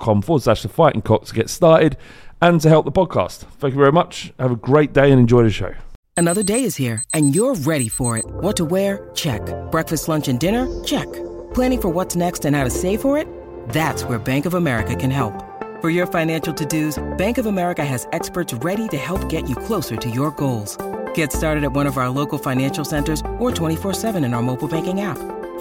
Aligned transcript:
forward 0.00 0.42
slash 0.42 0.62
the 0.62 0.68
fighting 0.68 1.02
cock 1.02 1.24
to 1.26 1.34
get 1.34 1.50
started 1.50 1.96
and 2.40 2.60
to 2.60 2.68
help 2.68 2.84
the 2.84 2.92
podcast. 2.92 3.38
Thank 3.58 3.74
you 3.74 3.80
very 3.80 3.92
much. 3.92 4.32
Have 4.38 4.52
a 4.52 4.56
great 4.56 4.92
day 4.92 5.10
and 5.10 5.20
enjoy 5.20 5.42
the 5.44 5.50
show. 5.50 5.74
Another 6.16 6.42
day 6.42 6.64
is 6.64 6.76
here 6.76 7.04
and 7.14 7.34
you're 7.34 7.54
ready 7.54 7.88
for 7.88 8.18
it. 8.18 8.24
What 8.26 8.56
to 8.56 8.64
wear? 8.64 9.10
Check. 9.14 9.42
Breakfast, 9.70 10.08
lunch, 10.08 10.28
and 10.28 10.38
dinner? 10.38 10.66
Check. 10.84 11.10
Planning 11.54 11.82
for 11.82 11.88
what's 11.88 12.16
next 12.16 12.44
and 12.44 12.54
how 12.54 12.64
to 12.64 12.70
save 12.70 13.00
for 13.00 13.18
it? 13.18 13.26
That's 13.70 14.04
where 14.04 14.18
Bank 14.18 14.46
of 14.46 14.54
America 14.54 14.94
can 14.96 15.10
help. 15.10 15.34
For 15.80 15.90
your 15.90 16.06
financial 16.06 16.54
to 16.54 16.64
dos, 16.64 17.02
Bank 17.18 17.38
of 17.38 17.46
America 17.46 17.84
has 17.84 18.06
experts 18.12 18.54
ready 18.54 18.88
to 18.88 18.96
help 18.96 19.28
get 19.28 19.48
you 19.48 19.56
closer 19.56 19.96
to 19.96 20.08
your 20.10 20.30
goals. 20.30 20.76
Get 21.14 21.32
started 21.32 21.64
at 21.64 21.72
one 21.72 21.86
of 21.86 21.98
our 21.98 22.08
local 22.08 22.38
financial 22.38 22.84
centers 22.84 23.20
or 23.40 23.50
24-7 23.50 24.24
in 24.24 24.32
our 24.32 24.42
mobile 24.42 24.68
banking 24.68 25.00
app. 25.00 25.18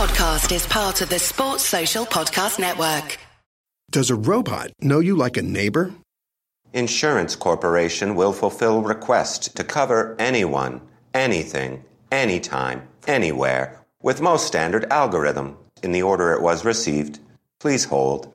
This 0.00 0.08
podcast 0.08 0.52
is 0.56 0.66
part 0.66 1.02
of 1.02 1.10
the 1.10 1.18
Sports 1.18 1.62
Social 1.62 2.06
Podcast 2.06 2.58
Network. 2.58 3.18
Does 3.90 4.08
a 4.08 4.14
robot 4.14 4.70
know 4.80 4.98
you 4.98 5.14
like 5.14 5.36
a 5.36 5.42
neighbor? 5.42 5.92
Insurance 6.72 7.36
Corporation 7.36 8.14
will 8.14 8.32
fulfill 8.32 8.80
requests 8.80 9.48
to 9.48 9.62
cover 9.62 10.16
anyone, 10.18 10.80
anything, 11.12 11.84
anytime, 12.10 12.88
anywhere, 13.06 13.84
with 14.02 14.22
most 14.22 14.46
standard 14.46 14.90
algorithm 14.90 15.58
in 15.82 15.92
the 15.92 16.02
order 16.02 16.32
it 16.32 16.40
was 16.40 16.64
received. 16.64 17.18
Please 17.58 17.84
hold. 17.84 18.32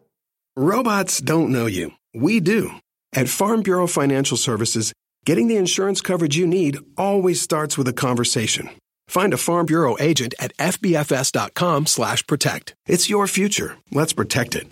Robots 0.55 1.19
don't 1.19 1.49
know 1.49 1.65
you. 1.65 1.93
We 2.13 2.41
do. 2.41 2.75
At 3.11 3.27
Farm 3.27 3.63
Bureau 3.63 3.87
Financial 3.87 4.37
Services, 4.37 4.93
getting 5.25 5.47
the 5.47 5.57
insurance 5.57 6.01
coverage 6.01 6.37
you 6.37 6.45
need 6.45 6.77
always 6.95 7.41
starts 7.41 7.75
with 7.75 7.87
a 7.87 7.93
conversation. 7.93 8.69
Find 9.07 9.33
a 9.33 9.37
Farm 9.37 9.65
Bureau 9.65 9.95
agent 9.99 10.33
at 10.39 10.55
fbfs.com 10.57 11.85
slash 11.85 12.25
protect. 12.27 12.75
It's 12.85 13.09
your 13.09 13.27
future. 13.27 13.77
Let's 13.91 14.13
protect 14.13 14.55
it. 14.55 14.67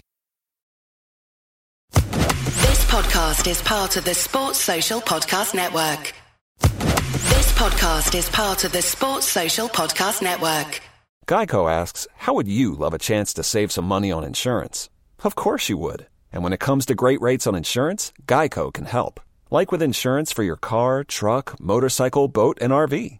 This 1.94 2.86
podcast 2.86 3.50
is 3.50 3.62
part 3.62 3.96
of 3.98 4.06
the 4.06 4.14
Sports 4.14 4.60
Social 4.60 5.00
Podcast 5.02 5.54
Network. 5.54 6.14
This 6.62 7.52
podcast 7.54 8.16
is 8.16 8.30
part 8.30 8.64
of 8.64 8.72
the 8.72 8.82
Sports 8.82 9.28
Social 9.28 9.70
Podcast 9.70 10.22
Network. 10.22 10.82
Geico 11.28 11.72
asks, 11.72 12.08
How 12.18 12.34
would 12.34 12.48
you 12.48 12.74
love 12.74 12.94
a 12.94 13.00
chance 13.00 13.34
to 13.36 13.44
save 13.44 13.72
some 13.72 13.86
money 13.86 14.12
on 14.12 14.24
insurance? 14.24 14.90
Of 15.24 15.36
course 15.36 15.70
you 15.70 15.78
would. 15.78 16.08
And 16.32 16.44
when 16.44 16.54
it 16.54 16.60
comes 16.60 16.86
to 16.88 16.96
great 16.96 17.22
rates 17.22 17.48
on 17.48 17.56
insurance, 17.56 18.12
Geico 18.26 18.74
can 18.74 18.86
help. 18.86 19.20
Like 19.52 19.72
with 19.72 19.82
insurance 19.84 20.32
for 20.32 20.44
your 20.44 20.58
car, 20.58 21.04
truck, 21.04 21.60
motorcycle, 21.60 22.28
boat, 22.28 22.58
and 22.60 22.74
RV. 22.74 23.20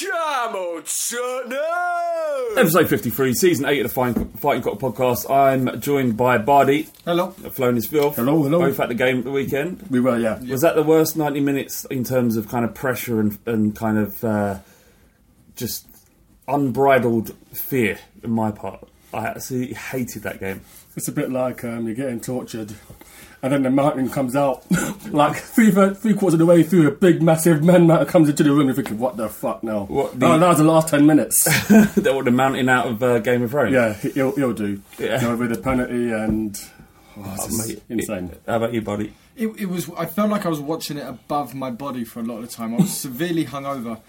Come 0.00 0.54
on, 0.54 0.86
son. 0.86 1.48
No. 1.48 2.48
Episode 2.56 2.88
53, 2.88 3.34
season 3.34 3.64
8 3.66 3.80
of 3.80 3.88
the 3.88 3.94
Fighting, 3.94 4.28
Fighting 4.30 4.62
Cock 4.62 4.78
podcast. 4.78 5.28
I'm 5.28 5.80
joined 5.80 6.16
by 6.16 6.38
Bardi, 6.38 6.88
Hello. 7.04 7.30
flown 7.30 7.74
his 7.74 7.86
filth. 7.86 8.16
Hello, 8.16 8.42
hello. 8.42 8.60
Both 8.60 8.78
at 8.78 8.88
the 8.88 8.94
game 8.94 9.18
at 9.18 9.24
the 9.24 9.30
weekend. 9.32 9.82
We 9.90 10.00
were, 10.00 10.18
yeah. 10.18 10.38
Was 10.40 10.60
that 10.60 10.76
the 10.76 10.82
worst 10.84 11.16
90 11.16 11.40
minutes 11.40 11.84
in 11.86 12.04
terms 12.04 12.36
of 12.36 12.48
kind 12.48 12.64
of 12.64 12.74
pressure 12.74 13.18
and, 13.18 13.38
and 13.46 13.74
kind 13.74 13.98
of 13.98 14.22
uh, 14.22 14.58
just 15.56 15.88
unbridled 16.46 17.36
fear 17.52 17.98
in 18.22 18.30
my 18.30 18.52
part? 18.52 18.88
I 19.12 19.26
absolutely 19.26 19.74
hated 19.74 20.22
that 20.22 20.38
game. 20.38 20.60
It's 20.96 21.08
a 21.08 21.12
bit 21.12 21.30
like 21.32 21.64
um, 21.64 21.86
you're 21.86 21.96
getting 21.96 22.20
tortured, 22.20 22.72
and 23.42 23.52
then 23.52 23.62
the 23.62 23.70
mountain 23.70 24.08
comes 24.08 24.34
out. 24.36 24.64
like 25.10 25.36
three, 25.36 25.70
three 25.70 26.14
quarters 26.14 26.34
of 26.34 26.38
the 26.38 26.46
way 26.46 26.62
through, 26.62 26.88
a 26.88 26.90
big, 26.90 27.22
massive 27.22 27.62
man 27.62 27.86
mountain 27.86 28.06
comes 28.08 28.28
into 28.28 28.42
the 28.42 28.50
room. 28.52 28.66
You're 28.66 28.74
thinking, 28.74 28.98
what 28.98 29.16
the 29.16 29.28
fuck 29.28 29.62
now? 29.62 29.84
What, 29.84 30.18
the- 30.18 30.26
oh, 30.26 30.38
that 30.38 30.48
was 30.48 30.58
the 30.58 30.64
last 30.64 30.88
10 30.88 31.06
minutes. 31.06 31.44
that 31.68 32.12
were 32.14 32.24
the 32.24 32.30
mountain 32.30 32.68
out 32.68 32.86
of 32.86 33.02
uh, 33.02 33.18
Game 33.20 33.42
of 33.42 33.50
Thrones. 33.50 33.72
yeah, 33.72 33.92
he'll, 33.94 34.34
he'll 34.34 34.52
do. 34.52 34.80
Yeah. 34.98 35.20
You 35.20 35.28
know, 35.28 35.36
with 35.36 35.50
the 35.50 35.58
penalty 35.60 36.10
and. 36.12 36.58
Oh, 37.16 37.36
Oh, 37.40 37.66
mate, 37.66 37.82
insane. 37.88 38.30
How 38.46 38.56
about 38.58 38.72
you, 38.72 38.80
Bardi? 38.80 39.12
It, 39.36 39.48
it 39.58 39.66
was. 39.66 39.90
I 39.96 40.06
felt 40.06 40.30
like 40.30 40.46
I 40.46 40.48
was 40.48 40.60
watching 40.60 40.98
it 40.98 41.06
above 41.06 41.52
my 41.52 41.68
body 41.70 42.04
for 42.04 42.20
a 42.20 42.22
lot 42.22 42.36
of 42.38 42.42
the 42.48 42.54
time. 42.54 42.74
I 42.74 42.76
was 42.78 42.90
severely 42.96 43.44
hungover, 43.44 44.00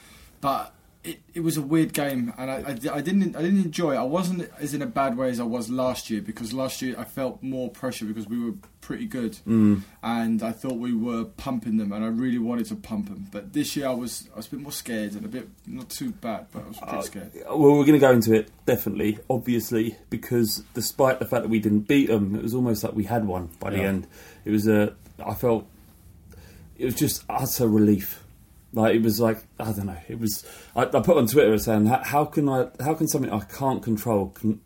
but 0.42 0.72
it, 1.10 1.20
it 1.34 1.40
was 1.42 1.58
a 1.58 1.62
weird 1.62 1.94
game, 1.94 2.34
and 2.38 2.50
I, 2.52 2.56
I, 2.56 2.98
I 2.98 3.02
didn't 3.02 3.36
I 3.36 3.42
didn't 3.42 3.64
enjoy 3.66 3.94
it. 3.94 3.98
I 3.98 4.04
wasn't 4.04 4.50
as 4.60 4.74
in 4.74 4.82
a 4.82 4.86
bad 4.86 5.18
way 5.18 5.30
as 5.30 5.40
I 5.40 5.44
was 5.44 5.70
last 5.70 6.10
year 6.10 6.22
because 6.22 6.54
last 6.54 6.82
year 6.82 6.96
I 6.98 7.04
felt 7.04 7.42
more 7.44 7.70
pressure 7.70 8.06
because 8.06 8.28
we 8.28 8.40
were 8.44 8.54
pretty 8.82 9.06
good, 9.06 9.38
Mm. 9.48 9.82
and 10.02 10.42
I 10.42 10.52
thought 10.52 10.78
we 10.78 10.94
were 10.94 11.26
pumping 11.26 11.78
them, 11.78 11.92
and 11.92 12.04
I 12.04 12.08
really 12.08 12.38
wanted 12.40 12.66
to 12.68 12.76
pump 12.76 13.10
them. 13.10 13.28
But 13.32 13.54
this 13.54 13.76
year 13.76 13.88
I 13.88 13.94
was 13.94 14.30
I 14.34 14.38
was 14.38 14.48
a 14.48 14.52
bit 14.52 14.60
more 14.62 14.72
scared 14.72 15.14
and 15.14 15.26
a 15.26 15.28
bit 15.28 15.48
not 15.68 15.90
too 15.90 16.12
bad, 16.12 16.48
but 16.52 16.64
I 16.64 16.68
was 16.68 16.78
pretty 16.78 17.02
scared. 17.04 17.32
Well, 17.48 17.60
we're 17.78 17.86
going 17.86 17.94
to 17.94 18.00
go 18.00 18.12
into 18.12 18.34
it 18.34 18.50
definitely, 18.66 19.20
obviously, 19.30 19.96
because 20.10 20.64
despite 20.74 21.20
the 21.20 21.26
fact 21.26 21.44
that 21.44 21.50
we 21.50 21.60
didn't 21.60 21.88
beat 21.88 22.08
them, 22.08 22.36
it 22.36 22.44
was 22.44 22.54
almost 22.56 22.84
like 22.84 22.94
we 22.94 23.04
had 23.06 23.26
one 23.26 23.50
by 23.60 23.70
the 23.72 23.82
end. 23.82 24.08
It 24.46 24.52
was 24.52 24.68
a, 24.68 24.96
I 25.24 25.34
felt, 25.34 25.68
it 26.78 26.86
was 26.86 26.96
just 26.96 27.24
utter 27.30 27.68
relief. 27.68 28.24
Like 28.74 28.96
it 28.96 29.02
was 29.02 29.20
like 29.20 29.40
I 29.60 29.72
don't 29.72 29.88
know. 29.88 29.98
It 30.08 30.20
was. 30.20 30.46
I, 30.76 30.84
I 30.84 30.86
put 31.02 31.18
on 31.18 31.28
Twitter 31.28 31.58
saying, 31.58 31.88
how, 31.88 32.04
"How 32.04 32.26
can 32.26 32.48
I? 32.48 32.68
How 32.80 32.94
can 32.94 33.08
something 33.08 33.32
I 33.32 33.40
can't 33.42 33.82
control? 33.82 34.30
Can, 34.30 34.62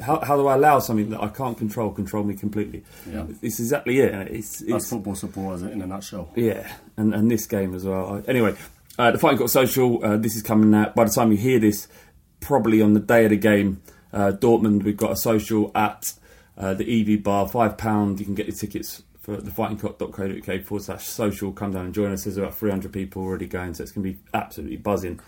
how, 0.00 0.18
how 0.24 0.36
do 0.36 0.48
I 0.48 0.54
allow 0.56 0.80
something 0.80 1.10
that 1.10 1.22
I 1.22 1.28
can't 1.28 1.56
control 1.56 1.92
control 1.92 2.24
me 2.24 2.34
completely?" 2.34 2.82
Yeah. 3.08 3.26
It's 3.42 3.60
exactly 3.60 4.00
it. 4.00 4.12
It's, 4.32 4.58
That's 4.58 4.70
it's 4.72 4.90
football 4.90 5.14
supporters 5.14 5.62
in 5.62 5.80
a 5.82 5.86
nutshell. 5.86 6.30
yeah, 6.34 6.72
and, 6.96 7.14
and 7.14 7.30
this 7.30 7.46
game 7.46 7.74
as 7.74 7.84
well. 7.84 8.16
I- 8.26 8.28
Anyway, 8.30 8.56
uh, 8.98 9.12
the 9.12 9.18
Fighting 9.18 9.38
Cock 9.38 9.48
Social, 9.50 10.04
uh, 10.04 10.16
this 10.16 10.34
is 10.34 10.42
coming 10.42 10.74
out. 10.74 10.96
By 10.96 11.04
the 11.04 11.10
time 11.12 11.30
you 11.30 11.38
hear 11.38 11.60
this, 11.60 11.86
probably 12.40 12.82
on 12.82 12.94
the 12.94 13.00
day 13.00 13.24
of 13.24 13.30
the 13.30 13.36
game, 13.36 13.82
uh, 14.12 14.32
Dortmund, 14.32 14.82
we've 14.82 14.96
got 14.96 15.12
a 15.12 15.16
social 15.16 15.70
at 15.76 16.12
uh, 16.58 16.74
the 16.74 16.84
EV 17.14 17.22
bar, 17.22 17.46
£5. 17.48 18.18
You 18.18 18.24
can 18.24 18.34
get 18.34 18.46
your 18.46 18.54
tickets 18.56 19.02
for 19.24 19.38
the 19.38 19.50
fightingcock.co.uk 19.50 20.64
forward 20.64 20.84
slash 20.84 21.06
social. 21.06 21.50
Come 21.50 21.72
down 21.72 21.86
and 21.86 21.94
join 21.94 22.12
us. 22.12 22.24
There's 22.24 22.36
about 22.36 22.54
300 22.54 22.92
people 22.92 23.22
already 23.22 23.46
going, 23.46 23.72
so 23.72 23.82
it's 23.82 23.92
going 23.92 24.04
to 24.06 24.12
be 24.12 24.18
absolutely 24.34 24.76
buzzing. 24.76 25.18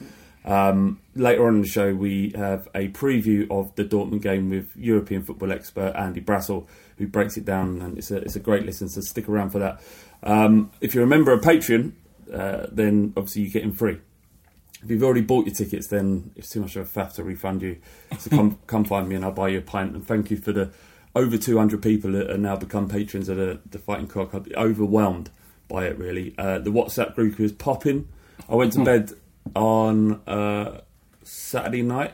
Um, 0.45 1.01
later 1.15 1.49
on 1.49 1.57
in 1.57 1.63
the 1.63 1.69
show, 1.69 1.95
we 1.95 2.33
have 2.37 2.69
a 2.75 2.89
preview 2.89 3.51
of 3.51 3.75
the 3.75 3.85
Dortmund 3.85 4.21
game 4.21 4.51
with 4.51 4.71
European 4.77 5.25
football 5.25 5.51
expert 5.51 5.95
Andy 5.97 6.21
Brassell, 6.21 6.67
who 6.99 7.07
breaks 7.07 7.39
it 7.39 7.47
down, 7.47 7.81
and 7.81 7.97
it's 7.97 8.11
a, 8.11 8.19
it's 8.19 8.37
a 8.37 8.41
great 8.41 8.67
listen, 8.67 8.89
so 8.89 9.01
stick 9.01 9.29
around 9.31 9.51
for 9.51 9.61
that. 9.61 9.81
Um, 10.23 10.71
if 10.83 10.95
you're 10.95 11.05
a 11.05 11.09
member 11.09 11.33
of 11.33 11.41
Patreon, 11.41 11.93
uh, 12.33 12.67
then 12.71 13.15
obviously 13.17 13.43
you 13.43 13.51
get 13.51 13.63
in 13.63 13.73
free. 13.73 13.99
If 14.83 14.91
you've 14.91 15.03
already 15.03 15.23
bought 15.23 15.47
your 15.47 15.55
tickets, 15.55 15.89
then 15.89 16.33
it's 16.37 16.51
too 16.51 16.61
much 16.61 16.77
of 16.77 16.87
a 16.87 17.01
faff 17.01 17.15
to 17.15 17.25
refund 17.25 17.63
you. 17.63 17.79
So 18.19 18.31
come 18.31 18.59
come 18.67 18.85
find 18.85 19.09
me 19.09 19.17
and 19.17 19.25
I'll 19.25 19.33
buy 19.33 19.49
you 19.49 19.59
a 19.59 19.63
pint. 19.63 19.95
And 19.95 20.07
thank 20.07 20.31
you 20.31 20.37
for 20.37 20.53
the 20.53 20.71
over 21.17 21.39
200 21.39 21.83
people 21.83 22.13
that 22.13 22.31
are 22.31 22.37
now 22.37 22.57
become 22.57 22.89
patrons 22.89 23.31
of 23.31 23.39
the, 23.39 23.59
the 23.71 23.79
Fighting 23.79 24.07
Cock. 24.07 24.35
I'd 24.35 24.45
be 24.45 24.55
overwhelmed 24.55 25.31
by 25.67 25.87
it, 25.87 25.99
really. 25.99 26.35
Uh, 26.37 26.59
the 26.59 26.71
WhatsApp 26.71 27.15
group 27.15 27.41
is 27.41 27.53
popping. 27.53 28.07
I 28.51 28.55
went 28.55 28.75
to 28.75 28.85
bed 28.85 29.13
on 29.55 30.21
uh, 30.27 30.83
Saturday 31.23 31.81
night. 31.81 32.13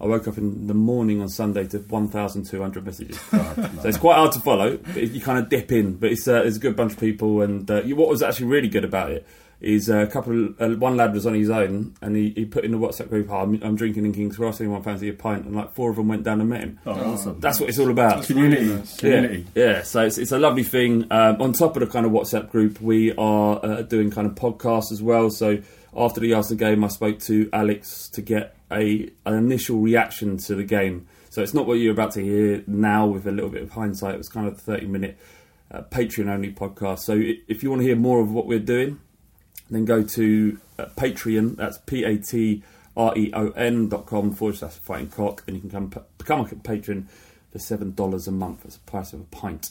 I 0.00 0.06
woke 0.06 0.26
up 0.26 0.38
in 0.38 0.66
the 0.66 0.74
morning 0.74 1.20
on 1.20 1.28
Sunday 1.28 1.66
to 1.66 1.78
1,200 1.78 2.86
messages. 2.86 3.20
so 3.30 3.70
it's 3.84 3.98
quite 3.98 4.16
hard 4.16 4.32
to 4.32 4.40
follow. 4.40 4.78
But 4.78 5.10
you 5.10 5.20
kind 5.20 5.38
of 5.38 5.50
dip 5.50 5.70
in, 5.70 5.96
but 5.96 6.10
it's, 6.12 6.26
uh, 6.26 6.42
it's 6.42 6.56
a 6.56 6.60
good 6.60 6.74
bunch 6.74 6.92
of 6.92 7.00
people. 7.00 7.42
And 7.42 7.70
uh, 7.70 7.82
what 7.82 8.08
was 8.08 8.22
actually 8.22 8.46
really 8.46 8.68
good 8.68 8.84
about 8.84 9.10
it 9.10 9.26
is 9.60 9.90
uh, 9.90 9.98
a 9.98 10.06
couple. 10.06 10.54
Uh, 10.60 10.70
one 10.76 10.96
lad 10.96 11.12
was 11.12 11.26
on 11.26 11.34
his 11.34 11.50
own, 11.50 11.94
and 12.00 12.14
he, 12.14 12.30
he 12.30 12.44
put 12.44 12.64
in 12.64 12.70
the 12.70 12.78
WhatsApp 12.78 13.08
group, 13.08 13.28
oh, 13.30 13.38
I'm, 13.38 13.60
"I'm 13.62 13.76
drinking 13.76 14.04
in 14.04 14.12
King's 14.12 14.36
Cross. 14.36 14.60
Anyone 14.60 14.82
fancy 14.82 15.08
a 15.08 15.12
pint?" 15.12 15.46
And 15.46 15.56
like 15.56 15.72
four 15.74 15.90
of 15.90 15.96
them 15.96 16.08
went 16.08 16.22
down 16.22 16.40
and 16.40 16.48
met 16.48 16.60
him. 16.60 16.78
Oh, 16.86 16.92
awesome. 16.92 17.40
That's 17.40 17.58
what 17.58 17.68
it's 17.68 17.78
all 17.78 17.90
about. 17.90 18.24
community. 18.24 18.80
Community. 18.98 19.46
Yeah, 19.54 19.64
yeah. 19.64 19.82
So 19.82 20.04
it's, 20.04 20.18
it's 20.18 20.32
a 20.32 20.38
lovely 20.38 20.62
thing. 20.62 21.06
Um, 21.10 21.42
on 21.42 21.52
top 21.52 21.76
of 21.76 21.80
the 21.80 21.86
kind 21.86 22.06
of 22.06 22.12
WhatsApp 22.12 22.50
group, 22.50 22.80
we 22.80 23.12
are 23.16 23.64
uh, 23.64 23.82
doing 23.82 24.10
kind 24.10 24.26
of 24.26 24.34
podcasts 24.34 24.92
as 24.92 25.02
well. 25.02 25.30
So 25.30 25.58
after 25.96 26.20
the 26.20 26.34
Arsenal 26.34 26.58
game, 26.58 26.84
I 26.84 26.88
spoke 26.88 27.18
to 27.20 27.48
Alex 27.52 28.08
to 28.10 28.22
get 28.22 28.54
a 28.70 29.10
an 29.26 29.34
initial 29.34 29.78
reaction 29.78 30.36
to 30.38 30.54
the 30.54 30.64
game. 30.64 31.08
So 31.30 31.42
it's 31.42 31.54
not 31.54 31.66
what 31.66 31.74
you're 31.74 31.92
about 31.92 32.12
to 32.12 32.22
hear 32.22 32.62
now 32.66 33.06
with 33.06 33.26
a 33.26 33.32
little 33.32 33.50
bit 33.50 33.62
of 33.62 33.70
hindsight. 33.70 34.14
It 34.14 34.18
was 34.18 34.28
kind 34.28 34.46
of 34.46 34.54
a 34.54 34.56
30 34.56 34.86
minute 34.86 35.18
uh, 35.70 35.82
Patreon 35.82 36.28
only 36.30 36.52
podcast. 36.52 37.00
So 37.00 37.14
if 37.18 37.62
you 37.62 37.70
want 37.70 37.82
to 37.82 37.86
hear 37.86 37.96
more 37.96 38.20
of 38.20 38.32
what 38.32 38.46
we're 38.46 38.58
doing, 38.58 39.00
then 39.70 39.84
go 39.84 40.02
to 40.02 40.58
uh, 40.78 40.86
Patreon. 40.96 41.56
That's 41.56 41.78
P 41.78 42.04
A 42.04 42.16
T 42.18 42.62
R 42.96 43.16
E 43.16 43.30
O 43.34 43.50
N 43.50 43.88
dot 43.88 44.06
com 44.06 44.32
forward 44.34 44.56
slash 44.56 44.74
fighting 44.74 45.08
cock, 45.08 45.44
and 45.46 45.56
you 45.56 45.60
can 45.60 45.70
come 45.70 45.92
become 46.18 46.40
a 46.40 46.44
patron 46.56 47.08
for 47.52 47.58
seven 47.58 47.94
dollars 47.94 48.26
a 48.28 48.32
month. 48.32 48.62
That's 48.62 48.76
the 48.76 48.90
price 48.90 49.12
of 49.12 49.20
a 49.20 49.24
pint. 49.24 49.70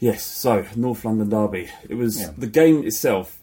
Yes, 0.00 0.22
so 0.24 0.64
North 0.76 1.04
London 1.04 1.28
Derby. 1.28 1.68
It 1.88 1.94
was 1.96 2.20
Yeah. 2.20 2.30
the 2.38 2.46
game 2.46 2.84
itself 2.86 3.38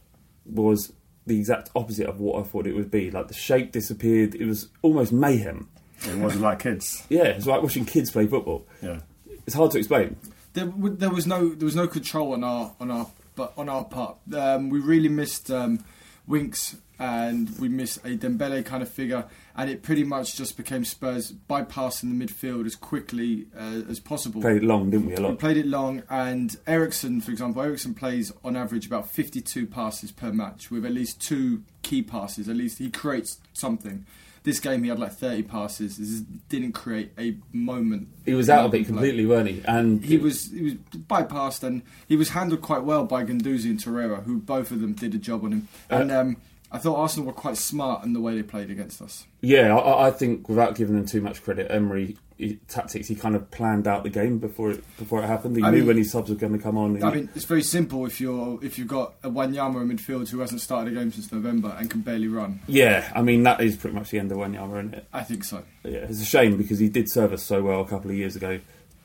was 0.46 0.94
the 1.28 1.38
exact 1.38 1.70
opposite 1.76 2.08
of 2.08 2.20
what 2.20 2.40
I 2.40 2.44
thought 2.48 2.68
it 2.68 2.76
would 2.76 2.92
be. 2.92 3.12
Like 3.12 3.28
the 3.28 3.34
shape 3.34 3.72
disappeared. 3.72 4.36
It 4.36 4.46
was 4.46 4.70
almost 4.82 5.12
mayhem. 5.12 5.68
It 6.08 6.18
wasn't 6.18 6.44
like 6.44 6.60
kids. 6.60 7.04
Yeah, 7.10 7.24
it's 7.24 7.46
like 7.48 7.62
watching 7.62 7.84
kids 7.86 8.12
play 8.12 8.28
football. 8.28 8.66
Yeah. 8.82 9.00
It's 9.48 9.56
hard 9.56 9.72
to 9.72 9.80
explain. 9.80 10.18
There, 10.54 10.72
there 10.78 11.10
was 11.10 11.28
no 11.28 11.50
there 11.50 11.66
was 11.66 11.76
no 11.76 11.88
control 11.88 12.34
on 12.34 12.44
our 12.44 12.74
on 12.80 12.90
our 12.92 13.08
but 13.36 13.54
on 13.58 13.70
our 13.70 13.86
part. 13.86 14.18
Um, 14.34 14.70
we 14.70 14.80
really 14.80 15.10
missed 15.10 15.52
um, 15.52 15.84
Winks 16.28 16.76
and 16.98 17.50
we 17.60 17.68
missed 17.68 17.98
a 18.06 18.18
Dembele 18.18 18.66
kind 18.66 18.82
of 18.82 18.90
figure, 18.90 19.26
and 19.56 19.70
it 19.70 19.84
pretty 19.84 20.04
much 20.04 20.36
just 20.36 20.56
became 20.56 20.86
Spurs 20.86 21.34
bypassing 21.50 22.18
the 22.18 22.26
midfield 22.26 22.66
as 22.66 22.76
quickly 22.76 23.48
uh, 23.58 23.82
as 23.90 24.00
possible. 24.00 24.42
Played 24.42 24.58
it 24.58 24.64
long, 24.64 24.90
didn't 24.90 25.08
we? 25.08 25.16
A 25.16 25.20
lot. 25.20 25.32
We 25.32 25.38
played 25.38 25.58
it 25.58 25.66
long, 25.66 26.04
and 26.10 26.56
Eriksen, 26.66 27.22
for 27.22 27.32
example, 27.32 27.62
Eriksen 27.62 27.94
plays 27.94 28.32
on 28.44 28.56
average 28.56 28.86
about 28.86 29.10
52 29.10 29.68
passes 29.68 30.12
per 30.12 30.32
match 30.32 30.72
with 30.72 30.86
at 30.86 30.92
least 30.92 31.22
two 31.22 31.64
key 31.82 32.02
passes. 32.02 32.48
At 32.48 32.56
least 32.56 32.80
he 32.80 32.90
creates 32.90 33.40
something. 33.54 34.06
This 34.46 34.60
game 34.62 34.84
he 34.84 34.90
had 34.90 35.00
like 35.00 35.12
30 35.12 35.44
passes. 35.44 35.98
This 35.98 36.08
is- 36.10 36.22
didn't 36.48 36.72
create 36.72 37.12
a 37.20 37.36
moment. 37.52 38.08
He 38.26 38.34
was 38.34 38.50
out 38.50 38.66
of 38.66 38.74
it 38.74 38.86
completely, 38.86 39.26
weren't 39.26 39.50
he? 39.50 39.62
And 39.68 40.06
He 40.06 40.18
was 40.18 40.52
he 40.52 40.62
was 40.64 40.74
bypassed 40.96 41.64
and 41.64 41.82
he 42.08 42.16
was 42.16 42.30
handled 42.30 42.62
quite 42.62 42.84
well 42.84 43.04
by 43.06 43.26
Guendouzi 43.26 43.66
and 43.66 43.80
Torreira, 43.84 44.24
who 44.24 44.38
both 44.38 44.72
of 44.72 44.80
them 44.82 44.94
did 44.94 45.14
a 45.14 45.18
job 45.18 45.44
on 45.44 45.52
him. 45.52 45.68
And 45.90 46.12
Uh, 46.12 46.20
um, 46.22 46.38
I 46.72 46.78
thought 46.78 46.96
Arsenal 46.98 47.26
were 47.28 47.34
quite 47.34 47.58
smart 47.58 48.04
in 48.06 48.14
the 48.14 48.20
way 48.22 48.36
they 48.36 48.44
played 48.44 48.70
against 48.70 49.02
us. 49.02 49.26
Yeah, 49.42 49.76
I, 49.76 50.08
I 50.08 50.12
think 50.12 50.48
without 50.50 50.76
giving 50.76 50.96
them 50.96 51.06
too 51.06 51.22
much 51.22 51.42
credit, 51.44 51.68
Emery 51.72 52.18
he, 52.38 52.60
tactics 52.68 53.08
he 53.08 53.16
kind 53.16 53.36
of 53.36 53.50
planned 53.52 53.88
out 53.88 54.04
the 54.04 54.10
game 54.10 54.40
before 54.40 54.72
it 54.72 54.84
before 54.98 55.24
it 55.24 55.28
happened. 55.28 55.56
He 55.56 55.64
I 55.64 55.72
knew 55.72 55.78
mean- 55.78 55.88
when 55.88 55.98
his 55.98 56.12
subs 56.12 56.30
were 56.30 56.36
going 56.36 56.54
to 56.54 56.60
come 56.60 56.78
on. 56.78 57.02
I 57.02 57.14
mean, 57.14 57.30
it's 57.36 57.46
very 57.46 57.64
simple 57.64 58.06
if 58.06 58.20
you're 58.20 58.60
if 58.64 58.78
you've 58.78 58.88
got 58.88 59.14
a 59.24 59.30
Wanyama 59.30 59.82
in 59.82 59.98
midfield 59.98 60.30
who 60.30 60.40
hasn't 60.40 60.62
started 60.62 60.92
a 60.92 61.00
game 61.00 61.12
since 61.12 61.32
November 61.32 61.76
and 61.80 61.90
can 61.90 62.02
barely 62.02 62.28
run. 62.28 62.60
yeah, 62.68 63.10
I 63.16 63.22
mean 63.22 63.44
that 63.44 63.62
is 63.62 63.76
pretty 63.78 63.96
much 63.96 64.10
the 64.12 64.20
end 64.20 64.32
of 64.32 64.38
Wanyama, 64.38 64.80
isn't 64.80 64.94
it? 64.96 65.08
I 65.14 65.24
think 65.24 65.44
so. 65.44 65.64
Yeah, 65.84 66.00
it's 66.10 66.22
a 66.22 66.26
shame 66.26 66.58
because 66.58 66.80
he 66.80 66.90
did 66.90 67.10
serve 67.10 67.32
us 67.34 67.44
so 67.44 67.62
well 67.64 67.82
a 67.82 67.88
couple 67.88 68.12
of 68.12 68.18
years 68.18 68.36
ago. 68.36 68.60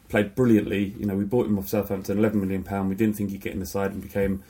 Played 0.08 0.34
brilliantly. 0.34 0.94
You 0.98 1.06
know, 1.06 1.14
we 1.14 1.22
bought 1.24 1.46
him 1.46 1.56
off 1.56 1.68
Southampton, 1.68 2.18
eleven 2.18 2.40
million 2.40 2.64
pound. 2.64 2.88
We 2.88 2.96
didn't 2.96 3.14
think 3.16 3.30
he'd 3.30 3.40
get 3.40 3.52
in 3.52 3.60
the 3.60 3.66
side 3.66 3.92
and 3.92 4.02
became 4.02 4.42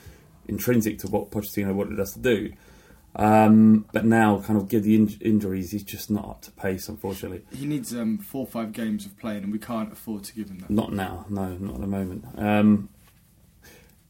intrinsic 0.47 0.97
to 0.99 1.07
what 1.07 1.29
Pochettino 1.29 1.73
wanted 1.73 1.99
us 1.99 2.13
to 2.13 2.19
do. 2.19 2.51
Um, 3.15 3.85
but 3.91 4.05
now, 4.05 4.39
kind 4.39 4.57
of 4.57 4.69
give 4.69 4.83
the 4.83 4.95
in- 4.95 5.17
injuries, 5.19 5.71
he's 5.71 5.83
just 5.83 6.09
not 6.09 6.25
up 6.29 6.41
to 6.43 6.51
pace, 6.51 6.87
unfortunately. 6.87 7.41
He 7.53 7.65
needs 7.65 7.93
um, 7.93 8.17
four 8.17 8.41
or 8.41 8.47
five 8.47 8.71
games 8.71 9.05
of 9.05 9.17
playing, 9.17 9.43
and 9.43 9.51
we 9.51 9.59
can't 9.59 9.91
afford 9.91 10.23
to 10.25 10.33
give 10.33 10.49
him 10.49 10.59
that. 10.59 10.69
Not 10.69 10.93
now, 10.93 11.25
no, 11.29 11.49
not 11.57 11.75
at 11.75 11.81
the 11.81 11.87
moment. 11.87 12.25
Um, 12.37 12.89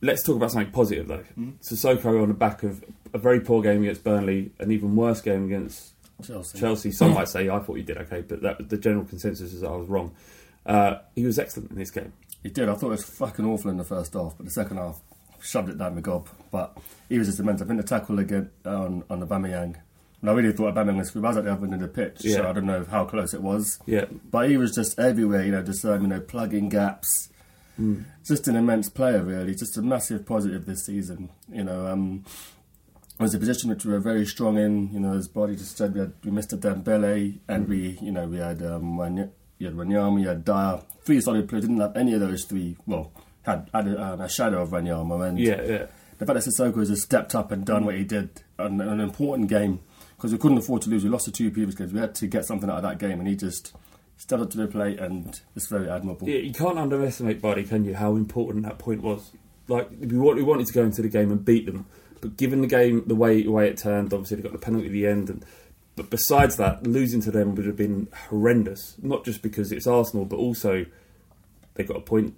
let's 0.01 0.23
talk 0.23 0.35
about 0.35 0.51
something 0.51 0.71
positive 0.71 1.07
though. 1.07 1.23
Sissoko 1.61 2.21
on 2.21 2.27
the 2.27 2.33
back 2.33 2.63
of 2.63 2.83
a 3.13 3.17
very 3.17 3.39
poor 3.39 3.61
game 3.61 3.81
against 3.81 4.03
Burnley, 4.03 4.51
an 4.59 4.71
even 4.71 4.95
worse 4.95 5.21
game 5.21 5.45
against 5.45 5.93
Chelsea. 6.23 6.59
Chelsea. 6.59 6.91
Some 6.91 7.13
might 7.13 7.29
say 7.29 7.49
I 7.49 7.59
thought 7.59 7.77
you 7.77 7.83
did 7.83 7.97
okay, 7.97 8.21
but 8.21 8.41
that, 8.41 8.69
the 8.69 8.77
general 8.77 9.05
consensus 9.05 9.53
is 9.53 9.61
that 9.61 9.69
I 9.69 9.75
was 9.75 9.87
wrong. 9.87 10.13
Uh, 10.65 10.97
he 11.15 11.25
was 11.25 11.39
excellent 11.39 11.71
in 11.71 11.77
this 11.77 11.91
game. 11.91 12.13
He 12.43 12.49
did. 12.49 12.69
I 12.69 12.73
thought 12.73 12.87
it 12.87 12.91
was 12.91 13.03
fucking 13.03 13.45
awful 13.45 13.71
in 13.71 13.77
the 13.77 13.83
first 13.83 14.13
half, 14.13 14.35
but 14.37 14.45
the 14.45 14.51
second 14.51 14.77
half 14.77 15.01
shoved 15.41 15.69
it 15.69 15.77
down 15.77 15.95
the 15.95 16.01
gob. 16.01 16.27
But 16.51 16.77
he 17.09 17.17
was 17.17 17.27
just 17.27 17.39
immense. 17.39 17.61
I 17.61 17.65
think 17.65 17.81
the 17.81 17.87
tackle 17.87 18.19
again 18.19 18.49
on 18.65 19.03
on 19.09 19.19
the 19.21 19.25
Aubameyang. 19.27 19.75
And 20.21 20.29
I 20.29 20.33
really 20.33 20.51
thought 20.51 20.75
Aubameyang 20.75 20.97
was. 20.97 21.15
I 21.15 21.19
was 21.19 21.37
at 21.37 21.45
the 21.45 21.51
other 21.51 21.63
end 21.65 21.73
of 21.75 21.79
the 21.79 21.87
pitch, 21.87 22.21
so 22.21 22.47
I 22.47 22.53
don't 22.53 22.65
know 22.65 22.85
how 22.89 23.05
close 23.05 23.33
it 23.33 23.41
was. 23.41 23.79
Yeah. 23.87 24.05
But 24.29 24.49
he 24.49 24.57
was 24.57 24.75
just 24.75 24.99
everywhere, 24.99 25.43
you 25.43 25.51
know, 25.51 25.63
just 25.63 25.83
um, 25.85 26.01
you 26.01 26.07
know, 26.07 26.19
plugging 26.19 26.69
gaps. 26.69 27.29
Just 28.23 28.47
an 28.47 28.55
immense 28.55 28.89
player, 28.89 29.23
really. 29.23 29.55
Just 29.55 29.75
a 29.77 29.81
massive 29.81 30.25
positive 30.25 30.65
this 30.67 30.85
season. 30.85 31.29
You 31.51 31.63
know, 31.63 31.87
um, 31.87 32.23
it 33.19 33.23
was 33.23 33.33
a 33.33 33.39
position 33.39 33.69
which 33.71 33.85
we 33.85 33.93
were 33.93 33.99
very 33.99 34.25
strong 34.25 34.57
in. 34.57 34.93
You 34.93 34.99
know, 34.99 35.13
his 35.13 35.27
body 35.27 35.55
just 35.55 35.77
said 35.77 35.93
we 35.95 36.01
had 36.01 36.13
we 36.23 36.29
missed 36.29 36.53
a 36.53 36.57
Dembele, 36.57 37.39
and 37.47 37.67
we, 37.67 37.97
you 38.01 38.11
know, 38.11 38.27
we 38.27 38.37
had 38.37 38.61
um, 38.61 38.99
you 39.57 39.67
had 39.67 39.75
Wanyama, 39.75 40.21
you 40.21 40.27
had 40.27 40.45
Dier, 40.45 40.81
three 41.03 41.21
solid 41.21 41.47
players. 41.49 41.63
Didn't 41.65 41.79
have 41.79 41.95
any 41.95 42.13
of 42.13 42.19
those 42.19 42.45
three. 42.45 42.77
Well, 42.85 43.11
had 43.43 43.69
had 43.73 43.87
a, 43.87 44.13
um, 44.13 44.21
a 44.21 44.29
shadow 44.29 44.61
of 44.61 44.69
Wanyama, 44.69 45.29
and 45.29 45.39
Yeah, 45.39 45.61
yeah. 45.63 45.85
The 46.21 46.27
fact 46.27 46.45
that 46.45 46.51
Sissoko 46.51 46.87
has 46.87 47.01
stepped 47.01 47.33
up 47.33 47.51
and 47.51 47.65
done 47.65 47.83
what 47.83 47.95
he 47.95 48.03
did 48.03 48.43
on 48.59 48.79
an 48.79 48.99
important 48.99 49.49
game 49.49 49.79
because 50.15 50.31
we 50.31 50.37
couldn't 50.37 50.59
afford 50.59 50.83
to 50.83 50.89
lose. 50.91 51.03
We 51.03 51.09
lost 51.09 51.25
the 51.25 51.31
two 51.31 51.49
previous 51.49 51.73
games. 51.73 51.93
We 51.93 51.99
had 51.99 52.13
to 52.13 52.27
get 52.27 52.45
something 52.45 52.69
out 52.69 52.75
of 52.75 52.83
that 52.83 52.99
game, 52.99 53.17
and 53.17 53.27
he 53.27 53.35
just 53.35 53.75
stepped 54.17 54.39
up 54.39 54.51
to 54.51 54.57
the 54.57 54.67
plate, 54.67 54.99
and 54.99 55.41
it's 55.55 55.67
very 55.67 55.89
admirable. 55.89 56.29
Yeah, 56.29 56.37
you 56.37 56.53
can't 56.53 56.77
underestimate 56.77 57.41
Bardi, 57.41 57.63
can 57.63 57.85
you? 57.85 57.95
How 57.95 58.15
important 58.15 58.65
that 58.65 58.77
point 58.77 59.01
was. 59.01 59.31
Like 59.67 59.89
we 59.99 60.15
wanted 60.15 60.67
to 60.67 60.73
go 60.73 60.83
into 60.83 61.01
the 61.01 61.09
game 61.09 61.31
and 61.31 61.43
beat 61.43 61.65
them, 61.65 61.87
but 62.21 62.37
given 62.37 62.61
the 62.61 62.67
game 62.67 63.03
the 63.07 63.15
way 63.15 63.41
the 63.41 63.51
way 63.51 63.67
it 63.67 63.77
turned, 63.77 64.13
obviously 64.13 64.37
they 64.37 64.43
got 64.43 64.51
the 64.51 64.59
penalty 64.59 64.85
at 64.85 64.93
the 64.93 65.07
end. 65.07 65.27
And, 65.31 65.43
but 65.95 66.11
besides 66.11 66.55
that, 66.57 66.85
losing 66.85 67.21
to 67.21 67.31
them 67.31 67.55
would 67.55 67.65
have 67.65 67.75
been 67.75 68.09
horrendous. 68.29 68.95
Not 69.01 69.25
just 69.25 69.41
because 69.41 69.71
it's 69.71 69.87
Arsenal, 69.87 70.25
but 70.25 70.35
also 70.35 70.85
they 71.73 71.83
got 71.83 71.97
a 71.97 72.01
point 72.01 72.35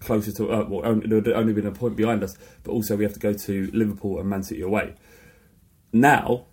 closer 0.00 0.32
to 0.32 0.50
uh, 0.50 0.64
well, 0.68 0.86
only, 0.86 1.06
there 1.06 1.20
would 1.20 1.28
only 1.28 1.52
been 1.52 1.66
a 1.66 1.72
point 1.72 1.96
behind 1.96 2.22
us. 2.22 2.36
But 2.64 2.72
also 2.72 2.96
we 2.96 3.04
have 3.04 3.14
to 3.14 3.20
go 3.20 3.32
to 3.32 3.70
Liverpool 3.72 4.18
and 4.18 4.28
Man 4.28 4.42
City 4.42 4.62
away. 4.62 4.94
Now 5.92 6.46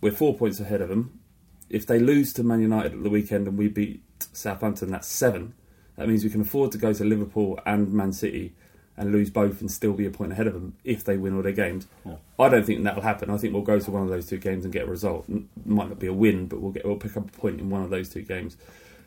we're 0.00 0.12
four 0.12 0.34
points 0.34 0.60
ahead 0.60 0.80
of 0.80 0.88
them. 0.88 1.20
If 1.70 1.86
they 1.86 1.98
lose 1.98 2.32
to 2.34 2.42
Man 2.42 2.60
United 2.60 2.94
at 2.94 3.02
the 3.02 3.10
weekend 3.10 3.46
and 3.46 3.58
we 3.58 3.68
beat 3.68 4.02
Southampton, 4.32 4.90
that's 4.90 5.08
seven. 5.08 5.54
That 5.96 6.08
means 6.08 6.24
we 6.24 6.30
can 6.30 6.40
afford 6.40 6.72
to 6.72 6.78
go 6.78 6.92
to 6.92 7.04
Liverpool 7.04 7.58
and 7.66 7.92
Man 7.92 8.12
City 8.12 8.54
and 8.96 9.12
lose 9.12 9.30
both 9.30 9.60
and 9.60 9.70
still 9.70 9.92
be 9.92 10.06
a 10.06 10.10
point 10.10 10.32
ahead 10.32 10.46
of 10.46 10.54
them 10.54 10.76
if 10.82 11.04
they 11.04 11.16
win 11.16 11.36
all 11.36 11.42
their 11.42 11.52
games. 11.52 11.86
I 12.38 12.48
don't 12.48 12.64
think 12.64 12.82
that 12.84 12.96
will 12.96 13.02
happen. 13.02 13.30
I 13.30 13.36
think 13.36 13.52
we'll 13.52 13.62
go 13.62 13.78
to 13.78 13.90
one 13.90 14.02
of 14.02 14.08
those 14.08 14.26
two 14.26 14.38
games 14.38 14.64
and 14.64 14.72
get 14.72 14.84
a 14.84 14.90
result. 14.90 15.28
Might 15.64 15.88
not 15.88 15.98
be 15.98 16.08
a 16.08 16.12
win, 16.12 16.46
but 16.46 16.60
we'll 16.60 16.72
get 16.72 16.84
we'll 16.84 16.96
pick 16.96 17.16
up 17.16 17.28
a 17.28 17.38
point 17.38 17.60
in 17.60 17.70
one 17.70 17.82
of 17.82 17.90
those 17.90 18.08
two 18.08 18.22
games. 18.22 18.56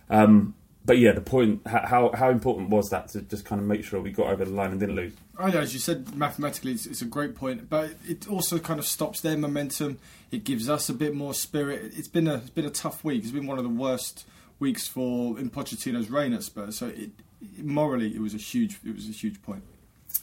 Um, 0.10 0.56
but 0.84 0.98
yeah, 0.98 1.12
the 1.12 1.22
point 1.22 1.66
how, 1.68 2.12
how 2.14 2.30
important 2.30 2.70
was 2.70 2.90
that 2.90 3.10
to 3.10 3.22
just 3.22 3.46
kind 3.46 3.62
of 3.62 3.68
make 3.68 3.84
sure 3.84 4.02
we 4.02 4.12
got 4.12 4.28
over 4.28 4.44
the 4.46 4.52
line 4.52 4.72
and 4.72 4.80
didn't 4.80 4.96
lose? 4.96 5.14
Oh 5.38 5.48
yeah, 5.48 5.60
as 5.60 5.74
you 5.74 5.80
said, 5.80 6.16
mathematically 6.16 6.72
it's, 6.72 6.86
it's 6.86 7.02
a 7.02 7.06
great 7.06 7.36
point, 7.36 7.70
but 7.70 7.92
it 8.08 8.28
also 8.28 8.58
kind 8.58 8.80
of 8.80 8.86
stops 8.86 9.22
their 9.22 9.38
momentum. 9.38 10.00
It 10.32 10.44
gives 10.44 10.70
us 10.70 10.90
a 10.90 10.94
bit 10.94 11.14
more 11.14 11.34
spirit. 11.34 11.94
It's 11.96 12.08
been 12.08 12.28
a 12.28 12.36
it's 12.36 12.50
been 12.50 12.66
a 12.66 12.72
tough 12.72 13.04
week. 13.04 13.24
It's 13.24 13.32
been 13.32 13.48
one 13.48 13.58
of 13.58 13.64
the 13.64 13.70
worst 13.70 14.26
weeks 14.60 14.88
for 14.88 15.40
in 15.40 15.50
Pochettino's 15.50 16.10
reign 16.10 16.34
at 16.34 16.44
Spurs. 16.44 16.78
So 16.78 16.88
it, 16.88 17.12
morally, 17.58 18.16
it 18.16 18.22
was 18.22 18.34
a 18.34 18.38
huge 18.38 18.80
it 18.84 18.96
was 18.96 19.08
a 19.08 19.12
huge 19.12 19.42
point. 19.44 19.64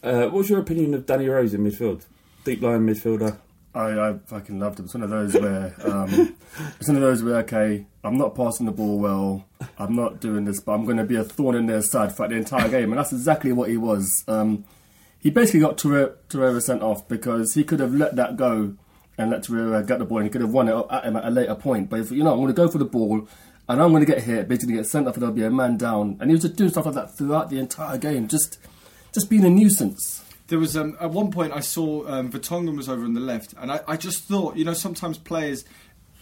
Uh, 0.02 0.26
what's 0.26 0.48
your 0.48 0.60
opinion 0.60 0.94
of 0.94 1.06
Danny 1.06 1.28
Rose 1.28 1.54
in 1.54 1.64
midfield? 1.64 2.04
Deep 2.44 2.62
line 2.62 2.86
midfielder. 2.86 3.38
I, 3.78 4.08
I 4.08 4.18
fucking 4.26 4.58
loved 4.58 4.80
him. 4.80 4.86
It's 4.86 4.94
one 4.94 5.04
of 5.04 5.10
those 5.10 5.34
where 5.34 5.72
um, 5.84 6.36
it's 6.80 6.88
one 6.88 6.96
of 6.96 7.02
those 7.02 7.22
where 7.22 7.36
okay, 7.36 7.86
I'm 8.02 8.18
not 8.18 8.34
passing 8.34 8.66
the 8.66 8.72
ball 8.72 8.98
well. 8.98 9.44
I'm 9.78 9.94
not 9.94 10.20
doing 10.20 10.44
this, 10.46 10.60
but 10.60 10.72
I'm 10.72 10.84
going 10.84 10.96
to 10.96 11.04
be 11.04 11.14
a 11.14 11.22
thorn 11.22 11.54
in 11.54 11.66
their 11.66 11.82
side 11.82 12.14
for 12.14 12.26
the 12.26 12.34
entire 12.34 12.68
game, 12.68 12.90
and 12.90 12.98
that's 12.98 13.12
exactly 13.12 13.52
what 13.52 13.70
he 13.70 13.76
was. 13.76 14.24
Um, 14.26 14.64
he 15.20 15.30
basically 15.30 15.60
got 15.60 15.78
Torre- 15.78 16.16
Torreira 16.28 16.60
sent 16.60 16.82
off 16.82 17.06
because 17.06 17.54
he 17.54 17.62
could 17.62 17.78
have 17.78 17.94
let 17.94 18.16
that 18.16 18.36
go 18.36 18.74
and 19.16 19.30
let 19.30 19.44
Torreira 19.44 19.86
get 19.86 20.00
the 20.00 20.04
ball, 20.04 20.18
and 20.18 20.26
he 20.26 20.30
could 20.30 20.40
have 20.40 20.52
won 20.52 20.68
it 20.68 20.86
at 20.90 21.04
him 21.04 21.16
at 21.16 21.24
a 21.24 21.30
later 21.30 21.54
point. 21.54 21.88
But 21.88 22.00
if 22.00 22.10
you 22.10 22.24
know, 22.24 22.32
I'm 22.32 22.38
going 22.38 22.48
to 22.48 22.54
go 22.54 22.68
for 22.68 22.78
the 22.78 22.84
ball. 22.84 23.28
And 23.70 23.82
I'm 23.82 23.90
going 23.90 24.00
to 24.00 24.10
get 24.10 24.22
hit, 24.22 24.48
basically 24.48 24.76
get 24.76 24.86
sent 24.86 25.06
off, 25.06 25.12
and 25.16 25.22
there'll 25.22 25.34
be 25.34 25.44
a 25.44 25.50
man 25.50 25.76
down. 25.76 26.16
And 26.20 26.30
he 26.30 26.34
was 26.34 26.40
just 26.40 26.56
doing 26.56 26.70
stuff 26.70 26.86
like 26.86 26.94
that 26.94 27.18
throughout 27.18 27.50
the 27.50 27.58
entire 27.58 27.98
game, 27.98 28.26
just, 28.26 28.56
just 29.12 29.28
being 29.28 29.44
a 29.44 29.50
nuisance. 29.50 30.24
There 30.48 30.58
was 30.58 30.76
um, 30.76 30.96
at 31.00 31.10
one 31.10 31.30
point 31.30 31.52
I 31.52 31.60
saw 31.60 32.06
um, 32.08 32.30
Vertonghen 32.32 32.76
was 32.76 32.88
over 32.88 33.04
on 33.04 33.14
the 33.14 33.20
left, 33.20 33.54
and 33.58 33.70
I, 33.70 33.80
I 33.86 33.96
just 33.96 34.24
thought, 34.24 34.56
you 34.56 34.64
know, 34.64 34.72
sometimes 34.74 35.18
players 35.18 35.64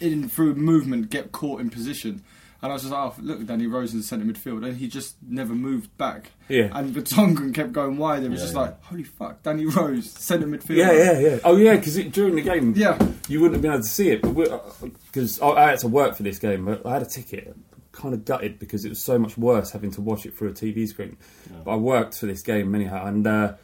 in 0.00 0.28
through 0.28 0.54
movement 0.56 1.10
get 1.10 1.32
caught 1.32 1.60
in 1.60 1.70
position, 1.70 2.22
and 2.60 2.72
I 2.72 2.74
was 2.74 2.82
just 2.82 2.92
like, 2.92 3.12
oh, 3.12 3.14
look, 3.20 3.46
Danny 3.46 3.66
Rose 3.66 3.92
in 3.92 3.98
the 4.00 4.04
centre 4.04 4.24
midfield, 4.26 4.66
and 4.66 4.76
he 4.76 4.88
just 4.88 5.14
never 5.26 5.54
moved 5.54 5.96
back. 5.96 6.32
Yeah. 6.48 6.70
And 6.72 6.94
Vertonghen 6.94 7.54
kept 7.54 7.72
going 7.72 7.98
wide. 7.98 8.18
And 8.18 8.26
it 8.26 8.30
was 8.30 8.40
Yeah, 8.40 8.44
just 8.46 8.54
yeah. 8.54 8.60
like, 8.62 8.82
holy 8.84 9.02
fuck, 9.04 9.42
Danny 9.42 9.66
Rose, 9.66 10.10
centre 10.10 10.46
midfield. 10.48 10.76
Yeah, 10.76 10.92
yeah, 10.92 11.18
yeah. 11.20 11.38
Oh, 11.44 11.56
yeah, 11.56 11.76
because 11.76 11.96
during 12.06 12.34
the 12.34 12.42
game, 12.42 12.72
Yeah. 12.76 12.98
you 13.28 13.40
wouldn't 13.40 13.56
have 13.56 13.62
been 13.62 13.72
able 13.72 13.82
to 13.82 13.88
see 13.88 14.10
it. 14.10 14.22
Because 14.22 15.40
I, 15.40 15.48
I 15.48 15.70
had 15.70 15.78
to 15.80 15.88
work 15.88 16.16
for 16.16 16.22
this 16.22 16.38
game, 16.38 16.64
but 16.64 16.84
I 16.84 16.94
had 16.94 17.02
a 17.02 17.06
ticket. 17.06 17.54
Kind 17.92 18.12
of 18.14 18.24
gutted 18.24 18.58
because 18.58 18.84
it 18.84 18.88
was 18.90 19.00
so 19.00 19.18
much 19.18 19.38
worse 19.38 19.70
having 19.70 19.90
to 19.92 20.00
watch 20.02 20.26
it 20.26 20.36
through 20.36 20.48
a 20.50 20.52
TV 20.52 20.86
screen. 20.86 21.16
But 21.64 21.70
I 21.72 21.76
worked 21.76 22.18
for 22.18 22.26
this 22.26 22.42
game 22.42 22.74
anyhow, 22.74 23.06
and 23.06 23.26
uh, 23.26 23.54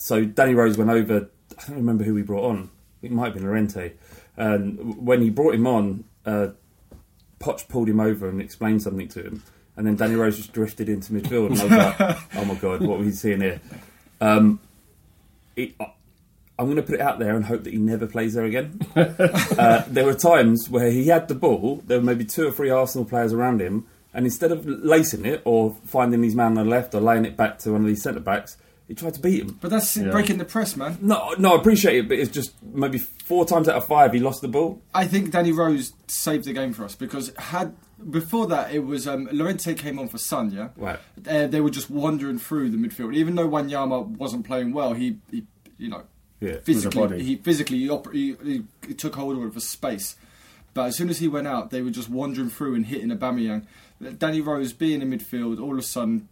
so 0.00 0.24
Danny 0.24 0.54
Rose 0.54 0.78
went 0.78 0.90
over. 0.90 1.28
I 1.58 1.66
don't 1.66 1.76
remember 1.76 2.04
who 2.04 2.14
we 2.14 2.22
brought 2.22 2.44
on. 2.44 2.70
It 3.02 3.10
might 3.10 3.26
have 3.26 3.34
been 3.34 3.44
Llorente. 3.44 3.92
And 4.36 4.96
when 5.06 5.20
he 5.22 5.30
brought 5.30 5.54
him 5.54 5.66
on, 5.66 6.04
uh, 6.24 6.48
Poch 7.40 7.68
pulled 7.68 7.88
him 7.88 8.00
over 8.00 8.28
and 8.28 8.40
explained 8.40 8.82
something 8.82 9.08
to 9.08 9.22
him, 9.22 9.42
and 9.76 9.86
then 9.86 9.96
Danny 9.96 10.14
Rose 10.14 10.36
just 10.36 10.52
drifted 10.52 10.88
into 10.88 11.12
midfield, 11.12 11.50
and 11.50 11.60
I 11.60 11.64
was 11.64 12.00
like, 12.00 12.18
"Oh 12.36 12.44
my 12.44 12.54
god, 12.54 12.82
what 12.82 13.00
are 13.00 13.02
we 13.02 13.12
seeing 13.12 13.40
here?" 13.40 13.60
Um, 14.20 14.60
it, 15.56 15.74
I'm 15.80 16.66
going 16.66 16.76
to 16.76 16.82
put 16.82 16.96
it 16.96 17.00
out 17.00 17.18
there 17.18 17.34
and 17.34 17.46
hope 17.46 17.64
that 17.64 17.72
he 17.72 17.78
never 17.78 18.06
plays 18.06 18.34
there 18.34 18.44
again. 18.44 18.78
uh, 18.94 19.84
there 19.88 20.04
were 20.04 20.14
times 20.14 20.68
where 20.68 20.90
he 20.90 21.08
had 21.08 21.28
the 21.28 21.34
ball, 21.34 21.82
there 21.86 21.98
were 21.98 22.04
maybe 22.04 22.26
two 22.26 22.46
or 22.46 22.52
three 22.52 22.68
Arsenal 22.68 23.06
players 23.06 23.32
around 23.32 23.62
him, 23.62 23.86
and 24.12 24.26
instead 24.26 24.52
of 24.52 24.66
lacing 24.66 25.24
it 25.24 25.40
or 25.46 25.76
finding 25.86 26.22
his 26.22 26.34
man 26.34 26.58
on 26.58 26.64
the 26.64 26.64
left 26.64 26.94
or 26.94 27.00
laying 27.00 27.24
it 27.24 27.36
back 27.36 27.58
to 27.60 27.72
one 27.72 27.80
of 27.80 27.86
these 27.86 28.02
centre 28.02 28.20
backs, 28.20 28.58
he 28.90 28.96
tried 28.96 29.14
to 29.14 29.20
beat 29.20 29.40
him. 29.40 29.56
But 29.60 29.70
that's 29.70 29.96
breaking 29.96 30.38
the 30.38 30.44
press, 30.44 30.76
man. 30.76 30.98
No, 31.00 31.32
no, 31.38 31.54
I 31.54 31.60
appreciate 31.60 31.96
it, 31.96 32.08
but 32.08 32.18
it's 32.18 32.28
just 32.30 32.60
maybe 32.60 32.98
four 32.98 33.44
times 33.44 33.68
out 33.68 33.76
of 33.76 33.86
five 33.86 34.12
he 34.12 34.18
lost 34.18 34.42
the 34.42 34.48
ball. 34.48 34.82
I 34.92 35.06
think 35.06 35.30
Danny 35.30 35.52
Rose 35.52 35.92
saved 36.08 36.44
the 36.46 36.52
game 36.52 36.72
for 36.72 36.82
us 36.84 36.96
because 36.96 37.32
had 37.38 37.76
before 38.10 38.48
that 38.48 38.74
it 38.74 38.80
was 38.80 39.06
um, 39.06 39.28
Llorente 39.30 39.74
came 39.74 40.00
on 40.00 40.08
for 40.08 40.18
Son, 40.18 40.50
yeah. 40.50 40.70
Right. 40.76 40.98
Uh, 41.24 41.46
they 41.46 41.60
were 41.60 41.70
just 41.70 41.88
wandering 41.88 42.40
through 42.40 42.70
the 42.70 42.78
midfield. 42.78 43.14
Even 43.14 43.36
though 43.36 43.48
Wanyama 43.48 44.08
wasn't 44.16 44.44
playing 44.44 44.72
well, 44.72 44.94
he, 44.94 45.18
he 45.30 45.44
you 45.78 45.88
know, 45.88 46.02
Yeah. 46.40 46.54
With 46.54 46.64
the 46.64 46.72
physically 46.72 47.00
body. 47.00 47.22
he 47.22 47.36
physically 47.36 47.78
he, 47.78 47.86
oper- 47.86 48.12
he, 48.12 48.34
he, 48.42 48.64
he 48.88 48.94
took 48.94 49.14
hold 49.14 49.36
of 49.38 49.44
it 49.44 49.54
for 49.54 49.60
space. 49.60 50.16
But 50.74 50.86
as 50.86 50.96
soon 50.96 51.10
as 51.10 51.18
he 51.20 51.28
went 51.28 51.46
out, 51.46 51.70
they 51.70 51.80
were 51.82 51.90
just 51.90 52.08
wandering 52.08 52.50
through 52.50 52.74
and 52.74 52.86
hitting 52.86 53.12
a 53.12 53.16
Aubameyang. 53.16 53.66
Danny 54.18 54.40
Rose 54.40 54.72
being 54.72 55.02
in 55.02 55.10
midfield, 55.10 55.60
all 55.60 55.72
of 55.72 55.78
a 55.78 55.82
sudden, 55.82 56.28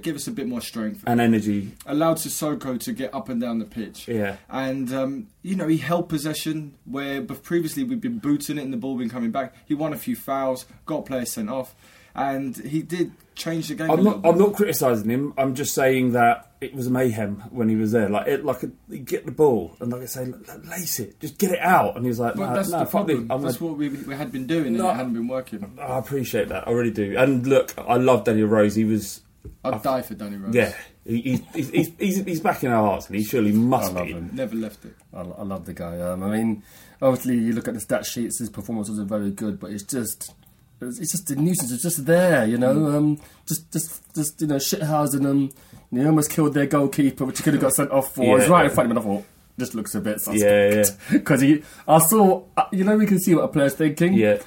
give 0.00 0.16
us 0.16 0.26
a 0.26 0.30
bit 0.30 0.46
more 0.46 0.62
strength. 0.62 1.04
And 1.06 1.20
energy. 1.20 1.72
allowed 1.84 2.16
Sissoko 2.16 2.80
to 2.80 2.92
get 2.92 3.14
up 3.14 3.28
and 3.28 3.40
down 3.40 3.58
the 3.58 3.66
pitch. 3.66 4.08
Yeah. 4.08 4.36
And, 4.48 4.92
um, 4.92 5.28
you 5.42 5.54
know, 5.54 5.68
he 5.68 5.76
held 5.76 6.08
possession 6.08 6.74
where 6.84 7.22
previously 7.22 7.84
we'd 7.84 8.00
been 8.00 8.18
booting 8.18 8.56
it 8.56 8.62
and 8.62 8.72
the 8.72 8.78
ball 8.78 8.96
been 8.96 9.10
coming 9.10 9.30
back. 9.30 9.54
He 9.66 9.74
won 9.74 9.92
a 9.92 9.98
few 9.98 10.16
fouls, 10.16 10.64
got 10.86 11.04
players 11.04 11.32
sent 11.32 11.50
off, 11.50 11.74
and 12.20 12.56
he 12.56 12.82
did 12.82 13.12
change 13.34 13.68
the 13.68 13.74
game. 13.74 13.90
a 13.90 13.94
I'm 13.94 14.04
not. 14.04 14.20
I'm 14.24 14.38
not 14.38 14.54
criticising 14.54 15.08
him. 15.08 15.34
I'm 15.38 15.54
just 15.54 15.74
saying 15.74 16.12
that 16.12 16.52
it 16.60 16.74
was 16.74 16.90
mayhem 16.90 17.36
when 17.50 17.68
he 17.68 17.76
was 17.76 17.92
there. 17.92 18.08
Like 18.08 18.26
it, 18.26 18.44
like 18.44 18.62
a, 18.62 18.70
he'd 18.90 19.06
get 19.06 19.24
the 19.26 19.32
ball 19.32 19.76
and 19.80 19.90
like 19.90 20.02
I 20.02 20.06
say, 20.06 20.26
lace 20.68 21.00
it, 21.00 21.18
just 21.20 21.38
get 21.38 21.52
it 21.52 21.60
out. 21.60 21.96
And 21.96 22.04
he 22.04 22.08
was 22.08 22.18
like, 22.18 22.34
But 22.34 22.50
no, 22.50 22.54
that's 22.54 22.68
no, 22.70 22.80
the 22.80 22.84
problem. 22.86 23.26
I'm 23.30 23.40
That's 23.42 23.56
gonna- 23.56 23.70
what 23.72 23.78
we, 23.78 23.88
we 23.88 24.14
had 24.14 24.30
been 24.30 24.46
doing 24.46 24.74
No. 24.74 24.88
and 24.88 24.94
it 24.94 24.96
hadn't 24.96 25.14
been 25.14 25.28
working. 25.28 25.78
I 25.80 25.98
appreciate 25.98 26.48
that. 26.48 26.68
I 26.68 26.70
really 26.72 26.90
do. 26.90 27.16
And 27.16 27.46
look, 27.46 27.72
I 27.78 27.96
love 27.96 28.24
Daniel 28.24 28.48
Rose. 28.48 28.74
He 28.74 28.84
was. 28.84 29.22
I'd 29.64 29.82
die 29.82 30.02
for 30.02 30.14
Danny 30.14 30.36
Rose. 30.36 30.54
Yeah, 30.54 30.74
he, 31.06 31.20
he's, 31.22 31.40
he's, 31.54 31.70
he's, 31.70 31.92
he's, 31.98 32.24
he's 32.24 32.40
back 32.40 32.62
in 32.62 32.70
our 32.70 32.84
hearts, 32.86 33.06
and 33.06 33.16
he 33.16 33.22
surely 33.24 33.52
must 33.52 33.92
I 33.92 33.94
love 33.94 34.06
be. 34.06 34.12
him. 34.12 34.30
Never 34.34 34.54
left 34.54 34.84
it. 34.84 34.94
I, 35.14 35.20
I 35.22 35.42
love 35.44 35.64
the 35.64 35.72
guy. 35.72 35.98
Um, 35.98 36.22
I 36.22 36.28
mean, 36.28 36.62
obviously, 37.00 37.38
you 37.38 37.54
look 37.54 37.66
at 37.66 37.72
the 37.72 37.80
stat 37.80 38.04
sheets, 38.04 38.38
his 38.38 38.50
performance 38.50 38.90
wasn't 38.90 39.08
very 39.08 39.30
good, 39.30 39.58
but 39.58 39.70
it's 39.70 39.82
just. 39.82 40.34
It's 40.80 41.12
just 41.12 41.30
a 41.30 41.36
nuisance. 41.36 41.72
It's 41.72 41.82
just 41.82 42.06
there, 42.06 42.46
you 42.46 42.56
know. 42.58 42.70
Um, 42.96 43.20
just, 43.46 43.70
just, 43.72 44.14
just 44.14 44.40
you 44.40 44.46
know, 44.46 44.56
shithousing 44.56 45.22
them. 45.22 45.50
He 45.90 46.04
almost 46.06 46.30
killed 46.30 46.54
their 46.54 46.66
goalkeeper, 46.66 47.24
which 47.24 47.38
he 47.38 47.42
could 47.44 47.54
have 47.54 47.62
got 47.62 47.72
sent 47.74 47.90
off 47.90 48.14
for. 48.14 48.24
Yeah. 48.24 48.36
It's 48.42 48.48
right 48.48 48.64
in 48.66 48.70
front 48.70 48.90
of 48.90 48.96
him. 48.96 48.98
and 48.98 49.10
I 49.12 49.16
thought, 49.18 49.26
this 49.56 49.74
looks 49.74 49.94
a 49.94 50.00
bit 50.00 50.20
suspect. 50.20 50.40
Yeah. 50.42 51.18
Because 51.18 51.40
he, 51.42 51.62
I 51.86 51.98
saw, 51.98 52.44
uh, 52.56 52.64
you 52.72 52.84
know, 52.84 52.96
we 52.96 53.06
can 53.06 53.18
see 53.18 53.34
what 53.34 53.44
a 53.44 53.48
player's 53.48 53.74
thinking. 53.74 54.14
Yeah. 54.14 54.38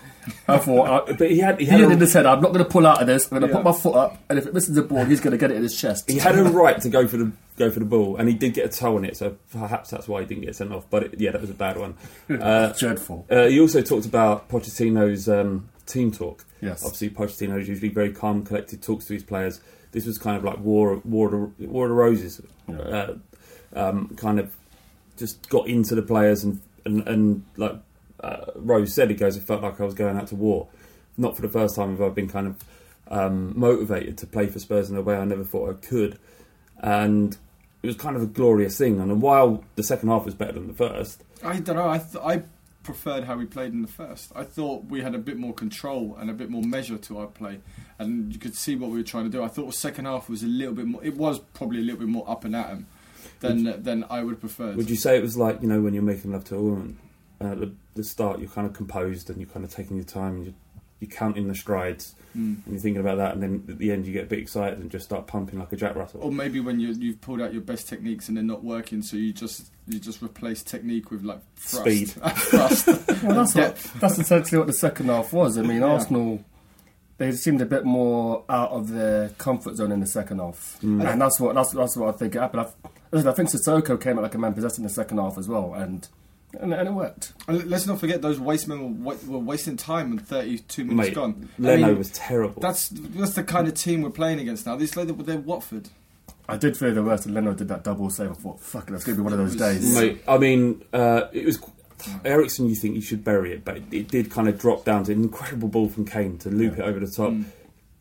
I 0.48 0.58
thought, 0.58 1.10
I, 1.10 1.14
But 1.18 1.30
he 1.32 1.40
had 1.40 1.60
he 1.60 1.66
he 1.66 1.72
had 1.72 1.82
in 1.82 1.92
a, 1.92 1.96
his 1.98 2.14
head, 2.14 2.26
I'm 2.26 2.40
not 2.42 2.54
going 2.54 2.64
to 2.64 2.72
pull 2.72 2.88
out 2.88 3.02
of 3.02 3.08
this. 3.08 3.26
I'm 3.26 3.40
going 3.40 3.42
to 3.42 3.48
Yeah. 3.50 3.62
put 3.62 3.66
my 3.66 3.78
foot 3.78 3.96
up, 3.96 4.24
and 4.30 4.40
if 4.40 4.48
it 4.48 4.54
misses 4.54 4.74
the 4.74 4.82
ball, 4.82 5.04
he's 5.04 5.20
going 5.20 5.32
to 5.34 5.38
get 5.38 5.52
it 5.52 5.58
in 5.58 5.64
his 5.64 5.80
chest. 5.80 6.10
he 6.10 6.18
had 6.18 6.40
a 6.40 6.44
right 6.50 6.80
to 6.82 6.90
go 6.90 7.06
for 7.08 7.18
the 7.18 7.32
go 7.58 7.70
for 7.70 7.80
the 7.80 7.86
ball, 7.86 8.16
and 8.16 8.30
he 8.30 8.34
did 8.34 8.54
get 8.54 8.66
a 8.66 8.70
toe 8.70 8.96
on 8.96 9.04
it. 9.06 9.18
So 9.18 9.36
perhaps 9.52 9.90
that's 9.92 10.08
why 10.08 10.22
he 10.22 10.26
didn't 10.26 10.46
get 10.46 10.56
sent 10.56 10.72
off. 10.72 10.86
But 10.90 11.04
it, 11.04 11.20
yeah, 11.20 11.32
that 11.32 11.42
was 11.42 11.50
a 11.50 11.54
bad 11.54 11.78
one. 11.78 11.96
Uh, 12.30 12.72
dreadful. 12.72 13.26
Uh, 13.30 13.48
he 13.48 13.60
also 13.60 13.82
talked 13.82 14.06
about 14.06 14.48
Pochettino's 14.50 15.28
um, 15.28 15.68
team 15.86 16.12
talk. 16.12 16.46
Yes. 16.62 16.84
Obviously, 16.84 17.10
Pochettino 17.10 17.60
is 17.60 17.68
usually 17.68 17.90
very 17.90 18.12
calm, 18.12 18.44
collected, 18.46 18.82
talks 18.82 19.06
to 19.06 19.14
his 19.14 19.24
players. 19.24 19.62
This 19.92 20.06
was 20.06 20.18
kind 20.18 20.38
of 20.38 20.44
like 20.44 20.60
War, 20.60 21.02
War, 21.06 21.28
of 21.34 21.58
the- 21.58 21.68
War 21.68 21.86
of 21.86 21.90
the 21.90 21.96
Roses. 21.96 22.42
Uh, 22.70 23.14
um, 23.76 24.10
kind 24.18 24.40
of 24.40 24.56
just 25.18 25.48
got 25.50 25.68
into 25.68 25.96
the 25.96 26.02
players 26.02 26.44
and 26.44 26.62
and, 26.86 27.08
and 27.08 27.46
like 27.58 27.76
uh, 28.22 28.46
Rose 28.56 28.94
said, 28.94 29.10
he 29.10 29.16
goes, 29.16 29.36
it 29.38 29.44
felt 29.44 29.62
like 29.62 29.80
I 29.80 29.86
was 29.86 29.94
going 29.94 30.18
out 30.18 30.28
to 30.28 30.36
war. 30.36 30.68
Not 31.18 31.36
for 31.36 31.42
the 31.42 31.50
first 31.50 31.76
time 31.76 31.92
have 31.92 32.02
I 32.02 32.10
been 32.10 32.28
kind 32.30 32.48
of 32.48 32.56
um, 33.08 33.58
motivated 33.58 34.18
to 34.20 34.28
play 34.28 34.48
for 34.48 34.60
Spurs 34.60 34.90
in 34.90 34.98
a 34.98 35.02
way 35.02 35.16
I 35.18 35.26
never 35.26 35.44
thought 35.44 35.70
I 35.70 35.74
could, 35.86 36.18
and 36.80 37.38
it 37.82 37.88
was 37.88 37.96
kind 37.98 38.16
of 38.16 38.22
a 38.22 38.26
glorious 38.28 38.78
thing. 38.78 39.00
And 39.00 39.22
while 39.22 39.64
the 39.76 39.84
second 39.84 40.10
half 40.10 40.26
was 40.26 40.34
better 40.34 40.54
than 40.54 40.68
the 40.68 40.74
first, 40.74 41.24
I 41.44 41.60
don't 41.60 41.76
know. 41.76 41.90
I 41.90 41.98
th- 42.00 42.24
I 42.24 42.44
preferred 42.84 43.24
how 43.24 43.38
we 43.38 43.46
played 43.46 43.74
in 43.74 43.82
the 43.82 43.88
first. 43.88 44.32
I 44.36 44.44
thought 44.44 44.86
we 44.86 45.02
had 45.02 45.16
a 45.16 45.18
bit 45.18 45.38
more 45.38 45.54
control 45.54 46.16
and 46.20 46.30
a 46.30 46.34
bit 46.34 46.50
more 46.50 46.62
measure 46.62 46.98
to 46.98 47.18
our 47.20 47.28
play, 47.28 47.60
and 47.98 48.32
you 48.34 48.40
could 48.40 48.56
see 48.56 48.76
what 48.76 48.92
we 48.92 48.98
were 48.98 49.04
trying 49.04 49.24
to 49.26 49.30
do. 49.30 49.44
I 49.44 49.48
thought 49.48 49.68
the 49.68 49.72
second 49.74 50.06
half 50.06 50.30
was 50.30 50.44
a 50.44 50.48
little 50.48 50.74
bit 50.74 50.86
more. 50.86 51.04
It 51.04 51.16
was 51.16 51.40
probably 51.40 51.80
a 51.80 51.84
little 51.84 52.00
bit 52.00 52.10
more 52.10 52.30
up 52.30 52.46
and 52.46 52.56
at 52.56 52.70
'em 52.70 52.88
than 53.40 53.82
than 53.84 54.06
I 54.10 54.24
would 54.24 54.40
prefer. 54.40 54.74
Would 54.74 54.90
you 54.90 54.96
say 54.96 55.18
it 55.18 55.22
was 55.22 55.38
like 55.38 55.62
you 55.62 55.68
know 55.68 55.82
when 55.82 55.94
you're 55.94 56.04
making 56.04 56.32
love 56.32 56.46
to 56.46 56.56
a 56.56 56.62
woman? 56.62 57.00
Uh, 57.42 57.48
at 57.54 57.60
the, 57.60 57.74
the 57.96 58.04
start, 58.04 58.40
you're 58.40 58.50
kind 58.50 58.68
of 58.68 58.74
composed 58.74 59.30
and 59.30 59.40
you're 59.40 59.50
kind 59.50 59.66
of 59.66 59.72
taking 59.74 59.98
your 59.98 60.06
time 60.06 60.36
and 60.36 60.46
you're, 60.46 60.54
you're 61.04 61.18
counting 61.18 61.48
the 61.48 61.56
strides 61.56 62.16
Mm. 62.36 62.66
and 62.66 62.74
you're 62.74 62.80
thinking 62.80 63.00
about 63.00 63.18
that, 63.18 63.34
and 63.36 63.44
then 63.44 63.64
at 63.70 63.78
the 63.78 63.92
end 63.92 64.08
you 64.08 64.12
get 64.14 64.24
a 64.24 64.28
bit 64.28 64.40
excited 64.40 64.80
and 64.80 64.90
just 64.90 65.06
start 65.06 65.28
pumping 65.28 65.60
like 65.60 65.72
a 65.72 65.76
Jack 65.76 65.96
Russell. 65.96 66.20
Or 66.24 66.32
maybe 66.32 66.60
when 66.60 66.80
you 66.80 66.88
you've 66.94 67.22
pulled 67.22 67.40
out 67.42 67.54
your 67.54 67.62
best 67.62 67.88
techniques 67.88 68.28
and 68.28 68.36
they're 68.36 68.44
not 68.44 68.64
working, 68.64 69.04
so 69.04 69.18
you 69.18 69.32
just 69.34 69.72
you 69.88 70.00
just 70.00 70.20
replace 70.24 70.64
technique 70.64 71.12
with 71.12 71.22
like 71.24 71.42
thrust. 71.58 71.86
Speed. 71.86 72.10
thrust. 72.38 72.88
Well, 73.24 73.36
that's, 73.36 73.54
what, 73.56 73.78
that's 74.02 74.18
essentially 74.18 74.58
what 74.58 74.66
the 74.68 74.74
second 74.74 75.06
half 75.10 75.32
was. 75.32 75.58
I 75.60 75.62
mean, 75.62 75.82
Yeah. 75.82 75.90
Arsenal, 75.94 76.44
they 77.20 77.32
seemed 77.34 77.62
a 77.62 77.66
bit 77.68 77.86
more 77.86 78.44
out 78.50 78.72
of 78.72 78.90
their 78.90 79.30
comfort 79.38 79.76
zone 79.76 79.92
in 79.92 80.00
the 80.00 80.08
second 80.08 80.40
half, 80.40 80.80
Mm. 80.82 81.08
and 81.08 81.22
that's 81.22 81.40
what 81.40 81.54
that's, 81.54 81.72
that's 81.72 81.96
what 81.96 82.16
I 82.16 82.18
think 82.18 82.34
happened. 82.34 82.66
I, 82.66 82.90
listen, 83.12 83.28
I 83.30 83.34
think 83.34 83.50
Sissoko 83.52 84.02
came 84.02 84.18
out 84.18 84.24
like 84.24 84.34
a 84.34 84.40
man 84.40 84.56
possessed 84.56 84.80
in 84.80 84.84
the 84.84 84.90
second 84.90 85.20
half 85.20 85.38
as 85.38 85.48
well, 85.48 85.76
and 85.76 86.08
and, 86.60 86.74
and 86.74 86.88
it 86.88 86.92
worked. 86.92 87.34
And 87.48 87.70
let's 87.70 87.86
not 87.88 88.00
forget 88.00 88.22
those 88.22 88.40
waste 88.40 88.68
men 88.68 89.04
were, 89.04 89.16
were 89.28 89.40
wasting 89.40 89.78
time 89.78 90.12
and 90.12 90.26
32 90.26 90.84
minutes 90.86 91.10
Mate, 91.10 91.16
gone. 91.16 91.50
I 91.60 91.62
Leno 91.62 91.88
mean, 91.88 91.98
was 91.98 92.12
terrible. 92.12 92.62
That's 92.62 92.90
that's 92.90 93.34
the 93.34 93.44
kind 93.44 93.68
of 93.68 93.74
team 93.74 94.02
we're 94.02 94.10
playing 94.10 94.40
against 94.40 94.66
now. 94.66 94.76
These 94.76 94.96
like 94.96 95.08
they're 95.08 95.38
Watford. 95.38 95.90
I 96.48 96.58
did 96.58 96.76
fear 96.76 96.92
the 96.92 97.04
worst, 97.04 97.26
and 97.26 97.34
Leno 97.34 97.54
did 97.54 97.70
that 97.70 97.84
double 97.84 98.10
save. 98.10 98.32
I 98.32 98.34
thought, 98.34 98.60
fuck, 98.60 98.90
it, 98.90 98.92
that's 98.92 99.06
going 99.06 99.16
to 99.16 99.22
be 99.22 99.24
one 99.24 99.32
of 99.32 99.40
those 99.40 99.56
days. 99.56 99.96
Mate, 99.96 100.22
I 100.28 100.38
mean, 100.38 100.84
uh, 100.92 101.28
it 101.32 101.46
was 101.46 101.58
Eriksen. 102.26 102.68
You 102.68 102.76
think 102.76 102.96
you 102.96 103.02
should 103.02 103.24
bury 103.24 103.54
it, 103.54 103.64
but 103.64 103.78
it, 103.78 103.84
it 103.92 104.08
did 104.10 104.30
kind 104.30 104.50
of 104.50 104.60
drop 104.60 104.84
down 104.84 105.06
to 105.06 105.14
an 105.14 105.24
incredible 105.24 105.70
ball 105.70 105.88
from 105.88 106.06
Kane 106.06 106.38
to 106.40 106.50
loop 106.50 106.78
it 106.78 106.82
over 106.82 107.00
the 107.00 107.10
top. 107.10 107.32
Mm. 107.32 107.46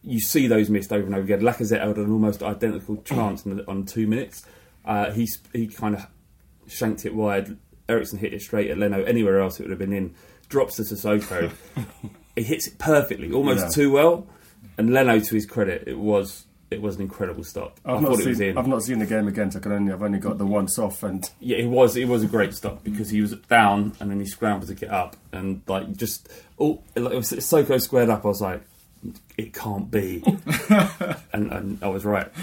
You 0.03 0.21
see 0.21 0.49
those 0.49 0.69
missed 0.69 0.93
over 0.93 1.07
and 1.07 1.15
over 1.15 1.23
again. 1.23 1.41
Lacazette 1.41 1.87
had 1.87 1.97
an 1.97 2.11
almost 2.11 2.43
identical 2.43 2.97
chance 3.03 3.47
in 3.47 3.59
the, 3.59 3.71
on 3.71 3.87
two 3.87 4.09
minutes. 4.09 4.45
Uh, 4.85 5.13
he 5.13 5.29
he 5.53 5.69
kind 5.69 5.95
of 5.95 6.07
shanked 6.67 7.07
it 7.07 7.15
wide. 7.15 7.57
Eriksen 7.93 8.19
hit 8.19 8.33
it 8.35 8.43
straight 8.43 8.71
at 8.71 8.79
Leno. 8.79 9.03
Anywhere 9.05 9.41
else, 9.41 9.61
it 9.61 9.65
would 9.65 9.71
have 9.71 9.79
been 9.79 9.93
in. 9.93 10.15
Drops 10.49 10.79
it 10.81 10.85
to 10.89 10.95
Sissoko. 10.95 11.51
he 12.37 12.43
hits 12.43 12.67
it 12.67 12.79
perfectly, 12.79 13.33
almost 13.33 13.65
Yeah. 13.65 13.69
too 13.71 13.93
well. 13.93 14.27
And 14.79 14.93
Leno, 14.93 15.19
to 15.19 15.35
his 15.35 15.47
credit, 15.47 15.85
it 15.87 15.99
was 15.99 16.47
it 16.71 16.81
was 16.81 16.97
an 16.97 17.03
incredible 17.03 17.45
stop. 17.45 17.79
I 17.85 17.93
I've 17.93 18.01
thought 18.01 18.11
not, 18.13 18.21
it 18.21 18.27
was 18.29 18.39
seen, 18.39 18.49
in. 18.51 18.59
I've 18.59 18.67
not 18.67 18.83
seen 18.83 18.99
the 18.99 19.05
game 19.07 19.29
again, 19.29 19.51
so 19.51 19.59
I 19.59 19.63
can 19.63 19.73
only, 19.73 19.93
I've 19.93 20.03
only 20.03 20.19
got 20.19 20.39
the 20.39 20.47
once 20.47 20.79
off, 20.79 21.03
and 21.03 21.23
Yeah, 21.41 21.59
it 21.59 21.69
was. 21.69 21.97
It 21.97 22.07
was 22.09 22.23
a 22.23 22.27
great 22.27 22.55
stop 22.55 22.83
because 22.83 23.11
he 23.11 23.21
was 23.21 23.33
down 23.49 23.93
and 24.01 24.11
then 24.11 24.19
he 24.19 24.25
scrambled 24.27 24.69
to 24.69 24.75
get 24.75 24.91
up 24.91 25.17
and 25.33 25.61
like 25.67 25.93
just 25.97 26.29
oh, 26.59 26.83
like, 26.97 27.13
it 27.13 27.17
was 27.17 27.45
Soko 27.47 27.77
squared 27.79 28.09
up. 28.09 28.25
I 28.25 28.29
was 28.29 28.41
like, 28.41 28.63
it 29.37 29.53
can't 29.53 29.91
be, 29.91 30.23
and, 31.33 31.53
and 31.53 31.79
I 31.83 31.89
was 31.89 32.05
right. 32.05 32.29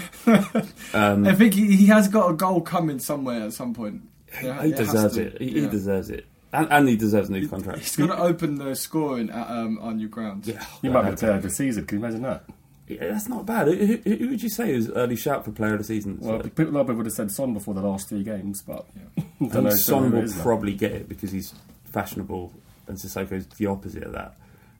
Um, 0.92 1.24
I 1.26 1.34
think 1.36 1.54
he, 1.54 1.76
he 1.76 1.86
has 1.86 2.08
got 2.08 2.30
a 2.30 2.34
goal 2.34 2.60
coming 2.60 2.98
somewhere 2.98 3.42
at 3.44 3.52
some 3.52 3.74
point. 3.74 4.02
Yeah, 4.42 4.62
he 4.62 4.72
deserves 4.72 5.14
to. 5.16 5.26
it. 5.34 5.40
He, 5.40 5.60
he 5.62 5.68
deserves 5.68 6.10
it, 6.10 6.26
and, 6.52 6.68
and 6.70 6.88
he 6.88 6.96
deserves 6.96 7.28
a 7.28 7.32
new 7.32 7.48
contract. 7.48 7.80
He's 7.80 7.96
going 7.96 8.10
to 8.10 8.18
open 8.18 8.56
the 8.56 8.74
scoring 8.76 9.30
at 9.30 9.50
um, 9.50 9.78
our 9.82 9.92
new 9.92 10.08
ground. 10.08 10.46
Yeah, 10.46 10.64
you 10.82 10.90
might 10.90 11.02
be 11.04 11.10
the 11.12 11.16
player 11.16 11.32
of 11.32 11.42
the 11.42 11.50
season. 11.50 11.86
Can 11.86 11.98
you 11.98 12.04
imagine 12.04 12.22
that? 12.22 12.44
Yeah, 12.86 13.08
that's 13.12 13.28
not 13.28 13.46
bad. 13.46 13.68
Who, 13.68 13.74
who, 13.74 13.96
who 14.16 14.28
would 14.30 14.42
you 14.42 14.48
say 14.48 14.72
is 14.72 14.90
early 14.90 15.14
shout 15.14 15.44
for 15.44 15.52
player 15.52 15.72
of 15.74 15.78
the 15.78 15.84
season? 15.84 16.18
Well, 16.20 16.38
So- 16.42 16.48
people, 16.48 16.68
a 16.68 16.72
lot 16.72 16.80
of 16.80 16.86
people 16.88 16.96
would 16.98 17.06
have 17.06 17.12
said 17.14 17.30
Son 17.30 17.54
before 17.54 17.74
the 17.74 17.82
last 17.82 18.08
three 18.08 18.24
games, 18.24 18.62
but 18.62 18.84
I 19.18 19.22
don't 19.40 19.50
think 19.50 19.64
know. 19.64 19.70
Son 19.70 20.02
don't 20.02 20.10
know 20.12 20.20
who 20.22 20.26
it 20.26 20.34
will 20.36 20.42
probably 20.42 20.74
get 20.74 20.92
it 20.92 21.08
because 21.08 21.30
he's 21.30 21.54
fashionable, 21.84 22.52
and 22.88 22.96
Sissoko's 22.98 23.46
the 23.46 23.66
opposite 23.66 24.02
of 24.04 24.12
that. 24.12 24.34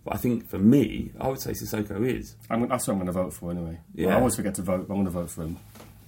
But 0.04 0.14
I 0.14 0.16
think 0.16 0.48
for 0.48 0.58
me, 0.58 1.12
I 1.20 1.28
would 1.28 1.40
say 1.40 1.50
Sissoko 1.52 2.04
is. 2.06 2.34
I'm, 2.48 2.66
that's 2.68 2.86
what 2.86 2.94
I'm 2.94 2.98
going 3.00 3.06
to 3.06 3.12
vote 3.12 3.32
for 3.34 3.50
anyway. 3.50 3.78
Yeah. 3.94 4.08
I 4.08 4.14
always 4.18 4.34
forget 4.34 4.54
to 4.54 4.62
vote. 4.62 4.88
but 4.88 4.94
I'm 4.94 5.04
going 5.04 5.04
to 5.04 5.10
vote 5.12 5.30
for 5.30 5.42
him. 5.42 5.58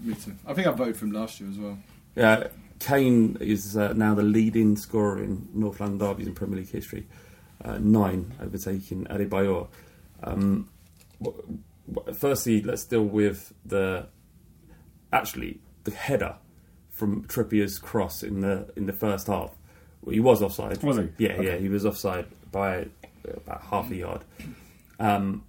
Me 0.01 0.15
too. 0.15 0.35
I 0.47 0.55
think 0.55 0.67
I 0.67 0.71
voted 0.73 0.97
for 0.97 1.05
him 1.05 1.13
last 1.13 1.39
year 1.41 1.51
as 1.51 1.59
well. 1.59 1.79
Yeah, 2.17 2.49
Kane 2.83 3.37
is 3.41 3.77
uh, 3.77 3.93
now 3.93 4.13
the 4.15 4.23
leading 4.25 4.77
scorer 4.77 5.23
in 5.23 5.49
North 5.55 5.79
London 5.81 5.99
derbies 5.99 6.27
in 6.27 6.35
Premier 6.35 6.57
League 6.59 6.71
history. 6.71 7.07
Uh, 7.65 7.79
nine, 7.81 8.35
overtaking 8.43 9.05
Adebayor. 9.05 9.69
Um, 10.25 10.69
firstly, 12.13 12.61
let's 12.63 12.85
deal 12.85 13.05
with 13.05 13.53
the 13.65 14.07
actually 15.13 15.61
the 15.85 15.93
header 15.93 16.35
from 16.91 17.25
Trippier's 17.27 17.79
cross 17.79 18.23
in 18.25 18.41
the 18.41 18.69
in 18.77 18.87
the 18.87 18.93
first 18.93 19.29
half. 19.29 19.51
Well, 20.03 20.13
he 20.15 20.21
was 20.21 20.43
offside. 20.43 20.83
Was 20.83 20.97
he? 20.97 21.09
Yeah, 21.19 21.33
Okay. 21.35 21.45
yeah, 21.47 21.57
he 21.59 21.69
was 21.69 21.87
offside 21.87 22.27
by 22.51 22.89
about 23.25 23.63
half 23.63 23.91
a 23.93 23.95
yard. 23.95 24.25
Um, 24.99 25.45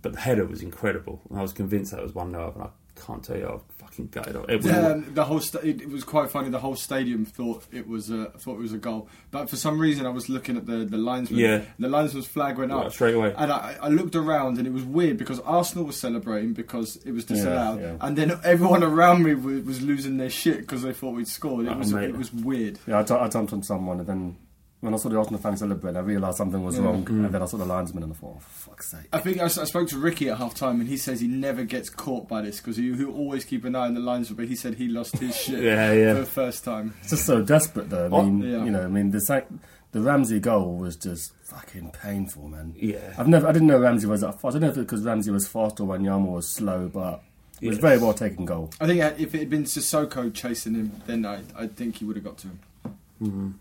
but 0.00 0.14
the 0.14 0.20
header 0.20 0.46
was 0.46 0.62
incredible. 0.62 1.20
I 1.34 1.42
was 1.42 1.52
convinced 1.52 1.90
that 1.92 2.02
was 2.02 2.14
one 2.14 2.30
0 2.30 2.52
and 2.54 2.62
I 2.64 2.68
can't 2.98 3.22
tell 3.22 3.36
you 3.36 3.46
how 3.46 3.62
fucking 4.06 4.08
gutted. 4.08 4.36
It 4.50 4.56
was 4.58 4.66
Yeah, 4.66 4.88
um, 4.88 5.14
the 5.14 5.24
whole 5.24 5.40
sta- 5.40 5.58
it, 5.60 5.82
it 5.82 5.88
was 5.90 6.04
quite 6.04 6.30
funny. 6.30 6.48
The 6.50 6.58
whole 6.60 6.76
stadium 6.76 7.24
thought 7.24 7.64
it 7.72 7.86
was 7.88 8.10
a 8.10 8.26
thought 8.38 8.54
it 8.54 8.60
was 8.62 8.72
a 8.72 8.78
goal, 8.78 9.08
but 9.30 9.50
for 9.50 9.56
some 9.56 9.78
reason 9.78 10.06
I 10.06 10.10
was 10.10 10.28
looking 10.28 10.56
at 10.56 10.66
the 10.66 10.84
the 10.84 10.96
linesman. 10.98 11.40
Yeah. 11.40 11.62
the 11.78 11.88
linesman's 11.88 12.26
flag 12.26 12.58
went 12.58 12.72
up 12.72 12.82
Right, 12.84 12.92
straight 12.92 13.14
away. 13.14 13.34
and 13.36 13.52
I, 13.52 13.76
I 13.82 13.88
looked 13.88 14.14
around 14.16 14.58
and 14.58 14.66
it 14.66 14.72
was 14.72 14.84
weird 14.84 15.16
because 15.18 15.40
Arsenal 15.40 15.84
was 15.84 15.96
celebrating 15.98 16.52
because 16.52 16.96
it 17.04 17.12
was 17.12 17.24
disallowed, 17.24 17.80
yeah. 17.80 17.96
and 18.00 18.16
then 18.16 18.38
everyone 18.44 18.82
around 18.82 19.22
me 19.24 19.34
was, 19.34 19.62
was 19.64 19.82
losing 19.82 20.16
their 20.16 20.30
shit 20.30 20.58
because 20.58 20.82
they 20.82 20.92
thought 20.92 21.14
we'd 21.14 21.28
scored. 21.28 21.66
It 21.66 21.72
Oh, 21.72 21.78
was 21.78 21.92
mate. 21.92 22.08
it 22.10 22.16
was 22.16 22.32
weird. 22.32 22.78
Yeah, 22.86 23.00
I, 23.00 23.02
ju- 23.02 23.16
I 23.18 23.28
jumped 23.28 23.52
on 23.52 23.62
someone, 23.62 23.98
and 24.00 24.06
then 24.08 24.36
when 24.80 24.94
I 24.94 24.96
saw 24.96 25.08
the 25.08 25.18
Arsenal 25.18 25.40
fans 25.40 25.58
celebrate, 25.58 25.96
I 25.96 26.00
realised 26.00 26.36
something 26.36 26.62
was 26.64 26.78
wrong, 26.78 27.04
Mm. 27.04 27.24
and 27.26 27.34
then 27.34 27.42
I 27.42 27.46
saw 27.46 27.56
the 27.56 27.64
linesman, 27.64 28.04
and 28.04 28.12
I 28.12 28.16
thought, 28.16 28.34
oh, 28.36 28.40
for 28.40 28.70
fuck's 28.70 28.90
sake. 28.92 29.08
I 29.12 29.18
think 29.18 29.40
I 29.40 29.48
spoke 29.48 29.88
to 29.88 29.98
Ricky 29.98 30.28
at 30.28 30.38
half 30.38 30.54
time 30.54 30.80
and 30.80 30.88
he 30.88 30.96
says 30.96 31.20
he 31.20 31.26
never 31.26 31.64
gets 31.64 31.90
caught 31.90 32.28
by 32.28 32.42
this 32.42 32.58
because 32.58 32.76
he 32.76 32.92
he'll 32.94 33.10
always 33.14 33.44
keep 33.44 33.64
an 33.64 33.74
eye 33.74 33.86
on 33.86 33.94
the 33.94 34.00
lines. 34.00 34.30
But 34.30 34.46
he 34.48 34.54
said 34.54 34.74
he 34.74 34.86
lost 34.88 35.18
his 35.18 35.36
shit 35.40 35.62
Yeah, 35.62 35.92
yeah. 35.92 36.14
for 36.14 36.20
the 36.20 36.26
first 36.26 36.64
time. 36.64 36.94
It's 37.00 37.10
just 37.10 37.26
so 37.26 37.42
desperate, 37.42 37.90
though. 37.90 38.06
I 38.06 38.22
mean, 38.22 38.40
yeah. 38.42 38.64
you 38.64 38.70
know, 38.70 38.82
I 38.84 38.88
mean, 38.88 39.10
the 39.10 39.44
the 39.90 40.00
Ramsey 40.02 40.38
goal 40.38 40.76
was 40.76 40.96
just 40.96 41.32
fucking 41.44 41.90
painful, 41.92 42.46
man. 42.48 42.74
Yeah. 42.76 43.14
I've 43.18 43.26
never, 43.26 43.46
I 43.48 43.52
didn't 43.52 43.68
know 43.68 43.78
Ramsey 43.80 44.06
was 44.06 44.20
that 44.20 44.38
fast. 44.40 44.54
I 44.54 44.58
don't 44.58 44.60
know 44.60 44.68
if 44.68 44.76
it's 44.76 44.84
because 44.84 45.02
Ramsey 45.02 45.30
was 45.30 45.48
fast 45.48 45.80
or 45.80 45.88
Wanyama 45.88 46.26
was 46.26 46.46
slow, 46.46 46.88
but 46.92 47.22
it 47.62 47.68
was 47.68 47.78
Yeah. 47.78 47.82
very 47.82 47.98
well 47.98 48.12
taken 48.12 48.44
goal. 48.44 48.70
I 48.80 48.86
think 48.86 49.00
uh, 49.00 49.12
if 49.18 49.34
it 49.34 49.38
had 49.38 49.50
been 49.50 49.64
Sissoko 49.64 50.32
chasing 50.32 50.74
him, 50.74 50.92
then 51.06 51.24
I 51.24 51.40
I 51.58 51.66
think 51.68 51.96
he 51.96 52.04
would 52.04 52.16
have 52.16 52.24
got 52.24 52.36
to 52.38 52.48
him. 52.48 53.58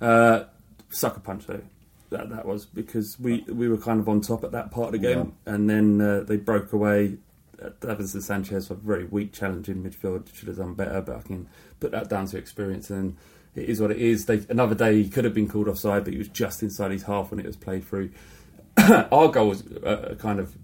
Uh, 0.00 0.44
sucker 0.90 1.20
punch 1.20 1.46
though. 1.46 1.62
That 2.10 2.30
that 2.30 2.46
was 2.46 2.66
because 2.66 3.18
we 3.18 3.44
we 3.48 3.68
were 3.68 3.78
kind 3.78 4.00
of 4.00 4.08
on 4.08 4.20
top 4.20 4.44
at 4.44 4.52
that 4.52 4.70
part 4.70 4.88
of 4.88 4.92
the 4.92 4.98
game, 4.98 5.34
and 5.44 5.68
then 5.68 6.00
uh, 6.00 6.20
they 6.20 6.36
broke 6.36 6.72
away. 6.72 7.18
Uh, 7.60 7.70
Davinson 7.80 8.22
Sanchez 8.22 8.68
for 8.68 8.74
a 8.74 8.76
very 8.76 9.04
weak 9.04 9.32
challenge 9.32 9.68
in 9.68 9.82
midfield. 9.82 10.32
Should 10.34 10.48
have 10.48 10.58
done 10.58 10.74
better, 10.74 11.00
but 11.00 11.16
I 11.16 11.22
can 11.22 11.48
put 11.80 11.90
that 11.92 12.08
down 12.10 12.26
to 12.26 12.36
experience. 12.36 12.90
And 12.90 13.16
it 13.54 13.68
is 13.70 13.80
what 13.80 13.90
it 13.90 13.96
is. 13.96 14.26
They, 14.26 14.42
another 14.50 14.74
day 14.74 15.02
he 15.02 15.08
could 15.08 15.24
have 15.24 15.32
been 15.32 15.48
called 15.48 15.66
offside, 15.66 16.04
but 16.04 16.12
he 16.12 16.18
was 16.18 16.28
just 16.28 16.62
inside 16.62 16.90
his 16.90 17.04
half 17.04 17.30
when 17.30 17.40
it 17.40 17.46
was 17.46 17.56
played 17.56 17.84
through. 17.84 18.10
Our 18.78 19.28
goal 19.28 19.48
was 19.48 19.66
uh, 19.66 20.10
a 20.10 20.16
kind 20.16 20.38
of 20.38 20.54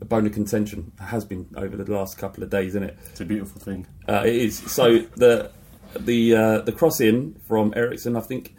a 0.00 0.04
bone 0.04 0.26
of 0.26 0.32
contention. 0.32 0.92
Has 1.00 1.24
been 1.24 1.48
over 1.56 1.76
the 1.76 1.92
last 1.92 2.16
couple 2.16 2.44
of 2.44 2.50
days, 2.50 2.68
isn't 2.68 2.84
it? 2.84 2.98
It's 3.10 3.20
a 3.20 3.24
beautiful 3.24 3.60
thing. 3.60 3.86
Uh, 4.08 4.22
it 4.24 4.36
is. 4.36 4.58
So 4.70 4.98
the 5.16 5.50
the 5.98 6.36
uh, 6.36 6.60
the 6.60 6.72
cross 6.72 7.00
in 7.00 7.34
from 7.46 7.72
Eriksen, 7.76 8.16
I 8.16 8.20
think. 8.20 8.54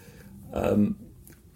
Um, 0.53 0.97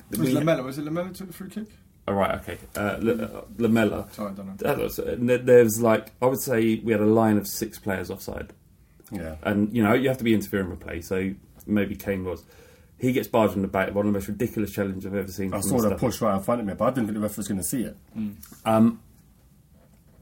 Was 0.10 0.20
we- 0.20 0.34
Lamela? 0.34 0.64
Was 0.64 0.78
it 0.78 0.84
Lamela 0.86 1.12
took 1.12 1.28
the 1.28 1.34
free 1.34 1.50
kick? 1.50 1.68
Oh, 2.08 2.14
right, 2.14 2.36
okay. 2.42 2.58
Uh, 2.76 2.80
uh, 2.80 3.42
Lamela. 3.58 4.08
Sorry, 4.12 4.32
I 4.32 4.34
don't 4.34 4.48
know. 4.48 4.54
That 4.58 4.78
was- 4.78 5.00
There's 5.46 5.82
like 5.82 6.12
I 6.22 6.26
would 6.26 6.40
say 6.42 6.76
we 6.84 6.92
had 6.92 7.02
a 7.02 7.06
line 7.06 7.38
of 7.38 7.48
six 7.48 7.80
players 7.80 8.10
offside, 8.10 8.54
Yeah. 9.12 9.36
and 9.44 9.74
you 9.76 9.84
know 9.84 9.94
you 9.94 10.08
have 10.10 10.18
to 10.18 10.24
be 10.24 10.34
interfering 10.34 10.70
with 10.70 10.80
play. 10.80 11.02
So 11.02 11.32
maybe 11.66 11.96
Kane 11.96 12.26
was. 12.26 12.44
he 12.98 13.12
gets 13.12 13.28
barged 13.28 13.56
in 13.56 13.62
the 13.64 13.68
back. 13.68 13.94
One 13.96 14.06
of 14.06 14.14
the 14.14 14.18
most 14.20 14.28
ridiculous 14.28 14.72
challenges 14.72 15.06
I've 15.08 15.16
ever 15.16 15.32
seen. 15.32 15.54
I 15.54 15.62
saw 15.62 15.80
the 15.82 15.90
the 15.90 15.96
push 15.96 16.22
right 16.22 16.36
in 16.36 16.44
front 16.44 16.62
of 16.62 16.68
me, 16.68 16.74
but 16.76 16.86
I 16.86 16.90
didn't 16.90 17.06
think 17.08 17.16
the 17.16 17.22
ref 17.22 17.36
was 17.38 17.48
going 17.48 17.60
to 17.60 17.64
see 17.66 17.82
it. 17.84 17.98
Um, 18.66 19.00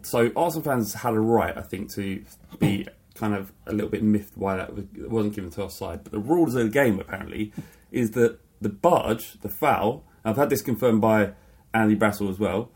so 0.01 0.32
Arsenal 0.36 0.63
fans 0.63 0.93
had 0.93 1.13
a 1.13 1.19
right, 1.19 1.58
I 1.58 1.62
think, 1.62 1.91
to 1.95 2.23
be 2.60 2.88
kind 3.15 3.34
of 3.36 3.51
a 3.67 3.73
little 3.73 3.89
bit 3.89 4.01
miffed 4.01 4.38
why 4.38 4.55
that 4.55 4.73
was, 4.73 4.86
it 4.97 5.10
wasn't 5.10 5.36
given 5.36 5.49
to 5.51 5.63
offside. 5.63 6.03
But 6.03 6.13
the 6.13 6.19
rules 6.19 6.55
of 6.55 6.63
the 6.63 6.69
game 6.69 6.99
apparently 6.99 7.51
is 7.91 8.12
that 8.12 8.39
the 8.61 8.69
barge, 8.69 9.39
the 9.41 9.49
foul. 9.49 10.05
I've 10.25 10.37
had 10.37 10.49
this 10.49 10.61
confirmed 10.61 11.01
by 11.01 11.33
Andy 11.73 11.95
Brassell 11.95 12.29
as 12.29 12.39
well. 12.39 12.71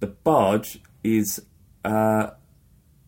The 0.00 0.06
barge 0.06 0.80
is 1.02 1.40
uh, 1.84 2.30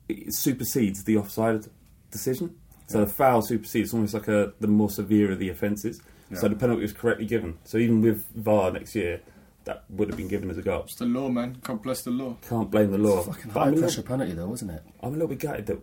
it 0.08 0.34
supersedes 0.34 1.04
the 1.04 1.16
offside 1.16 1.66
decision. 2.10 2.56
So 2.88 3.00
the 3.00 3.06
foul 3.06 3.42
supersedes. 3.42 3.88
It's 3.88 3.94
almost 3.94 4.14
like 4.14 4.28
a 4.28 4.52
the 4.60 4.66
more 4.66 4.90
severe 4.90 5.30
of 5.32 5.38
the 5.38 5.48
offences. 5.48 6.00
So 6.34 6.46
the 6.46 6.54
penalty 6.54 6.82
was 6.82 6.92
correctly 6.92 7.26
given. 7.26 7.58
So 7.64 7.76
even 7.78 8.02
with 8.02 8.24
VAR 8.36 8.70
next 8.70 8.94
year, 8.94 9.20
that 9.64 9.84
would 9.90 10.08
have 10.08 10.16
been 10.16 10.28
given 10.28 10.48
as 10.48 10.58
a 10.58 10.62
goal. 10.62 10.82
It's 10.84 10.94
the 10.94 11.04
law, 11.04 11.28
man. 11.28 11.58
God 11.62 11.82
bless 11.82 12.02
the 12.02 12.10
law. 12.10 12.36
Can't 12.48 12.70
blame 12.70 12.92
the 12.92 12.98
law. 12.98 13.22
Fucking 13.22 13.50
But 13.52 13.60
high 13.60 13.66
I'm, 13.66 13.74
a 13.74 13.78
pressure 13.78 14.00
little, 14.02 14.16
penalty, 14.16 14.32
though, 14.34 14.46
wasn't 14.46 14.70
it? 14.70 14.82
I'm 15.02 15.10
a 15.10 15.12
little 15.12 15.28
bit 15.28 15.40
gutted 15.40 15.66
that 15.66 15.80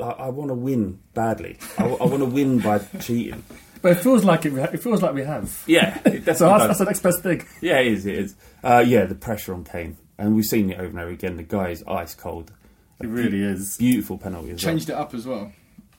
I, 0.00 0.24
I 0.24 0.28
want 0.28 0.48
to 0.50 0.54
win 0.54 1.00
badly. 1.14 1.58
I, 1.78 1.84
want 1.86 2.18
to 2.18 2.26
win 2.26 2.58
by 2.58 2.78
cheating. 3.00 3.44
But 3.82 3.92
it 3.92 4.00
feels 4.00 4.24
like 4.24 4.46
it, 4.46 4.52
it 4.74 4.78
feels 4.82 5.02
like 5.02 5.14
we 5.14 5.22
have. 5.24 5.62
Yeah, 5.66 6.00
it 6.06 6.24
So 6.24 6.24
that's, 6.24 6.38
does. 6.40 6.66
that's 6.68 6.78
the 6.78 6.84
next 6.86 7.00
best 7.00 7.22
thing. 7.22 7.46
Yeah, 7.60 7.78
it 7.78 7.88
is. 7.88 8.06
It 8.06 8.14
is. 8.16 8.34
Uh, 8.64 8.84
yeah, 8.86 9.04
the 9.04 9.14
pressure 9.14 9.54
on 9.54 9.64
Kane, 9.64 9.96
and 10.18 10.34
we've 10.34 10.44
seen 10.44 10.70
it 10.70 10.78
over 10.78 10.88
and 10.88 10.98
over 10.98 11.10
again. 11.10 11.36
The 11.36 11.42
guy 11.42 11.70
is 11.70 11.84
ice 11.86 12.14
cold. 12.14 12.52
It 13.00 13.06
really 13.08 13.42
is. 13.42 13.76
Beautiful 13.76 14.18
penalty 14.18 14.50
as 14.52 14.60
Changed 14.60 14.88
well. 14.88 14.98
it 14.98 15.00
up 15.02 15.14
as 15.14 15.26
well. 15.26 15.52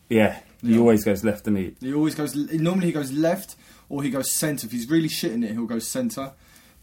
Yeah, 0.09 0.39
he 0.61 0.73
Yeah. 0.73 0.79
always 0.79 1.03
goes 1.03 1.23
left, 1.23 1.47
and 1.47 1.57
he. 1.57 1.75
He 1.79 1.93
always 1.93 2.15
goes. 2.15 2.35
Normally 2.35 2.87
he 2.87 2.91
goes 2.93 3.11
left 3.11 3.55
or 3.89 4.01
he 4.03 4.09
goes 4.09 4.31
centre. 4.31 4.65
If 4.65 4.71
he's 4.71 4.89
really 4.89 5.09
shitting 5.09 5.43
it, 5.43 5.51
he'll 5.51 5.65
go 5.65 5.79
centre. 5.79 6.31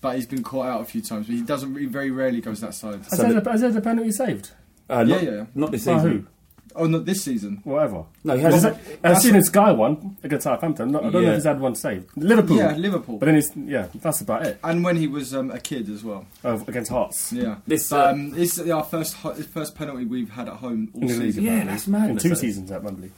But 0.01 0.17
he's 0.17 0.27
been 0.27 0.43
caught 0.43 0.67
out 0.67 0.83
a 0.83 0.85
few 0.85 1.01
times. 1.01 1.27
But 1.27 1.35
he 1.37 1.43
doesn't. 1.43 1.75
He 1.77 1.87
very 1.87 2.11
rarely 2.11 2.41
goes 2.43 2.61
that 2.61 2.75
side. 2.75 2.97
Has, 3.05 3.17
So 3.17 3.23
there, 3.29 3.41
the- 3.41 3.51
has 3.51 3.61
there 3.63 3.71
the 3.73 3.81
penalty 3.81 4.13
saved? 4.13 4.51
Uh, 4.89 5.03
not, 5.03 5.23
Yeah, 5.23 5.31
yeah. 5.31 5.47
Not 5.55 5.73
this 5.73 5.87
By 5.87 5.97
season. 5.97 6.29
Who? 6.73 6.81
Oh, 6.83 6.87
not 6.87 7.05
this 7.05 7.23
season. 7.23 7.61
Whatever. 7.65 8.05
No, 8.25 8.37
he 8.37 8.43
Well, 8.43 8.53
hasn't. 8.53 8.77
I've 8.77 8.99
I've 9.17 9.19
seen 9.23 9.35
his 9.35 9.47
Sky 9.47 9.71
one 9.73 10.17
against 10.23 10.45
Southampton. 10.45 10.93
No, 10.93 10.99
I 11.01 11.03
don't 11.11 11.13
know 11.23 11.31
if 11.31 11.35
he's 11.37 11.45
had 11.45 11.61
one 11.61 11.75
saved. 11.75 12.11
Liverpool. 12.17 12.57
Yeah, 12.57 12.75
Liverpool. 12.77 13.19
But 13.19 13.27
then 13.27 13.35
he's 13.37 13.51
yeah, 13.57 13.89
that's 13.95 14.21
about 14.21 14.47
it. 14.47 14.59
And 14.65 14.83
when 14.85 14.97
he 14.97 15.07
was 15.07 15.35
um, 15.35 15.51
a 15.51 15.61
kid 15.61 15.89
as 15.89 16.03
well. 16.03 16.27
Oh, 16.45 16.63
against 16.67 16.91
Hearts. 16.91 17.33
Yeah. 17.33 17.57
This, 17.67 17.93
uh, 17.93 18.07
um, 18.11 18.31
this 18.31 18.59
is 18.59 18.69
our 18.71 18.83
first 18.85 19.15
ho- 19.15 19.35
first 19.35 19.75
penalty 19.75 20.05
we've 20.05 20.31
had 20.31 20.49
at 20.49 20.55
home 20.55 20.91
all 20.95 21.03
In 21.03 21.09
season. 21.09 21.45
Yeah, 21.45 21.65
that's 21.65 21.87
madness, 21.87 22.11
In 22.11 22.19
two 22.19 22.29
that 22.31 22.35
is. 22.35 22.41
seasons 22.41 22.71
at 22.73 22.83
Wembley. 22.83 23.11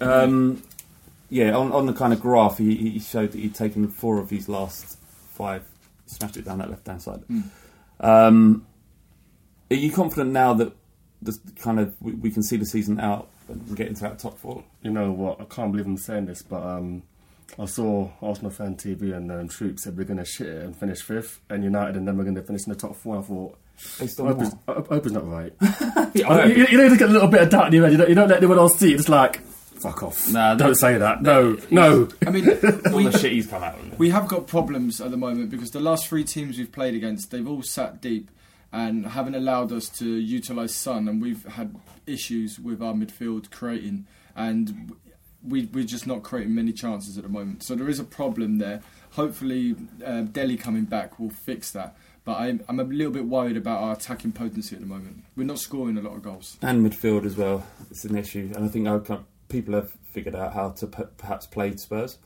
Um, 0.00 0.62
yeah, 1.30 1.56
on, 1.56 1.72
on 1.72 1.86
the 1.86 1.92
kind 1.92 2.12
of 2.12 2.20
graph, 2.20 2.58
he, 2.58 2.74
he 2.76 2.98
showed 2.98 3.32
that 3.32 3.38
he'd 3.38 3.54
taken 3.54 3.88
four 3.88 4.18
of 4.18 4.30
his 4.30 4.48
last 4.48 4.98
five, 5.30 5.62
smashed 6.06 6.36
it 6.36 6.44
down 6.44 6.58
that 6.58 6.68
left 6.70 6.86
hand 6.86 7.00
side. 7.00 7.22
Um, 8.00 8.66
are 9.70 9.76
you 9.76 9.90
confident 9.92 10.30
now 10.32 10.54
that 10.54 10.72
this 11.22 11.38
kind 11.60 11.80
of 11.80 11.94
we, 12.00 12.12
we 12.12 12.30
can 12.30 12.42
see 12.42 12.56
the 12.56 12.66
season 12.66 13.00
out 13.00 13.28
and 13.48 13.76
get 13.76 13.88
into 13.88 14.02
that 14.02 14.18
top 14.18 14.38
four? 14.38 14.64
You 14.82 14.90
know 14.90 15.10
what? 15.12 15.40
I 15.40 15.44
can't 15.44 15.72
believe 15.72 15.86
I'm 15.86 15.96
saying 15.96 16.26
this, 16.26 16.42
but 16.42 16.62
um, 16.62 17.02
I 17.58 17.64
saw 17.66 18.10
Arsenal 18.20 18.50
fan 18.50 18.76
TV 18.76 19.14
and 19.16 19.30
um, 19.30 19.48
Troop 19.48 19.78
said 19.78 19.96
we're 19.96 20.04
going 20.04 20.18
to 20.18 20.24
shit 20.24 20.48
it 20.48 20.62
and 20.62 20.76
finish 20.76 21.00
fifth, 21.02 21.40
and 21.50 21.62
United 21.64 21.96
and 21.96 22.06
then 22.06 22.16
we're 22.16 22.24
going 22.24 22.36
to 22.36 22.42
finish 22.42 22.66
in 22.66 22.72
the 22.72 22.78
top 22.78 22.96
four. 22.96 23.18
I 23.18 23.22
thought, 23.22 23.58
I 24.20 24.26
hope, 24.26 24.36
what? 24.38 24.46
it's, 24.46 24.54
I 24.68 24.72
hope- 24.72 25.06
it's 25.06 25.10
not 25.12 25.28
right. 25.28 25.52
Yeah, 26.14 26.28
I- 26.28 26.40
I 26.40 26.44
you, 26.46 26.56
know. 26.58 26.64
you 26.68 26.76
know, 26.78 26.82
you 26.84 26.88
just 26.90 26.98
get 26.98 27.08
a 27.08 27.12
little 27.12 27.28
bit 27.28 27.42
of 27.42 27.50
doubt 27.50 27.68
in 27.68 27.72
your 27.74 27.82
head. 27.84 27.92
You 27.92 27.98
don't, 27.98 28.08
you 28.10 28.14
don't 28.14 28.28
let 28.28 28.38
anyone 28.38 28.58
else 28.58 28.76
see 28.78 28.92
it. 28.92 29.00
It's 29.00 29.08
like, 29.08 29.40
fuck 29.40 30.02
off. 30.02 30.30
Nah, 30.30 30.54
don't 30.54 30.74
say 30.74 30.98
that. 30.98 31.22
No, 31.22 31.56
no. 31.70 32.08
I 32.26 32.30
mean, 32.30 32.48
all 32.92 33.02
the 33.02 33.16
shit 33.18 33.32
he's 33.32 33.46
come 33.46 33.62
out 33.62 33.82
with. 33.82 33.98
we 33.98 34.10
have 34.10 34.28
got 34.28 34.46
problems 34.46 35.00
at 35.00 35.10
the 35.10 35.16
moment 35.16 35.50
because 35.50 35.70
the 35.70 35.80
last 35.80 36.06
three 36.06 36.22
teams 36.24 36.58
we've 36.58 36.70
played 36.70 36.94
against, 36.94 37.30
they've 37.30 37.48
all 37.48 37.62
sat 37.62 38.00
deep 38.00 38.30
and 38.72 39.06
haven't 39.06 39.34
allowed 39.34 39.72
us 39.72 39.88
to 39.98 40.06
utilise 40.06 40.74
Son, 40.74 41.08
and 41.08 41.20
we've 41.20 41.44
had 41.44 41.76
issues 42.06 42.58
with 42.58 42.82
our 42.82 42.94
midfield 42.94 43.50
creating, 43.50 44.06
and 44.34 44.92
we, 45.46 45.66
we're 45.66 45.84
just 45.84 46.06
not 46.06 46.22
creating 46.22 46.54
many 46.54 46.72
chances 46.72 47.18
at 47.18 47.24
the 47.24 47.28
moment. 47.28 47.62
So 47.62 47.74
there 47.74 47.88
is 47.88 47.98
a 48.00 48.04
problem 48.04 48.58
there. 48.58 48.80
Hopefully, 49.12 49.76
uh, 50.04 50.22
Dele 50.22 50.56
coming 50.56 50.84
back 50.84 51.18
will 51.18 51.30
fix 51.30 51.70
that. 51.72 51.96
But 52.24 52.38
I'm, 52.38 52.64
I'm 52.68 52.78
a 52.78 52.84
little 52.84 53.12
bit 53.12 53.26
worried 53.26 53.56
about 53.56 53.82
our 53.82 53.92
attacking 53.94 54.32
potency 54.32 54.76
at 54.76 54.80
the 54.80 54.86
moment. 54.86 55.24
We're 55.36 55.44
not 55.44 55.58
scoring 55.58 55.98
a 55.98 56.00
lot 56.00 56.14
of 56.14 56.22
goals. 56.22 56.56
and 56.62 56.86
midfield 56.86 57.26
as 57.26 57.36
well. 57.36 57.66
It's 57.90 58.04
an 58.04 58.16
issue, 58.16 58.52
and 58.54 58.64
I 58.64 58.68
think 58.68 58.86
people 59.48 59.74
have 59.74 59.90
figured 60.12 60.36
out 60.36 60.54
how 60.54 60.70
to 60.70 60.86
p- 60.86 61.02
perhaps 61.18 61.46
play 61.46 61.76
Spurs. 61.76 62.18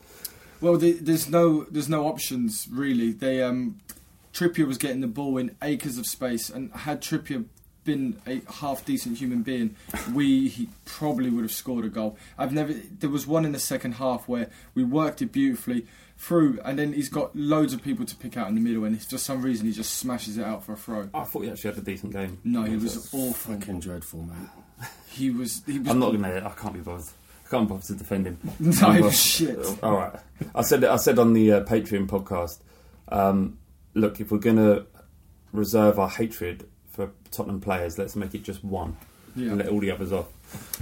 Well, 0.61 0.77
the, 0.77 0.93
there's 0.93 1.29
no 1.29 1.65
there's 1.65 1.89
no 1.89 2.07
options 2.07 2.67
really. 2.71 3.13
They 3.13 3.43
um, 3.43 3.81
Trippier 4.37 4.67
was 4.67 4.77
getting 4.77 5.01
the 5.01 5.07
ball 5.07 5.39
in 5.39 5.57
acres 5.63 5.97
of 5.97 6.07
space, 6.07 6.51
and 6.51 6.71
had 6.73 7.01
Trippier 7.01 7.47
been 7.85 8.21
a 8.27 8.43
half 8.53 8.85
decent 8.85 9.17
human 9.17 9.41
being, 9.43 9.77
we 10.13 10.49
he 10.49 10.69
probably 10.85 11.31
would 11.31 11.43
have 11.43 11.53
scored 11.53 11.87
a 11.87 11.89
goal. 11.89 12.19
I've 12.37 12.53
never. 12.53 12.75
There 12.75 13.09
was 13.09 13.27
one 13.27 13.47
in 13.47 13.53
the 13.53 13.59
second 13.59 13.93
half 13.93 14.29
where 14.29 14.51
we 14.75 14.85
worked 14.85 15.23
it 15.23 15.33
beautifully 15.33 15.87
through, 16.19 16.61
and 16.67 16.79
then 16.79 16.93
he's 16.93 17.09
got 17.09 17.35
loads 17.35 17.73
of 17.73 17.83
people 17.83 18.05
to 18.05 18.15
pick 18.15 18.37
out 18.37 18.49
in 18.49 18.55
the 18.55 18.61
middle, 18.61 18.85
and 18.85 19.03
for 19.03 19.17
some 19.17 19.41
reason 19.41 19.65
he 19.67 19.73
just 19.73 19.95
smashes 19.95 20.37
it 20.37 20.45
out 20.45 20.65
for 20.65 20.75
a 20.75 20.77
throw. 20.77 21.09
I 21.15 21.25
thought 21.25 21.45
he 21.45 21.51
actually 21.51 21.71
had 21.71 21.79
a 21.79 21.85
decent 21.87 22.13
game. 22.13 22.39
No, 22.45 22.65
he 22.65 22.77
was 22.77 23.15
awful. 23.15 23.55
Fucking 23.55 23.81
dreadful, 23.81 24.23
man. 24.23 24.51
He 25.09 25.31
was. 25.31 25.63
He 25.65 25.79
was 25.79 25.89
I'm 25.89 25.99
not 25.99 26.13
gonna. 26.13 26.45
I 26.47 26.61
can't 26.61 26.75
be 26.75 26.81
bothered. 26.81 27.09
I 27.47 27.49
can't 27.49 27.67
bother 27.67 27.83
to 27.85 27.95
defend 27.95 28.27
him. 28.27 28.39
No, 28.61 29.11
shit. 29.11 29.59
All 29.83 29.93
right. 29.95 30.13
I 30.55 30.61
said. 30.61 30.85
I 30.85 30.97
said 30.97 31.19
on 31.19 31.33
the 31.33 31.53
uh, 31.53 31.65
Patreon 31.65 32.07
podcast. 32.07 32.59
Um, 33.09 33.57
look, 33.97 34.21
if 34.21 34.31
we're 34.31 34.39
gonna 34.39 34.87
reserve 35.53 35.99
our 35.99 36.09
hatred 36.09 36.69
for 36.91 37.11
Tottenham 37.31 37.61
players, 37.61 37.99
let's 37.99 38.15
make 38.15 38.35
it 38.35 38.43
just 38.45 38.63
one 38.65 38.97
Yeah. 39.35 39.49
and 39.49 39.59
let 39.59 39.69
all 39.69 39.81
the 39.81 39.91
others 39.91 40.13
off. 40.13 40.27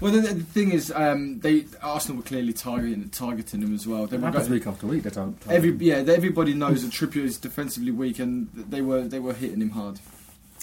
Well, 0.00 0.12
the, 0.12 0.20
the 0.20 0.42
thing 0.44 0.72
is, 0.72 0.92
um, 0.94 1.40
they 1.40 1.64
Arsenal 1.82 2.18
were 2.18 2.22
clearly 2.22 2.52
targeting 2.52 3.08
targeting 3.08 3.62
him 3.62 3.74
as 3.74 3.86
well. 3.86 4.06
They 4.06 4.18
were 4.18 4.26
happens 4.26 4.50
week 4.50 4.66
after 4.66 4.86
week. 4.86 5.04
That 5.04 5.14
time. 5.14 5.36
Every 5.48 5.72
yeah, 5.76 5.96
everybody 6.06 6.52
knows 6.52 6.82
that 6.82 6.92
Trippier 6.92 7.24
is 7.24 7.38
defensively 7.38 7.90
weak, 7.90 8.18
and 8.18 8.48
they 8.52 8.82
were 8.82 9.02
they 9.02 9.20
were 9.20 9.32
hitting 9.32 9.62
him 9.62 9.70
hard. 9.70 10.00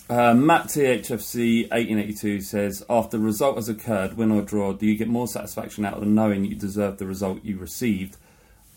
Uh, 0.09 0.33
Matt 0.33 0.67
THFC 0.67 1.69
1882 1.71 2.41
says, 2.41 2.83
after 2.89 3.17
the 3.17 3.23
result 3.23 3.55
has 3.55 3.69
occurred, 3.69 4.17
win 4.17 4.29
or 4.29 4.41
draw, 4.41 4.73
do 4.73 4.85
you 4.85 4.97
get 4.97 5.07
more 5.07 5.25
satisfaction 5.25 5.85
out 5.85 5.93
of 5.93 6.05
knowing 6.05 6.43
you 6.43 6.53
deserve 6.53 6.97
the 6.97 7.05
result 7.07 7.39
you 7.45 7.57
received, 7.57 8.17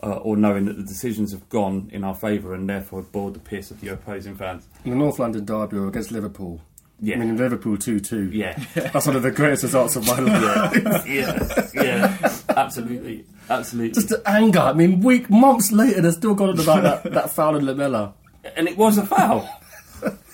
uh, 0.04 0.16
or 0.16 0.36
knowing 0.36 0.66
that 0.66 0.76
the 0.76 0.82
decisions 0.82 1.32
have 1.32 1.48
gone 1.48 1.88
in 1.92 2.04
our 2.04 2.14
favour 2.14 2.54
and 2.54 2.68
therefore 2.68 3.02
bored 3.02 3.34
the 3.34 3.40
piss 3.40 3.70
of 3.70 3.82
your 3.82 3.94
opposing 3.94 4.34
fans? 4.34 4.68
In 4.84 4.90
the 4.90 4.96
North 4.96 5.18
London 5.18 5.44
derby 5.44 5.76
or 5.78 5.88
against 5.88 6.12
Liverpool. 6.12 6.60
Yeah. 7.00 7.16
I 7.16 7.18
mean, 7.18 7.30
in 7.30 7.36
Liverpool 7.36 7.76
2 7.76 8.00
2. 8.00 8.30
Yeah. 8.32 8.58
That's 8.74 9.06
one 9.06 9.16
of 9.16 9.22
the 9.22 9.30
greatest 9.30 9.62
results 9.64 9.96
of 9.96 10.06
my 10.06 10.18
life. 10.18 11.06
yeah, 11.08 11.68
yeah, 11.74 12.32
absolutely, 12.50 13.24
absolutely. 13.50 13.92
Just 13.92 14.10
the 14.10 14.22
anger. 14.26 14.60
I 14.60 14.72
mean, 14.72 15.00
week, 15.00 15.28
months 15.28 15.72
later, 15.72 16.00
they're 16.00 16.12
still 16.12 16.34
going 16.34 16.50
on 16.50 16.60
about 16.60 16.82
that, 17.02 17.12
that 17.12 17.30
foul 17.30 17.56
in 17.56 17.64
Lamela. 17.66 18.14
and 18.56 18.68
it 18.68 18.76
was 18.76 18.98
a 18.98 19.06
foul. 19.06 19.48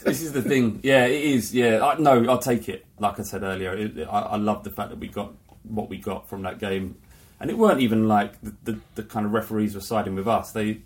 this 0.05 0.21
is 0.21 0.33
the 0.33 0.43
thing. 0.43 0.81
Yeah, 0.83 1.07
it 1.07 1.23
is. 1.23 1.55
Yeah, 1.55 1.85
I, 1.85 1.99
no, 1.99 2.25
I'll 2.29 2.39
take 2.39 2.69
it. 2.69 2.85
Like 2.99 3.19
I 3.19 3.23
said 3.23 3.43
earlier, 3.43 3.75
it, 3.75 3.99
I, 4.09 4.21
I 4.21 4.37
love 4.37 4.65
the 4.65 4.71
fact 4.71 4.91
that 4.91 4.99
we 4.99 5.09
got 5.09 5.33
what 5.65 5.89
we 5.89 5.99
got 5.99 6.29
from 6.29 6.43
that 6.43 6.59
game, 6.59 6.97
and 7.41 7.51
it 7.51 7.59
weren't 7.59 7.81
even 7.81 8.07
like 8.07 8.41
the, 8.43 8.55
the, 8.65 8.79
the 8.97 9.03
kind 9.03 9.27
of 9.27 9.33
referees 9.33 9.75
were 9.75 9.81
siding 9.81 10.15
with 10.15 10.29
us. 10.29 10.53
They 10.53 10.83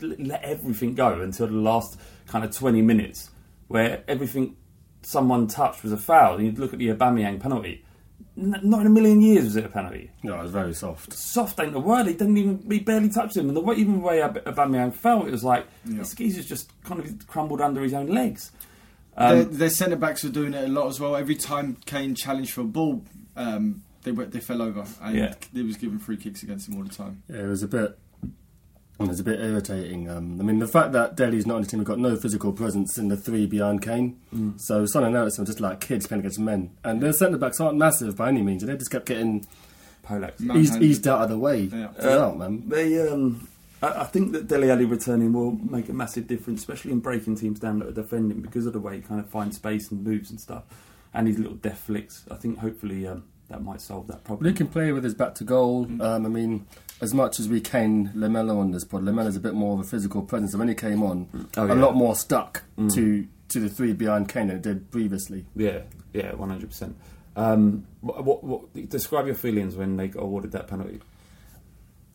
let 0.00 0.42
everything 0.44 0.94
go 0.94 1.20
until 1.20 1.46
the 1.48 1.52
last 1.54 1.98
kind 2.26 2.44
of 2.44 2.56
twenty 2.56 2.82
minutes, 2.82 3.30
where 3.68 4.02
everything 4.08 4.56
someone 5.02 5.46
touched 5.46 5.82
was 5.82 5.92
a 5.92 5.96
foul. 5.96 6.36
And 6.36 6.46
you'd 6.46 6.58
look 6.58 6.72
at 6.72 6.78
the 6.78 6.88
Aubameyang 6.88 7.40
penalty. 7.40 7.84
N- 8.36 8.60
not 8.62 8.80
in 8.82 8.86
a 8.86 8.90
million 8.90 9.20
years 9.20 9.44
was 9.44 9.56
it 9.56 9.64
a 9.64 9.68
penalty. 9.68 10.10
No, 10.22 10.38
it 10.38 10.42
was 10.42 10.50
very 10.52 10.72
soft. 10.72 11.12
Soft 11.12 11.58
ain't 11.60 11.72
the 11.72 11.80
word. 11.80 12.06
He 12.06 12.12
didn't 12.14 12.36
even. 12.36 12.64
He 12.70 12.78
barely 12.80 13.08
touched 13.08 13.36
him, 13.36 13.48
and 13.48 13.56
the 13.56 13.60
way, 13.60 13.74
even 13.76 13.94
the 13.94 14.00
way 14.06 14.22
Ab- 14.22 14.44
Aubameyang 14.44 14.94
fell, 14.94 15.26
it 15.26 15.30
was 15.32 15.44
like 15.44 15.66
this 15.84 16.14
geezer's 16.14 16.46
just 16.46 16.70
kind 16.84 17.00
of 17.00 17.26
crumbled 17.26 17.60
under 17.60 17.82
his 17.82 17.92
own 17.94 18.06
legs. 18.06 18.52
their, 19.16 19.42
Um, 19.42 19.56
their 19.56 19.70
centre 19.70 19.96
backs 19.96 20.22
were 20.22 20.30
doing 20.30 20.54
it 20.54 20.64
a 20.64 20.68
lot 20.68 20.86
as 20.88 21.00
well. 21.00 21.16
Every 21.16 21.34
time 21.34 21.76
Kane 21.84 22.14
challenged 22.14 22.52
for 22.52 22.60
a 22.60 22.64
ball, 22.64 23.02
um, 23.36 23.82
they 24.08 24.12
went, 24.12 24.32
they 24.32 24.40
fell 24.40 24.62
over, 24.62 24.84
and 25.02 25.16
Yeah. 25.16 25.34
they 25.52 25.62
was 25.62 25.76
giving 25.76 25.98
free 25.98 26.16
kicks 26.16 26.42
against 26.42 26.68
him 26.68 26.76
all 26.76 26.82
the 26.84 26.88
time. 26.94 27.22
Yeah, 27.28 27.42
it 27.42 27.46
was 27.46 27.62
a 27.62 27.68
bit. 27.68 27.98
It 29.00 29.06
was 29.06 29.20
a 29.20 29.24
bit 29.24 29.38
irritating. 29.38 30.08
Um, 30.10 30.40
I 30.40 30.42
mean, 30.42 30.58
the 30.58 30.66
fact 30.66 30.90
that 30.92 31.14
Dele's 31.16 31.46
not 31.46 31.56
on 31.56 31.62
the 31.62 31.68
team, 31.68 31.78
we've 31.78 31.86
got 31.86 32.00
no 32.00 32.16
physical 32.16 32.52
presence 32.52 32.98
in 32.98 33.06
the 33.06 33.16
three 33.16 33.46
behind 33.46 33.80
Kane. 33.80 34.18
Mm. 34.34 34.60
So 34.60 34.86
Son 34.86 35.04
and 35.04 35.14
Eriksen 35.14 35.42
were 35.44 35.46
just 35.46 35.60
like 35.60 35.80
kids 35.80 36.08
playing 36.08 36.20
against 36.22 36.40
men. 36.40 36.70
And 36.82 37.00
their 37.00 37.12
centre 37.12 37.38
backs 37.38 37.60
aren't 37.60 37.78
massive 37.78 38.16
by 38.16 38.28
any 38.28 38.42
means, 38.42 38.64
and 38.64 38.72
they 38.72 38.76
just 38.76 38.90
kept 38.90 39.06
getting 39.06 39.46
Polak. 40.04 40.32
eased, 40.32 40.40
Manhandled. 40.46 40.82
eased 40.82 41.06
out 41.06 41.22
of 41.22 41.28
the 41.28 41.38
way. 41.38 41.60
Yeah. 41.64 41.88
Throughout, 41.92 42.38
man. 42.38 42.68
They, 42.68 43.08
um, 43.08 43.46
I, 43.82 44.00
I 44.00 44.04
think 44.04 44.32
that 44.32 44.48
Dele 44.48 44.68
Alli 44.70 44.84
returning 44.84 45.32
will 45.32 45.52
make 45.52 45.88
a 45.88 45.92
massive 45.92 46.26
difference, 46.26 46.58
especially 46.60 46.90
in 46.90 46.98
breaking 46.98 47.36
teams 47.36 47.60
down 47.60 47.78
that 47.78 47.88
are 47.88 47.92
defending 47.92 48.40
because 48.40 48.66
of 48.66 48.72
the 48.72 48.80
way 48.80 48.96
he 48.96 49.02
kind 49.02 49.20
of 49.20 49.28
finds 49.30 49.54
space 49.56 49.92
and 49.92 50.02
moves 50.02 50.28
and 50.30 50.40
stuff, 50.40 50.64
and 51.14 51.28
his 51.28 51.38
little 51.38 51.54
death 51.54 51.78
flicks. 51.86 52.24
I 52.32 52.34
think 52.34 52.58
hopefully 52.58 53.06
um, 53.06 53.22
that 53.48 53.62
might 53.62 53.80
solve 53.80 54.06
that 54.08 54.24
problem. 54.24 54.46
he 54.50 54.54
can 54.56 54.66
play 54.68 54.92
with 54.92 55.04
his 55.04 55.14
back 55.14 55.34
to 55.36 55.44
goal. 55.44 55.86
Um, 56.00 56.26
I 56.26 56.28
mean, 56.28 56.66
as 57.00 57.14
much 57.14 57.40
as 57.40 57.48
we 57.48 57.60
cane 57.60 58.10
Lamela 58.14 58.58
on 58.58 58.72
this 58.72 58.84
pod, 58.84 59.02
Lamela's 59.04 59.36
a 59.36 59.40
bit 59.40 59.54
more 59.54 59.74
of 59.74 59.80
a 59.80 59.84
physical 59.88 60.22
presence. 60.22 60.52
And 60.52 60.58
when 60.58 60.68
he 60.68 60.74
came 60.74 61.02
on, 61.02 61.48
Oh, 61.56 61.66
a 61.66 61.74
lot 61.74 61.94
more 61.94 62.14
stuck 62.14 62.62
to 62.76 63.26
to 63.48 63.60
the 63.60 63.68
three 63.70 63.94
behind 63.94 64.28
Kane 64.28 64.48
than 64.48 64.56
it 64.56 64.62
did 64.62 64.90
previously. 64.90 65.46
Yeah, 65.56 65.80
yeah, 66.12 66.34
one 66.34 66.50
hundred 66.50 66.68
percent. 66.68 66.96
Um, 67.36 67.86
what, 68.00 68.24
what, 68.24 68.44
what, 68.44 68.88
describe 68.90 69.26
your 69.26 69.36
feelings 69.36 69.76
when 69.76 69.96
they 69.96 70.08
got 70.08 70.24
awarded 70.24 70.52
that 70.52 70.66
penalty. 70.66 71.00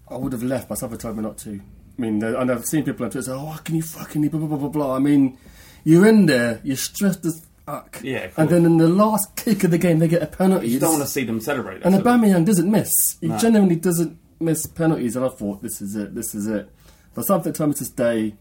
I 0.09 0.17
would 0.17 0.33
have 0.33 0.43
left 0.43 0.69
myself. 0.69 0.95
told 0.97 1.15
me 1.17 1.23
not 1.23 1.37
to. 1.39 1.61
I 1.97 2.01
mean, 2.01 2.21
and 2.23 2.51
I've 2.51 2.65
seen 2.65 2.83
people 2.83 3.05
on 3.05 3.11
Twitter 3.11 3.25
say, 3.27 3.31
"Oh, 3.31 3.45
how 3.47 3.57
can 3.57 3.75
you 3.75 3.81
fucking 3.81 4.27
blah 4.27 4.39
blah 4.39 4.47
blah 4.49 4.57
blah 4.57 4.69
blah." 4.69 4.95
I 4.95 4.99
mean, 4.99 5.37
you're 5.83 6.05
in 6.07 6.25
there, 6.25 6.59
you're 6.63 6.75
stressed 6.77 7.25
as 7.25 7.45
fuck, 7.65 7.99
Yeah, 8.03 8.29
and 8.37 8.49
then 8.49 8.65
in 8.65 8.77
the 8.77 8.87
last 8.87 9.35
kick 9.35 9.63
of 9.63 9.71
the 9.71 9.77
game, 9.77 9.99
they 9.99 10.07
get 10.07 10.21
a 10.21 10.27
penalty. 10.27 10.67
You 10.69 10.79
don't 10.79 10.91
want 10.93 11.03
to 11.03 11.09
see 11.09 11.23
them 11.23 11.39
celebrate. 11.39 11.81
And 11.83 11.93
that's 11.93 12.05
all. 12.05 12.13
Aubameyang 12.13 12.45
doesn't 12.45 12.69
miss. 12.69 13.17
He 13.21 13.27
No. 13.27 13.37
genuinely 13.37 13.75
doesn't 13.75 14.17
miss 14.39 14.65
penalties. 14.65 15.15
And 15.15 15.25
I 15.25 15.29
thought, 15.29 15.61
this 15.61 15.81
is 15.81 15.95
it, 15.95 16.13
this 16.15 16.33
is 16.35 16.47
it. 16.47 16.69
But 17.15 17.25
something 17.25 17.53
told 17.53 17.69
me 17.71 17.75
to 17.75 17.85
stay, 17.85 18.35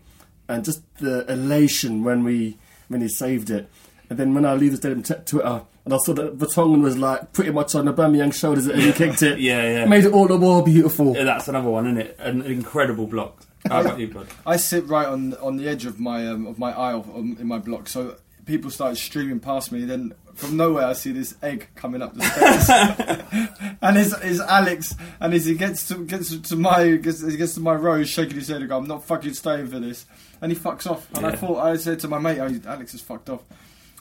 and 0.49 0.65
just 0.65 0.83
the 0.99 1.31
elation 1.31 2.03
when 2.05 2.25
we 2.25 2.59
when 2.89 3.01
he 3.01 3.09
saved 3.09 3.51
it. 3.51 3.69
And 4.11 4.19
then 4.19 4.35
when 4.35 4.45
I 4.45 4.55
leave 4.55 4.73
the 4.73 4.77
stadium, 4.77 5.03
check 5.03 5.25
Twitter, 5.25 5.63
and 5.85 5.95
I 5.95 5.97
saw 5.99 6.13
that 6.15 6.39
Vertonghen 6.39 6.83
was 6.83 6.99
like 6.99 7.33
pretty 7.33 7.51
much 7.51 7.75
on 7.75 7.87
Aubameyang's 7.87 8.39
shoulders 8.39 8.67
and 8.67 8.81
he 8.81 8.93
kicked 8.93 9.23
it. 9.23 9.39
Yeah, 9.41 9.63
yeah. 9.63 9.85
Made 9.87 10.05
it 10.05 10.13
all 10.13 10.27
the 10.29 10.37
more 10.39 10.63
beautiful. 10.63 11.15
Yeah, 11.17 11.25
that's 11.25 11.49
another 11.49 11.71
one, 11.71 11.87
isn't 11.87 11.99
it? 11.99 12.17
An 12.19 12.43
incredible 12.43 13.07
block. 13.07 13.43
How 13.69 13.81
about 13.81 13.99
you, 14.01 14.09
bud? 14.09 14.27
I 14.45 14.57
sit 14.57 14.87
right 14.89 15.07
on 15.07 15.35
on 15.35 15.57
the 15.57 15.69
edge 15.69 15.87
of 15.87 16.01
my 16.01 16.27
um, 16.29 16.47
of 16.47 16.59
my 16.59 16.73
aisle 16.73 17.07
um, 17.15 17.37
in 17.41 17.47
my 17.47 17.59
block, 17.59 17.89
so 17.89 18.17
people 18.45 18.71
started 18.71 18.97
streaming 18.97 19.41
past 19.41 19.73
me. 19.73 19.85
Then 19.85 20.15
from 20.35 20.57
nowhere, 20.57 20.87
I 20.87 20.93
see 20.95 21.13
this 21.13 21.35
egg 21.43 21.69
coming 21.75 22.03
up 22.03 22.15
the 22.15 22.23
stairs, 22.23 23.77
and 23.83 23.99
it's, 23.99 24.13
it's 24.23 24.41
Alex. 24.41 24.95
And 25.21 25.35
as 25.35 25.45
he 25.45 25.55
gets 25.55 25.89
to 25.89 26.05
gets 26.05 26.37
to 26.37 26.57
my 26.57 26.97
gets, 26.97 27.23
he 27.23 27.37
gets 27.37 27.55
to 27.55 27.61
my 27.61 27.75
row, 27.75 27.99
he's 27.99 28.09
shaking 28.09 28.37
his 28.37 28.49
head 28.49 28.61
and 28.61 28.69
go, 28.69 28.77
"I'm 28.77 28.87
not 28.87 29.05
fucking 29.05 29.35
staying 29.35 29.69
for 29.69 29.79
this," 29.79 30.07
and 30.41 30.53
he 30.53 30.59
fucks 30.59 30.91
off. 30.91 31.07
And 31.15 31.27
I 31.27 31.37
thought 31.37 31.59
I 31.59 31.77
said 31.77 32.01
to 32.01 32.09
my 32.09 32.19
mate, 32.19 32.39
oh, 32.39 32.71
"Alex 32.71 32.95
is 32.95 33.01
fucked 33.01 33.31
off." 33.31 33.43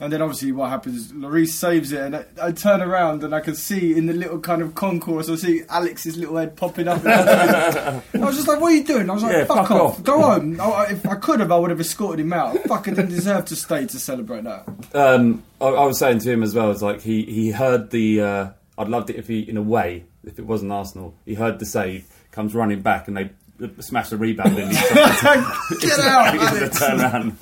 And 0.01 0.11
then 0.11 0.21
obviously 0.21 0.51
what 0.51 0.69
happens 0.71 0.95
is 0.97 1.11
Lloris 1.13 1.49
saves 1.49 1.91
it 1.91 2.01
and 2.01 2.15
I, 2.15 2.25
I 2.41 2.51
turn 2.51 2.81
around 2.81 3.23
and 3.23 3.35
I 3.35 3.39
can 3.39 3.53
see 3.55 3.95
in 3.95 4.07
the 4.07 4.13
little 4.13 4.39
kind 4.39 4.61
of 4.63 4.73
concourse 4.73 5.29
I 5.29 5.35
see 5.35 5.61
Alex's 5.69 6.17
little 6.17 6.37
head 6.37 6.57
popping 6.57 6.87
up. 6.87 7.05
I 7.05 8.01
was 8.13 8.35
just 8.35 8.47
like, 8.47 8.59
what 8.59 8.71
are 8.71 8.75
you 8.75 8.83
doing? 8.83 9.09
I 9.09 9.13
was 9.13 9.21
like, 9.23 9.31
Yeah, 9.33 9.45
fuck, 9.45 9.67
fuck 9.67 9.71
off. 9.71 9.99
off. 9.99 10.03
Go 10.03 10.21
home. 10.21 10.59
I, 10.59 10.87
if 10.89 11.05
I 11.07 11.15
could 11.15 11.39
have, 11.39 11.51
I 11.51 11.57
would 11.57 11.69
have 11.69 11.79
escorted 11.79 12.19
him 12.25 12.33
out. 12.33 12.57
I 12.57 12.63
fucking 12.63 12.95
didn't 12.95 13.11
deserve 13.11 13.45
to 13.45 13.55
stay 13.55 13.85
to 13.85 13.99
celebrate 13.99 14.43
that. 14.43 14.67
Um, 14.93 15.43
I, 15.61 15.67
I 15.67 15.85
was 15.85 15.99
saying 15.99 16.19
to 16.19 16.31
him 16.31 16.41
as 16.43 16.55
well. 16.55 16.71
It's 16.71 16.81
like 16.81 17.01
he 17.01 17.23
he 17.23 17.51
heard 17.51 17.91
the. 17.91 18.21
Uh, 18.21 18.49
I'd 18.77 18.87
loved 18.89 19.09
it 19.11 19.17
if 19.17 19.27
he, 19.27 19.41
in 19.41 19.57
a 19.57 19.61
way, 19.61 20.05
if 20.23 20.39
it 20.39 20.45
wasn't 20.47 20.71
Arsenal, 20.71 21.13
he 21.25 21.35
heard 21.35 21.59
the 21.59 21.65
save, 21.65 22.07
comes 22.31 22.55
running 22.55 22.81
back, 22.81 23.07
and 23.07 23.15
they 23.17 23.29
smash 23.79 24.09
the 24.09 24.17
rebound 24.17 24.57
in. 24.57 24.69
He's 24.69 24.81
Get 24.91 25.99
out, 25.99 26.35
It's 26.63 26.81
a 26.81 26.85
Alex. 26.85 27.35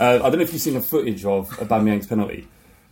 Uh, 0.00 0.16
I 0.16 0.30
don't 0.30 0.36
know 0.38 0.40
if 0.44 0.52
you've 0.52 0.62
seen 0.62 0.74
the 0.74 0.80
footage 0.80 1.24
of 1.24 1.48
Aubameyang's 1.58 2.06
penalty, 2.06 2.48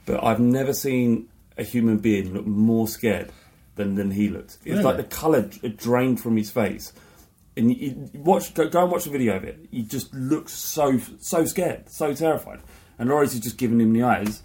but 0.07 0.23
I've 0.23 0.41
never 0.41 0.73
seen 0.73 1.29
a 1.57 1.63
human 1.65 1.99
being 1.99 2.33
look 2.35 2.47
more 2.47 2.87
scared 2.89 3.31
than, 3.77 3.95
than 3.95 4.11
he 4.11 4.29
looked. 4.29 4.55
It's 4.65 4.67
Really? 4.67 4.83
like 4.83 4.97
the 4.97 5.05
colour 5.05 5.43
d- 5.43 5.69
drained 5.71 6.21
from 6.21 6.37
his 6.37 6.51
face. 6.51 6.93
And 7.57 7.75
you, 7.77 8.09
you 8.13 8.21
watch, 8.21 8.55
go, 8.55 8.69
go 8.69 8.83
and 8.83 8.93
watch 8.93 9.05
the 9.05 9.11
video 9.11 9.37
of 9.37 9.45
it. 9.45 9.59
He 9.71 9.83
just 9.83 10.15
looks 10.15 10.53
so 10.53 10.99
so 11.19 11.45
scared, 11.45 11.91
so 11.91 12.15
terrified. 12.15 12.61
And 12.99 13.09
Lloris 13.11 13.35
is 13.35 13.41
just 13.41 13.57
giving 13.59 13.81
him 13.81 13.93
the 13.93 14.03
eyes, 14.05 14.43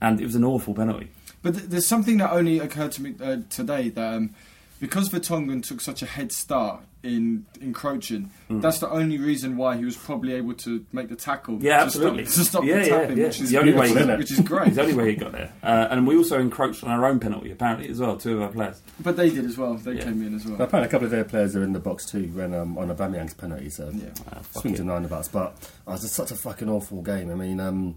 and 0.00 0.20
it 0.20 0.24
was 0.24 0.34
an 0.34 0.44
awful 0.44 0.74
penalty. 0.74 1.10
But 1.42 1.54
th- 1.54 1.66
there's 1.66 1.86
something 1.86 2.18
that 2.18 2.30
only 2.32 2.58
occurred 2.58 2.92
to 2.92 3.02
me 3.02 3.14
uh, 3.20 3.38
today 3.48 3.88
that 3.88 4.14
um, 4.14 4.34
because 4.82 5.08
Vertonghen 5.10 5.62
took 5.62 5.80
such 5.80 6.02
a 6.02 6.06
head 6.06 6.32
start 6.32 6.82
in 7.04 7.46
encroaching, 7.60 8.30
that's 8.50 8.80
the 8.80 8.90
only 8.90 9.16
reason 9.16 9.56
why 9.56 9.76
he 9.76 9.84
was 9.84 9.96
probably 9.96 10.32
able 10.34 10.54
to 10.54 10.84
make 10.92 11.08
the 11.08 11.14
tackle. 11.14 11.62
Yeah, 11.62 11.76
to 11.78 11.84
absolutely. 11.84 12.24
Stop, 12.24 12.34
to 12.42 12.44
stop 12.50 12.64
yeah, 12.64 12.74
the 12.74 12.80
yeah, 12.80 12.88
tackling, 12.98 13.18
yeah. 13.18 13.26
which 13.26 13.40
is 13.40 13.50
the 13.50 13.58
only 13.58 13.72
way, 13.74 13.86
beautiful, 13.86 14.02
isn't 14.02 14.18
which 14.18 14.30
is 14.32 14.40
great. 14.40 14.66
It's 14.66 14.76
the 14.76 14.82
only 14.82 14.94
way 14.94 15.10
he 15.10 15.14
got 15.16 15.30
there. 15.30 15.52
Uh, 15.62 15.86
and 15.90 16.04
we 16.04 16.16
also 16.16 16.40
encroached 16.40 16.82
on 16.82 16.90
our 16.90 17.06
own 17.06 17.20
penalty, 17.20 17.52
apparently, 17.52 17.88
as 17.90 18.00
well, 18.00 18.16
two 18.16 18.34
of 18.38 18.42
our 18.42 18.48
players. 18.48 18.82
But 18.98 19.16
they 19.16 19.30
did 19.30 19.44
as 19.44 19.56
well. 19.56 19.74
They 19.74 19.92
Yeah. 19.92 20.02
came 20.02 20.20
in 20.26 20.34
as 20.34 20.44
well. 20.44 20.54
Apparently, 20.60 20.88
a 20.88 20.90
couple 20.90 21.04
of 21.04 21.12
their 21.12 21.24
players 21.24 21.54
are 21.54 21.62
in 21.62 21.72
the 21.74 21.78
box 21.80 22.04
too 22.04 22.28
when 22.34 22.52
um, 22.52 22.76
on 22.76 22.88
Aubameyang's 22.88 23.34
penalty. 23.34 23.70
So 23.70 23.88
Yeah. 23.94 24.06
Ah, 24.32 24.40
fuck 24.42 24.62
swings 24.62 24.78
it. 24.80 24.82
and 24.82 24.90
roundabouts. 24.90 25.28
But 25.28 25.54
oh, 25.86 25.90
it 25.90 25.94
was 25.94 26.02
just 26.02 26.14
such 26.14 26.32
a 26.32 26.36
fucking 26.36 26.68
awful 26.68 27.02
game. 27.02 27.30
I 27.30 27.34
mean, 27.34 27.60
um, 27.60 27.94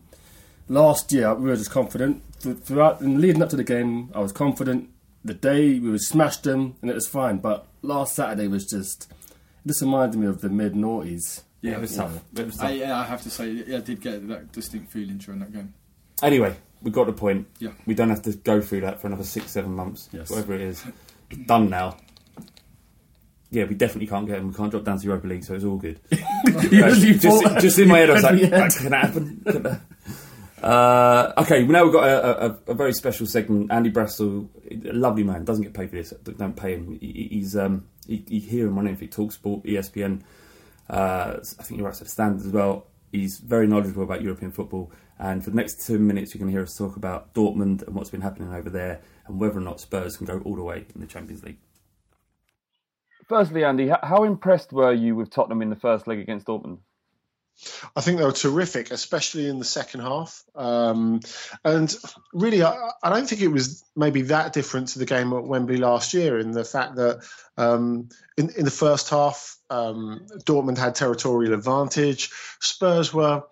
last 0.70 1.12
year 1.12 1.34
we 1.34 1.50
were 1.50 1.56
just 1.56 1.72
confident. 1.72 2.22
Th- 2.42 2.58
throughout 2.58 3.02
and 3.02 3.20
leading 3.20 3.42
up 3.42 3.50
to 3.50 3.56
the 3.56 3.64
game, 3.64 4.12
I 4.14 4.20
was 4.20 4.32
confident. 4.32 4.90
The 5.26 5.34
day 5.34 5.80
we 5.80 5.90
would 5.90 6.02
smash 6.02 6.38
them 6.38 6.76
and 6.82 6.90
it 6.90 6.94
was 6.94 7.08
fine. 7.08 7.38
But 7.40 7.66
last 7.82 8.16
Saturday 8.16 8.48
was 8.48 8.66
just. 8.66 9.12
This 9.66 9.82
reminded 9.82 10.20
me 10.20 10.28
of 10.28 10.42
the 10.42 10.50
mid 10.50 10.74
noughties. 10.74 11.42
Yeah, 11.62 11.74
it 11.74 11.82
was 11.82 11.96
tough. 11.96 12.20
It 12.38 12.46
was 12.46 12.58
tough. 12.58 12.68
I, 12.68 12.74
yeah, 12.74 13.00
I 13.00 13.04
have 13.04 13.24
to 13.24 13.32
say, 13.32 13.50
yeah, 13.50 13.78
I 13.78 13.80
did 13.82 14.00
get 14.00 14.28
that 14.28 14.52
distinct 14.52 14.92
feeling 14.92 15.18
during 15.18 15.40
that 15.40 15.52
game. 15.52 15.74
Anyway, 16.22 16.56
we 16.84 16.92
got 16.92 17.08
the 17.08 17.14
point. 17.14 17.48
Yeah. 17.58 17.72
We 17.88 17.96
don't 17.96 18.10
have 18.10 18.22
to 18.22 18.34
go 18.34 18.62
through 18.62 18.82
that 18.82 19.02
for 19.02 19.08
another 19.08 19.24
six, 19.24 19.50
seven 19.50 19.72
months, 19.74 20.08
Yes. 20.14 20.30
whatever 20.30 20.54
it 20.54 20.62
is. 20.62 20.86
It's 21.32 21.42
done 21.48 21.72
now. 21.72 21.98
Yeah, 23.50 23.64
we 23.66 23.74
definitely 23.74 24.06
can't 24.08 24.28
get 24.28 24.36
them. 24.38 24.50
We 24.50 24.54
can't 24.54 24.70
drop 24.70 24.84
down 24.84 24.98
to 24.98 25.02
the 25.02 25.08
Europa 25.08 25.28
League, 25.28 25.44
so 25.44 25.56
it's 25.56 25.64
all 25.64 25.78
good. 25.78 26.00
Usually 26.72 27.14
just, 27.18 27.60
just 27.60 27.80
in 27.80 27.88
my 27.88 27.98
head, 28.00 28.10
I 28.12 28.14
was 28.14 28.24
like, 28.24 28.42
Yeah. 28.42 28.48
"That 28.50 28.76
can 28.76 28.90
that 28.92 29.06
happen? 29.06 29.82
Can 30.56 30.64
that-" 30.64 30.68
Uh, 30.68 31.34
okay, 31.38 31.64
now 31.66 31.84
we've 31.84 31.94
got 31.94 32.08
a, 32.08 32.46
a, 32.46 32.58
a 32.68 32.74
very 32.74 32.94
special 32.94 33.26
segment. 33.26 33.72
Andy 33.72 33.92
Brassell, 33.92 34.50
a 34.72 34.94
lovely 34.94 35.24
man, 35.24 35.46
doesn't 35.46 35.64
get 35.64 35.74
paid 35.74 35.90
for 35.90 35.96
this. 35.96 36.14
Don't 36.24 36.56
pay 36.56 36.76
him. 36.76 36.98
He, 37.00 37.30
he's 37.32 37.56
um, 37.56 37.88
he, 38.08 38.24
you 38.28 38.42
hear 38.42 38.68
him 38.68 38.78
on 38.78 38.88
anything. 38.88 39.10
Talksport, 39.10 39.66
ESPN. 39.66 40.22
Uh, 40.90 41.38
I 41.60 41.64
think 41.64 41.80
he 41.80 41.86
writes 41.86 42.02
at 42.02 42.08
Standard 42.08 42.46
as 42.46 42.52
well. 42.52 42.88
He's 43.12 43.40
very 43.40 43.68
knowledgeable 43.68 44.04
about 44.04 44.22
European 44.22 44.52
football. 44.52 44.92
And 45.18 45.44
for 45.44 45.50
the 45.50 45.56
next 45.56 45.86
two 45.86 45.98
minutes, 45.98 46.34
you're 46.34 46.40
going 46.40 46.52
to 46.52 46.56
hear 46.56 46.64
us 46.64 46.78
talk 46.78 46.98
about 46.98 47.34
Dortmund 47.34 47.84
and 47.84 47.96
what's 47.96 48.10
been 48.10 48.22
happening 48.22 48.54
over 48.54 48.70
there, 48.70 49.02
and 49.28 49.40
whether 49.40 49.58
or 49.58 49.62
not 49.62 49.80
Spurs 49.80 50.18
can 50.18 50.26
go 50.26 50.42
all 50.44 50.56
the 50.56 50.64
way 50.64 50.86
in 50.94 51.02
the 51.02 51.08
Champions 51.08 51.44
League. 51.44 51.60
Firstly, 53.28 53.64
Andy, 53.64 53.90
how 54.04 54.24
impressed 54.24 54.72
were 54.72 54.94
you 54.94 55.16
with 55.16 55.32
Tottenham 55.32 55.62
in 55.62 55.70
the 55.70 55.76
first 55.76 56.06
leg 56.06 56.20
against 56.20 56.46
Dortmund? 56.46 56.80
I 57.96 58.02
think 58.02 58.18
they 58.18 58.26
were 58.26 58.32
terrific, 58.32 58.92
especially 58.92 59.48
in 59.48 59.60
the 59.60 59.66
second 59.66 60.02
half. 60.02 60.44
Um, 60.56 61.22
and 61.64 61.96
really, 62.34 62.64
I, 62.64 62.92
I 63.02 63.10
don't 63.10 63.28
think 63.28 63.42
it 63.42 63.48
was 63.48 63.84
maybe 63.96 64.24
that 64.24 64.54
different 64.54 64.90
to 64.90 65.00
the 65.00 65.06
game 65.06 65.34
at 65.34 65.46
Wembley 65.46 65.78
last 65.78 66.14
year 66.14 66.40
in 66.40 66.52
the 66.52 66.66
fact 66.66 66.96
that 66.96 67.24
um, 67.58 68.10
in, 68.38 68.50
in 68.58 68.66
the 68.66 68.72
first 68.72 69.10
half, 69.10 69.58
um, 69.70 70.28
Dortmund 70.46 70.78
had 70.78 70.96
territorial 70.96 71.54
advantage. 71.54 72.30
Spurs 72.60 73.14
were 73.14 73.44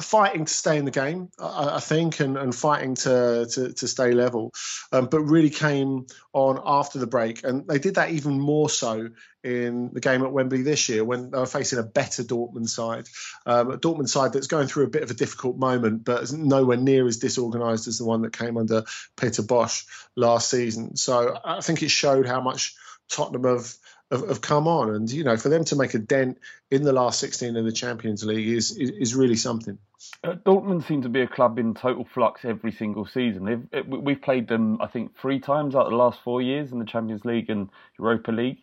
fighting 0.00 0.44
to 0.44 0.52
stay 0.52 0.78
in 0.78 0.84
the 0.84 0.90
game, 0.90 1.30
I, 1.38 1.76
I 1.76 1.80
think, 1.80 2.20
and, 2.20 2.36
and 2.36 2.54
fighting 2.54 2.94
to, 2.96 3.46
to, 3.52 3.72
to 3.72 3.88
stay 3.88 4.12
level, 4.12 4.52
um, 4.92 5.06
but 5.06 5.20
really 5.20 5.50
came 5.50 6.06
on 6.32 6.60
after 6.64 6.98
the 6.98 7.06
break. 7.06 7.44
And 7.44 7.66
they 7.66 7.78
did 7.78 7.96
that 7.96 8.10
even 8.10 8.40
more 8.40 8.68
so 8.68 9.08
in 9.44 9.90
the 9.92 10.00
game 10.00 10.22
at 10.24 10.32
Wembley 10.32 10.62
this 10.62 10.88
year 10.88 11.04
when 11.04 11.30
they 11.30 11.38
were 11.38 11.46
facing 11.46 11.78
a 11.78 11.84
better 11.84 12.22
Dortmund 12.22 12.68
side. 12.68 13.08
Um, 13.46 13.70
a 13.70 13.78
Dortmund 13.78 14.08
side 14.08 14.32
that's 14.32 14.48
going 14.48 14.66
through 14.66 14.84
a 14.84 14.90
bit 14.90 15.02
of 15.02 15.10
a 15.10 15.14
difficult 15.14 15.56
moment, 15.56 16.04
but 16.04 16.32
nowhere 16.32 16.76
near 16.76 17.06
as 17.06 17.18
disorganised 17.18 17.86
as 17.86 17.98
the 17.98 18.04
one 18.04 18.22
that 18.22 18.36
came 18.36 18.56
under 18.56 18.84
Peter 19.16 19.42
Bosz 19.42 19.86
last 20.16 20.50
season. 20.50 20.96
So 20.96 21.38
I 21.44 21.60
think 21.60 21.82
it 21.82 21.90
showed 21.90 22.26
how 22.26 22.40
much 22.40 22.74
Tottenham 23.08 23.44
have 23.44 23.72
have, 24.10 24.26
have 24.28 24.40
come 24.40 24.66
on, 24.68 24.94
and 24.94 25.10
you 25.10 25.24
know, 25.24 25.36
for 25.36 25.48
them 25.48 25.64
to 25.64 25.76
make 25.76 25.94
a 25.94 25.98
dent 25.98 26.38
in 26.70 26.82
the 26.82 26.92
last 26.92 27.20
16 27.20 27.56
in 27.56 27.64
the 27.64 27.72
Champions 27.72 28.24
League 28.24 28.48
is 28.48 28.76
is, 28.76 28.90
is 28.90 29.14
really 29.14 29.36
something. 29.36 29.78
Uh, 30.24 30.34
Dortmund 30.34 30.86
seem 30.86 31.02
to 31.02 31.08
be 31.08 31.20
a 31.20 31.26
club 31.26 31.58
in 31.58 31.74
total 31.74 32.04
flux 32.14 32.44
every 32.44 32.72
single 32.72 33.04
season. 33.06 33.44
They've, 33.44 33.66
it, 33.72 33.88
we- 33.88 33.98
we've 33.98 34.22
played 34.22 34.48
them, 34.48 34.80
I 34.80 34.86
think, 34.86 35.16
three 35.18 35.40
times 35.40 35.74
out 35.74 35.86
of 35.86 35.90
the 35.90 35.96
last 35.96 36.20
four 36.22 36.40
years 36.40 36.72
in 36.72 36.78
the 36.78 36.84
Champions 36.84 37.24
League 37.24 37.50
and 37.50 37.68
Europa 37.98 38.30
League. 38.32 38.58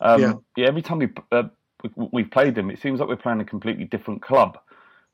Um, 0.00 0.20
Yeah. 0.20 0.32
yeah. 0.56 0.66
Every 0.68 0.82
time 0.82 0.98
we, 0.98 1.08
uh, 1.30 1.44
we 1.82 2.08
we've 2.12 2.30
played 2.30 2.54
them, 2.54 2.70
it 2.70 2.80
seems 2.80 3.00
like 3.00 3.08
we're 3.08 3.16
playing 3.16 3.40
a 3.40 3.44
completely 3.44 3.84
different 3.84 4.22
club. 4.22 4.58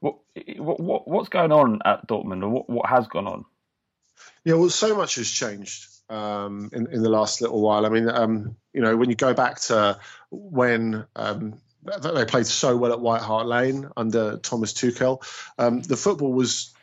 What, 0.00 0.16
what, 0.58 0.80
what 0.80 1.08
what's 1.08 1.28
going 1.28 1.52
on 1.52 1.80
at 1.84 2.06
Dortmund, 2.06 2.42
or 2.42 2.48
what, 2.48 2.70
what 2.70 2.86
has 2.88 3.06
gone 3.08 3.26
on? 3.26 3.44
Yeah, 4.44 4.54
well, 4.54 4.70
so 4.70 4.96
much 4.96 5.16
has 5.16 5.30
changed 5.30 5.86
um, 6.11 6.71
in 6.73 6.87
in 6.92 7.03
the 7.03 7.09
last 7.09 7.40
little 7.40 7.61
while. 7.61 7.87
I 7.87 7.88
mean, 7.88 8.09
um, 8.09 8.57
you 8.73 8.81
know, 8.81 8.97
when 8.97 9.11
you 9.11 9.16
go 9.16 9.35
back 9.35 9.61
to 9.62 9.99
when 10.31 11.05
um, 11.16 11.61
they 11.83 12.25
played 12.25 12.47
so 12.47 12.77
well 12.77 12.92
at 12.92 13.01
White 13.01 13.23
Hart 13.23 13.47
Lane 13.47 13.88
under 13.97 14.37
Thomas 14.38 14.73
Tuchel, 14.73 15.23
um, 15.59 15.81
the 15.83 15.97
football 15.97 16.33
was 16.33 16.75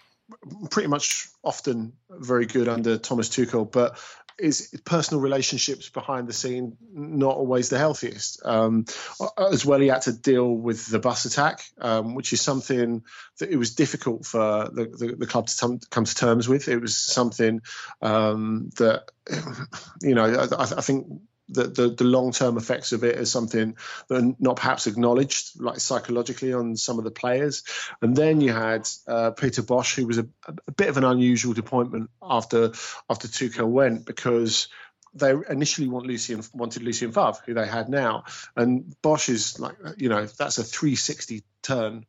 pretty 0.69 0.87
much 0.87 1.27
often 1.43 1.93
very 2.09 2.45
good 2.45 2.67
under 2.67 2.97
Thomas 2.97 3.29
Tuchel, 3.29 3.71
but 3.71 3.99
is 4.37 4.73
personal 4.83 5.21
relationships 5.21 5.89
behind 5.89 6.27
the 6.27 6.33
scene 6.33 6.77
not 6.93 7.35
always 7.35 7.69
the 7.69 7.77
healthiest. 7.77 8.41
Um, 8.45 8.85
as 9.37 9.65
well, 9.65 9.79
he 9.79 9.87
had 9.87 10.03
to 10.03 10.13
deal 10.13 10.53
with 10.53 10.87
the 10.87 10.99
bus 10.99 11.25
attack, 11.25 11.61
um, 11.79 12.15
which 12.15 12.33
is 12.33 12.41
something 12.41 13.03
that 13.39 13.49
it 13.49 13.57
was 13.57 13.75
difficult 13.75 14.25
for 14.25 14.69
the, 14.71 14.85
the, 14.85 15.15
the 15.17 15.27
club 15.27 15.47
to 15.47 15.79
come, 15.89 16.05
to 16.05 16.15
terms 16.15 16.47
with. 16.47 16.67
It 16.67 16.79
was 16.79 16.97
something 16.97 17.61
um, 18.01 18.69
that, 18.77 19.11
you 20.01 20.15
know, 20.15 20.25
I, 20.25 20.63
I 20.63 20.81
think 20.81 21.07
the, 21.49 21.63
the, 21.63 21.89
the 21.89 22.03
long 22.03 22.31
term 22.31 22.57
effects 22.57 22.91
of 22.91 23.03
it 23.03 23.15
is 23.17 23.31
something 23.31 23.75
that 24.07 24.23
are 24.23 24.35
not 24.39 24.57
perhaps 24.57 24.87
acknowledged, 24.87 25.59
like 25.61 25.79
psychologically, 25.79 26.53
on 26.53 26.75
some 26.75 26.97
of 26.97 27.03
the 27.03 27.11
players. 27.11 27.63
And 28.01 28.15
then 28.15 28.41
you 28.41 28.51
had 28.51 28.87
uh, 29.07 29.31
Peter 29.31 29.61
Bosz, 29.61 29.95
who 29.95 30.07
was 30.07 30.17
a, 30.17 30.27
a, 30.47 30.71
bit 30.71 30.89
of 30.89 30.97
an 30.97 31.03
unusual 31.03 31.57
appointment 31.57 32.09
after 32.21 32.71
after 33.09 33.27
Tuchel 33.27 33.67
went 33.67 34.05
because 34.05 34.67
they 35.13 35.33
initially 35.49 35.87
want 35.87 36.05
Lucien 36.05 36.43
wanted 36.53 36.83
Lucien 36.83 37.11
Favre, 37.11 37.39
who 37.45 37.53
they 37.53 37.67
had 37.67 37.89
now, 37.89 38.25
and 38.55 38.95
Bosz 39.01 39.29
is 39.29 39.59
like 39.59 39.75
you 39.97 40.09
know 40.09 40.25
that's 40.25 40.57
a 40.57 40.63
360 40.63 41.43
turn 41.61 42.05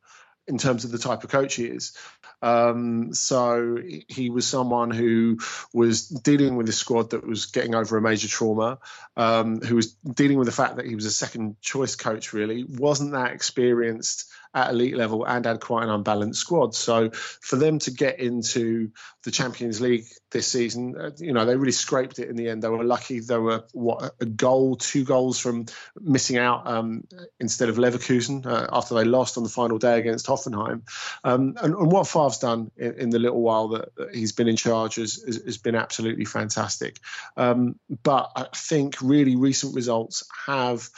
in 0.49 0.59
terms 0.59 0.85
of 0.85 0.93
the 0.93 0.99
type 0.99 1.25
of 1.25 1.31
coach 1.31 1.55
he 1.55 1.65
is. 1.65 1.97
Um, 2.43 3.15
so 3.15 3.79
he 4.09 4.31
was 4.31 4.47
someone 4.47 4.91
who 4.91 5.39
was 5.73 6.07
dealing 6.09 6.57
with 6.57 6.69
a 6.69 6.73
squad 6.73 7.11
that 7.11 7.27
was 7.27 7.47
getting 7.47 7.75
over 7.75 7.97
a 7.97 8.03
major 8.03 8.29
trauma, 8.29 8.79
um, 9.17 9.61
who 9.61 9.75
was 9.75 9.93
dealing 9.95 10.39
with 10.39 10.47
the 10.47 10.53
fact 10.53 10.77
that 10.77 10.87
he 10.87 10.95
was 10.95 11.07
a 11.07 11.11
second 11.11 11.61
choice 11.61 11.97
coach, 11.97 12.33
really, 12.33 12.65
wasn't 12.65 13.13
that 13.13 13.33
experienced 13.33 14.31
at 14.57 14.71
elite 14.71 14.97
level 14.97 15.25
and 15.27 15.45
had 15.45 15.61
quite 15.61 15.85
an 15.85 15.91
unbalanced 15.91 16.41
squad. 16.41 16.75
So 16.75 17.11
for 17.11 17.57
them 17.57 17.79
to 17.81 17.91
get 17.91 18.19
into 18.19 18.91
the 19.23 19.31
Champions 19.31 19.83
League 19.83 20.07
this 20.31 20.51
season, 20.51 20.97
uh, 20.99 21.11
you 21.19 21.35
know, 21.35 21.45
they 21.45 21.57
really 21.57 21.73
scraped 21.73 22.19
it 22.19 22.31
in 22.31 22.37
the 22.37 22.49
end. 22.49 22.63
They 22.63 22.69
were 22.69 22.83
lucky. 22.83 23.21
They 23.21 23.37
were 23.37 23.65
what 23.73 24.15
a 24.19 24.25
goal, 24.25 24.77
two 24.77 25.05
goals 25.05 25.39
from 25.39 25.67
missing 26.01 26.39
out 26.39 26.67
um, 26.67 27.07
instead 27.39 27.69
of 27.69 27.77
Leverkusen 27.77 28.47
uh, 28.47 28.69
after 28.73 28.95
they 28.95 29.05
lost 29.05 29.37
on 29.37 29.43
the 29.43 29.51
final 29.51 29.77
day 29.77 29.99
against 29.99 30.27
Hoffenheim. 30.27 30.83
Um, 31.23 31.57
and, 31.63 31.75
and, 31.75 31.93
what 31.93 32.09
Favre's 32.09 32.39
done 32.39 32.71
in, 32.79 32.95
in, 32.95 33.11
the 33.11 33.19
little 33.19 33.43
while 33.43 33.69
that, 33.69 33.91
he's 34.15 34.33
been 34.33 34.49
in 34.49 34.57
charge 34.57 34.95
has, 34.95 35.23
has, 35.27 35.37
has 35.45 35.59
been 35.59 35.75
absolutely 35.75 36.25
fantastic. 36.25 36.99
Um, 37.37 37.79
but 38.03 38.33
I 38.35 38.47
think 38.55 38.97
really 39.03 39.37
recent 39.37 39.75
results 39.75 40.27
have 40.47 40.89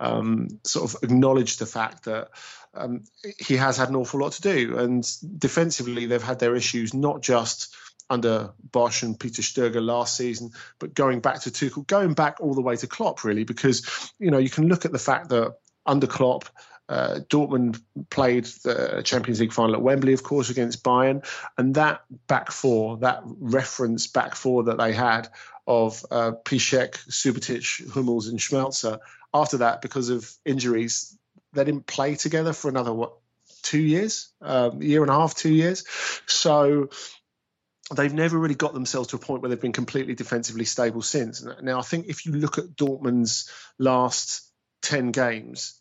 um, 0.00 0.48
sort 0.64 0.92
of 0.92 1.02
acknowledged 1.02 1.58
the 1.58 1.66
fact 1.66 2.04
that 2.04 2.28
um, 2.76 3.04
he 3.38 3.56
has 3.56 3.76
had 3.76 3.88
an 3.88 3.96
awful 3.96 4.20
lot 4.20 4.32
to 4.32 4.42
do. 4.42 4.78
And 4.78 5.06
defensively, 5.38 6.06
they've 6.06 6.22
had 6.22 6.38
their 6.38 6.54
issues 6.54 6.94
not 6.94 7.22
just 7.22 7.74
under 8.08 8.52
Bosz 8.70 9.02
and 9.02 9.18
Peter 9.18 9.42
Stöger 9.42 9.84
last 9.84 10.16
season, 10.16 10.50
but 10.78 10.94
going 10.94 11.20
back 11.20 11.40
to 11.42 11.50
Tuchel, 11.50 11.86
going 11.86 12.14
back 12.14 12.40
all 12.40 12.54
the 12.54 12.62
way 12.62 12.76
to 12.76 12.86
Klopp, 12.86 13.24
really, 13.24 13.44
because 13.44 14.12
you 14.18 14.30
know 14.30 14.38
you 14.38 14.50
can 14.50 14.68
look 14.68 14.84
at 14.84 14.92
the 14.92 14.98
fact 14.98 15.30
that 15.30 15.56
under 15.84 16.06
Klopp. 16.06 16.48
Uh, 16.88 17.18
Dortmund 17.28 17.82
played 18.10 18.44
the 18.62 19.02
Champions 19.04 19.40
League 19.40 19.52
final 19.52 19.74
at 19.74 19.82
Wembley, 19.82 20.12
of 20.12 20.22
course, 20.22 20.50
against 20.50 20.84
Bayern, 20.84 21.26
and 21.58 21.74
that 21.74 22.02
back 22.28 22.52
four, 22.52 22.98
that 22.98 23.22
reference 23.24 24.06
back 24.06 24.36
four 24.36 24.62
that 24.62 24.78
they 24.78 24.92
had 24.92 25.28
of 25.66 26.06
uh, 26.12 26.30
Piszczek, 26.44 26.92
Subotic, 27.10 27.90
Hummels, 27.90 28.28
and 28.28 28.38
Schmelzer. 28.38 29.00
After 29.34 29.56
that, 29.58 29.82
because 29.82 30.10
of 30.10 30.30
injuries, 30.44 31.18
they 31.56 31.64
didn't 31.64 31.86
play 31.86 32.14
together 32.14 32.52
for 32.52 32.68
another 32.68 32.92
what 32.92 33.14
two 33.62 33.80
years, 33.80 34.32
um, 34.40 34.80
year 34.80 35.02
and 35.02 35.10
a 35.10 35.14
half, 35.14 35.34
two 35.34 35.52
years. 35.52 35.84
So 36.26 36.90
they've 37.94 38.14
never 38.14 38.38
really 38.38 38.54
got 38.54 38.72
themselves 38.72 39.08
to 39.08 39.16
a 39.16 39.18
point 39.18 39.42
where 39.42 39.48
they've 39.48 39.60
been 39.60 39.72
completely 39.72 40.14
defensively 40.14 40.64
stable 40.64 41.02
since. 41.02 41.44
Now, 41.62 41.78
I 41.78 41.82
think 41.82 42.06
if 42.06 42.26
you 42.26 42.32
look 42.32 42.58
at 42.58 42.76
Dortmund's 42.76 43.50
last 43.78 44.48
10 44.82 45.10
games, 45.10 45.80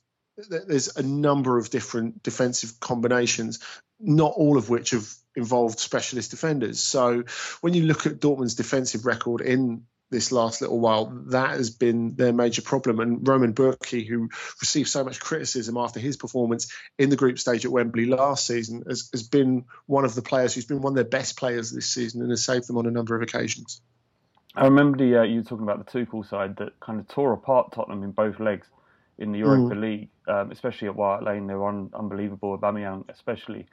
there's 0.50 0.96
a 0.98 1.04
number 1.04 1.58
of 1.58 1.70
different 1.70 2.22
defensive 2.22 2.80
combinations, 2.80 3.60
not 4.00 4.34
all 4.36 4.58
of 4.58 4.70
which 4.70 4.92
have 4.92 5.08
involved 5.36 5.80
specialist 5.80 6.32
defenders. 6.32 6.82
So 6.82 7.24
when 7.62 7.74
you 7.74 7.84
look 7.84 8.06
at 8.06 8.20
Dortmund's 8.20 8.56
defensive 8.56 9.06
record 9.06 9.42
in 9.42 9.84
this 10.10 10.32
last 10.32 10.62
little 10.62 10.80
while, 10.80 11.06
that 11.28 11.52
has 11.52 11.70
been 11.70 12.16
their 12.16 12.34
major 12.34 12.62
problem. 12.62 13.00
And 13.00 13.28
Roman 13.28 13.54
Bürki, 13.54 14.08
who 14.08 14.30
received 14.62 14.90
so 14.90 15.04
much 15.04 15.20
criticism 15.20 15.78
after 15.78 16.00
his 16.00 16.18
performance 16.18 16.72
in 16.98 17.10
the 17.10 17.16
group 17.16 17.40
stage 17.40 17.66
at 17.66 17.72
Wembley 17.72 18.06
last 18.06 18.48
season, 18.48 18.84
has, 18.88 19.10
has 19.12 19.24
been 19.24 19.66
one 19.88 20.06
of 20.06 20.16
the 20.16 20.22
players 20.22 20.54
who's 20.54 20.66
been 20.66 20.82
one 20.82 20.92
of 20.92 20.96
their 20.96 21.04
best 21.04 21.38
players 21.38 21.72
this 21.72 21.92
season 21.92 22.22
and 22.22 22.30
has 22.30 22.46
saved 22.46 22.68
them 22.68 22.78
on 22.78 22.86
a 22.86 22.92
number 22.92 23.16
of 23.16 23.22
occasions. 23.22 23.82
I 24.56 24.66
remember 24.66 24.98
the, 24.98 25.22
uh, 25.22 25.24
you 25.24 25.44
talking 25.44 25.64
about 25.64 25.86
the 25.86 25.92
Tuchel 25.92 26.28
side 26.28 26.56
that 26.58 26.80
kind 26.80 27.00
of 27.00 27.08
tore 27.08 27.34
apart 27.34 27.74
Tottenham 27.74 28.04
in 28.04 28.12
both 28.12 28.40
legs 28.40 28.68
in 29.18 29.32
the 29.32 29.40
Europa 29.40 29.76
mm. 29.76 29.82
League, 29.82 30.10
um, 30.28 30.52
especially 30.52 30.88
at 30.88 30.96
White 30.96 31.24
Lane. 31.24 31.48
They 31.48 31.56
were 31.56 31.68
un- 31.68 31.92
unbelievable, 31.94 32.58
Aubameyang 32.58 33.06
especially. 33.10 33.68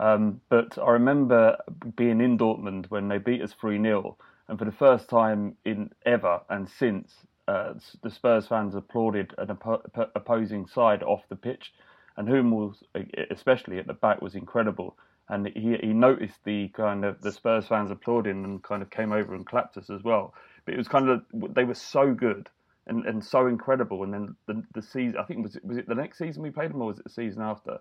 Um, 0.00 0.40
but 0.48 0.78
I 0.78 0.92
remember 0.92 1.58
being 1.96 2.20
in 2.20 2.38
Dortmund 2.38 2.86
when 2.88 3.08
they 3.08 3.18
beat 3.18 3.42
us 3.42 3.52
3 3.60 3.80
0 3.80 4.16
and 4.52 4.58
for 4.58 4.66
the 4.66 4.72
first 4.72 5.08
time 5.08 5.56
in 5.64 5.88
ever 6.04 6.42
and 6.50 6.68
since, 6.68 7.10
uh, 7.48 7.72
the 8.02 8.10
Spurs 8.10 8.46
fans 8.46 8.74
applauded 8.74 9.32
an 9.38 9.50
op- 9.50 10.10
opposing 10.14 10.66
side 10.66 11.02
off 11.02 11.22
the 11.30 11.36
pitch, 11.36 11.72
and 12.18 12.28
Hummels, 12.28 12.84
especially 13.30 13.78
at 13.78 13.86
the 13.86 13.94
back, 13.94 14.20
was 14.20 14.34
incredible. 14.34 14.98
And 15.30 15.46
he 15.46 15.78
he 15.80 15.94
noticed 15.94 16.44
the 16.44 16.68
kind 16.68 17.02
of 17.02 17.22
the 17.22 17.32
Spurs 17.32 17.66
fans 17.66 17.90
applauding 17.90 18.44
and 18.44 18.62
kind 18.62 18.82
of 18.82 18.90
came 18.90 19.10
over 19.10 19.34
and 19.34 19.46
clapped 19.46 19.78
us 19.78 19.88
as 19.88 20.02
well. 20.04 20.34
But 20.66 20.74
it 20.74 20.76
was 20.76 20.86
kind 20.86 21.08
of 21.08 21.22
they 21.32 21.64
were 21.64 21.72
so 21.72 22.12
good 22.12 22.50
and, 22.86 23.06
and 23.06 23.24
so 23.24 23.46
incredible. 23.46 24.02
And 24.02 24.12
then 24.12 24.36
the 24.46 24.62
the 24.74 24.82
season, 24.82 25.16
I 25.18 25.22
think 25.24 25.44
was 25.44 25.56
it 25.56 25.64
was 25.64 25.78
it 25.78 25.88
the 25.88 25.94
next 25.94 26.18
season 26.18 26.42
we 26.42 26.50
played 26.50 26.72
them 26.72 26.82
or 26.82 26.88
was 26.88 26.98
it 26.98 27.04
the 27.04 27.10
season 27.10 27.40
after? 27.40 27.78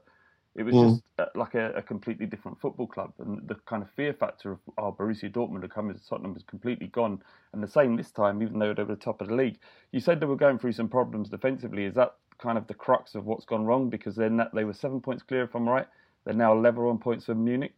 It 0.56 0.64
was 0.64 0.76
mm. 0.76 0.90
just 0.90 1.04
uh, 1.18 1.26
like 1.34 1.56
a, 1.56 1.72
a, 1.72 1.82
completely 1.82 2.26
different 2.26 2.60
football 2.60 2.88
club, 2.88 3.14
and 3.20 3.48
the 3.48 3.56
kind 3.66 3.82
of 3.82 3.90
fear 3.92 4.14
factor 4.14 4.52
of 4.52 4.60
oh, 4.78 4.92
Borussia 4.92 5.32
Dortmund 5.32 5.62
to 5.62 5.70
come 5.70 5.90
into 5.90 6.06
Tottenham 6.06 6.34
was 6.34 6.44
completely 6.44 6.88
gone. 6.88 7.22
And 7.54 7.64
the 7.64 7.70
same 7.70 7.96
this 7.96 8.12
time, 8.12 8.42
even 8.42 8.60
though 8.60 8.74
they 8.74 8.84
were 8.84 8.96
the 8.96 9.02
top 9.02 9.22
of 9.22 9.30
the 9.30 9.36
league. 9.36 9.58
You 9.92 10.02
said 10.02 10.20
they 10.20 10.26
were 10.26 10.36
going 10.36 10.60
through 10.60 10.74
some 10.74 10.90
problems 10.90 11.30
defensively. 11.30 11.86
Is 11.86 11.96
that 11.96 12.16
kind 12.38 12.58
of 12.58 12.68
the 12.68 12.74
crux 12.74 13.16
of 13.16 13.26
what's 13.26 13.46
gone 13.46 13.66
wrong? 13.66 13.90
Because 13.90 14.16
then 14.16 14.42
they 14.54 14.66
were 14.66 14.74
seven 14.74 15.00
points 15.00 15.24
clear, 15.24 15.44
if 15.44 15.56
I'm 15.56 15.68
right. 15.68 15.88
They're 16.26 16.34
now 16.34 16.54
level 16.54 16.90
on 16.90 16.98
points 16.98 17.28
with 17.28 17.38
Munich. 17.38 17.74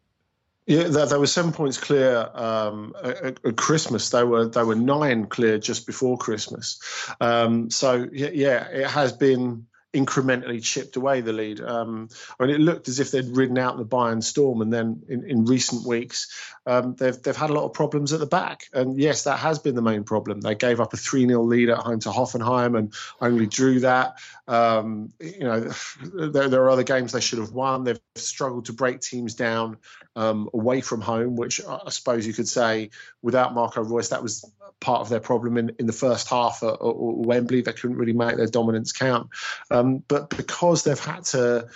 Yeah, 0.65 0.83
they, 0.88 1.17
were 1.17 1.27
seven 1.27 1.51
points 1.51 1.77
clear 1.77 2.29
um, 2.33 2.95
at, 3.03 3.45
at, 3.45 3.55
Christmas. 3.57 4.09
They 4.12 4.23
were 4.23 4.47
they 4.47 4.63
were 4.63 4.75
nine 4.75 5.25
clear 5.25 5.57
just 5.57 5.86
before 5.86 6.17
Christmas. 6.17 6.79
Um, 7.19 7.69
so 7.69 8.07
yeah, 8.12 8.29
yeah, 8.33 8.67
it 8.69 8.88
has 8.88 9.12
been 9.12 9.67
incrementally 9.93 10.62
chipped 10.62 10.95
away 10.95 11.21
the 11.21 11.34
lead. 11.34 11.62
Um, 11.62 12.10
I 12.39 12.45
mean, 12.45 12.56
it 12.56 12.60
looked 12.60 12.88
as 12.88 12.99
if 12.99 13.12
they'd 13.12 13.38
ridden 13.38 13.58
out 13.58 13.77
the 13.77 13.86
Bayern 13.86 14.23
storm, 14.23 14.62
and 14.62 14.73
then 14.73 15.03
in, 15.08 15.29
in 15.29 15.45
recent 15.45 15.86
weeks, 15.86 16.34
um, 16.65 16.95
they've 16.95 17.21
they've 17.21 17.36
had 17.36 17.51
a 17.51 17.53
lot 17.53 17.65
of 17.65 17.73
problems 17.73 18.12
at 18.12 18.19
the 18.19 18.25
back. 18.25 18.69
And 18.73 18.99
yes, 18.99 19.25
that 19.25 19.39
has 19.39 19.60
been 19.60 19.75
the 19.75 19.82
main 19.82 20.03
problem. 20.03 20.41
They 20.41 20.56
gave 20.56 20.79
up 20.79 20.93
a 20.93 20.97
three 20.97 21.27
0 21.27 21.43
lead 21.43 21.69
at 21.69 21.77
home 21.77 21.99
to 22.01 22.10
Hoffenheim 22.10 22.77
and 22.77 22.93
only 23.21 23.45
drew 23.45 23.82
that. 23.82 24.15
Um, 24.47 25.13
you 25.19 25.43
know, 25.43 25.60
there, 26.03 26.49
there, 26.49 26.63
are 26.63 26.69
other 26.69 26.84
games 26.84 27.12
they 27.12 27.21
should 27.21 27.39
have 27.39 27.51
won. 27.51 27.84
They've 27.84 27.99
struggled 28.15 28.65
to 28.65 28.73
break 28.73 29.01
teams 29.01 29.36
down 29.36 29.77
um, 30.15 30.49
away 30.53 30.82
from 30.82 31.01
home, 31.01 31.36
which 31.36 31.62
I 31.65 31.89
suppose 31.89 32.25
you 32.25 32.34
could 32.34 32.47
say 32.47 32.89
without 33.21 33.53
Marco 33.53 33.84
Reus, 33.84 34.10
that 34.10 34.23
was 34.23 34.45
part 34.80 35.02
of 35.02 35.10
their 35.10 35.19
problem 35.19 35.58
in, 35.58 35.76
in 35.80 35.86
the 35.86 35.93
first 35.93 36.30
half 36.30 36.63
at, 36.63 36.73
at 36.73 36.80
Wembley. 36.82 37.62
They 37.62 37.73
couldn't 37.73 37.97
really 37.97 38.13
make 38.13 38.38
their 38.38 38.47
dominance 38.47 38.91
count. 38.91 39.30
Um, 39.71 40.04
but 40.08 40.30
because 40.30 40.84
they've 40.84 40.99
had 40.99 41.23
to 41.26 41.67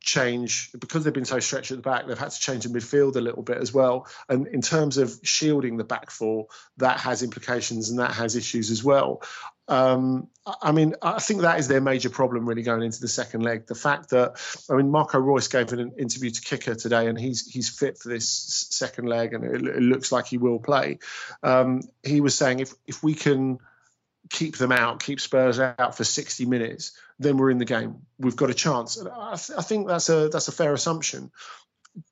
change 0.00 0.70
because 0.72 1.04
they've 1.04 1.14
been 1.14 1.24
so 1.24 1.38
stretched 1.38 1.70
at 1.70 1.78
the 1.78 1.82
back 1.82 2.06
they've 2.06 2.18
had 2.18 2.30
to 2.30 2.40
change 2.40 2.64
the 2.64 2.68
midfield 2.68 3.14
a 3.16 3.20
little 3.20 3.42
bit 3.42 3.58
as 3.58 3.72
well 3.72 4.06
and 4.28 4.48
in 4.48 4.60
terms 4.60 4.98
of 4.98 5.16
shielding 5.22 5.76
the 5.76 5.84
back 5.84 6.10
four 6.10 6.46
that 6.76 6.98
has 6.98 7.22
implications 7.22 7.88
and 7.88 8.00
that 8.00 8.12
has 8.12 8.34
issues 8.34 8.70
as 8.70 8.82
well 8.82 9.22
um, 9.68 10.28
I 10.62 10.70
mean, 10.70 10.94
I 11.02 11.18
think 11.18 11.40
that 11.40 11.58
is 11.58 11.66
their 11.66 11.80
major 11.80 12.08
problem 12.08 12.48
really 12.48 12.62
going 12.62 12.82
into 12.82 13.00
the 13.00 13.08
second 13.08 13.42
leg. 13.42 13.66
The 13.66 13.74
fact 13.74 14.10
that, 14.10 14.40
I 14.70 14.74
mean, 14.74 14.90
Marco 14.90 15.18
Reus 15.18 15.48
gave 15.48 15.72
an 15.72 15.92
interview 15.98 16.30
to 16.30 16.40
Kicker 16.40 16.76
today, 16.76 17.08
and 17.08 17.18
he's 17.18 17.46
he's 17.46 17.68
fit 17.68 17.98
for 17.98 18.08
this 18.08 18.28
second 18.70 19.08
leg, 19.08 19.34
and 19.34 19.44
it, 19.44 19.66
it 19.66 19.82
looks 19.82 20.12
like 20.12 20.26
he 20.26 20.38
will 20.38 20.60
play. 20.60 21.00
Um, 21.42 21.82
he 22.04 22.20
was 22.20 22.36
saying 22.36 22.60
if 22.60 22.72
if 22.86 23.02
we 23.02 23.14
can 23.14 23.58
keep 24.30 24.56
them 24.56 24.72
out, 24.72 25.02
keep 25.02 25.20
Spurs 25.20 25.58
out 25.58 25.96
for 25.96 26.04
60 26.04 26.46
minutes, 26.46 26.92
then 27.18 27.36
we're 27.36 27.50
in 27.50 27.58
the 27.58 27.64
game. 27.64 28.02
We've 28.18 28.36
got 28.36 28.50
a 28.50 28.54
chance. 28.54 29.00
I, 29.00 29.36
th- 29.36 29.58
I, 29.58 29.62
think 29.62 29.86
that's 29.86 30.08
a 30.08 30.28
that's 30.28 30.48
a 30.48 30.52
fair 30.52 30.72
assumption 30.74 31.30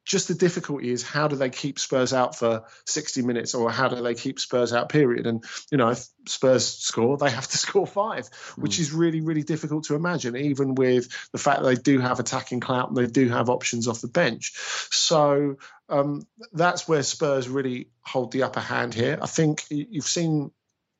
just 0.04 0.28
the 0.28 0.34
difficulty 0.34 0.90
is 0.90 1.02
how 1.02 1.28
do 1.28 1.36
they 1.36 1.50
keep 1.50 1.78
Spurs 1.78 2.12
out 2.12 2.36
for 2.36 2.64
60 2.86 3.22
minutes 3.22 3.54
or 3.54 3.70
how 3.70 3.88
do 3.88 4.02
they 4.02 4.14
keep 4.14 4.40
Spurs 4.40 4.72
out 4.72 4.88
period 4.88 5.26
and 5.26 5.44
you 5.70 5.78
know 5.78 5.90
if 5.90 6.06
Spurs 6.26 6.66
score 6.66 7.16
they 7.16 7.30
have 7.30 7.48
to 7.48 7.58
score 7.66 7.86
five 7.86 8.28
which 8.56 8.76
mm. 8.76 8.80
is 8.80 8.92
really 8.92 9.20
really 9.20 9.42
difficult 9.42 9.84
to 9.84 9.94
imagine 9.94 10.36
even 10.36 10.74
with 10.74 11.08
the 11.32 11.38
fact 11.38 11.62
that 11.62 11.68
they 11.68 11.74
do 11.74 11.98
have 11.98 12.20
attacking 12.20 12.60
clout 12.60 12.88
and 12.88 12.96
they 12.96 13.06
do 13.06 13.28
have 13.28 13.50
options 13.50 13.88
off 13.88 14.00
the 14.00 14.08
bench 14.08 14.52
so 14.90 15.56
um, 15.88 16.26
that's 16.52 16.88
where 16.88 17.02
Spurs 17.02 17.48
really 17.48 17.88
hold 18.02 18.32
the 18.32 18.44
upper 18.44 18.60
hand 18.60 18.94
here. 18.94 19.18
I 19.20 19.26
think 19.26 19.64
you've 19.68 20.06
seen 20.06 20.50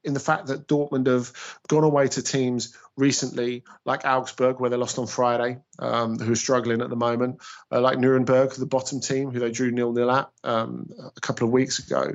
in 0.04 0.14
the 0.14 0.20
fact 0.20 0.48
that 0.48 0.68
Dortmund 0.68 1.06
have 1.06 1.32
gone 1.66 1.84
away 1.84 2.08
to 2.08 2.22
teams 2.22 2.76
recently, 2.96 3.64
like 3.84 4.04
Augsburg, 4.04 4.60
where 4.60 4.70
they 4.70 4.76
lost 4.76 4.98
on 4.98 5.06
Friday, 5.06 5.58
um, 5.78 6.18
who 6.18 6.32
are 6.32 6.36
struggling 6.36 6.82
at 6.82 6.90
the 6.90 6.96
moment, 6.96 7.40
uh, 7.72 7.80
like 7.80 7.98
Nuremberg, 7.98 8.52
the 8.52 8.66
bottom 8.66 9.00
team, 9.00 9.30
who 9.30 9.40
they 9.40 9.50
drew 9.50 9.70
nil 9.70 9.92
nil 9.92 10.10
at 10.10 10.30
um, 10.44 10.90
a 11.16 11.20
couple 11.20 11.46
of 11.46 11.52
weeks 11.52 11.78
ago. 11.78 12.14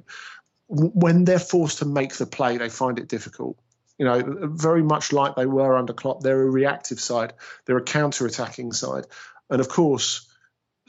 When 0.68 1.26
they're 1.26 1.40
forced 1.40 1.80
to 1.80 1.86
make 1.86 2.14
the 2.16 2.28
play, 2.28 2.58
they 2.58 2.70
find 2.70 3.00
it 3.00 3.08
difficult. 3.08 3.58
You 3.98 4.06
know, 4.06 4.22
very 4.48 4.84
much 4.84 5.12
like 5.12 5.36
they 5.36 5.48
were 5.48 5.76
under 5.76 5.94
Klopp, 5.94 6.22
they're 6.22 6.42
a 6.42 6.50
reactive 6.50 7.00
side, 7.00 7.34
they're 7.66 7.78
a 7.78 7.84
counter-attacking 7.84 8.74
side, 8.74 9.06
and 9.50 9.60
of 9.60 9.68
course. 9.68 10.26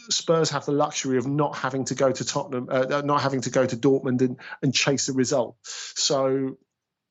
Spurs 0.09 0.49
have 0.49 0.65
the 0.65 0.73
luxury 0.73 1.19
of 1.19 1.27
not 1.27 1.55
having 1.55 1.85
to 1.85 1.95
go 1.95 2.11
to 2.11 2.25
Tottenham, 2.25 2.69
uh, 2.71 3.03
not 3.05 3.21
having 3.21 3.43
to 3.43 3.51
go 3.51 3.67
to 3.67 3.77
Dortmund 3.77 4.23
and, 4.23 4.39
and 4.63 4.73
chase 4.73 5.11
a 5.11 5.13
result. 5.13 5.57
So 5.63 6.57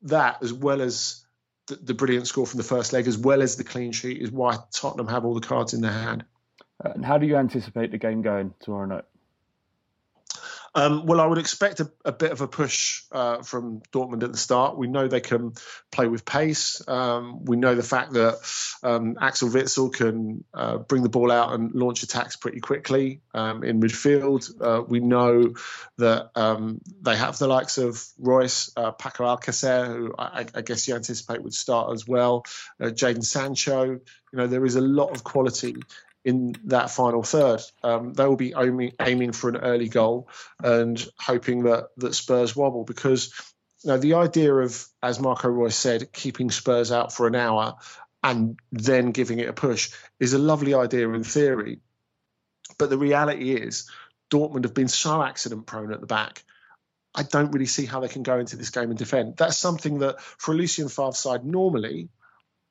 that, 0.03 0.41
as 0.41 0.53
well 0.53 0.81
as 0.81 1.25
the, 1.67 1.75
the, 1.75 1.93
brilliant 1.93 2.27
score 2.27 2.47
from 2.47 2.57
the 2.57 2.63
first 2.63 2.93
leg, 2.93 3.07
as 3.07 3.17
well 3.17 3.41
as 3.41 3.55
the 3.55 3.63
clean 3.63 3.91
sheet, 3.91 4.21
is 4.21 4.31
why 4.31 4.57
Tottenham 4.71 5.07
have 5.07 5.25
all 5.25 5.33
the 5.33 5.45
cards 5.45 5.73
in 5.73 5.81
their 5.81 5.91
hand. 5.91 6.25
Uh, 6.83 6.91
and 6.95 7.05
how 7.05 7.17
do 7.17 7.27
you 7.27 7.35
anticipate 7.35 7.91
the 7.91 7.97
game 7.97 8.21
going 8.21 8.53
tomorrow 8.59 8.85
night? 8.85 9.05
Um, 10.75 11.05
well, 11.05 11.19
I 11.19 11.25
would 11.25 11.37
expect 11.37 11.79
a, 11.79 11.91
a 12.05 12.11
bit 12.11 12.31
of 12.31 12.41
a 12.41 12.47
push 12.47 13.03
uh, 13.11 13.41
from 13.41 13.81
Dortmund 13.91 14.23
at 14.23 14.31
the 14.31 14.37
start. 14.37 14.77
We 14.77 14.87
know 14.87 15.07
they 15.07 15.19
can 15.19 15.53
play 15.91 16.07
with 16.07 16.25
pace. 16.25 16.81
Um, 16.87 17.45
we 17.45 17.57
know 17.57 17.75
the 17.75 17.83
fact 17.83 18.13
that 18.13 18.39
um, 18.83 19.17
Axel 19.19 19.49
Witsel 19.49 19.93
can 19.93 20.43
uh, 20.53 20.77
bring 20.77 21.03
the 21.03 21.09
ball 21.09 21.31
out 21.31 21.53
and 21.53 21.73
launch 21.73 22.03
attacks 22.03 22.35
pretty 22.35 22.59
quickly 22.59 23.21
um, 23.33 23.63
in 23.63 23.81
midfield. 23.81 24.49
Uh, 24.61 24.83
we 24.83 24.99
know 24.99 25.53
that 25.97 26.31
um, 26.35 26.81
they 27.01 27.15
have 27.15 27.37
the 27.37 27.47
likes 27.47 27.77
of 27.77 28.03
Reus, 28.19 28.71
uh, 28.77 28.91
Paco 28.91 29.25
Alcacer, 29.25 29.87
who 29.87 30.13
I, 30.17 30.45
I, 30.53 30.61
guess 30.61 30.87
you 30.87 30.95
anticipate 30.95 31.41
would 31.41 31.53
start 31.53 31.91
as 31.93 32.07
well, 32.07 32.45
uh, 32.79 32.85
Jadon 32.85 33.23
Sancho. 33.23 33.83
You 33.83 34.01
know, 34.33 34.47
there 34.47 34.65
is 34.65 34.75
a 34.75 34.81
lot 34.81 35.09
of 35.09 35.23
quality 35.23 35.75
in 36.25 36.55
that 36.65 36.91
final 36.91 37.23
third. 37.23 37.61
Um, 37.83 38.13
they 38.13 38.25
will 38.25 38.35
be 38.35 38.53
aiming, 38.57 38.93
aiming 39.01 39.31
for 39.31 39.49
an 39.49 39.57
early 39.57 39.89
goal 39.89 40.29
and 40.61 41.03
hoping 41.17 41.63
that 41.63 41.89
that 41.97 42.13
Spurs 42.13 42.55
wobble 42.55 42.83
because 42.83 43.33
you 43.83 43.89
know 43.89 43.97
the 43.97 44.15
idea 44.15 44.53
of, 44.53 44.85
as 45.01 45.19
Marco 45.19 45.47
Reus 45.49 45.75
said, 45.75 46.11
keeping 46.11 46.51
Spurs 46.51 46.91
out 46.91 47.13
for 47.13 47.27
an 47.27 47.35
hour 47.35 47.77
and 48.23 48.59
then 48.71 49.11
giving 49.11 49.39
it 49.39 49.49
a 49.49 49.53
push 49.53 49.91
is 50.19 50.33
a 50.33 50.39
lovely 50.39 50.73
idea 50.73 51.09
in 51.09 51.23
theory, 51.23 51.79
but 52.77 52.89
the 52.89 52.97
reality 52.97 53.53
is 53.53 53.89
Dortmund 54.29 54.65
have 54.65 54.73
been 54.73 54.87
so 54.87 55.23
accident 55.23 55.65
prone 55.65 55.93
at 55.93 56.01
the 56.01 56.07
back. 56.07 56.43
I 57.15 57.23
don't 57.23 57.51
really 57.51 57.65
see 57.65 57.85
how 57.85 58.01
they 58.01 58.07
can 58.07 58.23
go 58.23 58.37
into 58.37 58.55
this 58.55 58.69
game 58.69 58.89
and 58.89 58.97
defend. 58.97 59.37
That's 59.37 59.57
something 59.57 59.99
that 59.99 60.21
for 60.21 60.53
a 60.53 60.55
Lucien 60.55 60.89
Favre 60.89 61.13
side 61.13 61.45
normally 61.45 62.09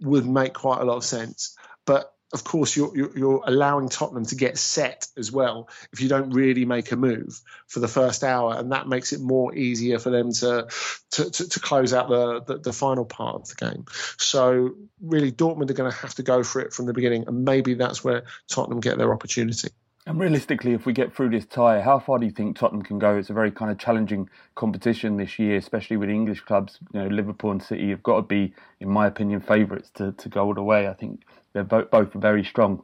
would 0.00 0.26
make 0.26 0.54
quite 0.54 0.80
a 0.80 0.84
lot 0.84 0.96
of 0.96 1.04
sense. 1.04 1.56
But 1.84 2.12
of 2.32 2.44
course, 2.44 2.76
you're, 2.76 2.94
you're, 3.16 3.42
allowing 3.46 3.88
Tottenham 3.88 4.26
to 4.26 4.34
get 4.34 4.58
set 4.58 5.06
as 5.16 5.32
well 5.32 5.68
if 5.92 6.00
you 6.02 6.08
don't 6.08 6.30
really 6.30 6.66
make 6.66 6.92
a 6.92 6.96
move 6.96 7.40
for 7.66 7.80
the 7.80 7.88
first 7.88 8.22
hour, 8.22 8.54
and 8.54 8.72
that 8.72 8.86
makes 8.86 9.12
it 9.12 9.20
more 9.20 9.54
easier 9.54 9.98
for 9.98 10.10
them 10.10 10.32
to 10.32 10.68
to, 11.12 11.30
to, 11.30 11.48
to 11.48 11.60
close 11.60 11.94
out 11.94 12.08
the, 12.08 12.42
the, 12.42 12.58
the 12.58 12.72
final 12.72 13.06
part 13.06 13.36
of 13.36 13.48
the 13.48 13.54
game. 13.54 13.86
So 14.18 14.74
really, 15.00 15.32
Dortmund 15.32 15.70
are 15.70 15.74
going 15.74 15.90
to 15.90 15.96
have 15.96 16.14
to 16.16 16.22
go 16.22 16.42
for 16.42 16.60
it 16.60 16.74
from 16.74 16.84
the 16.86 16.92
beginning, 16.92 17.24
and 17.26 17.44
maybe 17.44 17.74
that's 17.74 18.04
where 18.04 18.24
Tottenham 18.48 18.80
get 18.80 18.98
their 18.98 19.12
opportunity. 19.12 19.70
And 20.08 20.18
realistically, 20.18 20.72
if 20.72 20.86
we 20.86 20.94
get 20.94 21.14
through 21.14 21.28
this 21.30 21.44
tie, 21.44 21.82
how 21.82 21.98
far 21.98 22.18
do 22.18 22.24
you 22.24 22.32
think 22.32 22.56
Tottenham 22.56 22.82
can 22.82 22.98
go? 22.98 23.16
It's 23.16 23.28
a 23.28 23.34
very 23.34 23.50
kind 23.50 23.70
of 23.70 23.76
challenging 23.76 24.30
competition 24.54 25.18
this 25.18 25.38
year, 25.38 25.56
especially 25.56 25.98
with 25.98 26.08
English 26.08 26.40
clubs. 26.40 26.78
You 26.94 27.00
know, 27.00 27.08
Liverpool 27.08 27.50
and 27.50 27.62
City 27.62 27.90
have 27.90 28.02
got 28.02 28.16
to 28.16 28.22
be, 28.22 28.54
in 28.80 28.88
my 28.88 29.06
opinion, 29.06 29.40
favourites 29.40 29.90
to, 29.96 30.12
to 30.12 30.30
go 30.30 30.46
all 30.46 30.54
the 30.54 30.62
way. 30.62 30.88
I 30.88 30.94
think 30.94 31.24
they're 31.52 31.64
both, 31.64 31.90
both 31.90 32.12
very 32.12 32.44
strong. 32.44 32.82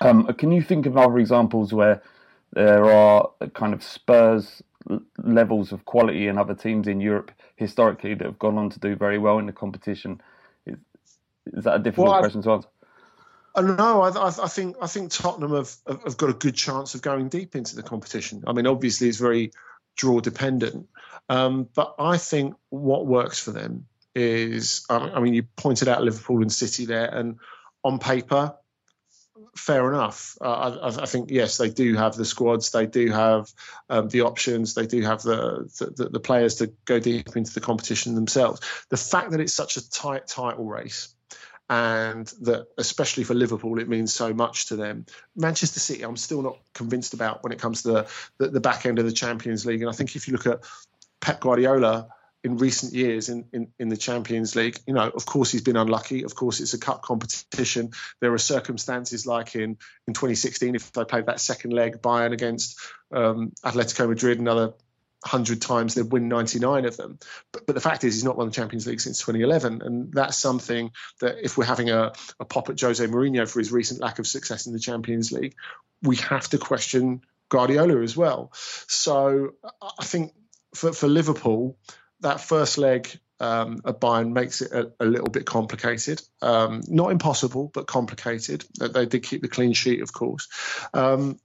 Um, 0.00 0.26
can 0.34 0.52
you 0.52 0.62
think 0.62 0.86
of 0.86 0.96
other 0.96 1.18
examples 1.18 1.72
where 1.72 2.02
there 2.52 2.84
are 2.84 3.30
kind 3.54 3.72
of 3.74 3.82
Spurs 3.82 4.62
levels 5.18 5.72
of 5.72 5.84
quality 5.84 6.28
in 6.28 6.38
other 6.38 6.54
teams 6.54 6.86
in 6.86 7.00
Europe 7.00 7.32
historically 7.56 8.14
that 8.14 8.24
have 8.24 8.38
gone 8.38 8.58
on 8.58 8.70
to 8.70 8.78
do 8.78 8.94
very 8.94 9.18
well 9.18 9.38
in 9.38 9.46
the 9.46 9.52
competition? 9.52 10.20
Is, 10.66 10.76
is 11.46 11.64
that 11.64 11.76
a 11.76 11.78
difficult 11.78 12.08
well, 12.08 12.20
question 12.20 12.42
to 12.42 12.50
answer? 12.52 12.68
Uh, 13.54 13.62
no, 13.62 14.02
I, 14.02 14.28
I, 14.28 14.48
think 14.48 14.76
I 14.82 14.86
think 14.86 15.10
Tottenham 15.10 15.54
have, 15.54 15.74
have 15.86 16.16
got 16.18 16.28
a 16.28 16.34
good 16.34 16.54
chance 16.54 16.94
of 16.94 17.00
going 17.00 17.28
deep 17.28 17.56
into 17.56 17.74
the 17.74 17.82
competition. 17.82 18.44
I 18.46 18.52
mean, 18.52 18.66
obviously 18.66 19.08
it's 19.08 19.18
very 19.18 19.52
draw 19.96 20.20
dependent, 20.20 20.88
um, 21.30 21.68
but 21.74 21.94
I 21.98 22.18
think 22.18 22.54
what 22.68 23.06
works 23.06 23.40
for 23.40 23.52
them 23.52 23.86
is, 24.14 24.84
I 24.88 25.20
mean, 25.20 25.34
you 25.34 25.42
pointed 25.56 25.88
out 25.88 26.02
Liverpool 26.02 26.42
and 26.42 26.52
City 26.52 26.84
there, 26.84 27.06
and 27.06 27.38
on 27.86 27.98
paper, 27.98 28.54
fair 29.56 29.88
enough. 29.92 30.36
Uh, 30.40 30.78
I, 30.82 31.02
I, 31.02 31.06
think 31.06 31.30
yes, 31.30 31.56
they 31.56 31.70
do 31.70 31.94
have 31.94 32.16
the 32.16 32.24
squads, 32.24 32.72
they 32.72 32.86
do 32.86 33.10
have 33.10 33.48
um, 33.88 34.08
the 34.08 34.22
options, 34.22 34.74
they 34.74 34.86
do 34.86 35.02
have 35.02 35.22
the, 35.22 35.70
the, 35.96 36.08
the 36.08 36.20
players 36.20 36.56
to 36.56 36.72
go 36.84 36.98
deep 36.98 37.36
into 37.36 37.54
the 37.54 37.60
competition 37.60 38.14
themselves. 38.14 38.60
The 38.88 38.96
fact 38.96 39.30
that 39.30 39.40
it's 39.40 39.52
such 39.52 39.76
a 39.76 39.88
tight 39.88 40.26
title 40.26 40.64
race 40.64 41.14
and 41.68 42.26
that 42.42 42.66
especially 42.78 43.24
for 43.24 43.34
Liverpool 43.34 43.78
it 43.78 43.88
means 43.88 44.12
so 44.12 44.32
much 44.32 44.66
to 44.66 44.76
them. 44.76 45.06
Manchester 45.36 45.80
City, 45.80 46.02
I'm 46.02 46.16
still 46.16 46.42
not 46.42 46.58
convinced 46.74 47.14
about 47.14 47.42
when 47.42 47.52
it 47.52 47.60
comes 47.60 47.82
to 47.82 47.88
the, 47.88 48.10
the, 48.38 48.48
the 48.48 48.60
back 48.60 48.86
end 48.86 48.98
of 48.98 49.04
the 49.04 49.12
Champions 49.12 49.64
League. 49.64 49.82
And 49.82 49.90
I 49.90 49.92
think 49.92 50.16
if 50.16 50.28
you 50.28 50.32
look 50.32 50.46
at 50.46 50.60
Pep 51.20 51.40
Guardiola 51.40 52.08
in 52.44 52.58
recent 52.58 52.92
years 52.92 53.28
in, 53.28 53.46
in, 53.52 53.68
in 53.78 53.88
the 53.88 53.96
Champions 53.96 54.54
League, 54.54 54.78
you 54.86 54.94
know, 54.94 55.08
of 55.08 55.26
course 55.26 55.50
he's 55.50 55.62
been 55.62 55.76
unlucky. 55.76 56.24
Of 56.24 56.34
course 56.34 56.60
it's 56.60 56.74
a 56.74 56.78
cup 56.78 57.02
competition. 57.02 57.90
There 58.20 58.32
are 58.32 58.38
circumstances 58.38 59.26
like 59.26 59.56
in, 59.56 59.78
in 60.06 60.14
2016, 60.14 60.74
if 60.74 60.92
they 60.92 61.04
played 61.04 61.26
that 61.26 61.40
second 61.40 61.72
leg, 61.72 62.00
Bayern 62.02 62.32
against 62.32 62.78
um, 63.12 63.52
Atletico 63.64 64.08
Madrid, 64.08 64.38
another 64.38 64.74
100 65.22 65.60
times, 65.60 65.94
they'd 65.94 66.12
win 66.12 66.28
99 66.28 66.84
of 66.84 66.96
them. 66.96 67.18
But, 67.52 67.66
but 67.66 67.74
the 67.74 67.80
fact 67.80 68.04
is, 68.04 68.14
he's 68.14 68.24
not 68.24 68.36
won 68.36 68.46
the 68.46 68.52
Champions 68.52 68.86
League 68.86 69.00
since 69.00 69.18
2011. 69.18 69.82
And 69.82 70.12
that's 70.12 70.36
something 70.36 70.92
that 71.20 71.44
if 71.44 71.58
we're 71.58 71.64
having 71.64 71.90
a, 71.90 72.12
a 72.38 72.44
pop 72.44 72.70
at 72.70 72.80
Jose 72.80 73.04
Mourinho 73.04 73.50
for 73.50 73.58
his 73.58 73.72
recent 73.72 74.00
lack 74.00 74.18
of 74.18 74.26
success 74.26 74.66
in 74.66 74.72
the 74.72 74.78
Champions 74.78 75.32
League, 75.32 75.56
we 76.02 76.16
have 76.16 76.48
to 76.50 76.58
question 76.58 77.22
Guardiola 77.48 78.00
as 78.02 78.16
well. 78.16 78.52
So 78.86 79.54
I 79.98 80.04
think 80.04 80.32
for, 80.74 80.92
for 80.92 81.08
Liverpool, 81.08 81.76
that 82.20 82.40
first 82.40 82.78
leg 82.78 83.18
um, 83.40 83.80
at 83.84 84.00
Bayern 84.00 84.32
makes 84.32 84.62
it 84.62 84.72
a, 84.72 84.90
a 85.00 85.06
little 85.06 85.28
bit 85.28 85.46
complicated. 85.46 86.22
Um, 86.42 86.82
not 86.88 87.10
impossible, 87.10 87.70
but 87.74 87.86
complicated. 87.86 88.64
They 88.78 89.06
did 89.06 89.22
keep 89.22 89.42
the 89.42 89.48
clean 89.48 89.72
sheet, 89.72 90.00
of 90.00 90.12
course. 90.12 90.48
Um, 90.94 91.38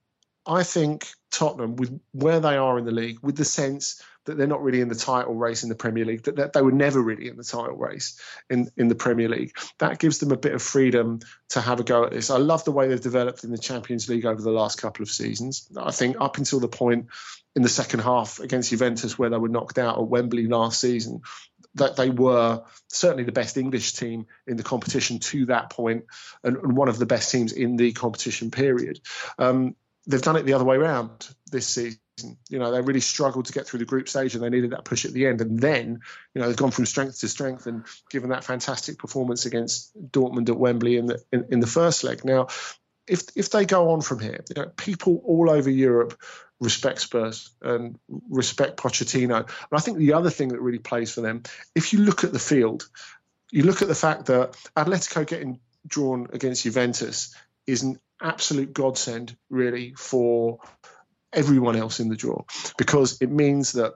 I 0.46 0.64
think 0.64 1.08
Tottenham, 1.30 1.76
with 1.76 2.00
where 2.14 2.40
they 2.40 2.58
are 2.58 2.78
in 2.80 2.86
the 2.86 2.92
league, 2.92 3.20
with 3.22 3.38
the 3.38 3.46
sense 3.46 4.02
that 4.26 4.38
they're 4.38 4.48
not 4.48 4.62
really 4.62 4.82
in 4.82 4.90
the 4.90 4.96
title 4.96 5.34
race 5.34 5.64
in 5.64 5.70
the 5.70 5.76
Premier 5.76 6.06
League, 6.06 6.24
that, 6.24 6.54
they 6.54 6.62
were 6.62 6.72
never 6.72 7.02
really 7.02 7.28
in 7.28 7.38
the 7.38 7.44
title 7.44 7.76
race 7.76 8.20
in, 8.50 8.70
in 8.78 8.88
the 8.88 8.96
Premier 8.96 9.30
League, 9.30 9.56
that 9.80 10.00
gives 10.00 10.20
them 10.20 10.32
a 10.32 10.38
bit 10.38 10.54
of 10.54 10.62
freedom 10.62 11.20
to 11.50 11.62
have 11.62 11.80
a 11.80 11.84
go 11.84 12.06
at 12.06 12.12
this. 12.12 12.30
I 12.30 12.38
love 12.38 12.64
the 12.64 12.72
way 12.72 12.88
they've 12.88 13.02
developed 13.02 13.44
in 13.44 13.52
the 13.52 13.58
Champions 13.58 14.08
League 14.10 14.26
over 14.26 14.42
the 14.42 14.52
last 14.52 14.82
couple 14.82 15.04
of 15.04 15.10
seasons. 15.10 15.68
I 15.76 15.92
think 15.92 16.18
up 16.20 16.38
until 16.38 16.60
the 16.60 16.68
point 16.68 17.08
in 17.56 17.64
the 17.64 17.70
second 17.70 18.02
half 18.02 18.40
against 18.40 18.70
Juventus 18.70 19.18
where 19.18 19.30
they 19.30 19.38
were 19.38 19.50
knocked 19.50 19.78
out 19.78 19.98
at 19.98 20.08
Wembley 20.08 20.48
last 20.48 20.80
season, 20.80 21.22
that 21.76 21.96
they 21.96 22.10
were 22.10 22.64
certainly 22.90 23.24
the 23.24 23.32
best 23.32 23.58
English 23.58 23.94
team 23.94 24.28
in 24.46 24.58
the 24.58 24.64
competition 24.64 25.20
to 25.20 25.46
that 25.48 25.70
point 25.70 26.06
and, 26.44 26.58
and 26.58 26.76
one 26.76 26.90
of 26.90 27.00
the 27.00 27.06
best 27.06 27.32
teams 27.32 27.54
in 27.54 27.78
the 27.78 27.92
competition 27.94 28.52
period. 28.52 29.00
Um, 29.40 29.76
they've 30.08 30.22
done 30.22 30.36
it 30.36 30.44
the 30.44 30.54
other 30.54 30.66
way 30.66 30.76
around 30.76 31.28
this 31.52 31.68
season. 31.68 32.00
You 32.50 32.60
know, 32.60 32.72
they 32.72 32.82
really 32.82 33.00
struggled 33.00 33.46
to 33.46 33.54
get 33.54 33.68
through 33.68 33.80
the 33.80 33.86
group 33.86 34.08
stage 34.08 34.36
and 34.36 34.44
they 34.44 34.50
needed 34.50 34.72
that 34.72 34.86
push 34.86 35.06
at 35.06 35.14
the 35.14 35.26
end. 35.26 35.42
And 35.42 35.60
then, 35.60 36.02
you 36.34 36.42
know, 36.42 36.48
they've 36.48 36.58
gone 36.58 36.72
from 36.72 36.86
strength 36.86 37.20
to 37.22 37.28
strength 37.28 37.66
and 37.66 37.86
given 38.10 38.30
that 38.30 38.44
fantastic 38.44 39.00
performance 39.00 39.46
against 39.46 39.92
Dortmund 40.12 40.50
at 40.50 40.58
Wembley 40.58 40.98
in 40.98 41.08
the 41.08 41.24
in, 41.32 41.46
in 41.50 41.60
the 41.60 41.68
first 41.68 42.04
leg. 42.04 42.24
Now, 42.24 42.48
if 43.08 43.24
if 43.36 43.50
they 43.50 43.66
go 43.66 43.92
on 43.92 44.02
from 44.02 44.20
here, 44.20 44.44
you 44.50 44.62
know, 44.62 44.70
people 44.70 45.22
all 45.26 45.50
over 45.50 45.70
Europe 45.70 46.22
respect 46.60 47.02
Spurs 47.02 47.50
and 47.62 47.98
respect 48.30 48.78
Pochettino. 48.78 49.38
And 49.38 49.48
I 49.72 49.80
think 49.80 49.98
the 49.98 50.14
other 50.14 50.30
thing 50.30 50.50
that 50.50 50.62
really 50.62 50.80
plays 50.80 51.12
for 51.12 51.22
them, 51.22 51.44
if 51.76 51.92
you 51.92 52.00
look 52.00 52.24
at 52.24 52.32
the 52.32 52.40
field, 52.40 52.88
you 53.52 53.64
look 53.64 53.82
at 53.82 53.88
the 53.88 53.96
fact 53.96 54.28
that 54.28 54.56
Atletico 54.78 55.26
getting 55.26 55.60
drawn 55.86 56.28
against 56.32 56.64
Juventus 56.64 57.36
is 57.66 57.82
an 57.82 58.00
absolute 58.22 58.74
godsend, 58.74 59.36
really, 59.50 59.94
for 59.98 60.60
everyone 61.34 61.76
else 61.76 62.00
in 62.00 62.10
the 62.10 62.16
draw 62.16 62.44
because 62.78 63.22
it 63.22 63.30
means 63.32 63.74
that 63.74 63.96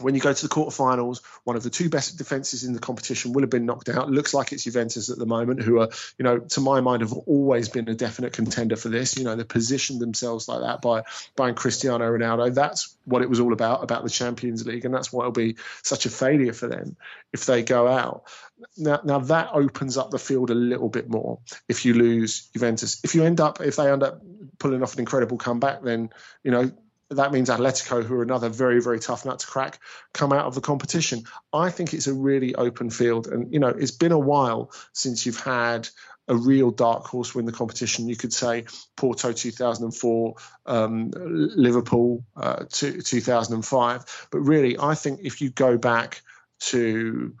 when 0.00 0.14
you 0.14 0.20
go 0.20 0.32
to 0.32 0.48
the 0.48 0.52
quarterfinals, 0.52 1.20
one 1.44 1.56
of 1.56 1.62
the 1.62 1.70
two 1.70 1.90
best 1.90 2.16
defenses 2.16 2.64
in 2.64 2.72
the 2.72 2.78
competition 2.78 3.32
will 3.32 3.42
have 3.42 3.50
been 3.50 3.66
knocked 3.66 3.88
out. 3.88 4.10
Looks 4.10 4.32
like 4.32 4.52
it's 4.52 4.64
Juventus 4.64 5.10
at 5.10 5.18
the 5.18 5.26
moment, 5.26 5.62
who 5.62 5.80
are, 5.80 5.90
you 6.18 6.22
know, 6.22 6.38
to 6.38 6.60
my 6.60 6.80
mind, 6.80 7.02
have 7.02 7.12
always 7.12 7.68
been 7.68 7.88
a 7.88 7.94
definite 7.94 8.32
contender 8.32 8.76
for 8.76 8.88
this. 8.88 9.16
You 9.16 9.24
know, 9.24 9.36
they 9.36 9.44
positioned 9.44 10.00
themselves 10.00 10.48
like 10.48 10.60
that 10.60 10.80
by 10.80 11.02
buying 11.36 11.54
Cristiano 11.54 12.04
Ronaldo. 12.10 12.54
That's 12.54 12.96
what 13.04 13.22
it 13.22 13.28
was 13.28 13.40
all 13.40 13.52
about, 13.52 13.82
about 13.82 14.02
the 14.02 14.10
Champions 14.10 14.66
League, 14.66 14.84
and 14.84 14.94
that's 14.94 15.12
why 15.12 15.22
it'll 15.22 15.32
be 15.32 15.56
such 15.82 16.06
a 16.06 16.10
failure 16.10 16.52
for 16.52 16.68
them 16.68 16.96
if 17.32 17.44
they 17.44 17.62
go 17.62 17.86
out. 17.86 18.24
Now, 18.76 19.00
now 19.04 19.18
that 19.18 19.50
opens 19.52 19.98
up 19.98 20.10
the 20.10 20.18
field 20.18 20.50
a 20.50 20.54
little 20.54 20.88
bit 20.88 21.08
more. 21.08 21.40
If 21.68 21.84
you 21.84 21.94
lose 21.94 22.48
Juventus, 22.54 23.00
if 23.04 23.14
you 23.14 23.24
end 23.24 23.40
up, 23.40 23.60
if 23.60 23.76
they 23.76 23.90
end 23.90 24.02
up 24.02 24.22
pulling 24.62 24.82
off 24.82 24.94
an 24.94 25.00
incredible 25.00 25.36
comeback, 25.36 25.82
then 25.82 26.10
you 26.44 26.52
know 26.52 26.70
that 27.16 27.32
means 27.32 27.48
Atletico, 27.50 28.04
who 28.04 28.14
are 28.14 28.22
another 28.22 28.48
very, 28.48 28.80
very 28.80 28.98
tough 28.98 29.24
nut 29.24 29.40
to 29.40 29.46
crack, 29.46 29.78
come 30.12 30.32
out 30.32 30.46
of 30.46 30.54
the 30.54 30.60
competition. 30.60 31.24
I 31.52 31.70
think 31.70 31.92
it's 31.92 32.06
a 32.06 32.14
really 32.14 32.54
open 32.54 32.90
field. 32.90 33.26
And, 33.26 33.52
you 33.52 33.60
know, 33.60 33.68
it's 33.68 33.90
been 33.90 34.12
a 34.12 34.18
while 34.18 34.72
since 34.92 35.26
you've 35.26 35.40
had 35.40 35.88
a 36.28 36.36
real 36.36 36.70
dark 36.70 37.04
horse 37.06 37.34
win 37.34 37.44
the 37.44 37.52
competition. 37.52 38.08
You 38.08 38.16
could 38.16 38.32
say 38.32 38.64
Porto 38.96 39.32
2004, 39.32 40.34
um, 40.66 41.10
Liverpool 41.14 42.24
uh, 42.36 42.64
2005. 42.70 44.28
But 44.30 44.38
really, 44.38 44.78
I 44.78 44.94
think 44.94 45.20
if 45.22 45.40
you 45.40 45.50
go 45.50 45.76
back 45.76 46.22
to 46.60 47.34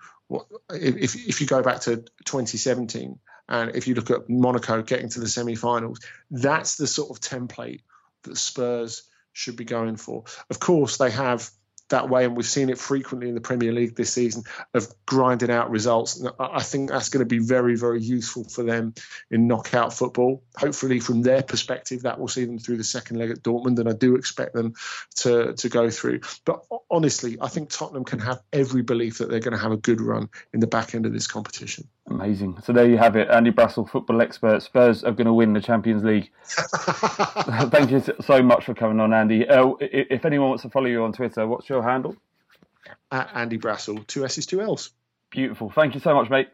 if, 0.70 1.14
if 1.14 1.40
you 1.40 1.46
go 1.46 1.62
back 1.62 1.80
to 1.82 1.96
2017, 2.24 3.18
and 3.48 3.74
if 3.76 3.86
you 3.86 3.94
look 3.94 4.10
at 4.10 4.28
Monaco 4.28 4.82
getting 4.82 5.08
to 5.10 5.20
the 5.20 5.28
semi-finals, 5.28 6.00
that's 6.30 6.76
the 6.76 6.86
sort 6.86 7.10
of 7.10 7.20
template 7.20 7.82
that 8.22 8.36
Spurs 8.36 9.02
should 9.32 9.56
be 9.56 9.64
going 9.64 9.96
for. 9.96 10.24
Of 10.50 10.60
course, 10.60 10.96
they 10.96 11.10
have 11.10 11.50
that 11.92 12.08
way, 12.08 12.24
and 12.24 12.36
we've 12.36 12.46
seen 12.46 12.70
it 12.70 12.78
frequently 12.78 13.28
in 13.28 13.34
the 13.34 13.40
Premier 13.40 13.70
League 13.72 13.94
this 13.94 14.12
season 14.12 14.42
of 14.74 14.88
grinding 15.06 15.50
out 15.50 15.70
results. 15.70 16.18
And 16.18 16.32
I 16.38 16.62
think 16.62 16.90
that's 16.90 17.08
going 17.08 17.20
to 17.20 17.28
be 17.28 17.38
very, 17.38 17.76
very 17.76 18.00
useful 18.00 18.44
for 18.44 18.64
them 18.64 18.94
in 19.30 19.46
knockout 19.46 19.92
football. 19.92 20.42
Hopefully, 20.56 20.98
from 20.98 21.22
their 21.22 21.42
perspective, 21.42 22.02
that 22.02 22.18
will 22.18 22.28
see 22.28 22.44
them 22.44 22.58
through 22.58 22.78
the 22.78 22.84
second 22.84 23.18
leg 23.18 23.30
at 23.30 23.42
Dortmund, 23.42 23.78
and 23.78 23.88
I 23.88 23.92
do 23.92 24.16
expect 24.16 24.54
them 24.54 24.74
to 25.16 25.52
to 25.52 25.68
go 25.68 25.90
through. 25.90 26.20
But 26.44 26.64
honestly, 26.90 27.38
I 27.40 27.48
think 27.48 27.70
Tottenham 27.70 28.04
can 28.04 28.18
have 28.20 28.42
every 28.52 28.82
belief 28.82 29.18
that 29.18 29.30
they're 29.30 29.40
going 29.40 29.56
to 29.56 29.62
have 29.62 29.72
a 29.72 29.76
good 29.76 30.00
run 30.00 30.30
in 30.52 30.60
the 30.60 30.66
back 30.66 30.94
end 30.94 31.06
of 31.06 31.12
this 31.12 31.26
competition. 31.26 31.88
Amazing. 32.08 32.58
So 32.62 32.72
there 32.72 32.88
you 32.88 32.98
have 32.98 33.16
it. 33.16 33.28
Andy 33.30 33.52
Brassell, 33.52 33.88
football 33.88 34.20
expert. 34.20 34.62
Spurs 34.62 35.04
are 35.04 35.12
going 35.12 35.26
to 35.26 35.32
win 35.32 35.52
the 35.52 35.60
Champions 35.60 36.02
League. 36.02 36.30
Thank 37.70 37.90
you 37.90 38.02
so 38.20 38.42
much 38.42 38.64
for 38.64 38.74
coming 38.74 39.00
on, 39.00 39.12
Andy. 39.12 39.48
Uh, 39.48 39.74
if 39.80 40.24
anyone 40.24 40.48
wants 40.48 40.64
to 40.64 40.70
follow 40.70 40.86
you 40.86 41.04
on 41.04 41.12
Twitter, 41.12 41.46
what's 41.46 41.68
your 41.68 41.82
handle? 41.82 42.16
At 43.10 43.30
Andy 43.34 43.58
Brassell, 43.58 44.06
two 44.06 44.24
S's, 44.24 44.46
two 44.46 44.60
L's. 44.60 44.90
Beautiful. 45.30 45.70
Thank 45.70 45.94
you 45.94 46.00
so 46.00 46.14
much, 46.14 46.28
mate. 46.28 46.48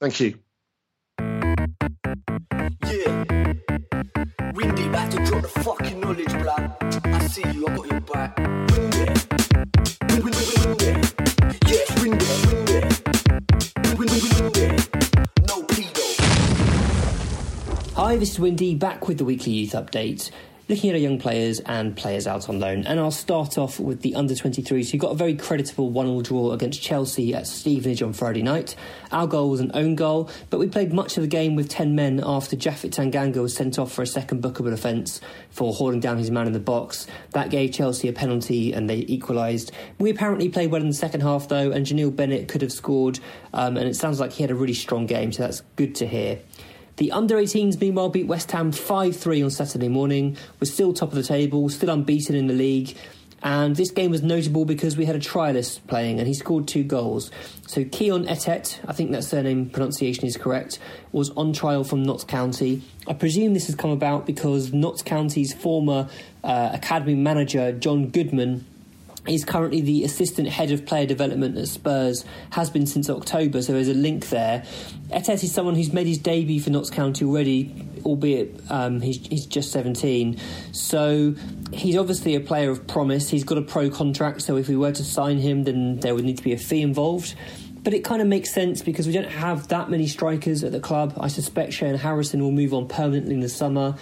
Thank 0.00 0.18
you. 0.20 0.38
Yeah. 1.20 1.74
Windy, 4.54 4.88
back 4.88 5.10
to 5.10 5.24
drop 5.24 5.42
the 5.42 5.48
fucking 5.62 6.00
knowledge, 6.00 6.32
blood. 6.32 6.76
I 7.04 7.26
see 7.26 7.48
you, 7.52 7.66
I 7.66 7.76
got 7.76 7.86
your 7.86 8.00
back. 8.00 8.33
Hi, 17.96 18.14
this 18.16 18.30
is 18.30 18.38
Windy, 18.38 18.76
back 18.76 19.08
with 19.08 19.18
the 19.18 19.24
weekly 19.24 19.50
youth 19.54 19.72
update. 19.72 20.30
Looking 20.66 20.88
at 20.88 20.94
our 20.94 21.00
young 21.00 21.18
players 21.18 21.60
and 21.60 21.94
players 21.94 22.26
out 22.26 22.48
on 22.48 22.58
loan. 22.58 22.86
And 22.86 22.98
I'll 22.98 23.10
start 23.10 23.58
off 23.58 23.78
with 23.78 24.00
the 24.00 24.14
under 24.14 24.32
23s 24.32 24.90
who 24.90 24.96
got 24.96 25.12
a 25.12 25.14
very 25.14 25.34
creditable 25.34 25.90
1 25.90 26.06
0 26.06 26.22
draw 26.22 26.52
against 26.52 26.80
Chelsea 26.80 27.34
at 27.34 27.46
Stevenage 27.46 28.00
on 28.00 28.14
Friday 28.14 28.40
night. 28.40 28.74
Our 29.12 29.26
goal 29.26 29.50
was 29.50 29.60
an 29.60 29.72
own 29.74 29.94
goal, 29.94 30.30
but 30.48 30.58
we 30.58 30.66
played 30.66 30.90
much 30.90 31.18
of 31.18 31.22
the 31.22 31.28
game 31.28 31.54
with 31.54 31.68
10 31.68 31.94
men 31.94 32.18
after 32.24 32.56
Japhet 32.56 32.92
Tanganga 32.92 33.42
was 33.42 33.54
sent 33.54 33.78
off 33.78 33.92
for 33.92 34.00
a 34.00 34.06
second 34.06 34.42
bookable 34.42 34.72
offence 34.72 35.20
for 35.50 35.74
holding 35.74 36.00
down 36.00 36.16
his 36.16 36.30
man 36.30 36.46
in 36.46 36.54
the 36.54 36.60
box. 36.60 37.06
That 37.32 37.50
gave 37.50 37.72
Chelsea 37.72 38.08
a 38.08 38.14
penalty 38.14 38.72
and 38.72 38.88
they 38.88 39.04
equalised. 39.06 39.70
We 39.98 40.08
apparently 40.08 40.48
played 40.48 40.70
well 40.70 40.80
in 40.80 40.88
the 40.88 40.94
second 40.94 41.20
half 41.20 41.46
though, 41.46 41.72
and 41.72 41.84
J'Neil 41.84 42.16
Bennett 42.16 42.48
could 42.48 42.62
have 42.62 42.72
scored, 42.72 43.20
um, 43.52 43.76
and 43.76 43.86
it 43.86 43.96
sounds 43.96 44.18
like 44.18 44.32
he 44.32 44.42
had 44.42 44.50
a 44.50 44.54
really 44.54 44.72
strong 44.72 45.04
game, 45.04 45.30
so 45.30 45.42
that's 45.42 45.60
good 45.76 45.94
to 45.96 46.06
hear. 46.06 46.38
The 46.96 47.10
under 47.10 47.36
18s, 47.36 47.80
meanwhile, 47.80 48.08
beat 48.08 48.28
West 48.28 48.52
Ham 48.52 48.70
5 48.70 49.16
3 49.16 49.42
on 49.42 49.50
Saturday 49.50 49.88
morning. 49.88 50.36
We're 50.60 50.66
still 50.66 50.92
top 50.92 51.08
of 51.08 51.16
the 51.16 51.24
table, 51.24 51.68
still 51.68 51.90
unbeaten 51.90 52.36
in 52.36 52.46
the 52.46 52.54
league. 52.54 52.96
And 53.42 53.74
this 53.76 53.90
game 53.90 54.10
was 54.10 54.22
notable 54.22 54.64
because 54.64 54.96
we 54.96 55.04
had 55.04 55.16
a 55.16 55.20
trialist 55.20 55.86
playing 55.86 56.18
and 56.18 56.26
he 56.26 56.32
scored 56.32 56.66
two 56.66 56.82
goals. 56.82 57.30
So 57.66 57.84
Kion 57.84 58.26
Etete, 58.26 58.78
I 58.88 58.92
think 58.94 59.10
that 59.10 59.22
surname 59.22 59.68
pronunciation 59.68 60.24
is 60.24 60.38
correct, 60.38 60.78
was 61.12 61.28
on 61.30 61.52
trial 61.52 61.84
from 61.84 62.04
Notts 62.04 62.24
County. 62.24 62.80
I 63.06 63.12
presume 63.12 63.52
this 63.52 63.66
has 63.66 63.74
come 63.74 63.90
about 63.90 64.24
because 64.24 64.72
Notts 64.72 65.02
County's 65.02 65.52
former 65.52 66.08
uh, 66.42 66.70
academy 66.72 67.16
manager, 67.16 67.72
John 67.72 68.08
Goodman, 68.08 68.64
He's 69.26 69.44
currently 69.44 69.80
the 69.80 70.04
assistant 70.04 70.48
head 70.48 70.70
of 70.70 70.84
player 70.84 71.06
development 71.06 71.56
at 71.56 71.68
Spurs, 71.68 72.24
has 72.50 72.68
been 72.68 72.86
since 72.86 73.08
October, 73.08 73.62
so 73.62 73.72
there's 73.72 73.88
a 73.88 73.94
link 73.94 74.28
there. 74.28 74.64
Etete 75.08 75.44
is 75.44 75.52
someone 75.52 75.74
who's 75.74 75.92
made 75.92 76.06
his 76.06 76.18
debut 76.18 76.60
for 76.60 76.70
Notts 76.70 76.90
County 76.90 77.24
already, 77.24 77.74
albeit 78.04 78.60
um, 78.70 79.00
he's, 79.00 79.26
he's 79.26 79.46
just 79.46 79.72
17. 79.72 80.38
So 80.72 81.34
he's 81.72 81.96
obviously 81.96 82.34
a 82.34 82.40
player 82.40 82.70
of 82.70 82.86
promise. 82.86 83.30
He's 83.30 83.44
got 83.44 83.56
a 83.56 83.62
pro 83.62 83.88
contract, 83.88 84.42
so 84.42 84.56
if 84.56 84.68
we 84.68 84.76
were 84.76 84.92
to 84.92 85.04
sign 85.04 85.38
him, 85.38 85.64
then 85.64 86.00
there 86.00 86.14
would 86.14 86.24
need 86.24 86.36
to 86.36 86.44
be 86.44 86.52
a 86.52 86.58
fee 86.58 86.82
involved. 86.82 87.34
But 87.82 87.92
it 87.92 88.02
kind 88.02 88.22
of 88.22 88.28
makes 88.28 88.52
sense 88.52 88.82
because 88.82 89.06
we 89.06 89.12
don't 89.12 89.30
have 89.30 89.68
that 89.68 89.90
many 89.90 90.06
strikers 90.06 90.64
at 90.64 90.72
the 90.72 90.80
club. 90.80 91.14
I 91.20 91.28
suspect 91.28 91.72
Shayon 91.72 91.98
Harrison 91.98 92.42
will 92.42 92.50
move 92.50 92.72
on 92.72 92.88
permanently 92.88 93.34
in 93.34 93.40
the 93.40 93.48
summer. 93.48 93.96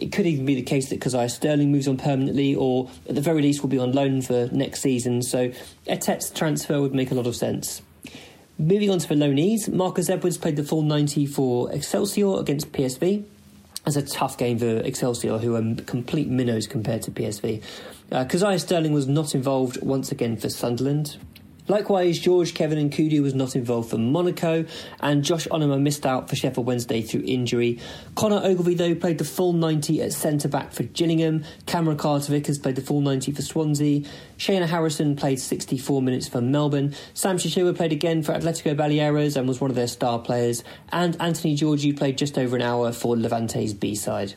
It 0.00 0.12
could 0.12 0.26
even 0.26 0.46
be 0.46 0.54
the 0.54 0.62
case 0.62 0.88
that 0.88 1.00
Kazaiah 1.00 1.30
Sterling 1.30 1.70
moves 1.70 1.86
on 1.86 1.96
permanently, 1.96 2.54
or 2.54 2.90
at 3.08 3.14
the 3.14 3.20
very 3.20 3.42
least 3.42 3.62
will 3.62 3.68
be 3.68 3.78
on 3.78 3.92
loan 3.92 4.22
for 4.22 4.48
next 4.50 4.80
season. 4.80 5.22
So 5.22 5.50
Etete's 5.86 6.30
transfer 6.30 6.80
would 6.80 6.94
make 6.94 7.10
a 7.10 7.14
lot 7.14 7.26
of 7.26 7.36
sense. 7.36 7.82
Moving 8.58 8.90
on 8.90 8.98
to 8.98 9.08
the 9.08 9.14
loanees, 9.14 9.72
Marcus 9.72 10.10
Edwards 10.10 10.36
played 10.36 10.56
the 10.56 10.64
full 10.64 10.82
90 10.82 11.26
for 11.26 11.72
Excelsior 11.72 12.38
against 12.38 12.72
PSV. 12.72 13.24
It's 13.86 13.96
a 13.96 14.02
tough 14.02 14.36
game 14.36 14.58
for 14.58 14.78
Excelsior, 14.80 15.38
who 15.38 15.56
are 15.56 15.82
complete 15.84 16.28
minnows 16.28 16.66
compared 16.66 17.02
to 17.02 17.10
PSV. 17.10 17.62
Uh, 18.12 18.58
Sterling 18.58 18.92
was 18.92 19.06
not 19.06 19.34
involved 19.34 19.82
once 19.82 20.12
again 20.12 20.36
for 20.36 20.50
Sunderland. 20.50 21.16
Likewise, 21.70 22.18
George 22.18 22.52
Kevin 22.52 22.90
Nkoudou 22.90 23.22
was 23.22 23.32
not 23.32 23.54
involved 23.54 23.90
for 23.90 23.96
Monaco, 23.96 24.64
and 24.98 25.22
Josh 25.22 25.46
Onomah 25.52 25.80
missed 25.80 26.04
out 26.04 26.28
for 26.28 26.34
Sheffield 26.34 26.66
Wednesday 26.66 27.00
through 27.00 27.22
injury. 27.24 27.78
Connor 28.16 28.40
Ogilvie, 28.42 28.74
though, 28.74 28.96
played 28.96 29.18
the 29.18 29.24
full 29.24 29.52
90 29.52 30.02
at 30.02 30.12
centre 30.12 30.48
back 30.48 30.72
for 30.72 30.82
Gillingham. 30.82 31.44
Cameron 31.66 31.96
Carter 31.96 32.32
Vickers 32.32 32.58
played 32.58 32.74
the 32.74 32.82
full 32.82 33.00
90 33.00 33.30
for 33.30 33.42
Swansea. 33.42 34.02
Shayon 34.36 34.66
Harrison 34.66 35.14
played 35.14 35.38
64 35.38 36.02
minutes 36.02 36.26
for 36.26 36.40
Melbourne. 36.40 36.92
Sam 37.14 37.36
Shashoua 37.36 37.76
played 37.76 37.92
again 37.92 38.24
for 38.24 38.32
Atletico 38.32 38.74
Baleares 38.74 39.36
and 39.36 39.46
was 39.46 39.60
one 39.60 39.70
of 39.70 39.76
their 39.76 39.86
star 39.86 40.18
players. 40.18 40.64
And 40.90 41.16
Anthony 41.22 41.56
Georgiou 41.56 41.96
played 41.96 42.18
just 42.18 42.36
over 42.36 42.56
an 42.56 42.62
hour 42.62 42.90
for 42.90 43.16
Levante's 43.16 43.74
B 43.74 43.94
side. 43.94 44.34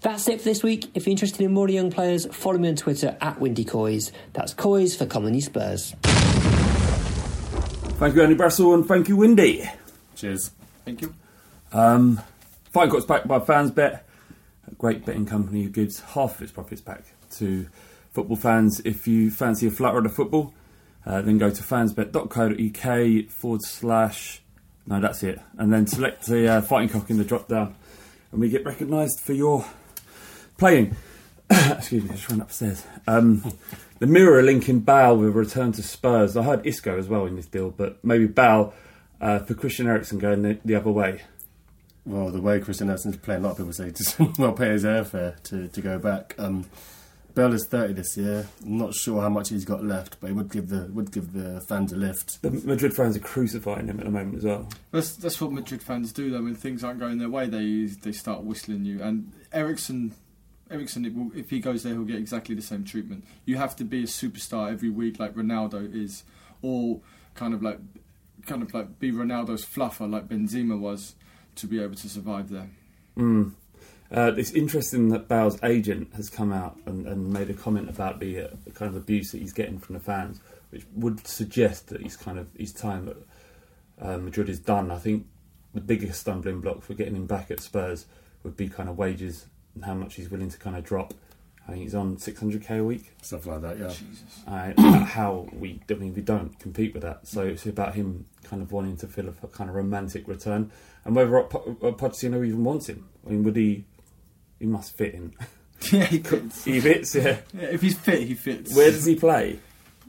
That's 0.00 0.26
it 0.26 0.40
for 0.40 0.44
this 0.46 0.64
week. 0.64 0.90
If 0.94 1.06
you're 1.06 1.12
interested 1.12 1.42
in 1.42 1.52
more 1.52 1.68
young 1.68 1.92
players, 1.92 2.26
follow 2.34 2.58
me 2.58 2.70
on 2.70 2.74
Twitter 2.74 3.16
at 3.20 3.38
Windy 3.38 3.64
Coys. 3.64 4.10
That's 4.32 4.52
Coys 4.52 4.96
for 4.96 5.06
Commonly 5.06 5.40
Spurs. 5.40 5.94
Thank 8.02 8.16
you, 8.16 8.22
Andy 8.22 8.34
Brassell, 8.34 8.74
and 8.74 8.84
thank 8.84 9.08
you, 9.08 9.16
Windy. 9.16 9.70
Cheers. 10.16 10.50
Thank 10.84 11.02
you. 11.02 11.14
Um, 11.72 12.20
Fight 12.72 12.90
Court's 12.90 13.06
backed 13.06 13.28
by 13.28 13.38
FansBet, 13.38 14.00
a 14.66 14.74
great 14.76 15.06
betting 15.06 15.24
company 15.24 15.62
who 15.62 15.68
gives 15.68 16.00
half 16.00 16.34
of 16.34 16.42
its 16.42 16.50
profits 16.50 16.80
back 16.80 17.04
to 17.36 17.68
football 18.10 18.34
fans. 18.34 18.80
If 18.84 19.06
you 19.06 19.30
fancy 19.30 19.68
a 19.68 19.70
flat 19.70 19.92
flutter 19.92 20.04
of 20.04 20.16
football, 20.16 20.52
uh, 21.06 21.22
then 21.22 21.38
go 21.38 21.48
to 21.50 21.62
fansbet.co.uk 21.62 23.30
forward 23.30 23.62
slash. 23.62 24.42
No, 24.84 25.00
that's 25.00 25.22
it. 25.22 25.38
And 25.56 25.72
then 25.72 25.86
select 25.86 26.26
the 26.26 26.54
uh, 26.54 26.60
fighting 26.60 26.88
cock 26.88 27.08
in 27.08 27.18
the 27.18 27.24
drop 27.24 27.46
down, 27.46 27.76
and 28.32 28.40
we 28.40 28.48
get 28.48 28.64
recognised 28.64 29.20
for 29.20 29.32
your 29.32 29.64
playing. 30.58 30.96
Excuse 31.78 32.04
me, 32.04 32.10
I 32.10 32.14
just 32.14 32.30
ran 32.30 32.40
upstairs. 32.40 32.86
Um, 33.06 33.52
the 33.98 34.06
mirror 34.06 34.42
linking 34.42 34.80
Bale 34.80 35.16
with 35.16 35.28
a 35.28 35.32
return 35.32 35.72
to 35.72 35.82
Spurs. 35.82 36.36
I 36.36 36.42
heard 36.42 36.66
Isco 36.66 36.98
as 36.98 37.08
well 37.08 37.26
in 37.26 37.36
this 37.36 37.46
deal, 37.46 37.70
but 37.70 38.02
maybe 38.02 38.26
Bale 38.26 38.72
uh, 39.20 39.40
for 39.40 39.54
Christian 39.54 39.86
Eriksen 39.86 40.18
going 40.18 40.42
the, 40.42 40.58
the, 40.64 40.74
other 40.74 40.90
way. 40.90 41.22
Well, 42.06 42.30
the 42.30 42.40
way 42.40 42.58
Christian 42.60 42.88
Eriksen's 42.88 43.18
playing, 43.18 43.42
a 43.42 43.44
lot 43.44 43.52
of 43.52 43.58
people 43.58 43.72
say 43.72 43.90
just 43.96 44.18
well 44.38 44.52
pay 44.52 44.70
his 44.70 44.84
airfare 44.84 45.42
to, 45.44 45.68
to 45.68 45.80
go 45.82 45.98
back. 45.98 46.34
Um, 46.38 46.64
Bale 47.34 47.54
is 47.54 47.66
thirty 47.66 47.94
this 47.94 48.16
year. 48.16 48.46
I'm 48.62 48.78
not 48.78 48.94
sure 48.94 49.20
how 49.20 49.28
much 49.28 49.48
he's 49.48 49.64
got 49.64 49.84
left, 49.84 50.20
but 50.20 50.28
he 50.28 50.32
would 50.32 50.50
give 50.50 50.68
the 50.68 50.90
would 50.92 51.12
give 51.12 51.32
the 51.32 51.60
fans 51.62 51.92
a 51.92 51.96
lift. 51.96 52.42
The 52.42 52.50
Madrid 52.50 52.94
fans 52.94 53.16
are 53.16 53.20
crucifying 53.20 53.86
him 53.86 54.00
at 54.00 54.04
the 54.04 54.10
moment 54.10 54.38
as 54.38 54.44
well. 54.44 54.68
That's 54.90 55.16
that's 55.16 55.40
what 55.40 55.52
Madrid 55.52 55.82
fans 55.82 56.12
do 56.12 56.30
though. 56.30 56.42
When 56.42 56.54
things 56.54 56.84
aren't 56.84 57.00
going 57.00 57.18
their 57.18 57.30
way, 57.30 57.46
they 57.46 57.84
they 58.02 58.12
start 58.12 58.42
whistling 58.42 58.84
you. 58.84 59.02
And 59.02 59.32
Eriksen 59.52 60.12
Eriksen, 60.72 61.02
will, 61.14 61.38
if 61.38 61.50
he 61.50 61.60
goes 61.60 61.82
there, 61.82 61.92
he'll 61.92 62.04
get 62.04 62.16
exactly 62.16 62.54
the 62.54 62.62
same 62.62 62.84
treatment. 62.84 63.24
You 63.44 63.56
have 63.56 63.76
to 63.76 63.84
be 63.84 64.04
a 64.04 64.06
superstar 64.06 64.72
every 64.72 64.90
week, 64.90 65.20
like 65.20 65.34
Ronaldo 65.34 65.94
is, 65.94 66.24
or 66.62 67.00
kind 67.34 67.54
of 67.54 67.62
like, 67.62 67.78
kind 68.46 68.62
of 68.62 68.72
like 68.74 68.98
be 68.98 69.12
Ronaldo's 69.12 69.64
fluffer, 69.64 70.10
like 70.10 70.28
Benzema 70.28 70.78
was, 70.78 71.14
to 71.56 71.66
be 71.66 71.82
able 71.82 71.94
to 71.96 72.08
survive 72.08 72.48
there. 72.50 72.70
Mm. 73.16 73.52
Uh, 74.10 74.32
it's 74.36 74.50
interesting 74.52 75.08
that 75.08 75.28
Bale's 75.28 75.62
agent 75.62 76.12
has 76.14 76.28
come 76.28 76.52
out 76.52 76.78
and, 76.86 77.06
and 77.06 77.32
made 77.32 77.48
a 77.48 77.54
comment 77.54 77.88
about 77.88 78.20
the, 78.20 78.40
uh, 78.40 78.48
kind 78.74 78.90
of 78.90 78.96
abuse 78.96 79.32
that 79.32 79.38
he's 79.38 79.54
getting 79.54 79.78
from 79.78 79.94
the 79.94 80.00
fans, 80.00 80.40
which 80.70 80.84
would 80.94 81.26
suggest 81.26 81.88
that 81.88 82.02
he's 82.02 82.16
kind 82.16 82.38
of 82.38 82.48
his 82.56 82.72
time 82.72 83.08
at 83.08 83.16
uh, 84.06 84.18
Madrid 84.18 84.48
is 84.48 84.58
done. 84.58 84.90
I 84.90 84.98
think 84.98 85.26
the 85.72 85.80
biggest 85.80 86.20
stumbling 86.20 86.60
block 86.60 86.82
for 86.82 86.94
getting 86.94 87.16
him 87.16 87.26
back 87.26 87.50
at 87.50 87.60
Spurs 87.60 88.06
would 88.42 88.56
be 88.56 88.68
kind 88.68 88.88
of 88.88 88.98
wages 88.98 89.46
and 89.74 89.84
how 89.84 89.94
much 89.94 90.14
he's 90.16 90.30
willing 90.30 90.50
to 90.50 90.58
kind 90.58 90.76
of 90.76 90.84
drop. 90.84 91.14
I 91.66 91.70
think 91.72 91.84
he's 91.84 91.94
on 91.94 92.16
600k 92.16 92.80
a 92.80 92.84
week, 92.84 93.12
stuff 93.22 93.46
like 93.46 93.62
that. 93.62 93.78
Yeah. 93.78 93.92
Uh, 94.76 95.04
how 95.04 95.48
we, 95.52 95.80
I 95.88 95.94
mean, 95.94 96.12
we 96.14 96.20
don't 96.22 96.58
compete 96.58 96.92
with 96.92 97.02
that. 97.04 97.26
So 97.28 97.42
it's 97.42 97.64
about 97.66 97.94
him 97.94 98.26
kind 98.42 98.62
of 98.62 98.72
wanting 98.72 98.96
to 98.98 99.06
feel 99.06 99.28
a 99.28 99.32
kind 99.48 99.70
of 99.70 99.76
romantic 99.76 100.26
return, 100.26 100.72
and 101.04 101.14
whether 101.14 101.42
Po- 101.44 101.76
uh, 101.82 101.90
Pochettino 101.92 102.44
even 102.44 102.64
wants 102.64 102.88
him. 102.88 103.08
I 103.26 103.30
mean, 103.30 103.44
would 103.44 103.56
he? 103.56 103.84
He 104.58 104.66
must 104.66 104.96
fit 104.96 105.14
in. 105.14 105.34
Yeah, 105.90 106.04
he 106.04 106.18
fits. 106.20 106.64
he 106.64 106.80
fits. 106.80 107.12
Yeah. 107.16 107.38
Yeah, 107.52 107.62
if 107.70 107.82
he's 107.82 107.98
fit, 107.98 108.22
he 108.22 108.34
fits. 108.34 108.72
Where 108.72 108.92
does 108.92 109.04
he 109.04 109.16
play? 109.16 109.58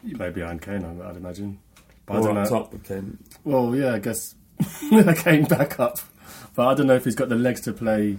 He 0.06 0.14
Play 0.14 0.30
behind 0.30 0.62
Kane, 0.62 0.84
I- 0.86 1.10
I'd 1.10 1.16
imagine. 1.18 1.58
But 2.06 2.18
I 2.18 2.20
don't 2.22 2.38
up 2.38 2.44
know. 2.44 2.50
top 2.60 2.74
with 2.74 2.84
Kane? 2.88 3.18
Well, 3.44 3.76
yeah, 3.76 3.94
I 3.96 3.98
guess 4.00 4.36
Kane 5.18 5.46
back 5.46 5.80
up, 5.80 5.98
but 6.56 6.68
I 6.68 6.76
don't 6.76 6.86
know 6.86 6.94
if 6.94 7.06
he's 7.06 7.16
got 7.16 7.30
the 7.30 7.36
legs 7.36 7.62
to 7.62 7.74
play. 7.74 8.18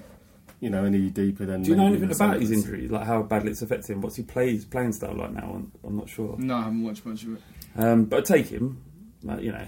You 0.61 0.71
know, 0.71 0.85
any 0.85 1.11
deeper 1.11 1.45
than. 1.45 1.63
Do 1.63 1.71
you 1.71 1.77
know 1.77 1.87
anything 1.87 2.09
the 2.09 2.15
about 2.15 2.41
his 2.41 2.49
Sanchez. 2.49 2.65
injury? 2.65 2.89
Like 2.89 3.07
how 3.07 3.23
badly 3.23 3.51
it's 3.51 3.61
affected 3.63 3.93
him? 3.93 4.01
What's 4.01 4.17
he 4.17 4.23
play, 4.23 4.53
his 4.53 4.65
playing 4.65 4.93
style 4.93 5.15
like 5.15 5.33
now? 5.33 5.53
I'm, 5.55 5.73
I'm 5.85 5.97
not 5.97 6.09
sure. 6.09 6.37
No, 6.39 6.55
I 6.57 6.63
haven't 6.63 6.83
watched 6.83 7.05
much 7.05 7.23
of 7.25 7.35
it. 7.35 7.43
Um, 7.77 8.05
but 8.05 8.21
I 8.21 8.37
take 8.37 8.47
him. 8.49 8.83
uh, 9.29 9.37
you 9.39 9.53
know, 9.53 9.67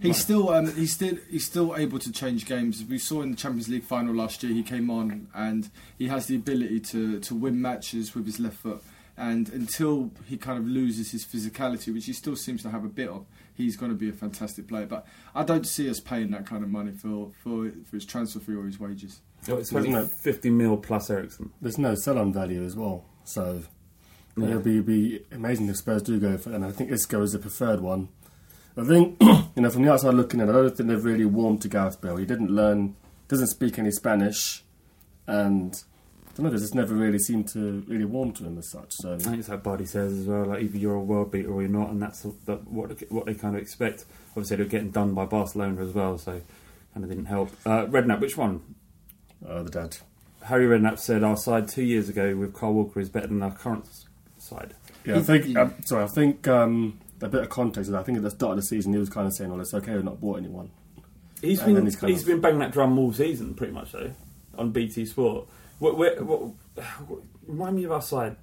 He's 0.00 0.18
still 0.18 0.50
um, 0.50 0.74
he's 0.74 0.92
still 0.92 1.16
he's 1.30 1.46
still 1.46 1.74
able 1.76 1.98
to 2.00 2.12
change 2.12 2.44
games. 2.44 2.84
We 2.84 2.98
saw 2.98 3.22
in 3.22 3.30
the 3.30 3.36
Champions 3.36 3.68
League 3.68 3.84
final 3.84 4.14
last 4.14 4.42
year. 4.42 4.52
He 4.52 4.62
came 4.62 4.90
on 4.90 5.28
and 5.34 5.70
he 5.98 6.08
has 6.08 6.26
the 6.26 6.36
ability 6.36 6.80
to 6.80 7.18
to 7.20 7.34
win 7.34 7.62
matches 7.62 8.14
with 8.14 8.26
his 8.26 8.38
left 8.38 8.56
foot. 8.56 8.82
And 9.18 9.48
until 9.48 10.10
he 10.26 10.36
kind 10.36 10.58
of 10.58 10.66
loses 10.66 11.12
his 11.12 11.24
physicality, 11.24 11.94
which 11.94 12.04
he 12.04 12.12
still 12.12 12.36
seems 12.36 12.62
to 12.64 12.68
have 12.70 12.84
a 12.84 12.88
bit 12.88 13.08
of, 13.08 13.24
he's 13.54 13.74
going 13.74 13.90
to 13.90 13.96
be 13.96 14.10
a 14.10 14.12
fantastic 14.12 14.68
player. 14.68 14.84
But 14.84 15.06
I 15.34 15.42
don't 15.42 15.66
see 15.66 15.88
us 15.88 16.00
paying 16.00 16.30
that 16.32 16.44
kind 16.44 16.62
of 16.62 16.68
money 16.68 16.92
for 16.92 17.32
for, 17.42 17.70
for 17.88 17.96
his 17.96 18.04
transfer 18.04 18.40
fee 18.40 18.54
or 18.54 18.64
his 18.66 18.78
wages. 18.78 19.20
Oh, 19.48 19.56
it's 19.56 19.72
Isn't 19.72 20.12
50 20.12 20.50
mil 20.50 20.76
plus 20.76 21.08
Eriksen. 21.10 21.50
There's 21.60 21.78
no 21.78 21.94
sell-on 21.94 22.32
value 22.32 22.64
as 22.64 22.74
well, 22.76 23.04
so 23.24 23.62
Yeah. 24.36 24.46
it'll 24.48 24.60
be 24.60 24.80
be 24.80 25.24
amazing 25.32 25.68
if 25.68 25.76
Spurs 25.76 26.02
do 26.02 26.18
go 26.18 26.36
for. 26.36 26.50
And 26.52 26.64
I 26.64 26.70
think 26.72 26.90
Isco 26.90 27.22
is 27.22 27.32
the 27.32 27.38
preferred 27.38 27.80
one. 27.80 28.08
I 28.76 28.84
think 28.84 29.16
you 29.22 29.62
know 29.62 29.70
from 29.70 29.82
the 29.82 29.92
outside 29.92 30.14
looking 30.14 30.40
in, 30.40 30.48
I 30.48 30.52
don't 30.52 30.76
think 30.76 30.88
they've 30.88 31.04
really 31.04 31.24
warmed 31.24 31.62
to 31.62 31.68
Gareth 31.68 32.00
Bale. 32.00 32.16
He 32.16 32.26
didn't 32.26 32.50
learn, 32.50 32.96
doesn't 33.28 33.46
speak 33.48 33.78
any 33.78 33.90
Spanish, 33.90 34.64
and 35.26 35.74
I 36.28 36.36
don't 36.42 36.46
know. 36.52 36.58
Just 36.58 36.74
never 36.74 36.94
really 36.94 37.18
seemed 37.18 37.48
to 37.48 37.82
really 37.88 38.04
warm 38.04 38.32
to 38.34 38.44
him 38.44 38.58
as 38.58 38.68
such. 38.70 38.92
So 38.92 39.14
I 39.14 39.18
think 39.18 39.38
it's 39.38 39.48
like 39.48 39.62
Buddy 39.62 39.86
says 39.86 40.12
as 40.12 40.26
well. 40.26 40.44
Like 40.46 40.62
either 40.64 40.76
you're 40.76 40.94
a 40.94 41.00
world 41.00 41.30
beater 41.30 41.50
or 41.50 41.62
you're 41.62 41.70
not, 41.70 41.90
and 41.90 42.02
that's 42.02 42.24
what 42.24 42.70
what 42.70 43.26
they 43.26 43.34
kind 43.34 43.56
of 43.56 43.62
expect. 43.62 44.04
Obviously, 44.30 44.56
they're 44.56 44.66
getting 44.66 44.90
done 44.90 45.14
by 45.14 45.24
Barcelona 45.24 45.82
as 45.82 45.92
well, 45.94 46.18
so 46.18 46.42
kind 46.92 47.04
of 47.04 47.08
didn't 47.08 47.26
help. 47.26 47.50
Uh, 47.64 47.86
Redknapp, 47.86 48.20
which 48.20 48.36
one? 48.36 48.60
Uh, 49.46 49.62
the 49.62 49.70
dad. 49.70 49.96
Harry 50.44 50.66
Redknapp 50.66 50.98
said 50.98 51.24
our 51.24 51.36
side 51.36 51.66
two 51.68 51.82
years 51.82 52.08
ago 52.08 52.36
with 52.36 52.54
Kyle 52.54 52.72
Walker 52.72 53.00
is 53.00 53.08
better 53.08 53.26
than 53.26 53.42
our 53.42 53.50
current 53.50 53.86
side. 54.38 54.74
Yeah, 55.04 55.16
I 55.16 55.22
think. 55.22 55.56
Um, 55.56 55.74
sorry, 55.84 56.04
I 56.04 56.08
think 56.08 56.46
um, 56.46 56.98
a 57.20 57.28
bit 57.28 57.42
of 57.42 57.48
context. 57.48 57.88
is 57.88 57.94
I 57.94 58.02
think 58.02 58.16
at 58.18 58.22
the 58.24 58.30
start 58.30 58.52
of 58.52 58.56
the 58.58 58.62
season 58.62 58.92
he 58.92 58.98
was 58.98 59.10
kind 59.10 59.26
of 59.26 59.32
saying, 59.32 59.50
"Well, 59.50 59.60
it's 59.60 59.74
okay, 59.74 59.94
we've 59.94 60.04
not 60.04 60.20
bought 60.20 60.38
anyone." 60.38 60.70
He's 61.42 61.58
And 61.60 61.66
been 61.66 61.74
then 61.76 61.84
he's, 61.86 62.00
he's 62.00 62.20
of- 62.22 62.26
been 62.26 62.40
banging 62.40 62.60
that 62.60 62.72
drum 62.72 62.98
all 62.98 63.12
season, 63.12 63.54
pretty 63.54 63.72
much 63.72 63.92
though, 63.92 64.12
on 64.56 64.70
BT 64.70 65.04
Sport. 65.06 65.46
What, 65.78 65.98
where, 65.98 66.22
what, 66.24 66.52
remind 67.46 67.76
me 67.76 67.84
of 67.84 67.92
our 67.92 68.02
side 68.02 68.36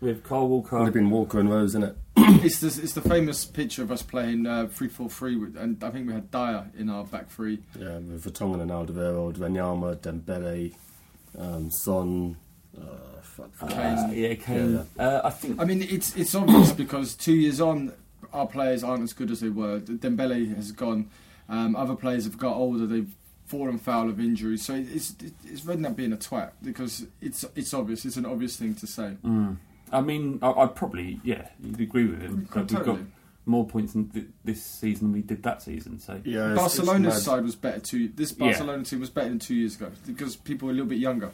with 0.00 0.24
Kyle 0.24 0.48
Walker. 0.48 0.78
Would 0.78 0.84
have 0.86 0.94
been 0.94 1.10
Walker 1.10 1.38
and 1.40 1.50
Rose, 1.50 1.70
isn't 1.70 1.84
it? 1.84 1.96
it's 2.44 2.60
the 2.60 2.66
it's 2.82 2.92
the 2.92 3.00
famous 3.02 3.44
picture 3.44 3.82
of 3.82 3.90
us 3.92 4.02
playing 4.02 4.46
uh, 4.46 4.66
three 4.68 4.88
four 4.88 5.08
three, 5.08 5.36
with- 5.36 5.56
and 5.56 5.82
I 5.82 5.90
think 5.90 6.06
we 6.06 6.12
had 6.12 6.30
Dier 6.30 6.70
in 6.78 6.88
our 6.90 7.04
back 7.04 7.28
three. 7.30 7.58
Yeah, 7.78 7.98
with 7.98 8.24
Vertonghen 8.24 8.60
and 8.62 8.70
Alderweireld, 8.70 9.36
Wanyama, 9.36 9.96
Dembele, 9.96 10.74
um, 11.38 11.70
Son. 11.70 12.36
Uh, 12.80 13.20
fuck, 13.22 13.50
Uh, 13.62 14.08
yeah, 14.12 14.34
Kane. 14.34 14.86
Yeah, 14.96 15.04
Uh, 15.04 15.20
I 15.24 15.30
think 15.30 15.60
I 15.60 15.64
mean, 15.64 15.82
it's 15.82 16.16
it's 16.16 16.34
obvious 16.34 16.72
because 16.72 17.14
two 17.14 17.34
years 17.34 17.60
on, 17.60 17.92
our 18.32 18.46
players 18.46 18.82
aren't 18.84 19.02
as 19.02 19.12
good 19.12 19.30
as 19.30 19.40
they 19.40 19.48
were. 19.50 19.80
Dembele 19.80 20.54
has 20.56 20.72
gone. 20.72 21.10
Um, 21.48 21.74
other 21.74 21.96
players 21.96 22.24
have 22.24 22.38
got 22.38 22.54
older. 22.54 22.86
They've 22.86 23.10
fallen 23.46 23.78
foul 23.78 24.08
of 24.08 24.20
injuries. 24.20 24.64
So 24.64 24.74
it's 24.74 25.14
it's 25.44 25.62
Redknapp 25.62 25.96
being 25.96 26.12
a 26.12 26.16
twat 26.16 26.52
because 26.62 27.06
it's 27.20 27.44
it's 27.56 27.74
obvious. 27.74 28.04
It's 28.04 28.16
an 28.16 28.26
obvious 28.26 28.56
thing 28.56 28.74
to 28.76 28.86
say. 28.86 29.16
Mm. 29.24 29.56
I 29.92 30.00
mean, 30.00 30.38
I, 30.42 30.50
I'd 30.52 30.74
probably 30.74 31.20
yeah, 31.24 31.48
you'd 31.62 31.80
agree 31.80 32.06
with 32.06 32.20
him. 32.22 32.48
But 32.52 32.70
we've 32.70 32.84
got 32.84 32.98
more 33.46 33.66
points 33.66 33.94
in 33.94 34.08
th- 34.10 34.26
this 34.44 34.62
season 34.64 35.06
than 35.08 35.12
we 35.12 35.22
did 35.22 35.42
that 35.42 35.62
season. 35.62 35.98
So 35.98 36.20
Yeah, 36.24 36.52
it's- 36.52 36.56
Barcelona's 36.58 37.16
it's 37.16 37.26
mad. 37.26 37.32
side 37.34 37.42
was 37.44 37.56
better 37.56 37.80
two. 37.80 38.08
This 38.14 38.32
Yeah. 38.38 38.46
Barcelona 38.46 38.84
team 38.84 39.00
was 39.00 39.10
better 39.10 39.28
than 39.28 39.38
two 39.38 39.54
years 39.54 39.76
ago 39.76 39.90
because 40.06 40.36
people 40.36 40.66
were 40.66 40.72
a 40.72 40.74
little 40.74 40.88
bit 40.88 40.98
younger. 40.98 41.30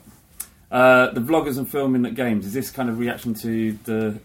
uh, 0.71 1.11
the 1.13 1.21
vloggers 1.21 1.59
and 1.59 1.69
filming 1.69 2.05
at 2.07 2.15
games 2.15 2.45
is 2.47 2.53
this 2.53 2.71
kind 2.71 2.89
of 2.89 2.99
reaction 2.99 3.35
to 3.35 3.73
the 3.85 4.19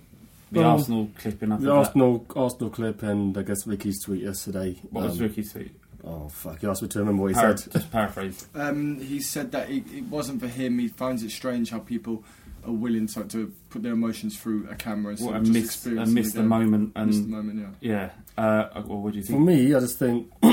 the 0.51 0.59
Well, 0.59 0.71
Arsenal 0.71 1.09
clip 1.17 1.43
enough? 1.43 1.61
The 1.61 1.71
Arsenal 1.71 2.25
Arsenal 2.35 2.69
clip 2.71 3.03
and 3.03 3.37
I 3.37 3.43
guess 3.43 3.65
Ricky's 3.67 4.01
tweet 4.03 4.23
yesterday. 4.23 4.75
What 4.89 5.05
was 5.05 5.17
um, 5.17 5.23
Ricky's 5.27 5.51
tweet? 5.53 5.71
Oh 6.03 6.27
fuck! 6.29 6.61
You 6.63 6.69
asked 6.71 6.81
me 6.81 6.87
to 6.89 6.99
remember 6.99 7.21
what 7.21 7.27
he 7.29 7.35
Para- 7.35 7.57
said. 7.57 7.71
Just 7.73 7.91
paraphrase. 7.91 8.47
Um, 8.55 8.99
he 8.99 9.21
said 9.21 9.51
that 9.51 9.69
it, 9.69 9.83
it 9.93 10.03
wasn't 10.05 10.41
for 10.41 10.47
him. 10.47 10.79
He 10.79 10.87
finds 10.87 11.21
it 11.23 11.29
strange 11.31 11.69
how 11.69 11.79
people 11.79 12.23
are 12.65 12.71
willing 12.71 13.07
to, 13.07 13.23
to 13.25 13.51
put 13.69 13.83
their 13.83 13.93
emotions 13.93 14.37
through 14.37 14.67
a 14.69 14.75
camera 14.75 15.11
instead 15.11 15.25
What, 15.27 15.35
of 15.35 15.43
and 15.43 15.45
just 15.47 15.53
miss, 15.53 15.65
experiencing 15.65 16.03
and 16.03 16.13
miss 16.13 16.33
the 16.33 16.39
game. 16.39 16.47
moment 16.47 16.91
and 16.95 17.07
Miss 17.07 17.19
the 17.19 17.27
moment, 17.27 17.67
yeah. 17.81 18.09
yeah. 18.37 18.43
Uh, 18.43 18.81
well, 18.85 18.99
what 19.01 19.11
do 19.13 19.17
you 19.19 19.23
think? 19.23 19.39
For 19.39 19.43
me, 19.45 19.73
I 19.75 19.79
just 19.79 19.97
think 19.99 20.31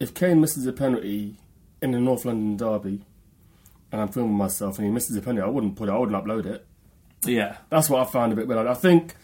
if 0.00 0.14
Kane 0.14 0.40
misses 0.40 0.66
a 0.66 0.72
penalty 0.72 1.36
in 1.82 1.90
the 1.92 1.98
North 2.00 2.24
London 2.24 2.56
derby, 2.56 3.02
and 3.92 4.00
I'm 4.00 4.08
filming 4.08 4.36
myself, 4.36 4.78
and 4.78 4.86
he 4.86 4.92
misses 4.92 5.16
a 5.16 5.20
penalty, 5.20 5.42
I 5.46 5.50
wouldn't 5.50 5.76
put 5.76 5.88
it. 5.88 5.92
I 5.92 5.98
wouldn't 5.98 6.24
upload 6.24 6.46
it. 6.46 6.66
Yeah, 7.24 7.56
That's 7.70 7.88
what 7.88 8.06
I 8.06 8.10
found 8.10 8.32
a 8.32 8.36
bit 8.36 8.46
weird. 8.46 8.66
I 8.66 8.74
think, 8.74 9.14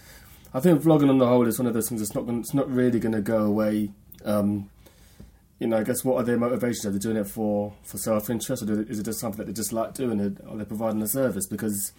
I 0.54 0.60
think 0.60 0.80
vlogging 0.82 1.10
on 1.10 1.18
the 1.18 1.26
whole 1.26 1.46
is 1.46 1.58
one 1.58 1.66
of 1.66 1.74
those 1.74 1.88
things 1.88 2.00
that's 2.00 2.14
not 2.14 2.24
gonna, 2.26 2.38
it's 2.40 2.54
not 2.54 2.70
really 2.70 2.98
going 2.98 3.12
to 3.14 3.20
go 3.20 3.44
away. 3.44 3.90
Um, 4.24 4.70
you 5.60 5.66
know, 5.68 5.76
I 5.78 5.84
guess 5.84 6.02
what 6.04 6.16
are 6.16 6.22
their 6.24 6.38
motivations? 6.38 6.86
Are 6.86 6.90
they 6.90 6.98
doing 6.98 7.16
it 7.18 7.28
for, 7.28 7.72
for 7.84 7.96
self 7.98 8.28
interest, 8.30 8.62
or 8.68 8.82
is 8.82 8.98
it 8.98 9.04
just 9.04 9.20
something 9.20 9.38
that 9.38 9.46
they 9.46 9.52
just 9.52 9.72
like 9.72 9.94
doing? 9.94 10.18
It, 10.18 10.38
are 10.48 10.56
they 10.56 10.64
providing 10.64 11.00
a 11.02 11.06
service? 11.06 11.46
Because 11.46 11.92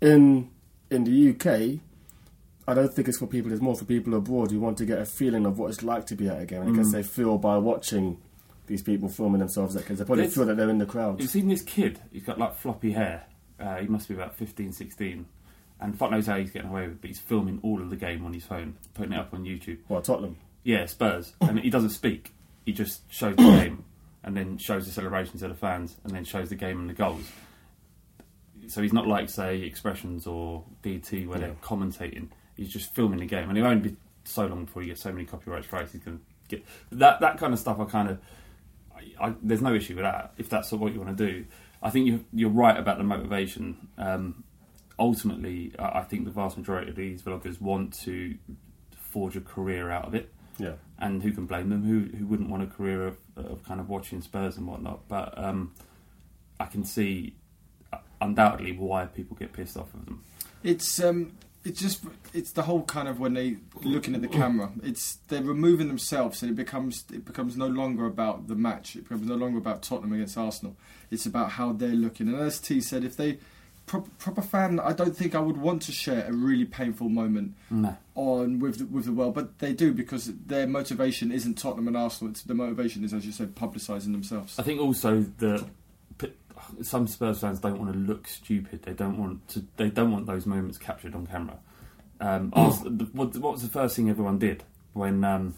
in 0.00 0.50
in 0.90 1.04
the 1.04 1.30
UK, 1.30 1.80
I 2.68 2.74
don't 2.74 2.92
think 2.92 3.08
it's 3.08 3.18
for 3.18 3.26
people. 3.26 3.52
It's 3.52 3.62
more 3.62 3.76
for 3.76 3.84
people 3.84 4.14
abroad 4.14 4.50
who 4.50 4.60
want 4.60 4.76
to 4.78 4.84
get 4.84 4.98
a 4.98 5.06
feeling 5.06 5.46
of 5.46 5.58
what 5.58 5.68
it's 5.70 5.82
like 5.82 6.06
to 6.06 6.16
be 6.16 6.28
at 6.28 6.40
a 6.42 6.46
game. 6.46 6.62
And 6.62 6.72
I 6.72 6.76
guess 6.76 6.88
Mm. 6.88 6.92
they 6.92 7.02
feel 7.02 7.38
by 7.38 7.56
watching 7.58 8.18
these 8.66 8.82
people 8.82 9.08
filming 9.08 9.38
themselves 9.38 9.76
at 9.76 9.86
games, 9.86 10.00
they 10.00 10.04
probably 10.04 10.22
There's- 10.24 10.34
feel 10.34 10.44
that 10.46 10.56
they're 10.56 10.68
in 10.70 10.78
the 10.78 10.86
crowd. 10.86 11.20
You've 11.20 11.30
seen 11.30 11.46
this 11.48 11.62
kid? 11.62 12.00
He's 12.12 12.24
got 12.24 12.38
like 12.38 12.56
floppy 12.56 12.92
hair. 12.92 13.24
Uh, 13.60 13.76
he 13.76 13.86
must 13.86 14.08
be 14.08 14.14
about 14.14 14.34
15, 14.36 14.72
16. 14.72 15.26
And 15.80 15.96
fuck 15.96 16.10
knows 16.10 16.26
how 16.26 16.36
he's 16.38 16.50
getting 16.50 16.70
away 16.70 16.82
with 16.82 16.92
it, 16.96 17.00
but 17.02 17.08
he's 17.08 17.20
filming 17.20 17.60
all 17.62 17.80
of 17.80 17.90
the 17.90 17.96
game 17.96 18.24
on 18.24 18.32
his 18.32 18.44
phone, 18.44 18.76
putting 18.94 19.12
it 19.12 19.18
up 19.18 19.32
on 19.32 19.44
YouTube. 19.44 19.78
Well, 19.88 20.02
Tottenham. 20.02 20.36
Yeah, 20.64 20.86
Spurs. 20.86 21.34
and 21.40 21.60
he 21.60 21.70
doesn't 21.70 21.90
speak. 21.90 22.32
He 22.66 22.72
just 22.72 23.10
shows 23.10 23.36
the 23.36 23.42
game 23.42 23.84
and 24.22 24.36
then 24.36 24.58
shows 24.58 24.84
the 24.84 24.92
celebrations 24.92 25.40
to 25.40 25.48
the 25.48 25.54
fans 25.54 25.96
and 26.04 26.12
then 26.12 26.24
shows 26.24 26.50
the 26.50 26.56
game 26.56 26.80
and 26.80 26.90
the 26.90 26.94
goals. 26.94 27.24
So 28.66 28.82
he's 28.82 28.92
not 28.92 29.06
like, 29.06 29.30
say, 29.30 29.62
Expressions 29.62 30.26
or 30.26 30.64
DT 30.82 31.26
where 31.28 31.38
they're 31.38 31.56
commentating. 31.62 32.28
He's 32.56 32.68
just 32.68 32.94
filming 32.94 33.20
the 33.20 33.26
game. 33.26 33.48
And 33.48 33.56
it 33.56 33.62
won't 33.62 33.84
be 33.84 33.96
so 34.24 34.46
long 34.46 34.64
before 34.64 34.82
he 34.82 34.88
gets 34.88 35.00
so 35.00 35.12
many 35.12 35.24
copyright 35.24 35.64
strikes 35.64 35.92
he's 35.92 36.02
going 36.02 36.18
to 36.18 36.24
get. 36.48 36.66
That, 36.92 37.20
that 37.20 37.38
kind 37.38 37.52
of 37.52 37.60
stuff 37.60 37.78
I 37.78 37.84
kind 37.84 38.10
of. 38.10 38.18
I, 38.94 39.28
I, 39.28 39.34
there's 39.42 39.62
no 39.62 39.74
issue 39.74 39.94
with 39.94 40.04
that 40.04 40.34
if 40.36 40.48
that's 40.48 40.72
what 40.72 40.92
you 40.92 41.00
want 41.00 41.16
to 41.16 41.26
do. 41.26 41.44
I 41.82 41.90
think 41.90 42.08
you're, 42.08 42.20
you're 42.32 42.50
right 42.50 42.76
about 42.76 42.98
the 42.98 43.04
motivation. 43.04 43.88
Um, 43.96 44.42
ultimately, 44.98 45.72
I, 45.78 46.00
I 46.00 46.02
think 46.02 46.24
the 46.24 46.32
vast 46.32 46.58
majority 46.58 46.90
of 46.90 46.96
these 46.96 47.22
vloggers 47.22 47.60
want 47.60 47.94
to 48.00 48.36
forge 48.96 49.36
a 49.36 49.40
career 49.40 49.90
out 49.90 50.06
of 50.06 50.14
it. 50.14 50.32
Yeah. 50.58 50.74
And 50.98 51.22
who 51.22 51.32
can 51.32 51.46
blame 51.46 51.68
them? 51.68 51.82
Who 51.82 52.16
who 52.16 52.26
wouldn't 52.26 52.48
want 52.48 52.62
a 52.62 52.66
career 52.66 53.06
of, 53.06 53.16
of 53.36 53.62
kind 53.64 53.80
of 53.80 53.88
watching 53.88 54.22
Spurs 54.22 54.56
and 54.56 54.66
whatnot? 54.66 55.06
But 55.08 55.36
um, 55.36 55.74
I 56.58 56.66
can 56.66 56.84
see 56.84 57.34
uh, 57.92 57.98
undoubtedly 58.20 58.72
why 58.72 59.06
people 59.06 59.36
get 59.36 59.52
pissed 59.52 59.76
off 59.76 59.92
of 59.92 60.06
them. 60.06 60.24
It's 60.62 61.02
um, 61.02 61.32
it's 61.64 61.80
just 61.80 62.04
it's 62.32 62.52
the 62.52 62.62
whole 62.62 62.82
kind 62.82 63.08
of 63.08 63.18
when 63.18 63.34
they 63.34 63.56
looking 63.82 64.14
at 64.14 64.22
the 64.22 64.28
camera. 64.28 64.70
It's 64.82 65.18
they're 65.28 65.42
removing 65.42 65.88
themselves, 65.88 66.42
and 66.42 66.50
it 66.50 66.54
becomes 66.54 67.04
it 67.12 67.24
becomes 67.24 67.56
no 67.56 67.66
longer 67.66 68.06
about 68.06 68.48
the 68.48 68.54
match. 68.54 68.96
It 68.96 69.02
becomes 69.02 69.26
no 69.26 69.34
longer 69.34 69.58
about 69.58 69.82
Tottenham 69.82 70.12
against 70.12 70.38
Arsenal. 70.38 70.76
It's 71.10 71.26
about 71.26 71.52
how 71.52 71.72
they're 71.72 71.90
looking. 71.90 72.28
And 72.28 72.40
as 72.40 72.60
T 72.60 72.80
said, 72.80 73.04
if 73.04 73.16
they 73.16 73.38
pro- 73.86 74.06
proper 74.18 74.42
fan, 74.42 74.78
I 74.80 74.92
don't 74.92 75.16
think 75.16 75.34
I 75.34 75.40
would 75.40 75.56
want 75.56 75.82
to 75.82 75.92
share 75.92 76.26
a 76.28 76.32
really 76.32 76.64
painful 76.64 77.08
moment 77.08 77.54
No. 77.70 77.96
on 78.14 78.58
with 78.58 78.78
the, 78.78 78.86
with 78.86 79.04
the 79.06 79.12
world, 79.12 79.34
but 79.34 79.58
they 79.60 79.72
do 79.72 79.92
because 79.92 80.26
their 80.46 80.66
motivation 80.66 81.32
isn't 81.32 81.54
Tottenham 81.58 81.88
and 81.88 81.96
Arsenal. 81.96 82.30
It's, 82.32 82.42
the 82.42 82.54
motivation 82.54 83.04
is, 83.04 83.14
as 83.14 83.24
you 83.24 83.32
said, 83.32 83.54
publicising 83.54 84.12
themselves. 84.12 84.58
I 84.58 84.62
think 84.62 84.80
also 84.80 85.20
that 85.38 85.64
some 86.82 87.06
Spurs 87.06 87.40
fans 87.40 87.60
don't 87.60 87.78
want 87.78 87.92
to 87.92 87.98
look 87.98 88.26
stupid. 88.26 88.82
They 88.82 88.92
don't 88.92 89.18
want 89.18 89.46
to. 89.50 89.64
They 89.76 89.88
don't 89.90 90.10
want 90.10 90.26
those 90.26 90.46
moments 90.46 90.78
captured 90.78 91.14
on 91.14 91.26
camera. 91.26 91.58
Um, 92.20 92.52
Ars- 92.56 92.82
what, 93.12 93.36
what 93.36 93.52
was 93.52 93.62
the 93.62 93.68
first 93.68 93.94
thing 93.96 94.10
everyone 94.10 94.38
did 94.38 94.64
when 94.94 95.22
um, 95.22 95.54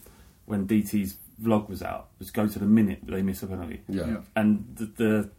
when 0.46 0.66
DT's 0.66 1.16
vlog 1.42 1.68
was 1.68 1.82
out? 1.82 2.08
Was 2.18 2.30
go 2.30 2.46
to 2.46 2.58
the 2.58 2.66
minute 2.66 3.00
they 3.04 3.22
miss 3.22 3.42
a 3.42 3.46
penalty. 3.46 3.80
Yeah. 3.88 4.06
Yeah. 4.06 4.16
And 4.36 4.66
the, 4.76 4.86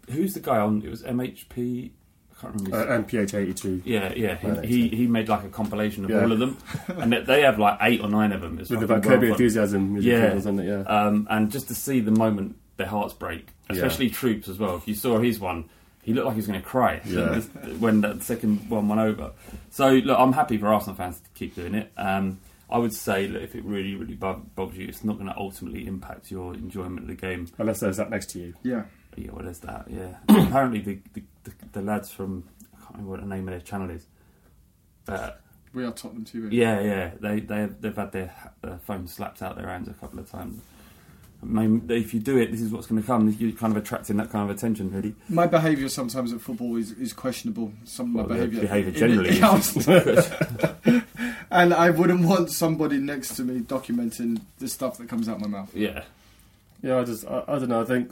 the 0.05 0.13
who's 0.13 0.33
the 0.33 0.39
guy 0.39 0.57
on? 0.57 0.81
It 0.81 0.89
was 0.89 1.03
MHP. 1.03 1.91
I 2.39 2.41
can't 2.41 2.55
remember. 2.55 2.77
Uh, 2.93 2.97
MPH 3.01 3.33
eighty 3.33 3.53
two. 3.53 3.81
yeah, 3.85 4.13
yeah. 4.15 4.61
He, 4.61 4.87
he 4.87 4.95
he 4.95 5.07
made 5.07 5.27
like 5.29 5.43
a 5.43 5.49
compilation 5.49 6.05
of 6.05 6.09
Yeah. 6.11 6.21
all 6.21 6.31
of 6.31 6.39
them, 6.39 6.57
and 6.87 7.11
they- 7.13 7.21
they 7.21 7.41
have 7.41 7.59
like 7.59 7.77
eight 7.81 8.01
or 8.01 8.07
nine 8.09 8.31
of 8.31 8.41
them. 8.41 8.59
It's 8.59 8.69
With 8.69 8.79
the 8.79 8.87
fucking 8.87 9.03
Kirby 9.09 9.25
well 9.27 9.31
enthusiasm 9.33 9.93
music 9.93 10.11
yeah, 10.11 10.29
videos, 10.31 10.35
isn't 10.37 10.59
it? 10.59 10.65
Yeah. 10.67 10.81
Um, 10.83 11.27
and 11.29 11.51
just 11.51 11.67
to 11.67 11.75
see 11.75 11.99
the 11.99 12.11
moment 12.11 12.55
their 12.77 12.87
hearts 12.87 13.13
break, 13.13 13.47
especially 13.69 14.09
Troopz 14.09 14.47
as 14.47 14.57
well. 14.57 14.77
If 14.77 14.87
you 14.87 14.95
saw 14.95 15.19
his 15.19 15.39
one, 15.39 15.65
he 16.01 16.13
looked 16.13 16.27
like 16.27 16.35
he 16.35 16.39
was 16.39 16.47
going 16.47 16.61
to 16.61 16.65
cry 16.65 17.01
Yeah. 17.05 17.41
when 17.79 18.01
that 18.01 18.23
second 18.23 18.69
one 18.69 18.87
went 18.87 19.01
over. 19.01 19.31
So 19.69 19.89
look, 19.89 20.17
I'm 20.17 20.31
happy 20.33 20.57
for 20.57 20.67
Arsenal 20.67 20.95
fans 20.95 21.19
to 21.19 21.29
keep 21.35 21.55
doing 21.55 21.75
it. 21.75 21.91
Um, 21.97 22.39
I 22.71 22.77
would 22.77 22.93
say 22.93 23.25
that 23.27 23.41
if 23.41 23.55
it 23.55 23.65
really, 23.65 23.95
really 23.95 24.13
bu- 24.13 24.41
bugs 24.55 24.77
you, 24.77 24.87
it's 24.87 25.03
not 25.03 25.15
going 25.17 25.27
to 25.27 25.35
ultimately 25.37 25.87
impact 25.87 26.31
your 26.31 26.53
enjoyment 26.53 26.99
of 27.01 27.07
the 27.07 27.15
game. 27.15 27.47
Unless 27.57 27.79
there's 27.81 27.97
that 27.97 28.09
next 28.11 28.27
to 28.31 28.39
you. 28.39 28.53
Yeah. 28.63 28.83
Yeah, 29.17 29.31
well, 29.33 29.43
there's 29.43 29.59
that. 29.61 29.87
Yeah. 29.89 30.15
Apparently, 30.29 30.79
the, 30.79 30.99
the, 31.15 31.23
the 31.57 31.79
the 31.79 31.81
lads 31.81 32.11
from 32.11 32.43
I 32.73 32.77
can't 32.77 32.89
remember 32.93 33.11
what 33.11 33.19
the 33.21 33.27
name 33.27 33.47
of 33.47 33.51
their 33.53 33.61
channel 33.61 33.89
is. 33.89 34.05
Uh, 35.07 35.31
We 35.73 35.83
are 35.85 35.91
Tottenham 35.91 36.25
TV. 36.25 36.51
yeah, 36.51 36.79
yeah. 36.81 37.11
They 37.19 37.39
they 37.39 37.67
they've 37.79 37.95
had 37.95 38.11
their 38.11 38.33
uh, 38.63 38.77
phones 38.77 39.13
slapped 39.13 39.41
out 39.41 39.55
their 39.55 39.67
hands 39.67 39.87
a 39.87 39.93
couple 39.93 40.19
of 40.19 40.29
times. 40.29 40.61
I 41.41 41.45
mean, 41.45 41.85
if 41.89 42.13
you 42.13 42.19
do 42.19 42.37
it, 42.37 42.51
this 42.51 42.59
is 42.59 42.69
what's 42.69 42.87
going 42.87 42.99
to 43.01 43.07
come. 43.07 43.33
You're 43.39 43.53
kind 43.53 43.71
of 43.71 43.81
attracting 43.81 44.17
that 44.17 44.29
kind 44.29 44.49
of 44.49 44.53
attention, 44.57 44.91
really. 44.91 45.15
My 45.29 45.47
behaviour 45.47 45.87
sometimes 45.87 46.33
at 46.33 46.41
football 46.41 46.75
is, 46.75 46.91
is 46.91 47.13
questionable. 47.13 47.71
Some 47.85 48.07
of 48.07 48.13
my 48.13 48.35
Well, 48.35 48.45
the 48.45 48.47
behaviour. 48.59 48.61
behaviour 48.61 48.91
generally 48.91 49.29
is- 49.29 51.03
and 51.51 51.73
I 51.73 51.91
wouldn't 51.91 52.25
want 52.25 52.51
somebody 52.51 52.97
next 52.97 53.35
to 53.37 53.43
me 53.45 53.61
documenting 53.61 54.41
the 54.57 54.67
stuff 54.67 54.97
that 54.97 55.07
comes 55.07 55.29
out 55.29 55.39
my 55.39 55.47
mouth. 55.47 55.73
Yeah. 55.73 56.03
Yeah, 56.81 56.99
I 56.99 57.03
just, 57.05 57.25
I, 57.25 57.43
I 57.47 57.57
don't 57.59 57.69
know. 57.69 57.81
I 57.83 57.85
think 57.85 58.11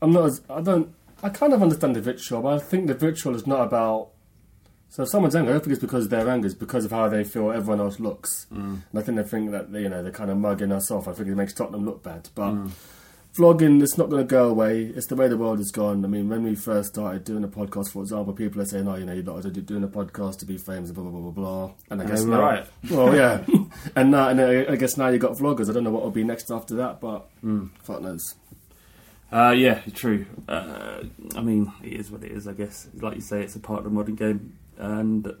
I'm 0.00 0.12
not 0.14 0.24
as, 0.26 0.40
I 0.48 0.62
don't, 0.62 0.94
I 1.22 1.28
kind 1.28 1.52
of 1.52 1.62
understand 1.62 1.94
the 1.96 2.00
vitriol, 2.00 2.42
but 2.42 2.54
I 2.54 2.58
think 2.58 2.86
the 2.88 2.94
vitriol 2.94 3.36
is 3.36 3.46
not 3.46 3.60
about. 3.62 4.08
So 4.88 5.04
if 5.04 5.08
someone's 5.08 5.34
angry, 5.34 5.50
I 5.52 5.54
don't 5.54 5.64
think 5.64 5.72
it's 5.72 5.80
because 5.80 6.04
of 6.04 6.10
their 6.10 6.28
anger, 6.28 6.46
it's 6.46 6.54
because 6.54 6.84
of 6.84 6.90
how 6.90 7.08
they 7.08 7.24
feel 7.24 7.50
everyone 7.50 7.80
else 7.80 7.98
looks. 7.98 8.46
Mm. 8.52 8.82
And 8.90 8.98
I 8.98 9.00
think 9.00 9.16
they 9.16 9.22
think 9.24 9.50
that, 9.52 9.70
you 9.70 9.88
know, 9.88 10.02
they're 10.02 10.12
kind 10.12 10.30
of 10.30 10.36
mugging 10.36 10.70
us 10.72 10.90
off. 10.90 11.08
I 11.08 11.12
think 11.12 11.28
it 11.28 11.34
makes 11.34 11.54
Tottenham 11.54 11.86
look 11.86 12.02
bad. 12.02 12.28
But 12.34 12.50
Mm. 12.50 12.70
vlogging, 13.34 13.82
it's 13.82 13.96
not 13.96 14.10
going 14.10 14.20
to 14.20 14.28
go 14.30 14.50
away. 14.50 14.82
It's 14.94 15.06
the 15.06 15.16
way 15.16 15.28
the 15.28 15.38
world 15.38 15.56
has 15.58 15.70
gone. 15.70 16.04
I 16.04 16.08
mean, 16.08 16.28
when 16.28 16.42
we 16.42 16.54
first 16.54 16.90
started 16.90 17.24
doing 17.24 17.42
a 17.42 17.48
podcast, 17.48 17.90
for 17.90 18.02
example, 18.02 18.34
people 18.34 18.60
are 18.60 18.66
saying, 18.66 18.86
oh, 18.86 18.96
you 18.96 19.06
know, 19.06 19.14
you're 19.14 19.22
not 19.24 19.42
doing 19.64 19.82
a 19.84 19.88
podcast 19.88 20.40
to 20.40 20.44
be 20.44 20.58
famous, 20.58 20.90
blah, 20.90 21.04
blah, 21.04 21.10
blah, 21.12 21.20
blah, 21.20 21.30
blah. 21.30 21.70
And 21.88 22.02
I 22.02 22.04
guess 22.04 22.24
now, 22.24 22.40
right. 22.42 22.66
Well, 22.90 23.14
yeah. 23.16 23.46
and 23.96 24.10
now, 24.10 24.28
and 24.28 24.38
I 24.42 24.72
I 24.72 24.76
guess 24.76 24.98
now 24.98 25.08
you've 25.08 25.22
got 25.22 25.32
vloggers. 25.38 25.70
I 25.70 25.72
don't 25.72 25.84
know 25.84 25.90
what 25.90 26.02
will 26.02 26.10
be 26.10 26.24
next 26.24 26.50
after 26.50 26.74
that, 26.76 27.00
but 27.00 27.30
Mm. 27.42 27.70
fuck 27.82 28.02
knows. 28.02 28.34
Uh, 29.32 29.54
yeah, 29.56 29.80
true. 29.94 30.26
Uh, 30.46 31.04
I 31.34 31.40
mean, 31.40 31.72
it 31.82 31.94
is 31.94 32.10
what 32.10 32.22
it 32.22 32.32
is, 32.32 32.46
I 32.46 32.52
guess. 32.52 32.86
Like 32.94 33.14
you 33.14 33.22
say, 33.22 33.42
it's 33.42 33.56
a 33.56 33.60
part 33.60 33.78
of 33.78 33.84
the 33.84 33.90
modern 33.90 34.14
game, 34.14 34.58
and 34.76 35.26
it 35.26 35.36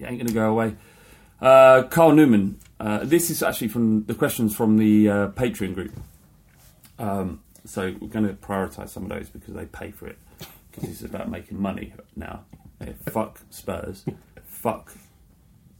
ain't 0.00 0.18
going 0.18 0.26
to 0.26 0.32
go 0.34 0.50
away. 0.50 0.76
Uh, 1.40 1.84
Carl 1.84 2.12
Newman. 2.12 2.60
Uh, 2.78 3.00
this 3.02 3.30
is 3.30 3.42
actually 3.42 3.68
from 3.68 4.04
the 4.04 4.14
questions 4.14 4.54
from 4.54 4.76
the 4.76 5.08
uh, 5.08 5.28
Patreon 5.28 5.74
group. 5.74 5.92
Um, 6.98 7.40
so 7.64 7.94
we're 8.00 8.08
going 8.08 8.26
to 8.26 8.34
prioritise 8.34 8.90
some 8.90 9.04
of 9.04 9.08
those 9.08 9.28
because 9.28 9.54
they 9.54 9.66
pay 9.66 9.90
for 9.90 10.08
it. 10.08 10.18
Because 10.70 10.90
it's 10.90 11.02
about 11.02 11.30
making 11.30 11.60
money 11.60 11.94
now. 12.16 12.44
Eh, 12.80 12.92
fuck 13.08 13.40
Spurs. 13.50 14.04
fuck 14.44 14.92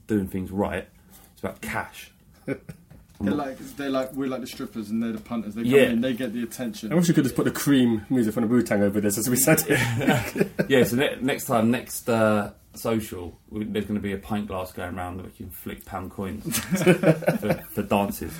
doing 0.07 0.27
things 0.27 0.51
right. 0.51 0.87
It's 1.33 1.41
about 1.41 1.61
cash. 1.61 2.11
They're 3.21 3.33
like, 3.33 3.57
they're 3.77 3.89
like, 3.89 4.11
we're 4.13 4.27
like 4.27 4.41
the 4.41 4.47
strippers 4.47 4.89
and 4.89 5.01
they're 5.01 5.13
the 5.13 5.21
punters. 5.21 5.55
They 5.55 5.63
come 5.63 5.71
Yeah. 5.71 5.81
in, 5.83 6.01
they 6.01 6.13
get 6.13 6.33
the 6.33 6.43
attention. 6.43 6.91
I 6.91 6.95
wish 6.95 7.07
you 7.07 7.13
could 7.13 7.23
just 7.23 7.35
put 7.35 7.45
the 7.45 7.51
cream 7.51 8.05
music 8.09 8.33
from 8.33 8.41
the 8.43 8.47
Wu 8.49 8.61
Tang 8.63 8.81
over 8.83 8.99
this, 8.99 9.17
as 9.17 9.29
we 9.29 9.37
said. 9.37 9.63
yeah, 10.67 10.83
so 10.83 10.95
ne- 10.97 11.17
next 11.21 11.45
time, 11.45 11.71
next 11.71 12.09
uh, 12.09 12.51
social, 12.73 13.39
we, 13.49 13.63
there's 13.63 13.85
going 13.85 13.95
to 13.99 14.01
be 14.01 14.11
a 14.13 14.17
pint 14.17 14.47
glass 14.47 14.73
going 14.73 14.97
around 14.97 15.17
that 15.17 15.25
we 15.27 15.31
can 15.31 15.49
flick 15.51 15.85
pound 15.85 16.11
coins 16.11 16.59
for, 16.59 17.53
for 17.71 17.83
dances. 17.83 18.33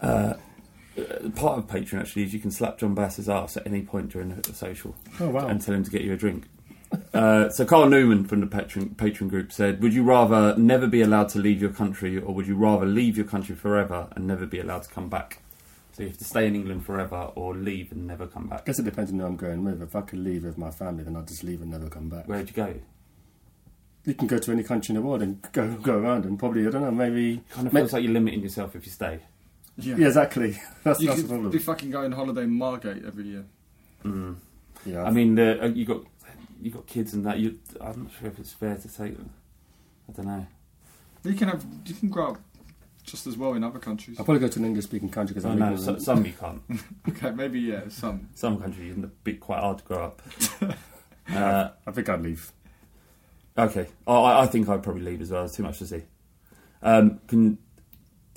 Uh, 0.00 0.04
uh, 0.04 0.34
part 1.36 1.58
of 1.58 1.66
Patreon 1.66 2.00
actually 2.00 2.22
is 2.24 2.32
you 2.34 2.40
can 2.40 2.50
slap 2.50 2.78
John 2.78 2.94
Bass's 2.94 3.28
ass 3.28 3.56
at 3.56 3.66
any 3.66 3.82
point 3.82 4.10
during 4.10 4.34
the 4.40 4.52
social 4.54 4.94
Oh, 5.20 5.28
wow. 5.30 5.48
and 5.48 5.60
tell 5.60 5.74
him 5.74 5.84
to 5.84 5.90
get 5.90 6.02
you 6.02 6.12
a 6.12 6.16
drink. 6.16 6.44
Uh, 7.14 7.48
so 7.50 7.64
Carl 7.64 7.88
Newman 7.88 8.24
from 8.24 8.40
the 8.40 8.46
patron 8.46 8.90
Patreon 8.90 9.28
group 9.28 9.52
said, 9.52 9.82
"Would 9.82 9.92
you 9.94 10.02
rather 10.02 10.56
never 10.56 10.86
be 10.86 11.02
allowed 11.02 11.28
to 11.30 11.38
leave 11.38 11.60
your 11.60 11.70
country, 11.70 12.18
or 12.18 12.34
would 12.34 12.46
you 12.46 12.54
rather 12.56 12.86
leave 12.86 13.16
your 13.16 13.26
country 13.26 13.54
forever 13.54 14.08
and 14.16 14.26
never 14.26 14.46
be 14.46 14.58
allowed 14.60 14.82
to 14.84 14.90
come 14.90 15.08
back? 15.08 15.40
So 15.92 16.02
you 16.02 16.08
have 16.08 16.18
to 16.18 16.24
stay 16.24 16.46
in 16.46 16.54
England 16.54 16.86
forever, 16.86 17.30
or 17.34 17.54
leave 17.54 17.92
and 17.92 18.06
never 18.06 18.26
come 18.26 18.48
I 18.50 18.56
back. 18.56 18.64
guess 18.66 18.78
it 18.78 18.84
depends 18.84 19.10
on 19.12 19.18
who 19.18 19.26
I'm 19.26 19.36
going 19.36 19.62
with. 19.64 19.82
If 19.82 19.94
I 19.94 20.00
could 20.00 20.20
leave 20.20 20.44
with 20.44 20.56
my 20.56 20.70
family, 20.70 21.04
then 21.04 21.16
I'd 21.16 21.28
just 21.28 21.44
leave 21.44 21.60
and 21.60 21.70
never 21.70 21.88
come 21.88 22.08
back. 22.08 22.26
Where'd 22.26 22.48
you 22.48 22.54
go? 22.54 22.74
You 24.04 24.14
can 24.14 24.26
go 24.26 24.38
to 24.38 24.50
any 24.52 24.62
country 24.64 24.94
in 24.94 25.00
the 25.00 25.06
world 25.06 25.22
and 25.22 25.40
go 25.52 25.74
go 25.76 25.96
around 25.98 26.24
and 26.24 26.38
probably 26.38 26.66
I 26.66 26.70
don't 26.70 26.82
know 26.82 26.90
maybe 26.90 27.42
Kind 27.50 27.66
of 27.68 27.72
may- 27.72 27.80
feels 27.80 27.92
like 27.92 28.02
you're 28.02 28.12
limiting 28.12 28.40
yourself 28.40 28.74
if 28.74 28.84
you 28.86 28.90
stay. 28.92 29.20
Yeah, 29.78 29.96
yeah 29.96 30.06
exactly. 30.08 30.58
That's, 30.82 31.00
you 31.00 31.06
that's 31.08 31.22
the 31.22 31.28
could 31.28 31.30
problem. 31.30 31.50
be 31.52 31.58
fucking 31.58 31.90
going 31.90 32.12
holiday 32.12 32.42
in 32.42 32.50
Margate 32.50 33.04
every 33.06 33.24
year. 33.24 33.44
Mm. 34.04 34.36
Yeah, 34.84 35.04
I 35.04 35.10
mean, 35.10 35.36
the, 35.36 35.62
uh, 35.62 35.66
you 35.68 35.84
got 35.84 36.02
you 36.62 36.70
got 36.70 36.86
kids 36.86 37.12
and 37.12 37.24
that. 37.26 37.38
You, 37.38 37.58
I'm 37.80 38.04
not 38.04 38.12
sure 38.18 38.28
if 38.28 38.38
it's 38.38 38.52
fair 38.52 38.76
to 38.76 38.88
take 38.88 39.16
them. 39.16 39.30
I 40.08 40.12
don't 40.12 40.26
know. 40.26 40.46
You 41.24 41.34
can 41.34 41.48
have, 41.48 41.64
you 41.86 41.94
can 41.94 42.08
grow 42.08 42.30
up 42.30 42.38
just 43.02 43.26
as 43.26 43.36
well 43.36 43.54
in 43.54 43.64
other 43.64 43.78
countries. 43.78 44.18
I'll 44.18 44.24
probably 44.24 44.40
go 44.40 44.48
to 44.48 44.58
an 44.58 44.64
English 44.64 44.84
speaking 44.84 45.08
country 45.08 45.34
because 45.34 45.44
I 45.44 45.50
I'm 45.50 45.58
know 45.58 45.70
English. 45.70 45.84
so, 45.84 45.98
some 45.98 46.24
you 46.24 46.32
can't. 46.32 46.62
okay, 47.08 47.30
maybe 47.30 47.60
yeah, 47.60 47.82
some. 47.88 48.28
Some 48.34 48.60
countries 48.60 48.96
it's 48.96 49.04
a 49.04 49.08
bit 49.08 49.40
quite 49.40 49.60
hard 49.60 49.78
to 49.78 49.84
grow 49.84 50.04
up. 50.04 50.22
uh, 51.32 51.70
I 51.86 51.90
think 51.90 52.08
I'd 52.08 52.22
leave. 52.22 52.52
okay, 53.58 53.86
I, 54.06 54.42
I 54.42 54.46
think 54.46 54.68
I'd 54.68 54.82
probably 54.82 55.02
leave 55.02 55.20
as 55.20 55.30
well. 55.30 55.42
There's 55.42 55.56
too 55.56 55.62
much 55.62 55.78
to 55.78 55.86
see. 55.86 56.02
Um, 56.82 57.20
can 57.28 57.58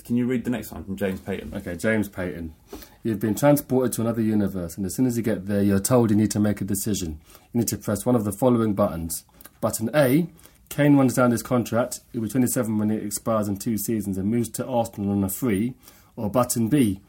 can 0.06 0.16
you 0.16 0.26
read 0.26 0.44
the 0.44 0.50
next 0.50 0.70
one 0.70 0.84
from 0.84 0.96
James 0.96 1.20
Payton? 1.20 1.52
Okay, 1.54 1.74
James 1.76 2.08
Payton. 2.08 2.54
You've 3.02 3.20
been 3.20 3.34
transported 3.34 3.92
to 3.94 4.02
another 4.02 4.22
universe, 4.22 4.76
and 4.76 4.86
as 4.86 4.94
soon 4.94 5.06
as 5.06 5.16
you 5.16 5.22
get 5.22 5.46
there, 5.46 5.62
you're 5.62 5.80
told 5.80 6.10
you 6.10 6.16
need 6.16 6.30
to 6.30 6.40
make 6.40 6.60
a 6.60 6.64
decision. 6.64 7.20
You 7.52 7.60
need 7.60 7.68
to 7.68 7.76
press 7.76 8.06
one 8.06 8.14
of 8.14 8.24
the 8.24 8.32
following 8.32 8.74
buttons. 8.74 9.24
Button 9.60 9.90
A 9.94 10.28
Kane 10.68 10.96
runs 10.96 11.14
down 11.14 11.30
his 11.30 11.42
contract, 11.42 12.00
he'll 12.12 12.22
be 12.22 12.28
27 12.28 12.78
when 12.78 12.90
it 12.90 13.02
expires 13.02 13.48
in 13.48 13.56
two 13.56 13.78
seasons 13.78 14.18
and 14.18 14.30
moves 14.30 14.48
to 14.50 14.66
Arsenal 14.66 15.12
on 15.12 15.24
a 15.24 15.28
free. 15.28 15.74
Or 16.16 16.30
button 16.30 16.68
B 16.68 17.00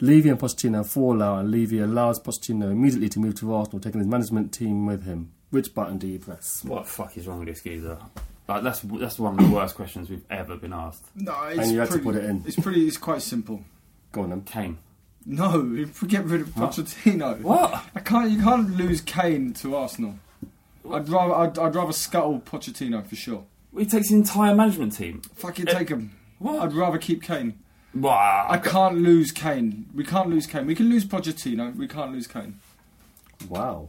Levy 0.00 0.28
and 0.28 0.38
Pochettino 0.38 0.84
fall 0.84 1.22
out, 1.22 1.38
and 1.40 1.50
Levy 1.50 1.78
allows 1.78 2.20
Pochettino 2.20 2.70
immediately 2.70 3.08
to 3.10 3.20
move 3.20 3.36
to 3.36 3.54
Arsenal, 3.54 3.80
taking 3.80 4.00
his 4.00 4.08
management 4.08 4.52
team 4.52 4.86
with 4.86 5.04
him. 5.04 5.32
Which 5.50 5.72
button 5.72 5.98
do 5.98 6.06
you 6.06 6.18
press? 6.18 6.62
What 6.64 6.84
the 6.84 6.90
fuck 6.90 7.16
is 7.16 7.26
wrong 7.26 7.38
with 7.38 7.48
this 7.48 7.62
geezer? 7.62 7.98
Like, 8.48 8.62
that's 8.62 8.80
that's 8.80 9.18
one 9.18 9.38
of 9.38 9.44
the 9.48 9.54
worst 9.54 9.74
questions 9.74 10.08
we've 10.08 10.24
ever 10.30 10.56
been 10.56 10.72
asked. 10.72 11.04
No, 11.16 11.34
it's 11.44 11.58
And 11.58 11.72
you 11.72 11.80
had 11.80 11.86
to 11.88 11.92
pretty, 11.98 12.04
put 12.04 12.14
it 12.16 12.24
in. 12.24 12.44
It's 12.46 12.56
pretty. 12.56 12.86
It's 12.86 12.96
quite 12.96 13.22
simple. 13.22 13.62
Go 14.12 14.22
on 14.22 14.30
then. 14.30 14.42
Kane. 14.42 14.78
No, 15.24 15.60
you 15.62 15.86
get 16.06 16.24
rid 16.24 16.42
of 16.42 16.56
What? 16.56 16.70
Pochettino. 16.70 17.40
What? 17.40 17.84
I 17.96 18.00
can't. 18.00 18.30
You 18.30 18.40
can't 18.40 18.76
lose 18.76 19.00
Kane 19.00 19.52
to 19.54 19.74
Arsenal. 19.74 20.14
I'd 20.90 21.08
rather. 21.08 21.34
I'd, 21.34 21.58
I'd 21.58 21.74
rather 21.74 21.92
scuttle 21.92 22.38
Pochettino 22.40 23.04
for 23.04 23.16
sure. 23.16 23.44
He 23.76 23.84
takes 23.84 24.08
the 24.10 24.14
entire 24.14 24.54
management 24.54 24.92
team. 24.96 25.22
Fucking 25.34 25.68
Eh, 25.68 25.72
take 25.72 25.88
him. 25.88 26.16
What? 26.38 26.62
I'd 26.62 26.72
rather 26.72 26.98
keep 26.98 27.22
Kane. 27.22 27.58
Wow. 27.92 28.46
I 28.48 28.58
can't 28.58 28.98
lose 28.98 29.32
Kane. 29.32 29.86
We 29.94 30.04
can't 30.04 30.28
lose 30.30 30.46
Kane. 30.46 30.66
We 30.66 30.74
can 30.74 30.88
lose 30.88 31.04
Pochettino. 31.04 31.74
We 31.74 31.88
can't 31.88 32.12
lose 32.12 32.26
Kane. 32.26 32.60
Wow. 33.48 33.88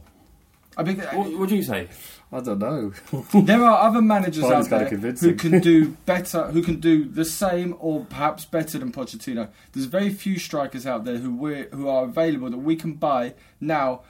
I 0.78 0.84
mean, 0.84 0.98
What 0.98 1.36
would 1.36 1.50
you 1.50 1.62
say? 1.64 1.88
I 2.32 2.40
don't 2.40 2.60
know. 2.60 2.92
there 3.42 3.64
are 3.64 3.88
other 3.88 4.00
managers 4.00 4.42
Barney's 4.44 4.72
out 4.72 4.90
there 4.90 5.12
who 5.12 5.34
can 5.34 5.60
do 5.60 5.96
better, 6.06 6.44
who 6.46 6.62
can 6.62 6.78
do 6.78 7.04
the 7.04 7.24
same 7.24 7.74
or 7.80 8.04
perhaps 8.04 8.44
better 8.44 8.78
than 8.78 8.92
Pochettino. 8.92 9.48
There's 9.72 9.86
very 9.86 10.10
few 10.10 10.38
strikers 10.38 10.86
out 10.86 11.04
there 11.04 11.16
who 11.18 11.34
we 11.34 11.66
who 11.72 11.88
are 11.88 12.04
available 12.04 12.50
that 12.50 12.58
we 12.58 12.76
can 12.76 12.94
buy 12.94 13.34
now 13.60 14.02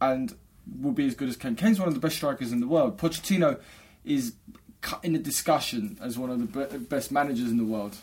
and 0.00 0.36
will 0.80 0.92
be 0.92 1.06
as 1.06 1.14
good 1.16 1.28
as 1.28 1.36
Kane. 1.36 1.56
Kane's 1.56 1.80
one 1.80 1.88
of 1.88 1.94
the 1.94 2.00
best 2.00 2.16
strikers 2.16 2.52
in 2.52 2.60
the 2.60 2.68
world. 2.68 2.98
Pochettino 2.98 3.58
is 4.04 4.34
cut 4.80 5.04
in 5.04 5.14
the 5.14 5.18
discussion 5.18 5.98
as 6.00 6.18
one 6.18 6.30
of 6.30 6.38
the 6.38 6.66
be- 6.66 6.78
best 6.78 7.10
managers 7.10 7.50
in 7.50 7.56
the 7.56 7.64
world. 7.64 7.96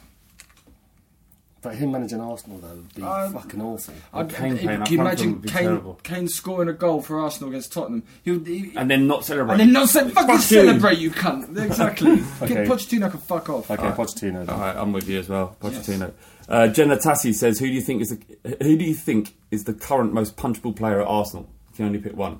But 1.61 1.75
him 1.75 1.91
managing 1.91 2.21
Arsenal 2.21 2.57
though 2.59 2.69
would 2.69 2.95
be 2.95 3.01
Um, 3.01 3.33
fucking 3.33 3.61
awful. 3.61 3.93
I'd- 4.13 4.33
Kane 4.33 4.53
if- 4.53 4.61
playing 4.61 4.81
can 4.83 4.91
you 4.93 4.97
front 4.97 5.19
for 5.19 5.23
him 5.25 5.29
imagine 5.29 5.41
Kane, 5.41 5.63
terrible. 5.67 5.99
Kane 6.03 6.27
scoring 6.29 6.69
a 6.69 6.73
goal 6.73 7.01
for 7.01 7.19
Arsenal 7.19 7.49
against 7.49 7.73
Tottenham? 7.73 8.03
He 8.23 8.31
would, 8.31 8.47
he, 8.47 8.71
And 8.77 8.89
then 8.89 9.07
not 9.07 9.25
celebrate. 9.25 9.53
and 9.55 9.59
then 9.61 9.73
not 9.73 9.89
say, 9.89 10.01
fucking 10.09 10.13
Fuck 10.13 10.29
you. 10.29 10.41
celebrate, 10.41 10.97
you 10.99 11.11
cunt. 11.11 11.57
Exactly. 11.57 12.11
Okay. 12.41 12.65
Pochettino 12.65 13.11
can 13.11 13.19
fuck 13.19 13.49
off. 13.49 13.69
Okay, 13.69 13.83
Pochettino. 13.91 14.45
Then. 14.45 14.49
All 14.49 14.59
right, 14.59 14.75
I'm 14.77 14.93
with 14.93 15.09
you 15.09 15.19
as 15.19 15.27
well, 15.27 15.57
Pochettino. 15.61 16.13
Uh, 16.47 16.67
Jenna 16.69 16.95
Tassi 16.95 17.33
says, 17.35 17.59
"Who 17.59 17.67
do 17.67 17.73
you 17.73 17.81
think 17.81 18.01
is 18.01 18.09
the 18.09 18.55
who 18.63 18.77
do 18.77 18.83
you 18.85 18.95
think 18.95 19.35
is 19.51 19.65
the 19.65 19.73
current 19.73 20.13
most 20.13 20.35
punchable 20.37 20.75
player 20.75 21.01
at 21.01 21.07
Arsenal? 21.07 21.47
You 21.71 21.75
can 21.75 21.85
only 21.87 21.99
pick 21.99 22.15
one. 22.15 22.39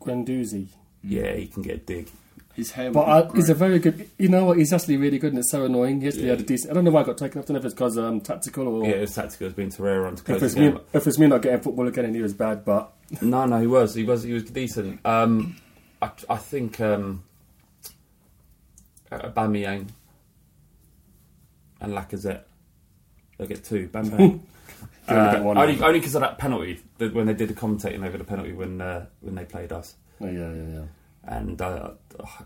Guendouzi. 0.00 0.66
Yeah, 1.02 1.32
he 1.34 1.46
can 1.46 1.62
get 1.62 1.74
a 1.76 1.78
dig. 1.78 2.08
His 2.58 2.72
hair. 2.72 2.90
But 2.90 3.06
would 3.06 3.12
uh, 3.12 3.22
be 3.30 3.38
he's 3.38 3.48
a 3.50 3.54
very 3.54 3.78
good. 3.78 4.10
You 4.18 4.28
know 4.28 4.44
what? 4.46 4.58
He's 4.58 4.72
actually 4.72 4.96
really 4.96 5.18
good, 5.20 5.30
and 5.32 5.38
it's 5.38 5.50
so 5.50 5.64
annoying. 5.64 6.00
He 6.00 6.08
actually 6.08 6.24
Yeah. 6.24 6.30
had 6.30 6.40
a 6.40 6.42
decent. 6.42 6.72
I 6.72 6.74
don't 6.74 6.82
know 6.84 6.90
why 6.90 7.02
I 7.02 7.04
got 7.04 7.16
taken 7.16 7.38
off. 7.38 7.44
I 7.44 7.46
don't 7.46 7.54
know 7.54 7.58
if 7.60 7.64
it's 7.66 7.74
because 7.74 7.96
um, 7.96 8.20
tactical 8.20 8.66
or 8.66 8.84
Yeah, 8.84 8.96
his 8.96 9.14
tactical 9.14 9.46
It's 9.46 9.54
been 9.56 9.68
Torreira 9.70 10.08
on 10.08 10.16
to 10.16 10.22
close 10.24 10.36
if 10.38 10.42
it's 10.42 10.54
the 10.54 10.60
me. 10.72 10.78
If 10.92 11.06
it's 11.06 11.18
me 11.20 11.26
not 11.28 11.40
getting 11.42 11.60
football 11.60 11.86
again, 11.86 12.04
and 12.06 12.14
he 12.16 12.20
was 12.20 12.34
bad. 12.34 12.64
But 12.64 12.92
No, 13.22 13.46
no, 13.46 13.60
he 13.60 13.66
was, 13.68 13.94
he 13.94 14.02
was, 14.04 14.24
he 14.24 14.32
was 14.32 14.42
decent. 14.44 14.98
Um, 15.06 15.56
I, 16.02 16.10
I 16.28 16.36
think 16.36 16.80
um, 16.80 17.22
uh, 19.12 19.30
Bamiyang 19.30 19.88
and 21.80 21.92
Lacazette. 21.92 22.42
They 23.38 23.46
get 23.46 23.62
two. 23.64 23.86
Bam 23.88 24.08
bam. 24.10 24.20
Only 25.08 25.20
Uh, 25.20 25.42
only 25.42 25.80
only 25.82 26.00
because 26.00 26.14
of 26.16 26.20
that 26.20 26.36
penalty 26.36 26.80
that 26.98 27.14
when 27.14 27.26
they 27.26 27.32
did 27.32 27.48
the 27.48 27.54
commentating 27.54 28.04
over 28.06 28.18
the 28.18 28.24
penalty 28.24 28.52
when 28.52 28.78
uh, 28.80 29.06
when 29.20 29.36
they 29.36 29.44
played 29.46 29.72
us. 29.72 29.94
oh, 30.20 30.26
yeah, 30.26 30.52
yeah, 30.52 30.62
yeah. 30.74 30.82
And 31.28 31.60
uh, 31.62 31.90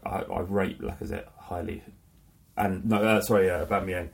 I, 0.04 0.22
I 0.22 0.40
rate 0.40 0.80
Lacazette 0.80 1.26
highly. 1.38 1.82
And 2.56 2.84
no, 2.84 2.96
uh, 3.02 3.20
sorry, 3.22 3.48
uh, 3.48 3.64
Aubameyang. 3.64 4.10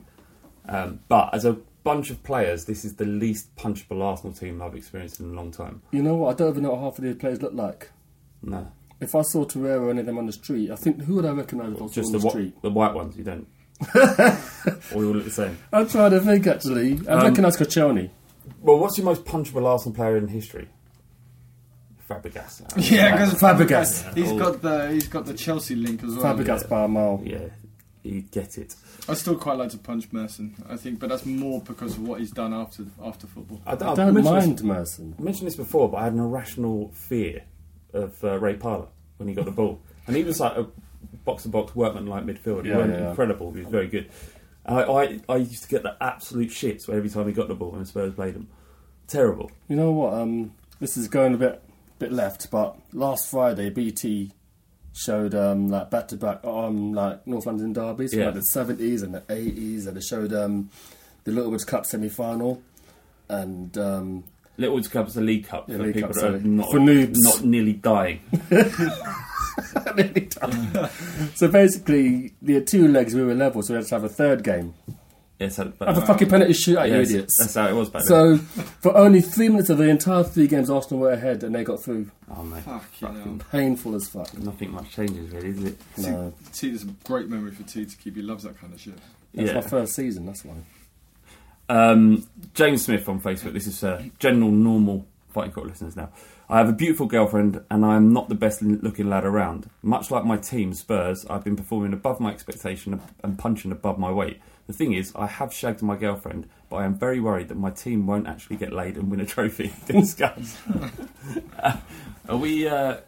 Um, 0.69 1.01
but 1.09 1.35
as 1.35 1.45
a 1.45 1.55
bunch 1.83 2.11
of 2.11 2.23
players, 2.23 2.67
this 2.67 2.85
is 2.85 2.95
the 2.97 3.05
least 3.07 3.57
punchable 3.57 4.03
Arsenal 4.03 4.33
team 4.33 4.61
I've 4.63 4.75
experienced 4.77 5.19
in 5.21 5.31
a 5.31 5.33
long 5.35 5.51
time. 5.51 5.83
You 5.91 6.03
know 6.03 6.15
what? 6.17 6.31
I 6.31 6.35
don't 6.35 6.51
even 6.51 6.63
know 6.65 6.71
what 6.73 6.81
half 6.81 6.99
of 6.99 7.05
these 7.05 7.17
players 7.17 7.41
look 7.43 7.55
like. 7.55 7.91
No, 8.43 8.71
If 9.01 9.15
I 9.17 9.23
saw 9.23 9.45
Torreira 9.45 9.81
or 9.81 9.91
any 9.91 10.01
of 10.01 10.07
them 10.07 10.19
on 10.19 10.27
the 10.27 10.33
street, 10.33 10.71
I 10.71 10.77
think 10.77 11.03
who 11.03 11.17
would 11.17 11.25
I 11.25 11.31
recognise 11.33 11.73
if 11.73 11.77
I 11.83 11.87
saw 11.87 11.89
just 11.89 12.07
on 12.09 12.13
the 12.13 12.19
the, 12.19 12.31
street? 12.31 12.63
the 12.63 12.71
white 12.71 12.95
ones. 12.95 13.17
You 13.17 13.25
don't. 13.25 13.47
or 13.95 15.03
you 15.03 15.09
all 15.09 15.15
look 15.15 15.25
the 15.25 15.31
same. 15.31 15.57
I'm 15.73 15.89
trying 15.89 16.11
to 16.13 16.21
think 16.21 16.47
actually. 16.47 17.01
I 17.09 17.13
Um, 17.15 17.23
recognise 17.25 17.57
Koscielny. 17.57 18.11
Well, 18.61 18.79
what's 18.79 18.99
your 18.99 19.05
most 19.05 19.25
punchable 19.25 19.65
Arsenal 19.67 19.95
player 19.95 20.17
in 20.17 20.29
history? 20.29 20.69
Fabregas. 22.09 22.63
Yeah, 22.91 23.13
because 23.13 23.35
Fabregas. 23.35 24.15
He's 24.15 24.33
Oh. 24.33 24.39
got 24.39 24.63
the 24.63 24.91
he's 24.93 25.09
got 25.09 25.27
the 25.27 25.35
Chelsea 25.35 25.75
link 25.75 26.03
as 26.03 26.15
well. 26.17 26.35
Fabregas 26.37 26.69
by 26.69 26.85
a 26.85 26.89
mile. 26.89 27.21
Yeah, 27.25 27.49
you 28.03 28.23
get 28.23 28.57
it. 28.59 28.75
I 29.09 29.15
still 29.15 29.37
quite 29.37 29.59
like 29.59 29.71
to 29.71 29.79
punch 29.79 30.11
Merson. 30.13 30.55
I 30.69 30.77
think, 30.77 30.99
but 31.01 31.09
that's 31.09 31.27
more 31.27 31.61
because 31.61 31.95
of 31.97 32.03
what 32.07 32.21
he's 32.21 32.31
done 32.31 32.53
after 32.55 32.85
after 33.05 33.27
football. 33.27 33.61
I 33.67 33.71
I 33.71 33.73
I've 33.73 33.79
don't 33.79 34.15
mentioned 34.15 34.17
this- 34.17 34.25
mind 34.25 34.65
Merson. 34.65 35.15
I 35.19 35.23
mentioned 35.23 35.47
this 35.49 35.57
before, 35.57 35.89
but 35.91 35.99
I 35.99 36.05
had 36.05 36.13
an 36.15 36.21
irrational 36.21 36.91
fear 36.95 37.43
of 37.93 38.23
uh, 38.25 38.39
Ray 38.39 38.55
Parlour 38.55 38.89
when 39.19 39.29
he 39.29 39.35
got 39.35 39.45
the 39.45 39.51
ball, 39.51 39.81
and 40.07 40.17
he 40.17 40.25
was 40.25 40.41
like 40.41 40.57
a 40.57 40.67
box 41.25 41.43
to 41.43 41.49
box 41.51 41.75
workman 41.77 42.07
like 42.07 42.25
midfielder. 42.25 42.65
He 42.65 42.71
Yeah, 42.71 42.79
went 42.79 42.93
yeah, 42.93 43.01
yeah. 43.01 43.09
incredible. 43.11 43.53
He 43.53 43.61
was 43.61 43.69
very 43.69 43.89
good. 43.89 44.11
I, 44.67 44.83
I, 44.83 45.21
I 45.31 45.37
used 45.37 45.63
to 45.63 45.69
get 45.69 45.83
the 45.83 45.97
absolute 46.03 46.51
shits 46.51 46.89
every 46.91 47.09
time 47.09 47.27
he 47.27 47.33
got 47.33 47.49
the 47.49 47.55
ball 47.55 47.71
when 47.71 47.87
Spurs 47.87 48.13
played 48.15 48.35
him. 48.35 48.49
Terrible. 49.07 49.51
You 49.69 49.77
know 49.77 49.93
what? 49.93 50.13
Um, 50.13 50.53
this 50.81 50.99
is 50.99 51.09
going 51.09 51.33
a 51.33 51.39
bit 51.39 51.63
bit 51.99 52.13
left, 52.13 52.51
but 52.51 52.77
last 52.93 53.31
Friday 53.31 53.71
BT 53.71 54.33
showed 54.95 55.35
um, 55.35 55.69
like 55.69 55.91
back 55.91 56.09
to 56.09 56.17
back 56.17 56.45
um 56.45 56.93
like 56.93 57.25
North 57.27 57.47
London 57.47 57.73
derbies 57.73 58.11
from 58.13 58.21
Yeah. 58.21 58.27
like 58.27 58.35
the 58.35 58.43
seventies 58.43 59.03
and 59.03 59.15
the 59.15 59.23
eighties, 59.29 59.87
and 59.87 59.97
they 59.97 60.01
showed 60.01 60.33
um, 60.33 60.71
the 61.25 61.33
Littlewoods 61.33 61.65
Cup 61.65 61.87
semi 61.87 62.09
final, 62.09 62.63
and 63.29 63.77
um, 63.79 64.25
Littlewoods 64.57 64.89
Cup 64.89 65.09
is 65.09 65.15
the 65.15 65.21
League 65.21 65.47
Cup 65.47 65.69
Yeah, 65.69 65.77
for 65.77 65.83
League 65.85 65.95
people 65.95 66.13
Cup, 66.15 66.23
that 66.23 66.35
are 66.35 66.41
not, 66.41 66.71
For 66.71 66.79
noobs. 66.79 67.15
not 67.19 67.45
nearly 67.45 67.75
dying. 67.75 68.21
so 71.35 71.49
basically 71.49 72.33
the 72.43 72.61
two 72.65 72.89
legs 72.89 73.15
we 73.15 73.23
were 73.25 73.35
level, 73.35 73.63
so 73.63 73.75
we 73.75 73.79
had 73.79 73.87
to 73.87 73.95
have 73.95 74.05
a 74.05 74.09
third 74.09 74.43
game. 74.45 74.75
Yes, 75.39 75.57
Have 75.57 75.73
a 75.81 76.01
fucking 76.05 76.29
penalty 76.29 76.53
shootout, 76.53 76.89
you 76.89 76.97
idiots. 76.97 77.37
That's 77.39 77.55
how 77.55 77.69
it 77.69 77.73
was 77.73 77.89
back 77.91 78.03
then. 78.03 78.09
So 78.09 78.39
for 78.81 78.97
only 78.97 79.21
three 79.21 79.49
minutes 79.49 79.71
of 79.71 79.79
the 79.79 79.85
entire 79.89 80.25
three 80.25 80.49
games, 80.49 80.69
Arsenal 80.69 81.01
were 81.03 81.13
ahead, 81.13 81.45
and 81.45 81.55
they 81.55 81.63
got 81.63 81.81
through. 81.81 82.11
oh 82.37 82.43
mate, 82.43 82.65
Fucking 82.65 83.15
hell. 83.23 83.39
Painful 83.53 83.95
as 83.95 84.09
fuck. 84.09 84.37
nothing 84.37 84.73
much 84.73 84.91
changes 84.91 85.31
really, 85.31 85.51
is 85.51 85.63
it? 85.65 85.79
No, 85.99 86.33
T, 86.53 86.71
there's 86.71 86.83
a 86.83 86.87
great 87.05 87.29
memory 87.29 87.53
for 87.53 87.63
T 87.63 87.85
to 87.87 87.97
keep. 87.97 88.17
He 88.17 88.23
loves 88.23 88.43
that 88.43 88.59
kind 88.61 88.75
of 88.75 88.81
shit. 88.81 88.95
that's 89.33 89.49
Yeah. 89.49 89.55
my 89.55 89.61
first 89.61 89.95
season. 89.95 90.27
That's 90.27 90.45
why. 90.45 90.55
Um, 91.69 92.27
James 92.55 92.85
Smith 92.85 93.09
on 93.09 93.21
Facebook. 93.21 93.53
This 93.53 93.67
is 93.67 93.85
uh, 93.85 94.03
general 94.19 94.51
normal 94.51 95.07
fighting 95.31 95.53
court 95.53 95.67
listeners 95.69 95.97
now. 95.97 96.11
I 96.49 96.57
have 96.59 96.69
a 96.69 96.73
beautiful 96.73 97.07
girlfriend 97.07 97.63
and 97.71 97.85
I 97.85 97.95
am 97.97 98.13
not 98.15 98.31
the 98.31 98.35
best 98.35 98.63
looking 98.63 99.09
lad 99.11 99.25
around. 99.25 99.69
Much 99.83 100.11
like 100.11 100.25
my 100.25 100.39
team, 100.39 100.73
Spurs, 100.73 101.27
I've 101.29 101.45
been 101.45 101.57
performing 101.57 101.93
above 101.93 102.21
my 102.21 102.33
expectation 102.33 103.01
and 103.23 103.39
punching 103.39 103.71
above 103.71 103.99
my 103.99 104.11
weight. 104.11 104.41
The 104.69 104.73
thing 104.75 104.93
is, 104.93 105.13
I 105.17 105.27
have 105.27 105.53
shagged 105.53 105.83
my 105.83 105.97
girlfriend, 105.97 106.47
but 106.71 106.77
I 106.77 106.85
am 106.85 106.95
very 106.95 107.19
worried 107.21 107.49
that 107.49 107.57
my 107.57 107.71
team 107.71 108.07
won't 108.07 108.29
actually 108.29 108.57
get 108.57 108.71
laid 108.73 108.97
and 108.97 109.11
win 109.11 109.19
a 109.21 109.27
trophy. 109.27 109.73
Discuss. 109.87 110.57
Uh, 111.59 111.77
are 112.29 112.37
we? 112.37 112.67
Uh, 112.69 112.99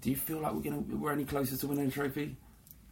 do 0.00 0.10
you 0.10 0.16
feel 0.16 0.38
like 0.40 0.52
we're 0.54 0.62
gonna 0.62 0.78
we're 0.78 1.12
any 1.12 1.24
closer 1.24 1.56
to 1.56 1.66
winning 1.66 1.88
a 1.88 1.90
trophy? 1.90 2.36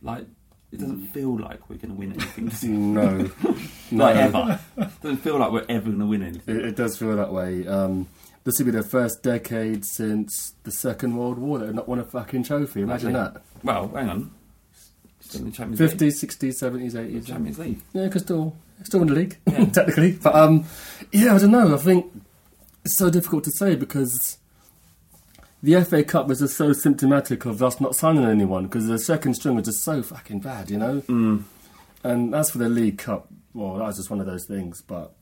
Like 0.02 0.26
it 0.70 0.78
doesn't 0.78 1.08
feel 1.08 1.38
like 1.38 1.68
we're 1.70 1.76
gonna 1.76 1.94
win 1.94 2.12
anything. 2.12 2.48
Does 2.48 2.62
it? 2.62 2.68
No, 2.68 3.30
Like 3.90 3.90
no. 3.90 4.20
ever. 4.20 4.60
Doesn't 5.02 5.16
feel 5.18 5.38
like 5.38 5.50
we're 5.52 5.64
ever 5.68 5.86
going 5.86 5.98
to 6.00 6.06
win 6.06 6.22
anything. 6.22 6.56
It, 6.56 6.64
it 6.66 6.76
does 6.76 6.98
feel 6.98 7.16
that 7.16 7.32
way. 7.32 7.66
Um, 7.66 8.06
this 8.44 8.58
will 8.58 8.66
be 8.66 8.72
the 8.72 8.82
first 8.82 9.22
decade 9.22 9.84
since 9.86 10.54
the 10.64 10.70
Second 10.70 11.16
World 11.16 11.38
War 11.38 11.58
that 11.58 11.66
have 11.66 11.74
not 11.74 11.88
won 11.88 11.98
a 11.98 12.04
fucking 12.04 12.44
trophy. 12.44 12.82
Imagine 12.82 13.14
that. 13.14 13.42
Well, 13.62 13.88
hang 13.88 14.08
on. 14.10 14.30
Still 15.28 15.42
in 15.42 15.50
the 15.50 15.56
Champions 15.56 16.00
League. 16.00 16.12
50s, 16.12 16.24
60s, 16.24 16.92
70s, 16.92 16.92
80s. 16.92 17.26
Champions 17.26 17.58
League. 17.58 17.80
Yeah, 17.92 18.04
because 18.04 18.22
still, 18.22 18.56
still 18.82 19.02
in 19.02 19.08
the 19.08 19.14
league, 19.14 19.36
technically. 19.74 20.12
But 20.12 20.34
um, 20.34 20.64
yeah, 21.12 21.34
I 21.34 21.38
don't 21.38 21.50
know. 21.50 21.74
I 21.74 21.78
think 21.78 22.10
it's 22.82 22.96
so 22.96 23.10
difficult 23.10 23.44
to 23.44 23.50
say 23.50 23.74
because 23.74 24.38
the 25.62 25.84
FA 25.84 26.02
Cup 26.02 26.28
was 26.28 26.38
just 26.38 26.56
so 26.56 26.72
symptomatic 26.72 27.44
of 27.44 27.62
us 27.62 27.78
not 27.78 27.94
signing 27.94 28.24
anyone 28.24 28.64
because 28.64 28.86
the 28.86 28.98
second 28.98 29.34
string 29.34 29.54
was 29.54 29.66
just 29.66 29.82
so 29.82 30.02
fucking 30.02 30.40
bad, 30.40 30.70
you 30.70 30.78
know? 30.78 31.02
Mm. 31.02 31.42
And 32.02 32.34
as 32.34 32.50
for 32.50 32.58
the 32.58 32.70
League 32.70 32.96
Cup, 32.96 33.28
well, 33.52 33.74
that 33.74 33.84
was 33.84 33.96
just 33.96 34.08
one 34.08 34.20
of 34.20 34.26
those 34.26 34.46
things. 34.46 34.80
But 34.80 35.12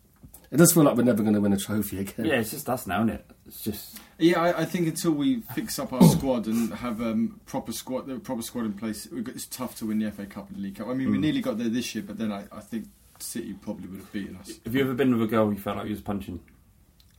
it 0.50 0.56
does 0.56 0.72
feel 0.72 0.82
like 0.84 0.96
we're 0.96 1.02
never 1.04 1.22
going 1.22 1.34
to 1.34 1.40
win 1.40 1.52
a 1.52 1.56
trophy 1.56 2.00
again. 2.00 2.26
Yeah, 2.26 2.34
it's 2.34 2.50
just 2.50 2.68
us 2.68 2.86
now, 2.86 2.98
isn't 3.02 3.10
it? 3.10 3.30
It's 3.46 3.62
just. 3.62 3.98
Yeah, 4.18 4.40
I, 4.40 4.62
I 4.62 4.64
think 4.64 4.86
until 4.88 5.12
we 5.12 5.40
fix 5.54 5.78
up 5.78 5.92
our 5.92 6.02
squad 6.04 6.46
and 6.46 6.72
have 6.74 7.00
um, 7.02 7.40
proper 7.46 7.72
squad, 7.72 8.06
the 8.06 8.18
proper 8.18 8.42
squad 8.42 8.64
in 8.64 8.72
place, 8.72 9.06
it's 9.12 9.46
tough 9.46 9.76
to 9.78 9.86
win 9.86 9.98
the 9.98 10.10
FA 10.10 10.26
Cup 10.26 10.48
and 10.48 10.58
the 10.58 10.62
League 10.62 10.76
Cup. 10.76 10.88
I 10.88 10.94
mean, 10.94 11.10
we 11.10 11.18
Mm. 11.18 11.20
nearly 11.22 11.40
got 11.40 11.58
there 11.58 11.68
this 11.68 11.94
year, 11.94 12.04
but 12.06 12.16
then 12.18 12.32
I, 12.32 12.44
I 12.52 12.60
think 12.60 12.86
City 13.18 13.52
probably 13.54 13.88
would 13.88 13.98
have 14.00 14.12
beaten 14.12 14.36
us. 14.36 14.52
Have 14.64 14.74
you 14.74 14.80
ever 14.82 14.94
been 14.94 15.12
with 15.12 15.22
a 15.22 15.30
girl 15.30 15.52
you 15.52 15.58
felt 15.58 15.76
like 15.78 15.86
you 15.86 15.92
was 15.92 16.00
punching? 16.02 16.40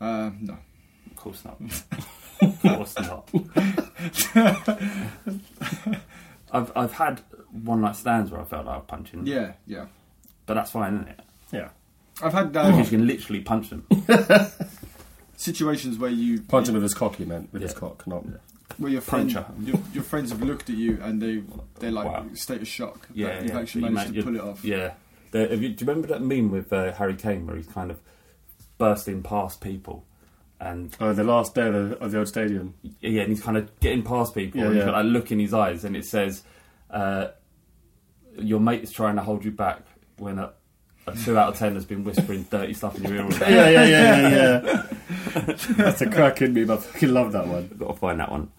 Uh, 0.01 0.31
no. 0.39 0.57
Of 1.09 1.15
course 1.15 1.43
not. 1.45 1.59
of 2.41 2.61
course 2.61 2.95
not. 2.99 3.29
I've 6.51 6.71
I've 6.75 6.93
had 6.93 7.21
one 7.51 7.81
night 7.81 7.95
stands 7.95 8.31
where 8.31 8.39
I 8.41 8.45
felt 8.45 8.65
like 8.65 8.75
I 8.75 8.77
was 8.77 8.85
punching. 8.87 9.25
Yeah, 9.27 9.53
yeah. 9.65 9.87
But 10.45 10.53
that's 10.55 10.71
fine, 10.71 10.95
isn't 10.95 11.07
it? 11.09 11.19
Yeah. 11.51 11.69
I've 12.21 12.33
had 12.33 12.51
Because 12.53 12.73
uh, 12.73 12.77
you 12.77 12.85
can 12.85 13.07
literally 13.07 13.41
punch 13.41 13.69
them. 13.69 13.85
situations 15.35 15.97
where 15.97 16.09
you 16.09 16.41
Punch 16.41 16.67
him 16.67 16.73
with 16.73 16.83
his 16.83 16.93
cock, 16.93 17.19
you 17.19 17.25
meant, 17.25 17.51
with 17.53 17.61
his 17.61 17.73
Yeah. 17.73 17.79
cock, 17.79 18.07
not. 18.07 18.23
where 18.77 18.91
your 18.91 19.01
friend, 19.01 19.33
Puncher. 19.33 19.51
your, 19.61 19.79
your 19.93 20.03
friends 20.03 20.29
have 20.31 20.41
looked 20.41 20.69
at 20.69 20.75
you 20.75 20.99
and 21.01 21.21
they 21.21 21.41
they're 21.79 21.91
like 21.91 22.05
Wow. 22.05 22.25
state 22.33 22.61
of 22.61 22.67
shock. 22.67 23.07
Yeah, 23.13 23.27
that 23.27 23.41
you've 23.43 23.51
yeah. 23.51 23.59
actually 23.59 23.83
You 23.85 23.89
managed 23.91 24.07
ma- 24.09 24.11
to 24.11 24.17
you- 24.17 24.23
pull 24.23 24.35
it 24.35 24.41
off. 24.41 24.63
Yeah. 24.65 24.93
The, 25.31 25.39
have 25.49 25.61
you, 25.61 25.69
do 25.69 25.83
you 25.85 25.89
remember 25.91 26.07
that 26.09 26.21
meme 26.21 26.51
with 26.51 26.71
uh, 26.71 26.93
Harry 26.93 27.15
Kane 27.15 27.45
where 27.47 27.55
he's 27.55 27.67
kind 27.67 27.91
of 27.91 27.99
bursting 28.77 29.23
past 29.23 29.61
people 29.61 30.05
and 30.59 30.95
Oh, 30.99 31.13
the 31.13 31.23
last 31.23 31.53
day 31.55 31.67
of 31.67 31.73
the, 31.73 31.97
of 31.99 32.11
the 32.11 32.17
old 32.19 32.27
stadium. 32.27 32.73
yeah, 33.01 33.21
and 33.21 33.29
he's 33.29 33.41
kind 33.41 33.57
of 33.57 33.79
getting 33.79 34.01
past 34.03 34.33
people, 34.33 34.59
Yeah, 34.59 34.65
and 34.67 34.75
he's 34.75 34.81
yeah. 34.85 34.91
got 34.91 34.97
that 35.03 35.05
look 35.07 35.31
in 35.31 35.39
his 35.39 35.53
eyes, 35.53 35.83
and 35.83 35.95
it 35.95 36.03
says, 36.05 36.41
uh, 36.89 37.27
"Your 38.39 38.59
mate 38.59 38.81
is 38.83 38.91
trying 38.91 39.17
to 39.17 39.21
hold 39.21 39.45
you 39.45 39.51
back 39.51 39.81
when 40.17 40.39
a, 40.39 40.45
a 40.45 40.51
two 41.13 41.37
out 41.37 41.49
of 41.53 41.57
ten 41.57 41.75
has 41.75 41.85
been 41.85 42.03
whispering 42.03 42.43
dirty 42.49 42.73
stuff 42.73 42.97
in 42.97 43.03
your 43.03 43.15
ear." 43.15 43.23
All 43.23 43.29
day. 43.29 43.39
yeah, 43.55 43.69
yeah, 43.69 43.85
yeah, 43.85 44.29
yeah, 44.29 44.61
yeah. 45.35 45.53
That's 45.77 46.01
a 46.01 46.09
cracking 46.09 46.53
meme. 46.53 46.71
I 46.71 46.77
fucking 46.77 47.13
love 47.13 47.31
that 47.33 47.47
one. 47.47 47.67
Got 47.77 47.87
to 47.87 47.93
find 47.93 48.19
that 48.19 48.31
one. 48.31 48.51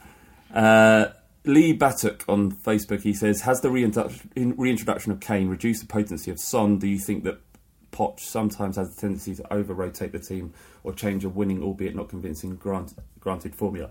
Uh, 0.53 1.07
Lee 1.45 1.77
Batuk 1.77 2.23
on 2.29 2.53
Facebook, 2.53 3.03
he 3.03 3.13
says, 3.13 3.43
"Has 3.43 3.61
the 3.61 3.71
reintroduction, 3.71 4.55
reintroduction 4.57 5.13
of 5.13 5.21
Kane 5.21 5.49
reduced 5.49 5.81
the 5.81 5.87
potency 5.87 6.31
of 6.31 6.39
Son? 6.39 6.79
Do 6.79 6.87
you 6.87 6.99
think 6.99 7.25
that 7.25 7.41
Poch 7.93 8.21
sometimes 8.21 8.77
has 8.77 8.97
a 8.97 9.01
tendency 9.01 9.35
to 9.37 9.53
over-rotate 9.53 10.13
the 10.13 10.19
team 10.19 10.53
or 10.85 10.93
change 10.93 11.25
a 11.25 11.29
winning, 11.29 11.63
albeit 11.63 11.95
not 11.97 12.09
convincing, 12.09 12.57
grant, 12.57 12.95
granted 13.21 13.55
formula?" 13.55 13.91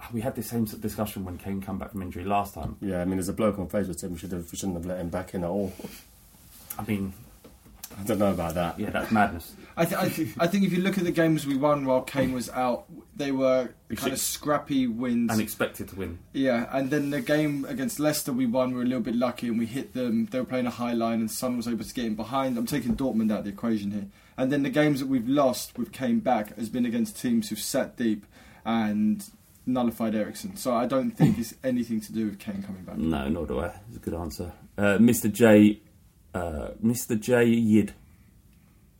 Ah, 0.00 0.08
We 0.12 0.20
had 0.20 0.34
the 0.34 0.42
same 0.42 0.64
discussion 0.64 1.24
when 1.24 1.38
Kane 1.38 1.60
came 1.62 1.78
back 1.78 1.92
from 1.92 2.02
injury 2.02 2.24
last 2.24 2.54
time. 2.54 2.76
Yeah, 2.80 3.00
I 3.00 3.04
mean, 3.04 3.16
there's 3.16 3.28
a 3.28 3.32
bloke 3.32 3.58
on 3.58 3.68
Facebook 3.68 3.98
saying 3.98 4.12
we 4.12 4.18
should 4.18 4.32
have 4.32 4.50
we 4.52 4.58
shouldn't 4.58 4.76
have 4.76 4.86
let 4.86 4.98
him 5.00 5.08
back 5.08 5.32
in 5.34 5.42
at 5.44 5.50
all. 5.50 5.72
I 6.78 6.82
mean, 6.84 7.12
I 7.98 8.02
don't 8.02 8.18
know 8.18 8.32
about 8.32 8.54
that. 8.54 8.78
Yeah, 8.78 8.90
that's 8.90 9.10
madness. 9.10 9.54
I, 9.76 9.84
th- 9.84 10.00
I, 10.00 10.08
th- 10.08 10.28
I 10.38 10.46
think 10.46 10.64
if 10.64 10.72
you 10.72 10.80
look 10.82 10.98
at 10.98 11.04
the 11.04 11.10
games 11.12 11.46
we 11.46 11.56
won 11.56 11.84
while 11.84 12.02
Kane 12.02 12.32
was 12.32 12.48
out, 12.50 12.84
they 13.16 13.32
were 13.32 13.70
kind 13.96 14.12
of 14.12 14.18
scrappy 14.20 14.86
wins. 14.86 15.32
And 15.32 15.40
expected 15.40 15.88
to 15.88 15.96
win. 15.96 16.18
Yeah, 16.32 16.68
and 16.72 16.90
then 16.90 17.10
the 17.10 17.20
game 17.20 17.64
against 17.68 17.98
Leicester 17.98 18.32
we 18.32 18.46
won, 18.46 18.70
we 18.70 18.76
were 18.76 18.82
a 18.82 18.86
little 18.86 19.02
bit 19.02 19.16
lucky 19.16 19.48
and 19.48 19.58
we 19.58 19.66
hit 19.66 19.92
them. 19.94 20.26
They 20.26 20.38
were 20.38 20.44
playing 20.46 20.66
a 20.66 20.70
high 20.70 20.92
line 20.92 21.20
and 21.20 21.30
Son 21.30 21.56
was 21.56 21.66
able 21.66 21.84
to 21.84 21.94
get 21.94 22.04
in 22.04 22.14
behind. 22.14 22.56
I'm 22.56 22.66
taking 22.66 22.96
Dortmund 22.96 23.32
out 23.32 23.40
of 23.40 23.44
the 23.44 23.50
equation 23.50 23.90
here. 23.90 24.06
And 24.36 24.50
then 24.50 24.62
the 24.64 24.70
games 24.70 25.00
that 25.00 25.06
we've 25.06 25.28
lost 25.28 25.76
with 25.78 25.92
Kane 25.92 26.18
back 26.20 26.56
has 26.56 26.68
been 26.68 26.86
against 26.86 27.20
teams 27.20 27.48
who've 27.48 27.58
sat 27.58 27.96
deep 27.96 28.26
and 28.64 29.24
nullified 29.66 30.14
Eriksen. 30.14 30.56
So 30.56 30.74
I 30.74 30.86
don't 30.86 31.12
think 31.12 31.38
it's 31.38 31.54
anything 31.64 32.00
to 32.02 32.12
do 32.12 32.26
with 32.26 32.38
Kane 32.38 32.62
coming 32.62 32.82
back. 32.82 32.96
No, 32.96 33.28
nor 33.28 33.46
do 33.46 33.60
I. 33.60 33.72
It's 33.88 33.96
a 33.96 34.00
good 34.00 34.14
answer. 34.14 34.52
Uh, 34.76 34.98
Mr. 34.98 35.32
J, 35.32 35.80
uh, 36.34 36.70
Mr. 36.82 37.18
J 37.18 37.46
Yid, 37.46 37.92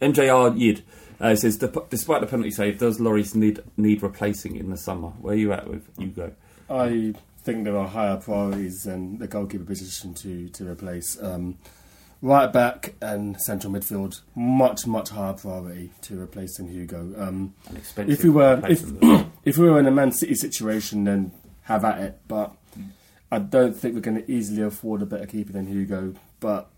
MJR 0.01 0.59
Yid 0.59 0.83
uh, 1.21 1.35
says, 1.35 1.59
"Dep- 1.59 1.91
despite 1.91 2.21
the 2.21 2.27
penalty 2.27 2.51
save, 2.51 2.79
does 2.79 2.99
Lloris 2.99 3.35
need 3.35 3.61
need 3.77 4.03
replacing 4.03 4.57
in 4.57 4.71
the 4.71 4.77
summer? 4.77 5.09
Where 5.09 5.35
are 5.35 5.39
you 5.39 5.53
at 5.53 5.69
with 5.69 5.89
Hugo? 5.99 6.33
I 6.71 7.15
think 7.43 7.65
there 7.65 7.77
are 7.77 7.89
higher 7.89 8.17
priorities 8.17 8.85
than 8.85 9.19
the 9.19 9.27
goalkeeper 9.27 9.65
position 9.65 10.15
to 10.15 10.49
to 10.51 10.69
replace. 10.69 11.21
Um, 11.23 11.59
right 12.23 12.51
back 12.51 12.95
and 13.03 13.39
central 13.41 13.73
midfield, 13.73 14.23
much 14.35 14.87
much 14.87 15.11
higher 15.11 15.35
priority 15.35 15.91
to 16.03 16.21
replace 16.21 16.57
than 16.57 16.69
Hugo. 16.69 17.13
Um, 17.19 17.55
if 17.97 18.25
we 18.25 18.31
were 18.31 18.61
if, 18.67 18.83
if 19.45 19.59
we 19.59 19.69
were 19.69 19.79
in 19.79 19.87
a 19.87 19.91
Man 19.91 20.11
City 20.11 20.35
situation, 20.35 21.05
then 21.05 21.33
have 21.63 21.85
at 21.85 22.01
it. 22.01 22.21
But 22.27 22.53
I 23.31 23.39
don't 23.39 23.77
think 23.77 23.95
we're 23.95 24.01
going 24.01 24.23
to 24.23 24.31
easily 24.31 24.63
afford 24.63 25.03
a 25.03 25.07
better 25.07 25.27
keeper 25.27 25.53
than 25.53 25.67
Hugo. 25.67 26.15
But 26.41 26.71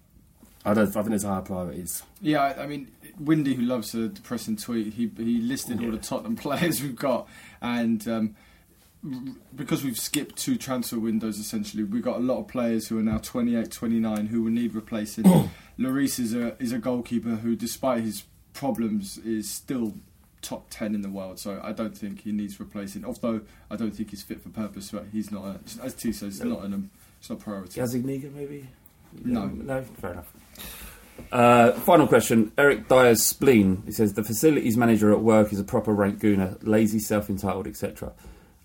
I 0.67 0.75
don't. 0.75 0.89
I 0.89 0.91
think 0.91 1.09
there's 1.09 1.23
higher 1.23 1.43
priorities. 1.43 2.03
Yeah, 2.21 2.43
I 2.43 2.65
I 2.65 2.67
mean, 2.67 2.91
Windy, 3.19 3.55
who 3.55 3.63
loves 3.63 3.95
a 3.95 4.09
depressing 4.09 4.57
tweet, 4.57 4.95
he 4.95 5.11
he 5.17 5.41
listed 5.41 5.83
all 5.83 5.91
the 5.93 5.99
Tottenham 5.99 6.37
players 6.47 6.83
we've 6.83 6.97
got, 6.97 7.29
and 7.63 8.07
um, 8.09 8.37
because 9.55 9.85
we've 9.85 9.99
skipped 9.99 10.37
two 10.37 10.57
transfer 10.57 10.99
windows, 10.99 11.39
essentially, 11.39 11.85
we've 11.85 12.03
got 12.03 12.17
a 12.17 12.21
lot 12.21 12.39
of 12.39 12.49
players 12.49 12.89
who 12.89 12.99
are 12.99 13.03
now 13.03 13.19
28, 13.19 13.71
29 13.71 14.27
who 14.27 14.43
will 14.43 14.51
need 14.51 14.75
replacing. 14.75 15.25
Lloris 15.79 16.19
is 16.19 16.35
a 16.35 16.61
is 16.61 16.73
a 16.73 16.79
goalkeeper 16.79 17.37
who, 17.37 17.55
despite 17.55 18.03
his 18.03 18.25
problems, 18.53 19.19
is 19.19 19.49
still 19.49 19.95
top 20.43 20.67
10 20.71 20.95
in 20.95 21.03
the 21.03 21.11
world. 21.11 21.39
So 21.39 21.61
I 21.63 21.73
don't 21.73 21.97
think 21.97 22.23
he 22.23 22.33
needs 22.33 22.59
replacing. 22.59 23.05
Although 23.05 23.43
I 23.71 23.77
don't 23.77 23.93
think 23.93 24.11
he's 24.11 24.23
fit 24.23 24.41
for 24.41 24.49
purpose, 24.49 24.91
but 24.91 25.07
he's 25.13 25.31
not. 25.31 25.45
A, 25.45 25.85
as 25.85 25.95
T 25.95 26.13
says, 26.13 26.41
it's 26.41 26.45
not 26.45 26.65
an 26.65 26.91
it's 27.21 27.31
not 27.31 27.41
a 27.41 27.43
priority. 27.43 27.81
Gazzaniga, 27.81 28.33
maybe? 28.33 28.67
No. 29.25 29.47
No, 29.47 29.83
fair 29.83 30.13
enough. 30.13 30.33
Uh, 31.33 31.73
final 31.73 32.07
question. 32.07 32.53
Eric 32.57 32.89
Dier's 32.89 33.23
spleen. 33.23 33.83
He 33.85 33.93
says 33.93 34.15
the 34.15 34.25
facilities 34.25 34.77
manager 34.77 35.13
at 35.13 35.21
work 35.21 35.53
is 35.53 35.61
a 35.61 35.65
proper 35.65 35.93
rank 35.93 36.21
gooner, 36.21 36.59
lazy, 36.63 36.99
self-entitled, 36.99 37.67
etc. 37.67 38.13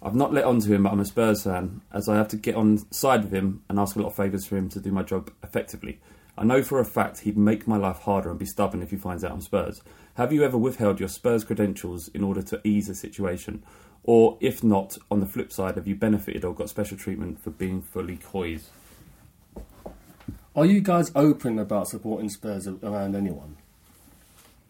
I've 0.02 0.16
not 0.16 0.34
let 0.34 0.46
on 0.46 0.60
to 0.62 0.74
him, 0.74 0.84
but 0.84 0.92
I'm 0.92 1.00
a 1.00 1.06
Spurs 1.06 1.44
fan, 1.44 1.82
as 1.94 2.10
I 2.10 2.16
have 2.16 2.28
to 2.30 2.36
get 2.36 2.56
on 2.56 2.92
side 2.92 3.24
with 3.24 3.34
him 3.34 3.64
and 3.70 3.80
ask 3.80 3.96
a 3.96 4.00
lot 4.00 4.08
of 4.08 4.16
favours 4.16 4.46
for 4.46 4.58
him 4.58 4.68
to 4.70 4.80
do 4.80 4.92
my 4.92 5.04
job 5.04 5.32
effectively. 5.44 6.00
I 6.38 6.44
know 6.44 6.64
for 6.64 6.80
a 6.80 6.86
fact 6.86 7.20
he'd 7.20 7.38
make 7.38 7.68
my 7.68 7.78
life 7.78 8.00
harder 8.00 8.30
and 8.30 8.39
be 8.39 8.46
stubborn 8.46 8.82
if 8.82 8.89
he 8.89 8.98
finds 8.98 9.24
out 9.24 9.32
I'm 9.32 9.42
Spurs. 9.42 9.82
Have 10.16 10.34
you 10.34 10.44
ever 10.44 10.58
withheld 10.58 11.00
your 11.00 11.10
Spurs 11.10 11.44
credentials 11.44 12.08
in 12.10 12.24
order 12.24 12.42
to 12.42 12.62
ease 12.64 12.89
a 12.89 12.96
situation? 12.96 13.64
Or, 14.04 14.38
if 14.42 14.64
not, 14.64 14.98
on 15.12 15.20
the 15.20 15.28
flip 15.28 15.52
side, 15.52 15.76
have 15.76 15.88
you 15.88 15.96
benefited 15.96 16.44
or 16.44 16.56
got 16.56 16.70
special 16.70 16.98
treatment 16.98 17.39
for 17.39 17.52
being 17.52 17.82
fully 17.82 18.18
coys? 18.18 18.72
Are 20.56 20.66
you 20.66 20.82
guys 20.82 21.12
open 21.16 21.60
about 21.60 21.88
supporting 21.88 22.30
Spurs 22.30 22.68
around 22.68 23.16
anyone? 23.16 23.58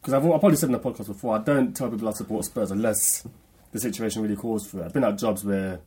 Because 0.02 0.14
I've, 0.14 0.24
I've 0.26 0.40
probably 0.40 0.56
said 0.58 0.68
in 0.68 0.74
the 0.74 0.80
podcast 0.80 1.08
before, 1.08 1.36
I 1.36 1.40
don't 1.40 1.76
tell 1.76 1.90
people 1.90 2.08
I 2.08 2.12
support 2.14 2.46
Spurs 2.46 2.72
unless 2.72 3.26
the 3.72 3.80
situation 3.80 4.22
really 4.22 4.36
calls 4.36 4.68
for 4.68 4.82
it. 4.82 4.86
I've 4.86 4.94
been 4.94 5.04
at 5.04 5.18
jobs 5.18 5.44
where 5.44 5.80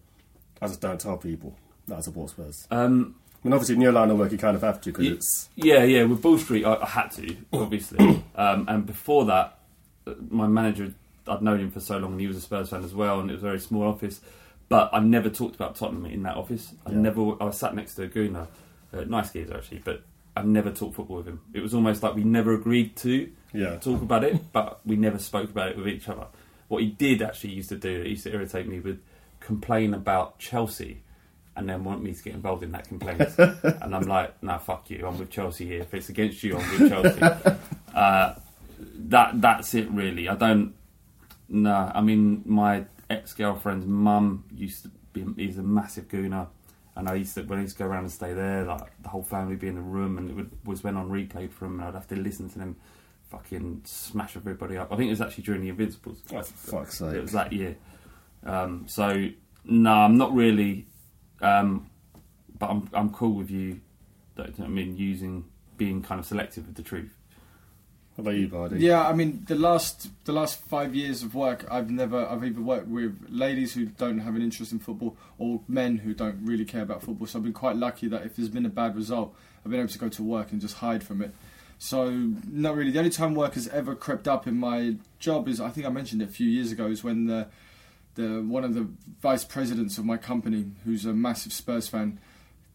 I 0.61 0.67
just 0.67 0.81
don't 0.81 1.01
tell 1.01 1.17
people 1.17 1.57
that 1.87 1.99
I 1.99 2.01
support 2.01 2.31
Spurs. 2.31 2.67
Um, 2.71 3.15
I 3.45 3.47
mean, 3.49 3.53
obviously, 3.53 3.75
in 3.77 3.83
your 3.83 3.93
line 3.93 4.11
of 4.11 4.19
work, 4.19 4.33
you 4.33 4.39
kind 4.39 4.57
of 4.57 4.63
have 4.63 4.81
to 4.83 4.91
because 4.91 5.07
it's. 5.07 5.49
Yeah, 5.55 5.83
yeah. 5.85 6.05
With 6.05 6.23
Bull 6.23 6.39
Street, 6.39 6.65
I, 6.65 6.77
I 6.77 6.87
had 6.87 7.11
to, 7.13 7.37
obviously. 7.53 8.23
um, 8.37 8.65
and 8.69 8.87
before 8.87 9.27
that, 9.27 9.59
uh, 10.07 10.15
my 10.31 10.47
manager, 10.49 10.93
I'd 11.29 11.43
known 11.43 11.61
him 11.61 11.71
for 11.71 11.81
so 11.81 11.99
long, 11.99 12.13
and 12.13 12.21
he 12.21 12.27
was 12.27 12.37
a 12.37 12.41
Spurs 12.41 12.71
fan 12.71 12.83
as 12.85 12.95
well, 12.95 13.21
and 13.21 13.31
it 13.31 13.35
was 13.35 13.43
a 13.43 13.47
very 13.47 13.61
small 13.61 13.85
office. 13.85 14.21
But 14.69 14.91
I 14.93 15.01
never 15.01 15.29
talked 15.29 15.55
about 15.57 15.77
Tottenham 15.77 16.07
in 16.07 16.23
that 16.23 16.37
office. 16.37 16.73
I 16.87 16.91
Yeah. 16.91 16.99
never. 16.99 17.43
I 17.43 17.51
sat 17.51 17.75
next 17.75 17.95
to 17.97 18.05
a 18.05 18.09
gooner, 18.09 18.47
uh, 18.95 19.05
nice 19.05 19.33
geezer 19.33 19.57
actually, 19.57 19.83
but 19.85 20.03
I've 20.37 20.47
never 20.47 20.71
talked 20.71 20.97
football 20.97 21.19
with 21.19 21.27
him. 21.29 21.41
It 21.53 21.61
was 21.61 21.75
almost 21.75 22.03
like 22.03 22.15
we 22.15 22.25
never 22.25 22.55
agreed 22.55 22.97
to 22.99 23.31
Yeah. 23.53 23.77
talk 23.77 24.03
about 24.03 24.25
it, 24.25 24.53
but 24.53 24.81
we 24.85 24.97
never 24.97 25.19
spoke 25.19 25.51
about 25.51 25.69
it 25.71 25.77
with 25.77 25.87
each 25.89 26.09
other. 26.09 26.27
What 26.69 26.83
he 26.83 26.89
did 26.89 27.23
actually 27.23 27.51
used 27.53 27.69
to 27.69 27.77
do, 27.77 28.01
it 28.01 28.07
used 28.09 28.25
to 28.25 28.33
irritate 28.33 28.67
me, 28.67 28.81
with 28.81 29.01
complain 29.41 29.95
about 29.95 30.39
Chelsea 30.39 31.03
and 31.57 31.69
then 31.69 31.85
want 31.85 32.03
me 32.03 32.13
to 32.13 32.23
get 32.23 32.35
involved 32.35 32.63
in 32.65 32.73
that 32.73 32.89
complaint. 32.89 33.21
and 33.39 33.95
I'm 33.95 34.03
like, 34.09 34.43
no, 34.43 34.59
fuck 34.59 34.91
you. 34.91 35.07
I'm 35.07 35.19
with 35.19 35.31
Chelsea 35.31 35.67
here. 35.67 35.83
If 35.83 35.95
it's 35.95 36.09
against 36.09 36.43
you, 36.43 36.59
I'm 36.59 36.81
with 36.81 36.91
Chelsea. 36.91 37.21
uh, 37.95 38.35
that 39.09 39.41
that's 39.41 39.75
it, 39.75 39.89
really. 39.91 40.29
I 40.29 40.35
don't. 40.35 40.75
No, 41.49 41.93
I 41.95 42.01
mean, 42.01 42.43
my 42.45 42.87
ex 43.09 43.35
girlfriend's 43.35 43.87
mum 43.87 44.45
used 44.53 44.83
to 44.85 44.91
be. 45.13 45.25
He's 45.37 45.59
a 45.59 45.63
massive 45.63 46.09
gooner. 46.09 46.49
And 46.97 47.09
I 47.09 47.15
used 47.15 47.35
to 47.35 47.43
when 47.43 47.59
I 47.59 47.63
used 47.63 47.77
to 47.77 47.83
go 47.83 47.89
around 47.89 48.05
and 48.05 48.13
stay 48.13 48.33
there, 48.35 48.65
like 48.65 48.91
the 49.03 49.09
whole 49.09 49.23
family 49.23 49.51
would 49.51 49.61
be 49.61 49.69
in 49.69 49.75
the 49.75 49.81
room, 49.81 50.17
and 50.17 50.31
it 50.31 50.37
would, 50.37 50.51
was 50.65 50.85
when 50.85 50.97
on 50.97 51.11
replay 51.11 51.51
for 51.51 51.67
him, 51.67 51.81
and 51.81 51.89
I'd 51.89 51.95
have 51.95 52.07
to 52.09 52.17
listen 52.17 52.49
to 52.51 52.59
them 52.59 52.77
fucking 53.31 53.81
smash 53.85 54.37
everybody 54.37 54.77
up. 54.77 54.93
I 54.93 54.97
think 54.97 55.09
it 55.09 55.11
was 55.11 55.21
actually 55.21 55.45
during 55.45 55.63
the 55.63 55.71
Invincibles. 55.71 56.23
Oh, 56.33 56.43
for 56.43 56.71
fuck's 56.71 56.99
sake. 56.99 57.15
It 57.15 57.23
was 57.23 57.33
that 57.33 57.53
year. 57.53 57.77
Um, 58.45 58.85
so 58.87 59.29
no, 59.65 59.93
I'm 59.93 60.17
not 60.17 60.33
really. 60.35 60.87
Um, 61.41 61.91
but 62.59 62.71
I'm 62.71 62.89
I'm 62.93 63.11
cool 63.11 63.35
with 63.35 63.51
you. 63.51 63.81
I 64.39 64.67
mean, 64.67 64.97
using 64.97 65.45
being 65.77 66.03
kind 66.03 66.21
of 66.21 66.27
selective 66.27 66.67
with 66.67 66.77
the 66.77 66.83
truth. 66.83 67.17
What 68.15 68.23
about 68.23 68.37
you, 68.37 68.47
Bardi? 68.47 68.79
Yeah, 68.79 69.07
I 69.07 69.13
mean 69.13 69.43
the 69.47 69.57
last 69.57 70.09
the 70.25 70.33
last 70.33 70.61
five 70.67 70.95
years 70.95 71.25
of 71.25 71.35
work, 71.35 71.67
I've 71.69 71.91
never 71.91 72.25
I've 72.27 72.45
either 72.45 72.61
worked 72.61 72.87
with 72.87 73.27
ladies 73.29 73.75
who 73.75 73.87
don't 73.87 74.19
have 74.19 74.37
an 74.37 74.43
interest 74.43 74.71
in 74.71 74.79
football 74.79 75.17
or 75.37 75.61
men 75.67 75.99
who 75.99 76.15
don't 76.15 76.39
really 76.45 76.65
care 76.65 76.83
about 76.83 77.03
football. 77.03 77.27
So 77.27 77.39
I've 77.39 77.43
been 77.43 77.53
quite 77.53 77.77
lucky 77.77 78.07
that 78.09 78.25
if 78.25 78.37
there's 78.37 78.49
been 78.49 78.67
a 78.67 78.71
bad 78.71 78.95
result, 78.95 79.35
I've 79.65 79.71
been 79.71 79.81
able 79.81 79.91
to 79.91 79.99
go 79.99 80.09
to 80.09 80.23
work 80.23 80.53
and 80.53 80.61
just 80.61 80.77
hide 80.77 81.03
from 81.03 81.23
it. 81.23 81.35
So 81.79 82.09
not 82.49 82.77
really. 82.77 82.93
The 82.93 83.01
only 83.01 83.11
time 83.11 83.35
work 83.35 83.55
has 83.55 83.67
ever 83.69 83.97
crept 83.97 84.29
up 84.29 84.47
in 84.47 84.57
my 84.57 84.95
job 85.19 85.49
is 85.49 85.61
I 85.61 85.71
think 85.71 85.85
I 85.85 85.91
mentioned 85.91 86.23
it 86.23 86.29
a 86.29 86.33
few 86.33 86.49
years 86.49 86.71
ago 86.71 86.87
is 86.87 87.03
when 87.03 87.27
the 87.27 87.49
the 88.15 88.45
one 88.47 88.63
of 88.63 88.75
the 88.75 88.89
vice 89.21 89.45
presidents 89.45 89.99
of 89.99 90.05
my 90.05 90.17
company, 90.17 90.67
who's 90.85 91.05
a 91.05 91.13
massive 91.13 91.53
Spurs 91.53 91.89
fan, 91.89 92.21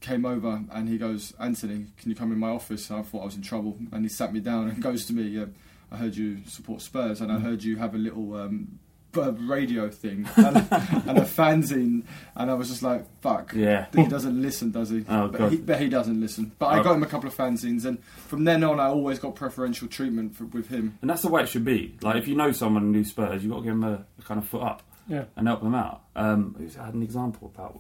came 0.01 0.25
over 0.25 0.61
and 0.71 0.87
he 0.89 0.97
goes, 0.97 1.33
Anthony, 1.39 1.87
can 1.97 2.09
you 2.09 2.15
come 2.15 2.31
in 2.31 2.39
my 2.39 2.49
office? 2.49 2.89
And 2.89 2.99
I 2.99 3.03
thought 3.03 3.21
I 3.21 3.25
was 3.25 3.35
in 3.35 3.41
trouble, 3.41 3.77
and 3.91 4.03
he 4.03 4.09
sat 4.09 4.33
me 4.33 4.39
down 4.39 4.69
and 4.69 4.81
goes 4.89 5.05
to 5.07 5.13
me, 5.13 5.39
uh, 5.41 5.45
I 5.91 5.97
heard 5.97 6.15
you 6.15 6.39
support 6.47 6.81
Spurs, 6.81 7.19
and 7.21 7.31
I 7.31 7.39
heard 7.39 7.63
you 7.63 7.77
have 7.77 7.95
a 7.95 7.97
little 7.97 8.35
um, 8.35 8.79
radio 9.13 9.89
thing 9.89 10.29
and, 10.35 10.55
and 10.57 11.17
a 11.17 11.25
fanzine, 11.25 12.03
and 12.35 12.51
I 12.51 12.53
was 12.53 12.69
just 12.69 12.83
like, 12.83 13.05
fuck. 13.21 13.53
Yeah. 13.53 13.87
He 13.95 14.05
doesn't 14.05 14.39
listen, 14.41 14.69
does 14.71 14.91
he? 14.91 15.03
Oh, 15.09 15.27
but, 15.29 15.37
God. 15.39 15.51
he 15.51 15.57
but 15.57 15.81
he 15.81 15.89
doesn't 15.89 16.21
listen. 16.21 16.51
But 16.59 16.67
I 16.67 16.79
Oh. 16.79 16.83
got 16.83 16.95
him 16.95 17.01
a 17.03 17.07
couple 17.07 17.27
of 17.27 17.35
fanzines, 17.35 17.85
and 17.85 18.01
from 18.03 18.43
then 18.43 18.63
on, 18.63 18.79
I 18.79 18.85
always 18.85 19.17
got 19.19 19.33
preferential 19.35 19.87
treatment 19.87 20.35
for, 20.35 20.45
with 20.45 20.67
him. 20.69 20.97
And 21.01 21.09
that's 21.09 21.23
the 21.23 21.29
way 21.29 21.41
it 21.41 21.49
should 21.49 21.65
be. 21.65 21.97
Like 22.03 22.17
if 22.17 22.27
you 22.27 22.35
know 22.35 22.51
someone 22.51 22.93
who's 22.93 23.09
Spurs, 23.09 23.43
you've 23.43 23.51
got 23.51 23.57
to 23.59 23.63
give 23.65 23.73
them 23.73 23.83
a, 23.83 24.05
a 24.19 24.21
kind 24.21 24.39
of 24.39 24.47
foot 24.47 24.61
up 24.61 24.83
Yeah. 25.07 25.23
and 25.35 25.47
help 25.47 25.61
them 25.63 25.73
out. 25.75 26.03
Um, 26.15 26.55
who's- 26.57 26.77
I 26.77 26.85
had 26.85 26.93
an 26.93 27.01
example 27.03 27.51
about. 27.53 27.79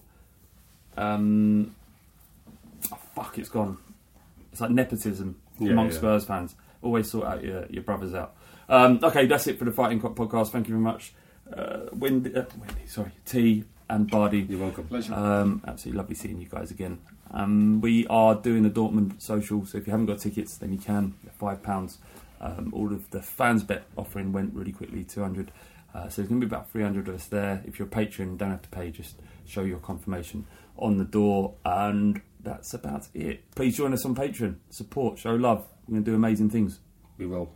Um, 0.97 1.75
oh, 2.91 2.99
fuck, 3.15 3.37
it's 3.37 3.49
gone. 3.49 3.77
It's 4.51 4.61
like 4.61 4.71
nepotism 4.71 5.39
Yeah, 5.59 5.71
amongst 5.71 5.95
yeah. 5.95 5.99
Spurs 5.99 6.25
fans. 6.25 6.55
Always 6.81 7.09
sort 7.09 7.27
out 7.27 7.43
your, 7.43 7.65
your 7.69 7.83
brothers 7.83 8.13
out. 8.13 8.35
Um, 8.67 8.99
okay, 9.03 9.25
that's 9.25 9.47
it 9.47 9.57
for 9.59 9.65
the 9.65 9.71
Fighting 9.71 9.99
Cock 9.99 10.15
podcast. 10.15 10.49
Thank 10.51 10.67
you 10.67 10.73
very 10.75 10.83
much. 10.83 11.13
Uh, 11.51 11.87
Windy, 11.93 12.35
uh, 12.35 12.43
Windy, 12.57 12.85
sorry, 12.85 13.11
T 13.25 13.63
and 13.89 14.09
Bardi. 14.09 14.41
You're 14.41 14.59
welcome. 14.59 14.85
Pleasure. 14.85 15.13
Um, 15.13 15.63
absolutely 15.67 15.97
lovely 15.97 16.15
seeing 16.15 16.39
you 16.39 16.47
guys 16.47 16.69
again. 16.71 16.99
Um, 17.31 17.81
we 17.81 18.05
are 18.07 18.35
doing 18.35 18.63
the 18.63 18.69
Dortmund 18.69 19.21
social, 19.21 19.65
so 19.65 19.77
if 19.77 19.87
you 19.87 19.91
haven't 19.91 20.05
got 20.05 20.19
tickets, 20.19 20.57
then 20.57 20.71
you 20.71 20.77
can. 20.79 21.15
Five 21.39 21.63
pounds. 21.63 21.97
Um, 22.41 22.71
all 22.73 22.93
of 22.93 23.09
the 23.09 23.21
fans 23.21 23.63
bet 23.63 23.83
offering 23.97 24.31
went 24.31 24.53
really 24.53 24.71
quickly, 24.71 25.03
two 25.03 25.21
hundred. 25.21 25.51
Uh, 25.93 26.07
so 26.07 26.21
there's 26.21 26.29
going 26.29 26.39
to 26.39 26.45
be 26.45 26.49
about 26.49 26.69
300 26.69 27.07
of 27.07 27.15
us 27.15 27.25
there. 27.25 27.63
If 27.65 27.79
you're 27.79 27.87
a 27.87 27.91
patron, 27.91 28.37
don't 28.37 28.51
have 28.51 28.61
to 28.61 28.69
pay, 28.69 28.91
just 28.91 29.15
show 29.47 29.61
your 29.63 29.79
confirmation 29.79 30.45
on 30.77 30.99
the 30.99 31.03
door. 31.03 31.55
And 31.65 32.21
that's 32.49 32.73
about 32.73 33.07
it. 33.13 33.51
Please 33.55 33.77
join 33.77 33.93
us 33.93 34.05
on 34.05 34.15
Patreon. 34.15 34.55
Support, 34.71 35.19
show 35.19 35.35
love. 35.35 35.67
We're 35.87 35.93
going 35.93 36.05
to 36.05 36.11
do 36.11 36.15
amazing 36.15 36.49
things. 36.49 36.79
We 37.17 37.27
will. 37.27 37.51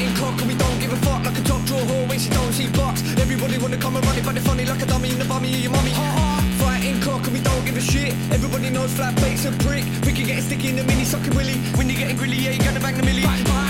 Fighting 0.00 0.16
cock 0.16 0.40
and 0.40 0.48
we 0.48 0.54
don't 0.54 0.78
give 0.80 0.92
a 0.94 0.96
fuck. 1.04 1.22
Like 1.26 1.36
a 1.36 1.42
top 1.42 1.62
drawer 1.66 1.80
whore 1.80 2.08
when 2.08 2.18
she 2.18 2.30
don't 2.30 2.52
see 2.54 2.68
box 2.70 3.02
Everybody 3.18 3.58
wanna 3.58 3.76
come 3.76 3.96
and 3.96 4.06
run 4.06 4.16
it 4.16 4.24
but 4.24 4.32
they're 4.32 4.42
funny 4.42 4.64
like 4.64 4.80
a 4.80 4.86
dummy 4.86 5.10
in 5.10 5.18
the 5.18 5.26
bummy 5.26 5.52
of 5.52 5.60
your 5.60 5.72
mummy. 5.72 5.90
Fighting 6.56 6.98
cock 7.02 7.22
and 7.24 7.34
we 7.34 7.40
don't 7.40 7.62
give 7.66 7.76
a 7.76 7.82
shit. 7.82 8.14
Everybody 8.32 8.70
knows 8.70 8.94
flat 8.94 9.14
bait's 9.16 9.44
a 9.44 9.52
prick. 9.64 9.84
We 10.06 10.14
can 10.14 10.26
get 10.26 10.42
sticky 10.42 10.70
in 10.70 10.76
the 10.76 10.84
mini 10.84 11.04
sucking 11.04 11.36
willy. 11.36 11.58
When 11.76 11.90
you're 11.90 11.98
getting 11.98 12.16
grilly 12.16 12.36
yeah 12.36 12.52
you 12.52 12.64
gonna 12.64 12.80
bang 12.80 12.96
the 12.96 13.02
millie 13.02 13.24
Bye 13.24 13.42
bye. 13.44 13.69